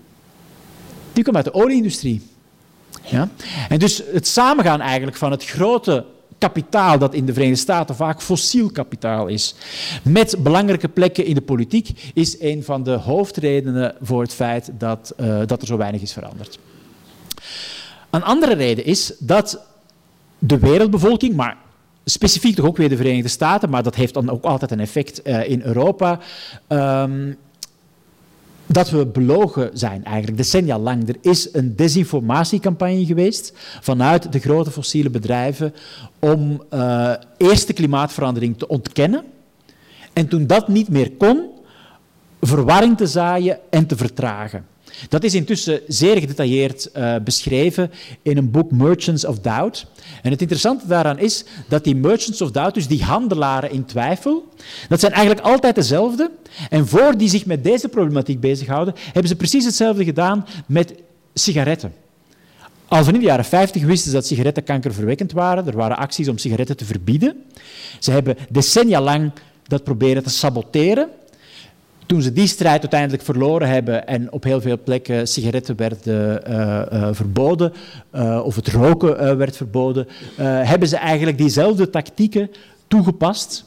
Die 1.12 1.22
kwam 1.22 1.36
uit 1.36 1.44
de 1.44 1.54
olieindustrie. 1.54 2.22
Ja? 3.02 3.28
En 3.68 3.78
dus 3.78 4.02
het 4.12 4.26
samengaan 4.26 4.80
eigenlijk 4.80 5.16
van 5.16 5.30
het 5.30 5.44
grote 5.44 6.04
kapitaal 6.38 6.98
dat 6.98 7.14
in 7.14 7.26
de 7.26 7.32
Verenigde 7.32 7.60
Staten 7.60 7.96
vaak 7.96 8.22
fossiel 8.22 8.70
kapitaal 8.70 9.26
is, 9.26 9.54
met 10.02 10.36
belangrijke 10.38 10.88
plekken 10.88 11.26
in 11.26 11.34
de 11.34 11.42
politiek, 11.42 12.10
is 12.14 12.40
een 12.40 12.64
van 12.64 12.82
de 12.82 12.94
hoofdredenen 12.94 13.94
voor 14.00 14.22
het 14.22 14.34
feit 14.34 14.70
dat, 14.78 15.14
uh, 15.20 15.40
dat 15.46 15.60
er 15.60 15.66
zo 15.66 15.76
weinig 15.76 16.02
is 16.02 16.12
veranderd. 16.12 16.58
Een 18.10 18.22
andere 18.22 18.54
reden 18.54 18.84
is 18.84 19.12
dat 19.18 19.66
de 20.38 20.58
wereldbevolking, 20.58 21.34
maar 21.34 21.56
specifiek 22.04 22.54
toch 22.54 22.66
ook 22.66 22.76
weer 22.76 22.88
de 22.88 22.96
Verenigde 22.96 23.28
Staten, 23.28 23.70
maar 23.70 23.82
dat 23.82 23.94
heeft 23.94 24.14
dan 24.14 24.30
ook 24.30 24.44
altijd 24.44 24.70
een 24.70 24.80
effect 24.80 25.20
uh, 25.24 25.48
in 25.48 25.62
Europa, 25.62 26.18
um, 26.68 27.36
dat 28.66 28.90
we 28.90 29.06
belogen 29.06 29.70
zijn, 29.72 30.04
eigenlijk 30.04 30.36
decennia 30.36 30.78
lang. 30.78 31.08
Er 31.08 31.16
is 31.20 31.48
een 31.52 31.76
desinformatiecampagne 31.76 33.06
geweest 33.06 33.52
vanuit 33.80 34.32
de 34.32 34.38
grote 34.38 34.70
fossiele 34.70 35.10
bedrijven 35.10 35.74
om 36.18 36.62
uh, 36.74 37.12
eerst 37.36 37.66
de 37.66 37.72
klimaatverandering 37.72 38.58
te 38.58 38.68
ontkennen 38.68 39.24
en 40.12 40.28
toen 40.28 40.46
dat 40.46 40.68
niet 40.68 40.88
meer 40.88 41.12
kon, 41.12 41.50
verwarring 42.40 42.96
te 42.96 43.06
zaaien 43.06 43.58
en 43.70 43.86
te 43.86 43.96
vertragen. 43.96 44.66
Dat 45.08 45.24
is 45.24 45.34
intussen 45.34 45.80
zeer 45.88 46.18
gedetailleerd 46.18 46.90
uh, 46.96 47.16
beschreven 47.24 47.90
in 48.22 48.36
een 48.36 48.50
boek 48.50 48.70
Merchants 48.70 49.24
of 49.24 49.38
Doubt. 49.38 49.86
En 50.22 50.30
het 50.30 50.40
interessante 50.40 50.86
daaraan 50.86 51.18
is 51.18 51.44
dat 51.68 51.84
die 51.84 51.96
Merchants 51.96 52.40
of 52.40 52.50
Doubt, 52.50 52.74
dus 52.74 52.86
die 52.86 53.02
handelaren 53.02 53.70
in 53.70 53.84
twijfel, 53.84 54.48
dat 54.88 55.00
zijn 55.00 55.12
eigenlijk 55.12 55.46
altijd 55.46 55.74
dezelfde. 55.74 56.30
En 56.70 56.88
voor 56.88 57.16
die 57.16 57.28
zich 57.28 57.46
met 57.46 57.64
deze 57.64 57.88
problematiek 57.88 58.40
bezighouden, 58.40 58.94
hebben 59.04 59.28
ze 59.28 59.36
precies 59.36 59.64
hetzelfde 59.64 60.04
gedaan 60.04 60.46
met 60.66 60.94
sigaretten. 61.34 61.92
Al 62.88 63.04
van 63.04 63.14
in 63.14 63.20
de 63.20 63.26
jaren 63.26 63.44
50 63.44 63.82
wisten 63.82 64.10
ze 64.10 64.16
dat 64.16 64.26
sigaretten 64.26 64.64
kankerverwekkend 64.64 65.32
waren. 65.32 65.66
Er 65.66 65.76
waren 65.76 65.96
acties 65.96 66.28
om 66.28 66.38
sigaretten 66.38 66.76
te 66.76 66.84
verbieden. 66.84 67.44
Ze 67.98 68.10
hebben 68.10 68.36
decennia 68.48 69.00
lang 69.00 69.32
dat 69.66 69.84
proberen 69.84 70.22
te 70.22 70.30
saboteren. 70.30 71.08
Toen 72.06 72.22
ze 72.22 72.32
die 72.32 72.46
strijd 72.46 72.80
uiteindelijk 72.80 73.22
verloren 73.22 73.68
hebben 73.68 74.06
en 74.06 74.32
op 74.32 74.44
heel 74.44 74.60
veel 74.60 74.78
plekken 74.84 75.28
sigaretten 75.28 75.76
werden 75.76 76.40
uh, 76.48 76.82
uh, 76.92 77.08
verboden, 77.12 77.72
uh, 78.14 78.40
of 78.44 78.56
het 78.56 78.68
roken 78.68 79.36
werd 79.36 79.56
verboden, 79.56 80.06
hebben 80.42 80.88
ze 80.88 80.96
eigenlijk 80.96 81.38
diezelfde 81.38 81.90
tactieken 81.90 82.50
toegepast 82.88 83.64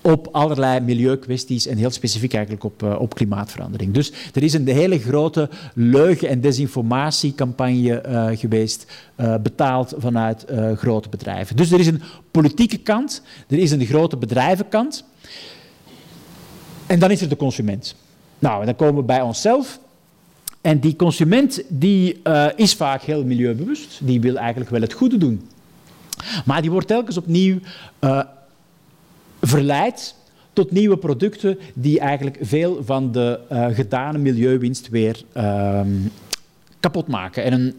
op 0.00 0.28
allerlei 0.32 0.80
milieukwesties 0.80 1.66
en 1.66 1.76
heel 1.76 1.90
specifiek 1.90 2.34
eigenlijk 2.34 2.64
op, 2.64 2.82
op 2.98 3.14
klimaatverandering. 3.14 3.92
Dus 3.92 4.12
er 4.34 4.42
is 4.42 4.52
een 4.52 4.68
hele 4.68 4.98
grote 4.98 5.48
leugen- 5.74 6.28
en 6.28 6.40
desinformatiecampagne 6.40 8.02
geweest, 8.38 8.92
betaald 9.42 9.94
vanuit 9.98 10.44
grote 10.76 11.08
bedrijven. 11.08 11.56
Dus 11.56 11.72
er 11.72 11.80
is 11.80 11.86
een 11.86 12.02
politieke 12.30 12.78
kant, 12.78 13.22
er 13.48 13.58
is 13.58 13.70
een 13.70 13.86
grote 13.86 14.16
bedrijvenkant. 14.16 15.04
En 16.86 16.98
dan 16.98 17.10
is 17.10 17.20
er 17.20 17.28
de 17.28 17.36
consument. 17.36 17.94
Nou, 18.38 18.64
dan 18.64 18.76
komen 18.76 18.96
we 18.96 19.02
bij 19.02 19.20
onszelf. 19.20 19.78
En 20.60 20.80
die 20.80 20.96
consument 20.96 21.62
die, 21.68 22.20
uh, 22.24 22.46
is 22.56 22.74
vaak 22.74 23.02
heel 23.02 23.24
milieubewust. 23.24 23.98
Die 24.02 24.20
wil 24.20 24.36
eigenlijk 24.36 24.70
wel 24.70 24.80
het 24.80 24.92
goede 24.92 25.16
doen. 25.16 25.48
Maar 26.44 26.60
die 26.60 26.70
wordt 26.70 26.86
telkens 26.86 27.16
opnieuw 27.16 27.58
uh, 28.00 28.22
verleid 29.40 30.14
tot 30.52 30.70
nieuwe 30.70 30.96
producten 30.96 31.58
die 31.74 32.00
eigenlijk 32.00 32.38
veel 32.40 32.84
van 32.84 33.12
de 33.12 33.40
uh, 33.52 33.66
gedane 33.66 34.18
milieuwinst 34.18 34.88
weer 34.88 35.22
ehm, 35.32 35.88
kapot 36.80 37.08
maken. 37.08 37.44
En 37.44 37.52
een 37.52 37.74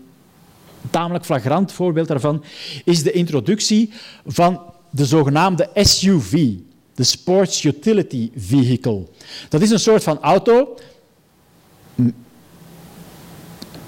tamelijk 0.89 1.25
flagrant 1.25 1.71
voorbeeld 1.71 2.07
daarvan 2.07 2.43
is 2.83 3.03
de 3.03 3.11
introductie 3.11 3.91
van 4.25 4.61
de 4.89 5.05
zogenaamde 5.05 5.69
SUV, 5.73 6.53
de 6.97 7.03
Sports 7.03 7.63
Utility 7.63 8.31
Vehicle. 8.35 9.03
Dat 9.49 9.61
is 9.61 9.69
een 9.69 9.79
soort 9.79 10.03
van 10.03 10.19
auto, 10.21 10.77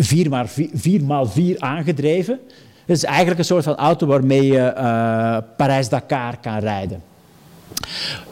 4x4 0.03 1.57
aangedreven. 1.57 2.39
Het 2.85 2.97
is 2.97 3.03
eigenlijk 3.03 3.39
een 3.39 3.45
soort 3.45 3.63
van 3.63 3.75
auto 3.75 4.07
waarmee 4.07 4.45
je 4.45 4.73
uh, 4.77 5.37
Parijs-Dakar 5.57 6.37
kan 6.37 6.57
rijden. 6.59 7.01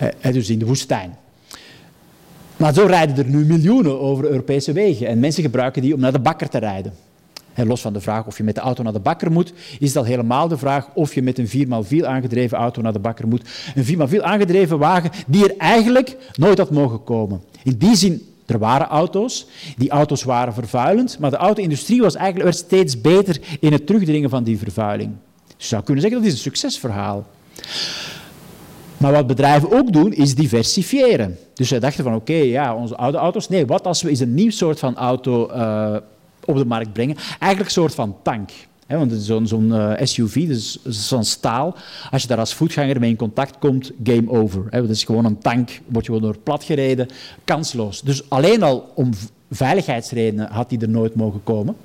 Uh, 0.01 0.33
dus 0.33 0.49
in 0.49 0.59
de 0.59 0.65
woestijn. 0.65 1.17
Maar 2.57 2.73
zo 2.73 2.85
rijden 2.85 3.17
er 3.17 3.29
nu 3.29 3.45
miljoenen 3.45 3.99
over 3.99 4.25
Europese 4.25 4.71
wegen. 4.71 5.07
En 5.07 5.19
mensen 5.19 5.43
gebruiken 5.43 5.81
die 5.81 5.93
om 5.93 5.99
naar 5.99 6.11
de 6.11 6.19
bakker 6.19 6.49
te 6.49 6.57
rijden. 6.57 6.93
Los 7.65 7.81
van 7.81 7.93
de 7.93 8.01
vraag 8.01 8.25
of 8.25 8.37
je 8.37 8.43
met 8.43 8.55
de 8.55 8.61
auto 8.61 8.83
naar 8.83 8.93
de 8.93 8.99
bakker 8.99 9.31
moet, 9.31 9.53
is 9.79 9.93
dat 9.93 10.05
helemaal 10.05 10.47
de 10.47 10.57
vraag 10.57 10.87
of 10.93 11.13
je 11.13 11.21
met 11.21 11.37
een 11.37 11.47
4x4 11.47 12.05
aangedreven 12.05 12.57
auto 12.57 12.81
naar 12.81 12.93
de 12.93 12.99
bakker 12.99 13.27
moet. 13.27 13.49
Een 13.75 13.85
4x4 13.85 14.21
aangedreven 14.21 14.77
wagen 14.77 15.11
die 15.27 15.43
er 15.43 15.57
eigenlijk 15.57 16.17
nooit 16.35 16.57
had 16.57 16.71
mogen 16.71 17.03
komen. 17.03 17.41
In 17.63 17.77
die 17.77 17.95
zin, 17.95 18.21
er 18.45 18.59
waren 18.59 18.87
auto's, 18.87 19.47
die 19.77 19.89
auto's 19.89 20.23
waren 20.23 20.53
vervuilend, 20.53 21.19
maar 21.19 21.31
de 21.31 21.37
auto-industrie 21.37 22.01
was 22.01 22.15
eigenlijk, 22.15 22.45
werd 22.45 22.65
steeds 22.65 23.01
beter 23.01 23.39
in 23.59 23.71
het 23.71 23.85
terugdringen 23.87 24.29
van 24.29 24.43
die 24.43 24.57
vervuiling. 24.57 25.11
Dus 25.45 25.55
je 25.57 25.67
zou 25.67 25.83
kunnen 25.83 26.01
zeggen 26.03 26.21
dat 26.21 26.29
is 26.29 26.35
een 26.35 26.43
succesverhaal. 26.43 27.25
Maar 28.97 29.11
wat 29.11 29.27
bedrijven 29.27 29.71
ook 29.71 29.93
doen, 29.93 30.13
is 30.13 30.35
diversifiëren. 30.35 31.37
Dus 31.53 31.67
zij 31.67 31.79
dachten 31.79 32.03
van, 32.03 32.15
oké, 32.15 32.33
ja, 32.33 32.75
onze 32.75 32.95
oude 32.95 33.17
auto's, 33.17 33.49
nee, 33.49 33.65
wat 33.65 33.87
als 33.87 34.01
we 34.01 34.09
eens 34.09 34.19
een 34.19 34.33
nieuw 34.33 34.51
soort 34.51 34.79
van 34.79 34.95
auto 34.95 35.49
uh, 35.51 35.95
op 36.47 36.57
de 36.57 36.65
markt 36.65 36.93
brengen. 36.93 37.15
Eigenlijk 37.15 37.59
een 37.59 37.81
soort 37.81 37.95
van 37.95 38.15
tank. 38.23 38.49
He, 38.87 38.97
want 38.97 39.11
zo'n 39.13 39.47
zo 39.47 39.59
uh, 39.59 39.93
SUV, 40.01 40.47
dus 40.47 40.77
zo'n 40.83 41.23
staal, 41.23 41.75
als 42.11 42.21
je 42.21 42.27
daar 42.27 42.39
als 42.39 42.53
voetganger 42.53 42.99
mee 42.99 43.09
in 43.09 43.15
contact 43.15 43.57
komt, 43.59 43.91
game 44.03 44.29
over. 44.29 44.65
He, 44.69 44.81
dat 44.81 44.89
is 44.89 45.03
gewoon 45.03 45.25
een 45.25 45.37
tank, 45.37 45.81
word 45.85 46.05
je 46.05 46.11
gewoon 46.11 46.31
door 46.31 46.37
plat 46.43 46.63
gereden, 46.63 47.07
kansloos. 47.43 48.01
Dus 48.01 48.29
alleen 48.29 48.63
al 48.63 48.91
om 48.95 49.09
veiligheidsredenen 49.51 50.51
had 50.51 50.69
die 50.69 50.79
er 50.79 50.89
nooit 50.89 51.15
mogen 51.15 51.43
komen, 51.43 51.75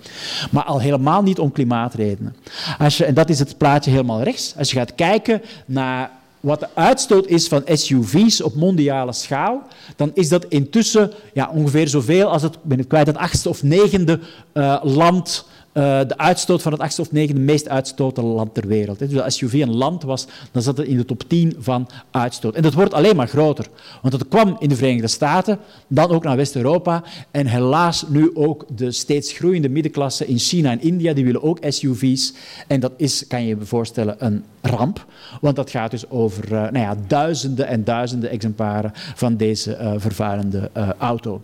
maar 0.50 0.64
al 0.64 0.80
helemaal 0.80 1.22
niet 1.22 1.38
om 1.38 1.52
klimaatredenen. 1.52 2.36
Als 2.78 2.96
je, 2.96 3.04
en 3.04 3.14
dat 3.14 3.28
is 3.28 3.38
het 3.38 3.58
plaatje 3.58 3.90
helemaal 3.90 4.22
rechts. 4.22 4.54
Als 4.56 4.70
je 4.70 4.76
gaat 4.76 4.94
kijken 4.94 5.42
naar 5.66 6.10
wat 6.42 6.60
de 6.60 6.68
uitstoot 6.74 7.26
is 7.26 7.48
van 7.48 7.62
SUV's 7.66 8.42
op 8.42 8.54
mondiale 8.54 9.12
schaal, 9.12 9.62
dan 9.96 10.10
is 10.14 10.28
dat 10.28 10.44
intussen 10.44 11.12
ja, 11.32 11.50
ongeveer 11.54 11.88
zoveel 11.88 12.30
als 12.30 12.42
het, 12.42 12.62
ben 12.62 12.78
ik 12.78 12.88
kwijt, 12.88 13.06
het 13.06 13.16
achtste 13.16 13.48
of 13.48 13.62
negende 13.62 14.20
uh, 14.54 14.80
land 14.82 15.44
uh, 15.72 16.00
de 16.08 16.18
uitstoot 16.18 16.62
van 16.62 16.72
het 16.72 16.80
achtste 16.80 17.00
of 17.00 17.12
negende 17.12 17.40
meest 17.40 17.68
uitstotende 17.68 18.30
land 18.30 18.54
ter 18.54 18.66
wereld. 18.66 18.98
Dus 18.98 19.20
als 19.20 19.36
SUV 19.36 19.52
een 19.52 19.76
land 19.76 20.02
was, 20.02 20.26
dan 20.50 20.62
zat 20.62 20.76
het 20.76 20.86
in 20.86 20.96
de 20.96 21.04
top 21.04 21.22
10 21.28 21.56
van 21.58 21.88
uitstoot. 22.10 22.54
En 22.54 22.62
dat 22.62 22.74
wordt 22.74 22.94
alleen 22.94 23.16
maar 23.16 23.28
groter. 23.28 23.66
Want 24.02 24.14
het 24.14 24.28
kwam 24.28 24.56
in 24.58 24.68
de 24.68 24.76
Verenigde 24.76 25.08
Staten, 25.08 25.58
dan 25.86 26.10
ook 26.10 26.24
naar 26.24 26.36
West-Europa. 26.36 27.02
En 27.30 27.46
helaas 27.46 28.04
nu 28.08 28.30
ook 28.34 28.64
de 28.76 28.90
steeds 28.90 29.32
groeiende 29.32 29.68
middenklasse 29.68 30.26
in 30.26 30.38
China 30.38 30.70
en 30.70 30.82
India, 30.82 31.12
die 31.12 31.24
willen 31.24 31.42
ook 31.42 31.58
SUV's. 31.68 32.32
En 32.66 32.80
dat 32.80 32.92
is, 32.96 33.26
kan 33.26 33.42
je 33.42 33.48
je 33.48 33.64
voorstellen, 33.64 34.16
een 34.18 34.44
ramp. 34.60 35.06
Want 35.40 35.56
dat 35.56 35.70
gaat 35.70 35.90
dus 35.90 36.10
over 36.10 36.44
uh, 36.44 36.50
nou 36.50 36.78
ja, 36.78 36.96
duizenden 37.06 37.66
en 37.66 37.84
duizenden 37.84 38.30
exemplaren 38.30 38.92
van 38.94 39.36
deze 39.36 39.78
uh, 39.80 39.92
vervuilende 39.96 40.70
auto. 40.98 41.40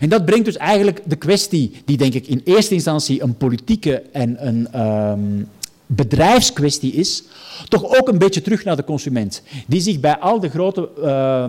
En 0.00 0.08
dat 0.08 0.24
brengt 0.24 0.44
dus 0.44 0.56
eigenlijk 0.56 1.00
de 1.04 1.16
kwestie, 1.16 1.72
die 1.84 1.96
denk 1.96 2.14
ik 2.14 2.26
in 2.26 2.40
eerste 2.44 2.74
instantie 2.74 3.22
een 3.22 3.36
politieke 3.36 4.02
en 4.12 4.46
een 4.46 4.80
um, 4.86 5.48
bedrijfskwestie 5.86 6.92
is, 6.92 7.22
toch 7.68 7.98
ook 7.98 8.08
een 8.08 8.18
beetje 8.18 8.42
terug 8.42 8.64
naar 8.64 8.76
de 8.76 8.84
consument. 8.84 9.42
Die 9.66 9.80
zich 9.80 10.00
bij 10.00 10.18
al 10.18 10.40
de 10.40 10.48
grote 10.48 10.88
uh, 10.98 11.44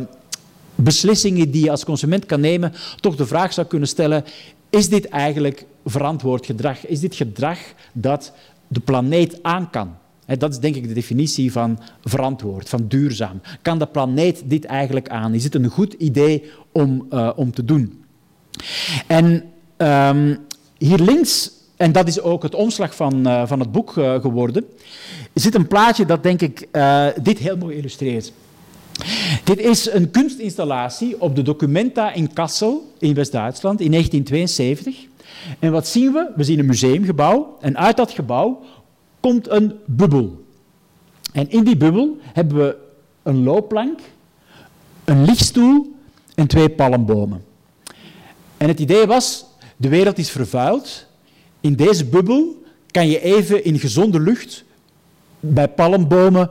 beslissingen 0.76 1.52
die 1.52 1.64
je 1.64 1.72
als 1.72 1.86
consument 1.86 2.26
kan 2.26 2.40
nemen, 2.40 2.74
toch 3.00 3.16
de 3.16 3.26
vraag 3.26 3.54
zou 3.54 3.68
kunnen 3.68 3.88
stellen, 3.88 4.24
is 4.70 4.90
dit 4.90 5.08
eigenlijk 5.08 5.66
verantwoord 5.86 6.46
gedrag? 6.46 6.88
Is 6.88 7.00
dit 7.00 7.16
gedrag 7.16 7.60
dat 7.94 8.34
de 8.68 8.80
planeet 8.80 9.40
aan 9.42 9.70
kan? 9.70 9.96
Dat 10.38 10.52
is 10.52 10.60
denk 10.60 10.76
ik 10.76 10.88
de 10.88 10.94
definitie 10.94 11.52
van 11.52 11.80
verantwoord, 12.04 12.70
van 12.70 12.88
duurzaam. 12.88 13.42
Kan 13.62 13.80
de 13.80 13.86
planeet 13.86 14.42
dit 14.46 14.66
eigenlijk 14.66 15.10
aan? 15.10 15.34
Is 15.34 15.44
het 15.44 15.56
een 15.56 15.68
goed 15.68 15.94
idee 15.94 16.52
om, 16.72 17.08
uh, 17.14 17.32
om 17.36 17.52
te 17.52 17.66
doen? 17.66 18.04
En 19.08 19.44
um, 19.78 20.38
hier 20.78 21.00
links, 21.00 21.52
en 21.78 21.92
dat 21.92 22.08
is 22.08 22.22
ook 22.22 22.44
het 22.44 22.56
omslag 22.56 22.96
van, 22.96 23.28
uh, 23.28 23.48
van 23.48 23.60
het 23.60 23.72
boek 23.72 23.96
uh, 23.96 24.22
geworden, 24.22 24.66
zit 25.34 25.56
een 25.56 25.68
plaatje 25.68 26.06
dat 26.06 26.24
denk 26.24 26.42
ik 26.42 26.68
uh, 26.72 27.08
dit 27.22 27.38
heel 27.38 27.58
mooi 27.58 27.78
illustreert. 27.78 28.32
Dit 29.44 29.60
is 29.60 29.92
een 29.92 30.12
kunstinstallatie 30.12 31.22
op 31.22 31.36
de 31.36 31.42
Documenta 31.42 32.14
in 32.14 32.34
Kassel 32.34 32.92
in 33.00 33.14
West-Duitsland 33.14 33.82
in 33.82 33.92
1972. 33.92 35.08
En 35.60 35.72
wat 35.72 35.88
zien 35.88 36.12
we? 36.12 36.32
We 36.36 36.44
zien 36.44 36.60
een 36.60 36.66
museumgebouw 36.66 37.58
en 37.62 37.78
uit 37.78 37.98
dat 37.98 38.12
gebouw 38.12 38.62
komt 39.20 39.50
een 39.50 39.74
bubbel. 39.86 40.46
En 41.34 41.50
in 41.50 41.64
die 41.64 41.78
bubbel 41.78 42.18
hebben 42.34 42.58
we 42.58 42.76
een 43.24 43.44
loopplank, 43.44 44.00
een 45.04 45.26
lichtstoel 45.26 45.96
en 46.36 46.48
twee 46.48 46.70
palmbomen. 46.70 47.44
En 48.60 48.68
het 48.68 48.80
idee 48.80 49.06
was, 49.06 49.46
de 49.78 49.90
wereld 49.90 50.18
is 50.18 50.32
vervuild. 50.32 51.06
In 51.62 51.76
deze 51.76 52.06
bubbel 52.06 52.64
kan 52.92 53.08
je 53.08 53.22
even 53.22 53.64
in 53.64 53.80
gezonde 53.80 54.20
lucht 54.20 54.64
bij 55.40 55.68
palmbomen 55.68 56.50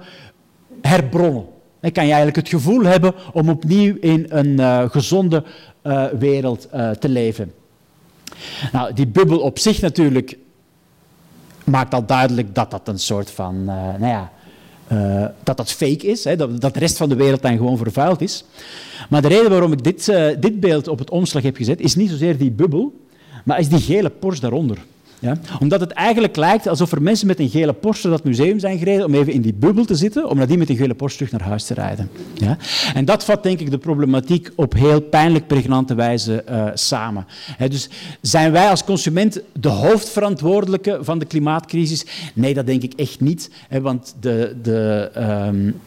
herbronnen. 0.81 1.47
Dan 1.81 1.93
kan 1.93 2.05
je 2.05 2.13
eigenlijk 2.13 2.37
het 2.37 2.49
gevoel 2.49 2.83
hebben 2.83 3.15
om 3.33 3.49
opnieuw 3.49 3.97
in 4.01 4.27
een 4.29 4.61
uh, 4.61 4.91
gezonde 4.91 5.45
uh, 5.83 6.07
wereld 6.07 6.69
uh, 6.75 6.91
te 6.91 7.09
leven. 7.09 7.53
Nou, 8.73 8.93
die 8.93 9.07
bubbel 9.07 9.39
op 9.39 9.59
zich 9.59 9.81
natuurlijk 9.81 10.39
maakt 11.65 11.95
al 11.95 12.07
duidelijk 12.07 12.55
dat 12.55 12.71
dat 12.71 12.89
een 12.89 12.99
soort 12.99 13.31
van, 13.31 13.65
nou 13.65 14.07
ja, 14.07 14.33
dat 15.43 15.57
dat 15.57 15.73
fake 15.73 16.07
is, 16.07 16.25
hè, 16.25 16.37
dat, 16.37 16.61
dat 16.61 16.75
de 16.75 16.81
rest 16.81 16.97
van 16.97 17.09
de 17.09 17.15
wereld 17.15 17.43
dan 17.43 17.57
gewoon 17.57 17.77
vervuild 17.77 18.21
is. 18.21 18.45
Maar 19.09 19.23
de 19.23 19.29
reden 19.29 19.51
waarom 19.51 19.73
ik 19.73 19.85
dit, 19.85 20.13
dit 20.41 20.61
beeld 20.61 20.89
op 20.89 20.99
het 20.99 21.11
omslag 21.11 21.43
heb 21.43 21.57
gezet, 21.57 21.81
is 21.81 21.95
niet 21.95 22.11
zozeer 22.11 22.39
die 22.39 22.51
bubbel, 22.51 22.93
maar 23.45 23.59
is 23.59 23.69
die 23.69 23.81
gele 23.81 24.11
Porsche 24.11 24.41
daaronder. 24.41 24.79
Ja? 25.21 25.37
Omdat 25.61 25.81
het 25.81 25.91
eigenlijk 25.91 26.37
lijkt 26.37 26.67
alsof 26.67 26.93
er 26.93 27.03
mensen 27.03 27.27
met 27.27 27.39
een 27.41 27.49
gele 27.49 27.73
Porsche 27.73 28.09
dat 28.09 28.25
museum 28.25 28.59
zijn 28.59 28.79
gereden 28.79 29.07
om 29.07 29.15
even 29.15 29.33
in 29.33 29.43
die 29.43 29.55
bubbel 29.55 29.85
te 29.85 29.95
zitten, 29.95 30.29
om 30.29 30.37
nadien 30.37 30.59
met 30.59 30.69
een 30.69 30.77
gele 30.77 30.95
Porsche 30.95 31.19
terug 31.19 31.33
naar 31.33 31.49
huis 31.49 31.65
te 31.65 31.75
rijden. 31.75 32.11
Ja? 32.35 32.57
En 32.95 33.05
dat 33.05 33.25
vat 33.25 33.43
denk 33.43 33.61
ik 33.61 33.71
de 33.71 33.79
problematiek 33.79 34.51
op 34.55 34.73
heel 34.73 35.01
pijnlijk 35.01 35.47
pregnante 35.47 35.95
wijze 35.95 36.45
uh, 36.51 36.67
samen. 36.75 37.27
dus 37.69 37.89
zijn 38.21 38.53
wij 38.53 38.69
als 38.69 38.85
consument 38.85 39.41
de 39.53 39.69
hoofdverantwoordelijke 39.69 40.99
van 41.01 41.19
de 41.19 41.25
klimaatcrisis? 41.25 42.07
Nee, 42.35 42.55
dat 42.55 42.67
denk 42.67 42.83
ik 42.83 42.93
echt 42.93 43.21
niet. 43.21 43.51
want 43.83 44.15
de, 44.21 44.57
de, 44.63 45.11
um, 45.47 45.81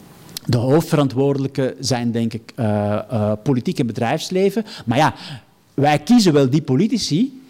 de 0.46 0.56
hoofdverantwoordelijke 0.56 1.76
zijn 1.80 2.12
denk 2.12 2.32
ik 2.32 2.52
uh, 2.56 2.66
uh, 3.12 3.32
politiek 3.42 3.78
en 3.78 3.86
bedrijfsleven. 3.86 4.64
Maar 4.84 4.98
ja, 4.98 5.14
wij 5.74 5.98
kiezen 5.98 6.32
wel 6.32 6.50
die 6.50 6.62
politici 6.62 7.41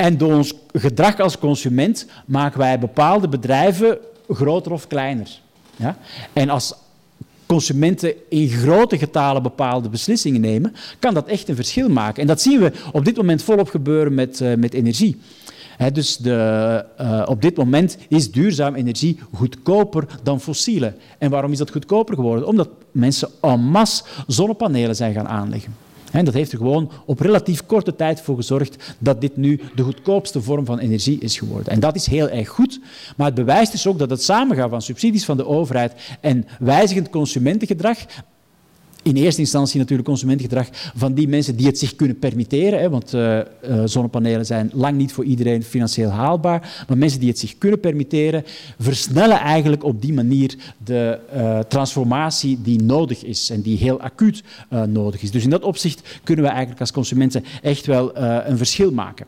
en 0.00 0.18
door 0.18 0.32
ons 0.32 0.54
gedrag 0.72 1.20
als 1.20 1.38
consument 1.38 2.06
maken 2.24 2.58
wij 2.58 2.78
bepaalde 2.78 3.28
bedrijven 3.28 3.98
groter 4.28 4.72
of 4.72 4.86
kleiner. 4.86 5.40
Ja? 5.76 5.96
En 6.32 6.48
als 6.48 6.74
consumenten 7.46 8.14
in 8.28 8.48
grote 8.48 8.98
getalen 8.98 9.42
bepaalde 9.42 9.88
beslissingen 9.88 10.40
nemen, 10.40 10.74
kan 10.98 11.14
dat 11.14 11.26
echt 11.26 11.48
een 11.48 11.54
verschil 11.54 11.88
maken. 11.88 12.20
En 12.20 12.26
dat 12.26 12.40
zien 12.40 12.60
we 12.60 12.72
op 12.92 13.04
dit 13.04 13.16
moment 13.16 13.42
volop 13.42 13.68
gebeuren 13.68 14.14
met, 14.14 14.40
uh, 14.40 14.54
met 14.54 14.74
energie. 14.74 15.20
dus 15.92 16.16
de, 16.16 16.84
uh, 17.00 17.22
op 17.26 17.42
dit 17.42 17.56
moment 17.56 17.96
is 18.08 18.30
duurzame 18.30 18.78
energie 18.78 19.20
goedkoper 19.32 20.06
dan 20.22 20.40
fossiele. 20.40 20.94
En 21.18 21.30
waarom 21.30 21.52
is 21.52 21.58
dat 21.58 21.70
goedkoper 21.70 22.14
geworden? 22.14 22.46
Omdat 22.46 22.68
mensen 22.92 23.28
en 23.40 23.60
masse 23.60 24.02
zonnepanelen 24.26 24.96
zijn 24.96 25.14
gaan 25.14 25.28
aanleggen. 25.28 25.74
En 26.10 26.24
dat 26.24 26.34
heeft 26.34 26.52
er 26.52 26.58
gewoon 26.58 26.90
op 27.04 27.20
relatief 27.20 27.66
korte 27.66 27.96
tijd 27.96 28.20
voor 28.20 28.36
gezorgd 28.36 28.94
dat 28.98 29.20
dit 29.20 29.36
nu 29.36 29.60
de 29.74 29.82
goedkoopste 29.82 30.42
vorm 30.42 30.64
van 30.64 30.78
energie 30.78 31.20
is 31.20 31.38
geworden. 31.38 31.72
En 31.72 31.80
dat 31.80 31.96
is 31.96 32.06
heel 32.06 32.28
erg 32.28 32.48
goed, 32.48 32.80
maar 33.16 33.26
het 33.26 33.34
bewijst 33.34 33.72
dus 33.72 33.86
ook 33.86 33.98
dat 33.98 34.10
het 34.10 34.22
samengaan 34.22 34.70
van 34.70 34.82
subsidies 34.82 35.24
van 35.24 35.36
de 35.36 35.46
overheid 35.46 35.92
en 36.20 36.46
wijzigend 36.58 37.10
consumentengedrag 37.10 37.98
in 39.02 39.16
eerste 39.16 39.40
instantie 39.40 39.78
natuurlijk 39.78 40.08
consumentengedrag 40.08 40.68
van 40.94 41.14
die 41.14 41.28
mensen 41.28 41.56
die 41.56 41.66
het 41.66 41.78
zich 41.78 41.96
kunnen 41.96 42.18
permitteren. 42.18 42.80
Hè, 42.80 42.90
want 42.90 43.14
uh, 43.14 43.38
uh, 43.38 43.42
zonnepanelen 43.84 44.46
zijn 44.46 44.70
lang 44.72 44.96
niet 44.96 45.12
voor 45.12 45.24
iedereen 45.24 45.62
financieel 45.62 46.10
haalbaar. 46.10 46.84
Maar 46.88 46.98
mensen 46.98 47.20
die 47.20 47.28
het 47.28 47.38
zich 47.38 47.58
kunnen 47.58 47.80
permitteren, 47.80 48.44
versnellen 48.78 49.38
eigenlijk 49.38 49.84
op 49.84 50.02
die 50.02 50.12
manier 50.12 50.56
de 50.84 51.18
uh, 51.34 51.58
transformatie 51.58 52.58
die 52.62 52.82
nodig 52.82 53.24
is 53.24 53.50
en 53.50 53.60
die 53.60 53.78
heel 53.78 54.00
acuut 54.00 54.42
nodig 54.86 55.22
is. 55.22 55.30
Dus 55.30 55.44
in 55.44 55.50
dat 55.50 55.62
opzicht 55.62 56.20
kunnen 56.24 56.44
we 56.44 56.50
eigenlijk 56.50 56.80
als 56.80 56.92
consumenten 56.92 57.44
echt 57.62 57.86
wel 57.86 58.16
een 58.16 58.56
verschil 58.56 58.92
maken. 58.92 59.26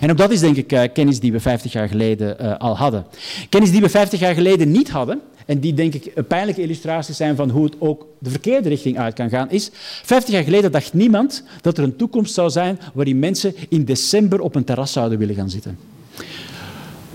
En 0.00 0.10
ook 0.10 0.16
dat 0.16 0.30
is 0.30 0.40
denk 0.40 0.56
ik 0.56 0.90
kennis 0.92 1.20
die 1.20 1.32
we 1.32 1.40
50 1.40 1.72
jaar 1.72 1.88
geleden 1.88 2.58
al 2.58 2.76
hadden. 2.76 3.06
Kennis 3.48 3.70
die 3.70 3.80
we 3.80 3.88
50 3.88 4.20
jaar 4.20 4.34
geleden 4.34 4.70
niet 4.70 4.90
hadden, 4.90 5.20
en 5.46 5.58
die 5.58 5.74
denk 5.74 5.94
ik 5.94 6.12
een 6.14 6.26
pijnlijke 6.26 6.62
illustraties 6.62 7.16
zijn 7.16 7.36
van 7.36 7.50
hoe 7.50 7.64
het 7.64 7.74
ook 7.78 8.06
de 8.18 8.30
verkeerde 8.30 8.68
richting 8.68 8.98
uit 8.98 9.14
kan 9.14 9.28
gaan, 9.28 9.50
is 9.50 9.70
50 10.02 10.34
jaar 10.34 10.42
geleden 10.42 10.72
dacht 10.72 10.92
niemand 10.92 11.42
dat 11.60 11.78
er 11.78 11.84
een 11.84 11.96
toekomst 11.96 12.34
zou 12.34 12.50
zijn 12.50 12.78
waarin 12.94 13.18
mensen 13.18 13.54
in 13.68 13.84
december 13.84 14.40
op 14.40 14.54
een 14.54 14.64
terras 14.64 14.92
zouden 14.92 15.18
willen 15.18 15.34
gaan 15.34 15.50
zitten. 15.50 15.78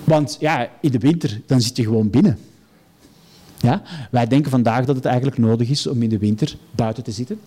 Want 0.03 0.37
ja, 0.39 0.69
in 0.81 0.91
de 0.91 0.97
winter 0.97 1.41
dan 1.45 1.61
zit 1.61 1.77
je 1.77 1.83
gewoon 1.83 2.09
binnen. 2.09 2.37
Ja? 3.59 3.81
Wij 4.11 4.27
denken 4.27 4.51
vandaag 4.51 4.85
dat 4.85 4.95
het 4.95 5.05
eigenlijk 5.05 5.37
nodig 5.37 5.69
is 5.69 5.87
om 5.87 6.01
in 6.01 6.09
de 6.09 6.17
winter 6.17 6.55
buiten 6.71 7.03
te 7.03 7.11
zitten. 7.11 7.39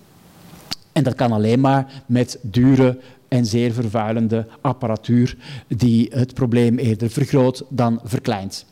En 0.93 1.03
dat 1.03 1.15
kan 1.15 1.33
alleen 1.33 1.61
maar 1.61 2.03
met 2.07 2.39
dure 2.43 2.99
en 3.31 3.47
zeer 3.47 3.73
vervuilende 3.73 4.47
apparatuur 4.61 5.37
die 5.69 6.09
het 6.13 6.35
probleem 6.35 6.79
eerder 6.79 7.11
vergroot 7.11 7.65
dan 7.69 8.01
verkleint. 8.05 8.67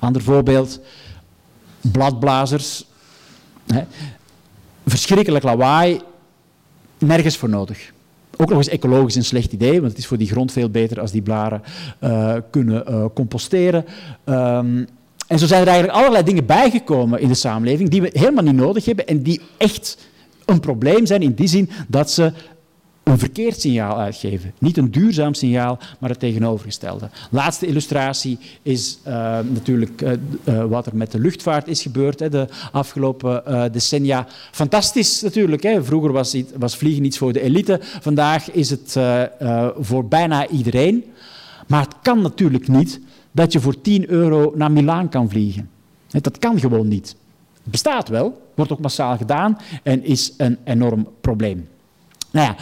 Ander 0.00 0.22
voorbeeld, 0.22 0.80
bladblazers. 1.80 2.86
Hè. 3.66 3.82
Verschrikkelijk 4.86 5.44
lawaai, 5.44 6.00
nergens 6.98 7.36
voor 7.36 7.48
nodig. 7.48 7.92
Ook 8.36 8.48
nog 8.48 8.58
eens 8.58 8.68
ecologisch 8.68 9.14
een 9.14 9.24
slecht 9.24 9.52
idee, 9.52 9.80
want 9.80 9.90
het 9.90 9.98
is 9.98 10.06
voor 10.06 10.18
die 10.18 10.30
grond 10.30 10.52
veel 10.52 10.70
beter 10.70 11.00
als 11.00 11.10
die 11.10 11.22
blaren 11.22 11.62
uh, 12.00 12.34
kunnen 12.50 12.84
uh, 12.88 13.04
composteren. 13.14 13.84
Um, 14.24 14.86
en 15.26 15.38
zo 15.38 15.46
zijn 15.46 15.60
er 15.60 15.68
eigenlijk 15.68 15.98
allerlei 15.98 16.24
dingen 16.24 16.46
bijgekomen 16.46 17.20
in 17.20 17.28
de 17.28 17.34
samenleving 17.34 17.88
die 17.88 18.02
we 18.02 18.10
helemaal 18.12 18.44
niet 18.44 18.54
nodig 18.54 18.84
hebben 18.84 19.06
en 19.06 19.22
die 19.22 19.40
echt 19.56 19.98
een 20.44 20.60
probleem 20.60 21.06
zijn 21.06 21.22
in 21.22 21.34
die 21.34 21.46
zin 21.48 21.70
dat 21.88 22.10
ze 22.10 22.32
een 23.02 23.18
verkeerd 23.18 23.60
signaal 23.60 23.98
uitgeven. 23.98 24.52
Niet 24.58 24.76
een 24.76 24.90
duurzaam 24.90 25.34
signaal, 25.34 25.78
maar 25.98 26.10
het 26.10 26.18
tegenovergestelde. 26.18 27.10
Laatste 27.30 27.66
illustratie 27.66 28.38
is 28.62 28.98
uh, 29.06 29.12
natuurlijk 29.52 30.02
uh, 30.02 30.12
uh, 30.44 30.64
wat 30.64 30.86
er 30.86 30.96
met 30.96 31.12
de 31.12 31.18
luchtvaart 31.18 31.68
is 31.68 31.82
gebeurd 31.82 32.20
hè, 32.20 32.28
de 32.28 32.48
afgelopen 32.72 33.42
decennia. 33.72 34.26
Fantastisch 34.50 35.22
natuurlijk. 35.22 35.62
Hè. 35.62 35.84
Vroeger 35.84 36.12
was, 36.12 36.36
was, 36.56 36.76
vliegen 36.76 37.04
iets 37.04 37.18
voor 37.18 37.32
de 37.32 37.40
elite. 37.40 37.78
Vandaag 37.82 38.50
is 38.50 38.70
het 38.70 38.96
voor 39.80 40.08
bijna 40.08 40.48
iedereen. 40.48 41.04
Maar 41.66 41.82
het 41.82 41.94
kan 42.02 42.22
natuurlijk 42.22 42.68
niet 42.68 43.00
dat 43.32 43.52
je 43.52 43.60
voor 43.60 43.80
10 43.80 44.10
euro 44.10 44.52
naar 44.54 44.72
Milaan 44.72 45.08
kan 45.08 45.28
vliegen. 45.28 45.70
Dat 46.08 46.38
kan 46.38 46.58
gewoon 46.60 46.88
niet. 46.88 47.16
Het 47.62 47.70
bestaat 47.70 48.08
wel, 48.08 48.42
wordt 48.54 48.72
ook 48.72 48.80
massaal 48.80 49.16
gedaan 49.16 49.58
en 49.82 50.04
is 50.04 50.32
een 50.36 50.58
enorm 50.64 51.08
probleem. 51.20 51.68
Nou 52.30 52.46
ja, 52.46 52.56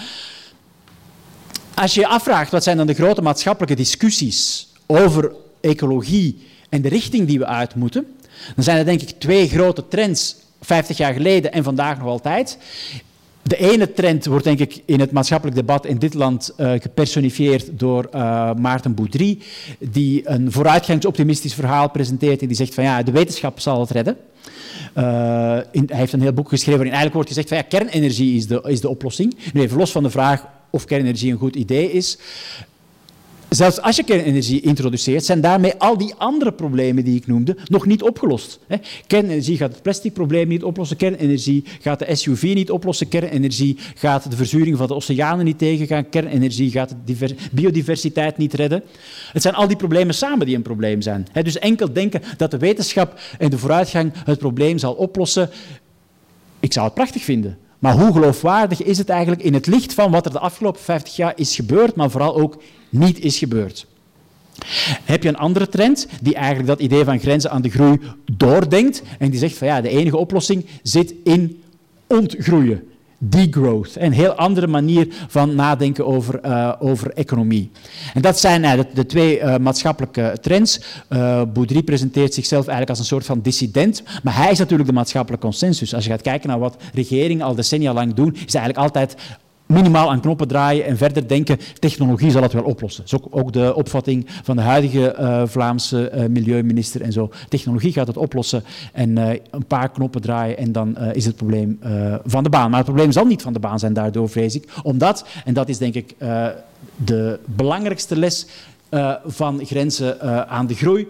als 1.74 1.94
je 1.94 2.00
je 2.00 2.06
afvraagt 2.06 2.50
wat 2.50 2.62
zijn 2.62 2.76
dan 2.76 2.86
de 2.86 2.94
grote 2.94 3.22
maatschappelijke 3.22 3.76
discussies 3.76 4.68
over 4.86 5.32
ecologie 5.60 6.46
en 6.68 6.82
de 6.82 6.88
richting 6.88 7.26
die 7.26 7.38
we 7.38 7.46
uit 7.46 7.74
moeten, 7.74 8.06
dan 8.54 8.64
zijn 8.64 8.78
er 8.78 8.84
denk 8.84 9.00
ik 9.00 9.10
twee 9.18 9.48
grote 9.48 9.88
trends, 9.88 10.36
50 10.60 10.96
jaar 10.96 11.12
geleden 11.12 11.52
en 11.52 11.64
vandaag 11.64 11.98
nog 11.98 12.06
altijd. 12.06 12.58
De 13.48 13.56
ene 13.56 13.92
trend 13.92 14.24
wordt 14.24 14.44
denk 14.44 14.58
ik 14.58 14.82
in 14.84 15.00
het 15.00 15.10
maatschappelijk 15.10 15.56
debat 15.56 15.86
in 15.86 15.98
dit 15.98 16.14
land 16.14 16.54
uh, 16.56 16.72
gepersonifieerd 16.78 17.78
door 17.78 18.08
uh, 18.14 18.54
Maarten 18.54 18.94
Boudry, 18.94 19.38
die 19.78 20.28
een 20.28 20.52
vooruitgangsoptimistisch 20.52 21.54
verhaal 21.54 21.90
presenteert 21.90 22.40
en 22.40 22.46
die 22.46 22.56
zegt 22.56 22.74
van 22.74 22.84
ja, 22.84 23.02
de 23.02 23.10
wetenschap 23.10 23.60
zal 23.60 23.80
het 23.80 23.90
redden. 23.90 24.16
In, 25.72 25.84
hij 25.86 25.98
heeft 25.98 26.12
een 26.12 26.20
heel 26.20 26.32
boek 26.32 26.48
geschreven 26.48 26.78
waarin 26.78 26.94
eigenlijk 26.94 27.14
wordt 27.14 27.28
gezegd 27.28 27.48
van 27.48 27.56
ja, 27.56 27.62
kernenergie 27.62 28.36
is 28.36 28.46
de, 28.46 28.62
is 28.66 28.80
de 28.80 28.88
oplossing. 28.88 29.36
Nu 29.52 29.60
even 29.60 29.78
los 29.78 29.90
van 29.92 30.02
de 30.02 30.10
vraag 30.10 30.46
of 30.70 30.84
kernenergie 30.84 31.32
een 31.32 31.38
goed 31.38 31.56
idee 31.56 31.92
is. 31.92 32.18
Zelfs 33.48 33.80
als 33.80 33.96
je 33.96 34.04
kernenergie 34.04 34.60
introduceert, 34.60 35.24
zijn 35.24 35.40
daarmee 35.40 35.74
al 35.78 35.98
die 35.98 36.14
andere 36.14 36.52
problemen 36.52 37.04
die 37.04 37.16
ik 37.16 37.26
noemde 37.26 37.56
nog 37.64 37.86
niet 37.86 38.02
opgelost. 38.02 38.58
Kernenergie 39.06 39.56
gaat 39.56 39.72
het 39.72 39.82
plasticprobleem 39.82 40.48
niet 40.48 40.62
oplossen, 40.62 40.96
kernenergie 40.96 41.64
gaat 41.80 41.98
de 41.98 42.14
SUV 42.14 42.42
niet 42.54 42.70
oplossen, 42.70 43.08
kernenergie 43.08 43.78
gaat 43.94 44.30
de 44.30 44.36
verzuring 44.36 44.76
van 44.76 44.86
de 44.86 44.94
oceanen 44.94 45.44
niet 45.44 45.58
tegengaan, 45.58 46.08
kernenergie 46.08 46.70
gaat 46.70 46.94
de 47.04 47.34
biodiversiteit 47.52 48.36
niet 48.36 48.54
redden. 48.54 48.82
Het 49.32 49.42
zijn 49.42 49.54
al 49.54 49.68
die 49.68 49.76
problemen 49.76 50.14
samen 50.14 50.46
die 50.46 50.56
een 50.56 50.62
probleem 50.62 51.02
zijn. 51.02 51.26
Dus 51.42 51.58
enkel 51.58 51.92
denken 51.92 52.22
dat 52.36 52.50
de 52.50 52.58
wetenschap 52.58 53.20
en 53.38 53.50
de 53.50 53.58
vooruitgang 53.58 54.12
het 54.24 54.38
probleem 54.38 54.78
zal 54.78 54.94
oplossen, 54.94 55.50
ik 56.60 56.72
zou 56.72 56.84
het 56.84 56.94
prachtig 56.94 57.22
vinden. 57.22 57.58
Maar 57.78 57.94
hoe 57.94 58.12
geloofwaardig 58.12 58.82
is 58.82 58.98
het 58.98 59.08
eigenlijk 59.08 59.42
in 59.42 59.54
het 59.54 59.66
licht 59.66 59.94
van 59.94 60.10
wat 60.10 60.26
er 60.26 60.32
de 60.32 60.38
afgelopen 60.38 60.80
50 60.80 61.16
jaar 61.16 61.32
is 61.36 61.54
gebeurd, 61.54 61.94
maar 61.94 62.10
vooral 62.10 62.36
ook 62.36 62.62
niet 62.88 63.18
is 63.20 63.38
gebeurd? 63.38 63.86
Heb 65.04 65.22
je 65.22 65.28
een 65.28 65.36
andere 65.36 65.68
trend 65.68 66.08
die 66.22 66.34
eigenlijk 66.34 66.68
dat 66.68 66.80
idee 66.80 67.04
van 67.04 67.18
grenzen 67.18 67.50
aan 67.50 67.62
de 67.62 67.70
groei 67.70 68.00
doordenkt 68.32 69.02
en 69.18 69.30
die 69.30 69.38
zegt 69.38 69.56
van 69.56 69.66
ja, 69.66 69.80
de 69.80 69.88
enige 69.88 70.16
oplossing 70.16 70.66
zit 70.82 71.14
in 71.24 71.62
ontgroeien 72.06 72.88
degrowth. 73.18 73.96
Een 73.96 74.12
heel 74.12 74.32
andere 74.32 74.66
manier 74.66 75.08
van 75.28 75.54
nadenken 75.54 76.06
over, 76.06 76.40
uh, 76.44 76.72
over 76.78 77.10
economie. 77.12 77.70
En 78.14 78.22
dat 78.22 78.38
zijn 78.38 78.62
uh, 78.62 78.72
de, 78.94 79.06
twee 79.06 79.40
uh, 79.40 79.56
maatschappelijke 79.56 80.38
trends. 80.40 80.80
Boudry 81.52 81.82
presenteert 81.82 82.34
zichzelf 82.34 82.60
eigenlijk 82.60 82.90
als 82.90 82.98
een 82.98 83.04
soort 83.04 83.26
van 83.26 83.40
dissident, 83.40 84.02
maar 84.22 84.36
hij 84.36 84.50
is 84.50 84.58
natuurlijk 84.58 84.88
de 84.88 84.94
maatschappelijke 84.94 85.46
consensus. 85.46 85.94
Als 85.94 86.04
je 86.04 86.10
gaat 86.10 86.22
kijken 86.22 86.48
naar 86.48 86.58
wat 86.58 86.76
regeringen 86.94 87.46
al 87.46 87.54
decennia 87.54 87.92
lang 87.92 88.14
doen, 88.14 88.34
is 88.34 88.54
eigenlijk 88.54 88.78
altijd 88.78 89.16
minimaal 89.68 90.10
aan 90.10 90.20
knoppen 90.20 90.48
draaien 90.48 90.84
en 90.84 90.96
verder 90.96 91.28
denken, 91.28 91.58
technologie 91.78 92.30
zal 92.30 92.42
het 92.42 92.52
wel 92.52 92.62
oplossen. 92.62 93.04
Dat 93.08 93.20
is 93.22 93.30
ook, 93.30 93.52
de 93.52 93.74
opvatting 93.74 94.26
van 94.42 94.56
de 94.56 94.62
huidige 94.62 95.16
uh, 95.20 95.42
Vlaamse 95.46 96.12
uh, 96.14 96.26
milieuminister 96.26 97.02
en 97.02 97.12
zo. 97.12 97.30
Technologie 97.48 97.92
gaat 97.92 98.06
het 98.06 98.16
oplossen 98.16 98.64
en 98.92 99.10
uh, 99.10 99.30
een 99.50 99.66
paar 99.66 99.90
knoppen 99.90 100.20
draaien 100.20 100.56
en 100.56 100.72
dan 100.72 100.96
is 100.98 101.24
het 101.24 101.36
probleem 101.36 101.78
van 102.24 102.42
de 102.42 102.48
baan. 102.48 102.70
Maar 102.70 102.78
het 102.78 102.88
probleem 102.88 103.12
zal 103.12 103.24
niet 103.24 103.42
van 103.42 103.52
de 103.52 103.58
baan 103.58 103.78
zijn 103.78 103.92
daardoor, 103.92 104.28
vrees 104.28 104.54
ik. 104.54 104.68
Omdat, 104.82 105.26
en 105.44 105.54
dat 105.54 105.68
is 105.68 105.78
denk 105.78 105.94
ik 105.94 106.14
de 106.96 107.38
belangrijkste 107.44 108.16
les 108.16 108.46
van 109.26 109.60
grenzen 109.64 110.20
aan 110.48 110.66
de 110.66 110.74
groei, 110.74 111.08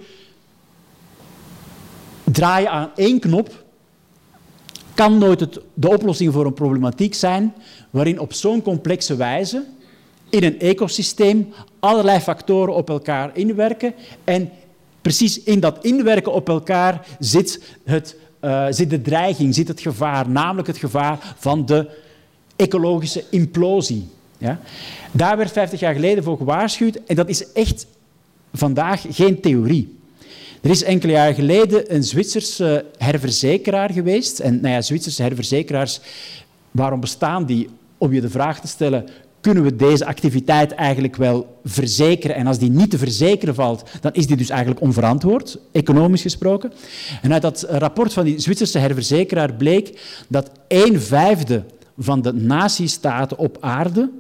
draaien 2.25 2.71
aan 2.71 2.91
één 2.95 3.21
knop 3.21 3.67
kan 4.99 5.19
nooit 5.19 5.41
het, 5.41 5.61
de 5.75 5.89
oplossing 5.89 6.33
voor 6.33 6.47
een 6.47 6.55
problematiek 6.55 7.15
zijn 7.15 7.55
waarin 7.91 8.21
op 8.21 8.33
zo'n 8.33 8.63
complexe 8.63 9.17
wijze 9.17 9.65
in 10.29 10.45
een 10.45 10.61
ecosysteem 10.61 11.53
allerlei 11.79 12.21
factoren 12.21 12.75
op 12.75 12.89
elkaar 12.89 13.31
inwerken 13.33 13.95
en 14.25 14.51
precies 15.03 15.43
in 15.43 15.61
dat 15.61 15.85
inwerken 15.85 16.33
op 16.33 16.49
elkaar 16.49 17.07
zit, 17.19 17.63
het, 17.85 18.17
uh, 18.41 18.67
zit 18.71 18.91
de 18.91 19.01
dreiging, 19.01 19.55
zit 19.55 19.69
het 19.69 19.81
gevaar, 19.81 20.29
namelijk 20.29 20.67
het 20.67 20.79
gevaar 20.79 21.35
van 21.37 21.67
de 21.67 21.91
ecologische 22.57 23.25
implosie. 23.31 24.09
Ja? 24.39 24.61
Daar 25.13 25.37
werd 25.37 25.53
50 25.53 25.81
jaar 25.81 25.95
geleden 25.95 26.25
voor 26.25 26.37
gewaarschuwd 26.37 26.97
en 27.07 27.17
dat 27.17 27.29
is 27.29 27.53
echt 27.53 27.87
vandaag 28.53 29.05
geen 29.11 29.41
theorie. 29.41 29.98
Er 30.61 30.71
is 30.71 30.83
enkele 30.83 31.13
jaren 31.13 31.35
geleden 31.35 31.95
een 31.95 32.05
Zwitserse 32.05 32.85
herverzekeraar 32.97 33.91
geweest. 33.91 34.39
En 34.39 34.61
nou 34.61 34.75
ja, 34.75 34.83
Zwitserse 34.83 35.23
herverzekeraars, 35.23 36.01
waarom 36.71 37.01
bestaan 37.01 37.47
die? 37.47 37.69
Om 37.99 38.13
je 38.13 38.21
de 38.21 38.31
vraag 38.31 38.61
te 38.61 38.69
stellen, 38.69 39.09
kunnen 39.41 39.63
we 39.63 39.77
deze 39.77 40.07
activiteit 40.07 40.73
eigenlijk 40.73 41.17
wel 41.17 41.61
verzekeren? 41.65 42.37
En 42.37 42.47
als 42.47 42.59
die 42.59 42.71
niet 42.71 42.91
te 42.91 42.99
verzekeren 42.99 43.55
valt, 43.55 43.91
dan 44.01 44.13
is 44.13 44.27
die 44.27 44.37
dus 44.37 44.49
eigenlijk 44.49 44.81
onverantwoord, 44.81 45.59
economisch 45.73 46.23
gesproken. 46.23 46.73
En 47.23 47.33
uit 47.33 47.43
dat 47.43 47.67
rapport 47.69 48.13
van 48.13 48.25
die 48.25 48.39
Zwitserse 48.39 48.79
herverzekeraar 48.79 49.55
bleek 49.55 50.01
dat 50.29 50.51
een 50.69 51.01
vijfde 51.01 51.65
van 51.99 52.23
de 52.23 52.33
natiestaten 52.33 53.39
op 53.39 53.57
aarde 53.61 54.11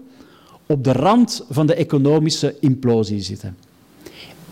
op 0.67 0.85
de 0.85 0.93
rand 0.93 1.45
van 1.51 1.67
de 1.67 1.75
economische 1.75 2.55
implosie 2.61 3.21
zitten. 3.21 3.57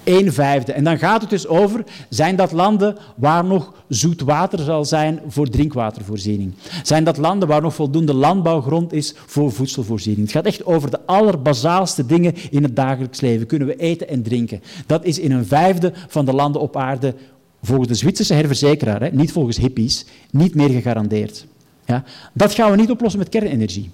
Een 0.06 0.32
vijfde. 0.32 0.72
En 0.72 0.84
dan 0.84 0.98
gaat 0.98 1.20
het 1.20 1.30
dus 1.30 1.46
over, 1.46 1.84
zijn 2.08 2.36
dat 2.36 2.52
landen 2.52 2.96
waar 3.14 3.44
nog 3.44 3.72
zoet 3.88 4.20
water 4.20 4.58
zal 4.58 4.84
zijn 4.84 5.20
voor 5.28 5.48
drinkwatervoorziening? 5.48 6.54
Zijn 6.82 7.04
dat 7.04 7.16
landen 7.16 7.48
waar 7.48 7.62
nog 7.62 7.74
voldoende 7.74 8.14
landbouwgrond 8.14 8.92
is 8.92 9.14
voor 9.26 9.52
voedselvoorziening? 9.52 10.26
Het 10.26 10.36
gaat 10.36 10.46
echt 10.46 10.64
over 10.64 10.90
de 10.90 11.00
allerbasaalste 11.06 12.06
dingen 12.06 12.34
in 12.50 12.62
het 12.62 12.76
dagelijks 12.76 13.20
leven. 13.20 13.46
Kunnen 13.46 13.68
we 13.68 13.76
eten 13.76 14.08
en 14.08 14.22
drinken? 14.22 14.62
Dat 14.86 15.04
is 15.04 15.18
in 15.18 15.32
een 15.32 15.46
vijfde 15.46 15.92
van 16.08 16.24
de 16.24 16.32
landen 16.32 16.60
op 16.60 16.76
aarde, 16.76 17.14
volgens 17.62 17.88
de 17.88 17.94
Zwitserse 17.94 18.34
herverzekeraar, 18.34 19.00
hè, 19.00 19.08
niet 19.10 19.32
volgens 19.32 19.56
hippies, 19.56 20.06
niet 20.30 20.54
meer 20.54 20.70
gegarandeerd. 20.70 21.46
Ja? 21.84 22.04
Dat 22.32 22.54
gaan 22.54 22.70
we 22.70 22.76
niet 22.76 22.90
oplossen 22.90 23.18
met 23.18 23.28
kernenergie. 23.28 23.90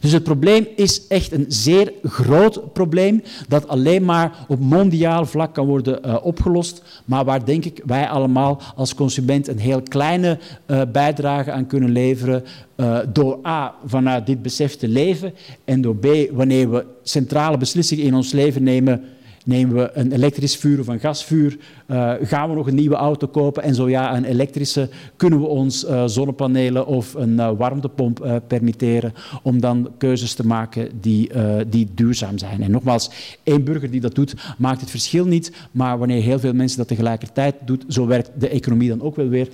Dus 0.00 0.12
het 0.12 0.22
probleem 0.22 0.66
is 0.76 1.06
echt 1.06 1.32
een 1.32 1.44
zeer 1.48 1.92
groot 2.02 2.72
probleem 2.72 3.22
dat 3.48 3.68
alleen 3.68 4.04
maar 4.04 4.46
op 4.48 4.60
mondiaal 4.60 5.26
vlak 5.26 5.54
kan 5.54 5.66
worden 5.66 5.98
uh, 6.06 6.16
opgelost, 6.22 6.82
maar 7.04 7.24
waar 7.24 7.44
denk 7.44 7.64
ik 7.64 7.82
wij 7.86 8.08
allemaal 8.08 8.60
als 8.76 8.94
consument 8.94 9.48
een 9.48 9.58
heel 9.58 9.82
kleine 9.82 10.38
uh, 10.66 10.82
bijdrage 10.92 11.52
aan 11.52 11.66
kunnen 11.66 11.90
leveren 11.90 12.44
uh, 12.76 12.98
door 13.12 13.38
A, 13.46 13.74
vanuit 13.86 14.26
dit 14.26 14.42
besef 14.42 14.76
te 14.76 14.88
leven 14.88 15.34
en 15.64 15.80
door 15.80 15.96
B, 15.96 16.06
wanneer 16.32 16.70
we 16.70 16.84
centrale 17.02 17.56
beslissingen 17.56 18.04
in 18.04 18.14
ons 18.14 18.32
leven 18.32 18.62
nemen, 18.62 19.04
Nemen 19.44 19.76
we 19.76 19.90
een 19.94 20.12
elektrisch 20.12 20.56
vuur 20.56 20.80
of 20.80 20.86
een 20.86 21.00
gasvuur? 21.00 21.58
Uh, 21.86 22.12
gaan 22.22 22.48
we 22.48 22.54
nog 22.54 22.66
een 22.66 22.74
nieuwe 22.74 22.94
auto 22.94 23.26
kopen? 23.26 23.62
En 23.62 23.74
zo 23.74 23.88
ja, 23.88 24.16
een 24.16 24.24
elektrische. 24.24 24.88
Kunnen 25.16 25.40
we 25.40 25.46
ons 25.46 25.84
uh, 25.84 26.04
zonnepanelen 26.06 26.86
of 26.86 27.14
een 27.14 27.32
uh, 27.32 27.50
warmtepomp 27.56 28.42
permitteren 28.46 29.14
om 29.42 29.60
dan 29.60 29.90
keuzes 29.98 30.34
te 30.34 30.46
maken 30.46 30.88
die, 31.00 31.30
die 31.68 31.88
duurzaam 31.94 32.38
zijn? 32.38 32.62
En 32.62 32.70
nogmaals, 32.70 33.10
één 33.42 33.64
burger 33.64 33.90
die 33.90 34.00
dat 34.00 34.14
doet, 34.14 34.34
maakt 34.58 34.80
het 34.80 34.90
verschil 34.90 35.24
niet. 35.24 35.52
Maar 35.70 35.98
wanneer 35.98 36.22
heel 36.22 36.38
veel 36.38 36.54
mensen 36.54 36.78
dat 36.78 36.88
tegelijkertijd 36.88 37.54
doen, 37.64 37.82
zo 37.88 38.06
werkt 38.06 38.30
de 38.38 38.48
economie 38.48 38.88
dan 38.88 39.02
ook 39.02 39.16
wel 39.16 39.28
weer, 39.28 39.48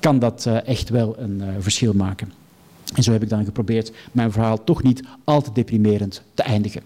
kan 0.00 0.18
dat 0.18 0.46
echt 0.64 0.88
wel 0.88 1.14
een 1.18 1.42
verschil 1.58 1.92
maken. 1.92 2.32
En 2.94 3.02
zo 3.02 3.12
heb 3.12 3.22
ik 3.22 3.28
dan 3.28 3.44
geprobeerd 3.44 3.92
mijn 4.12 4.32
verhaal 4.32 4.64
toch 4.64 4.82
niet 4.82 5.02
al 5.24 5.42
te 5.42 5.50
deprimerend 5.52 6.22
te 6.34 6.42
eindigen. 6.42 6.82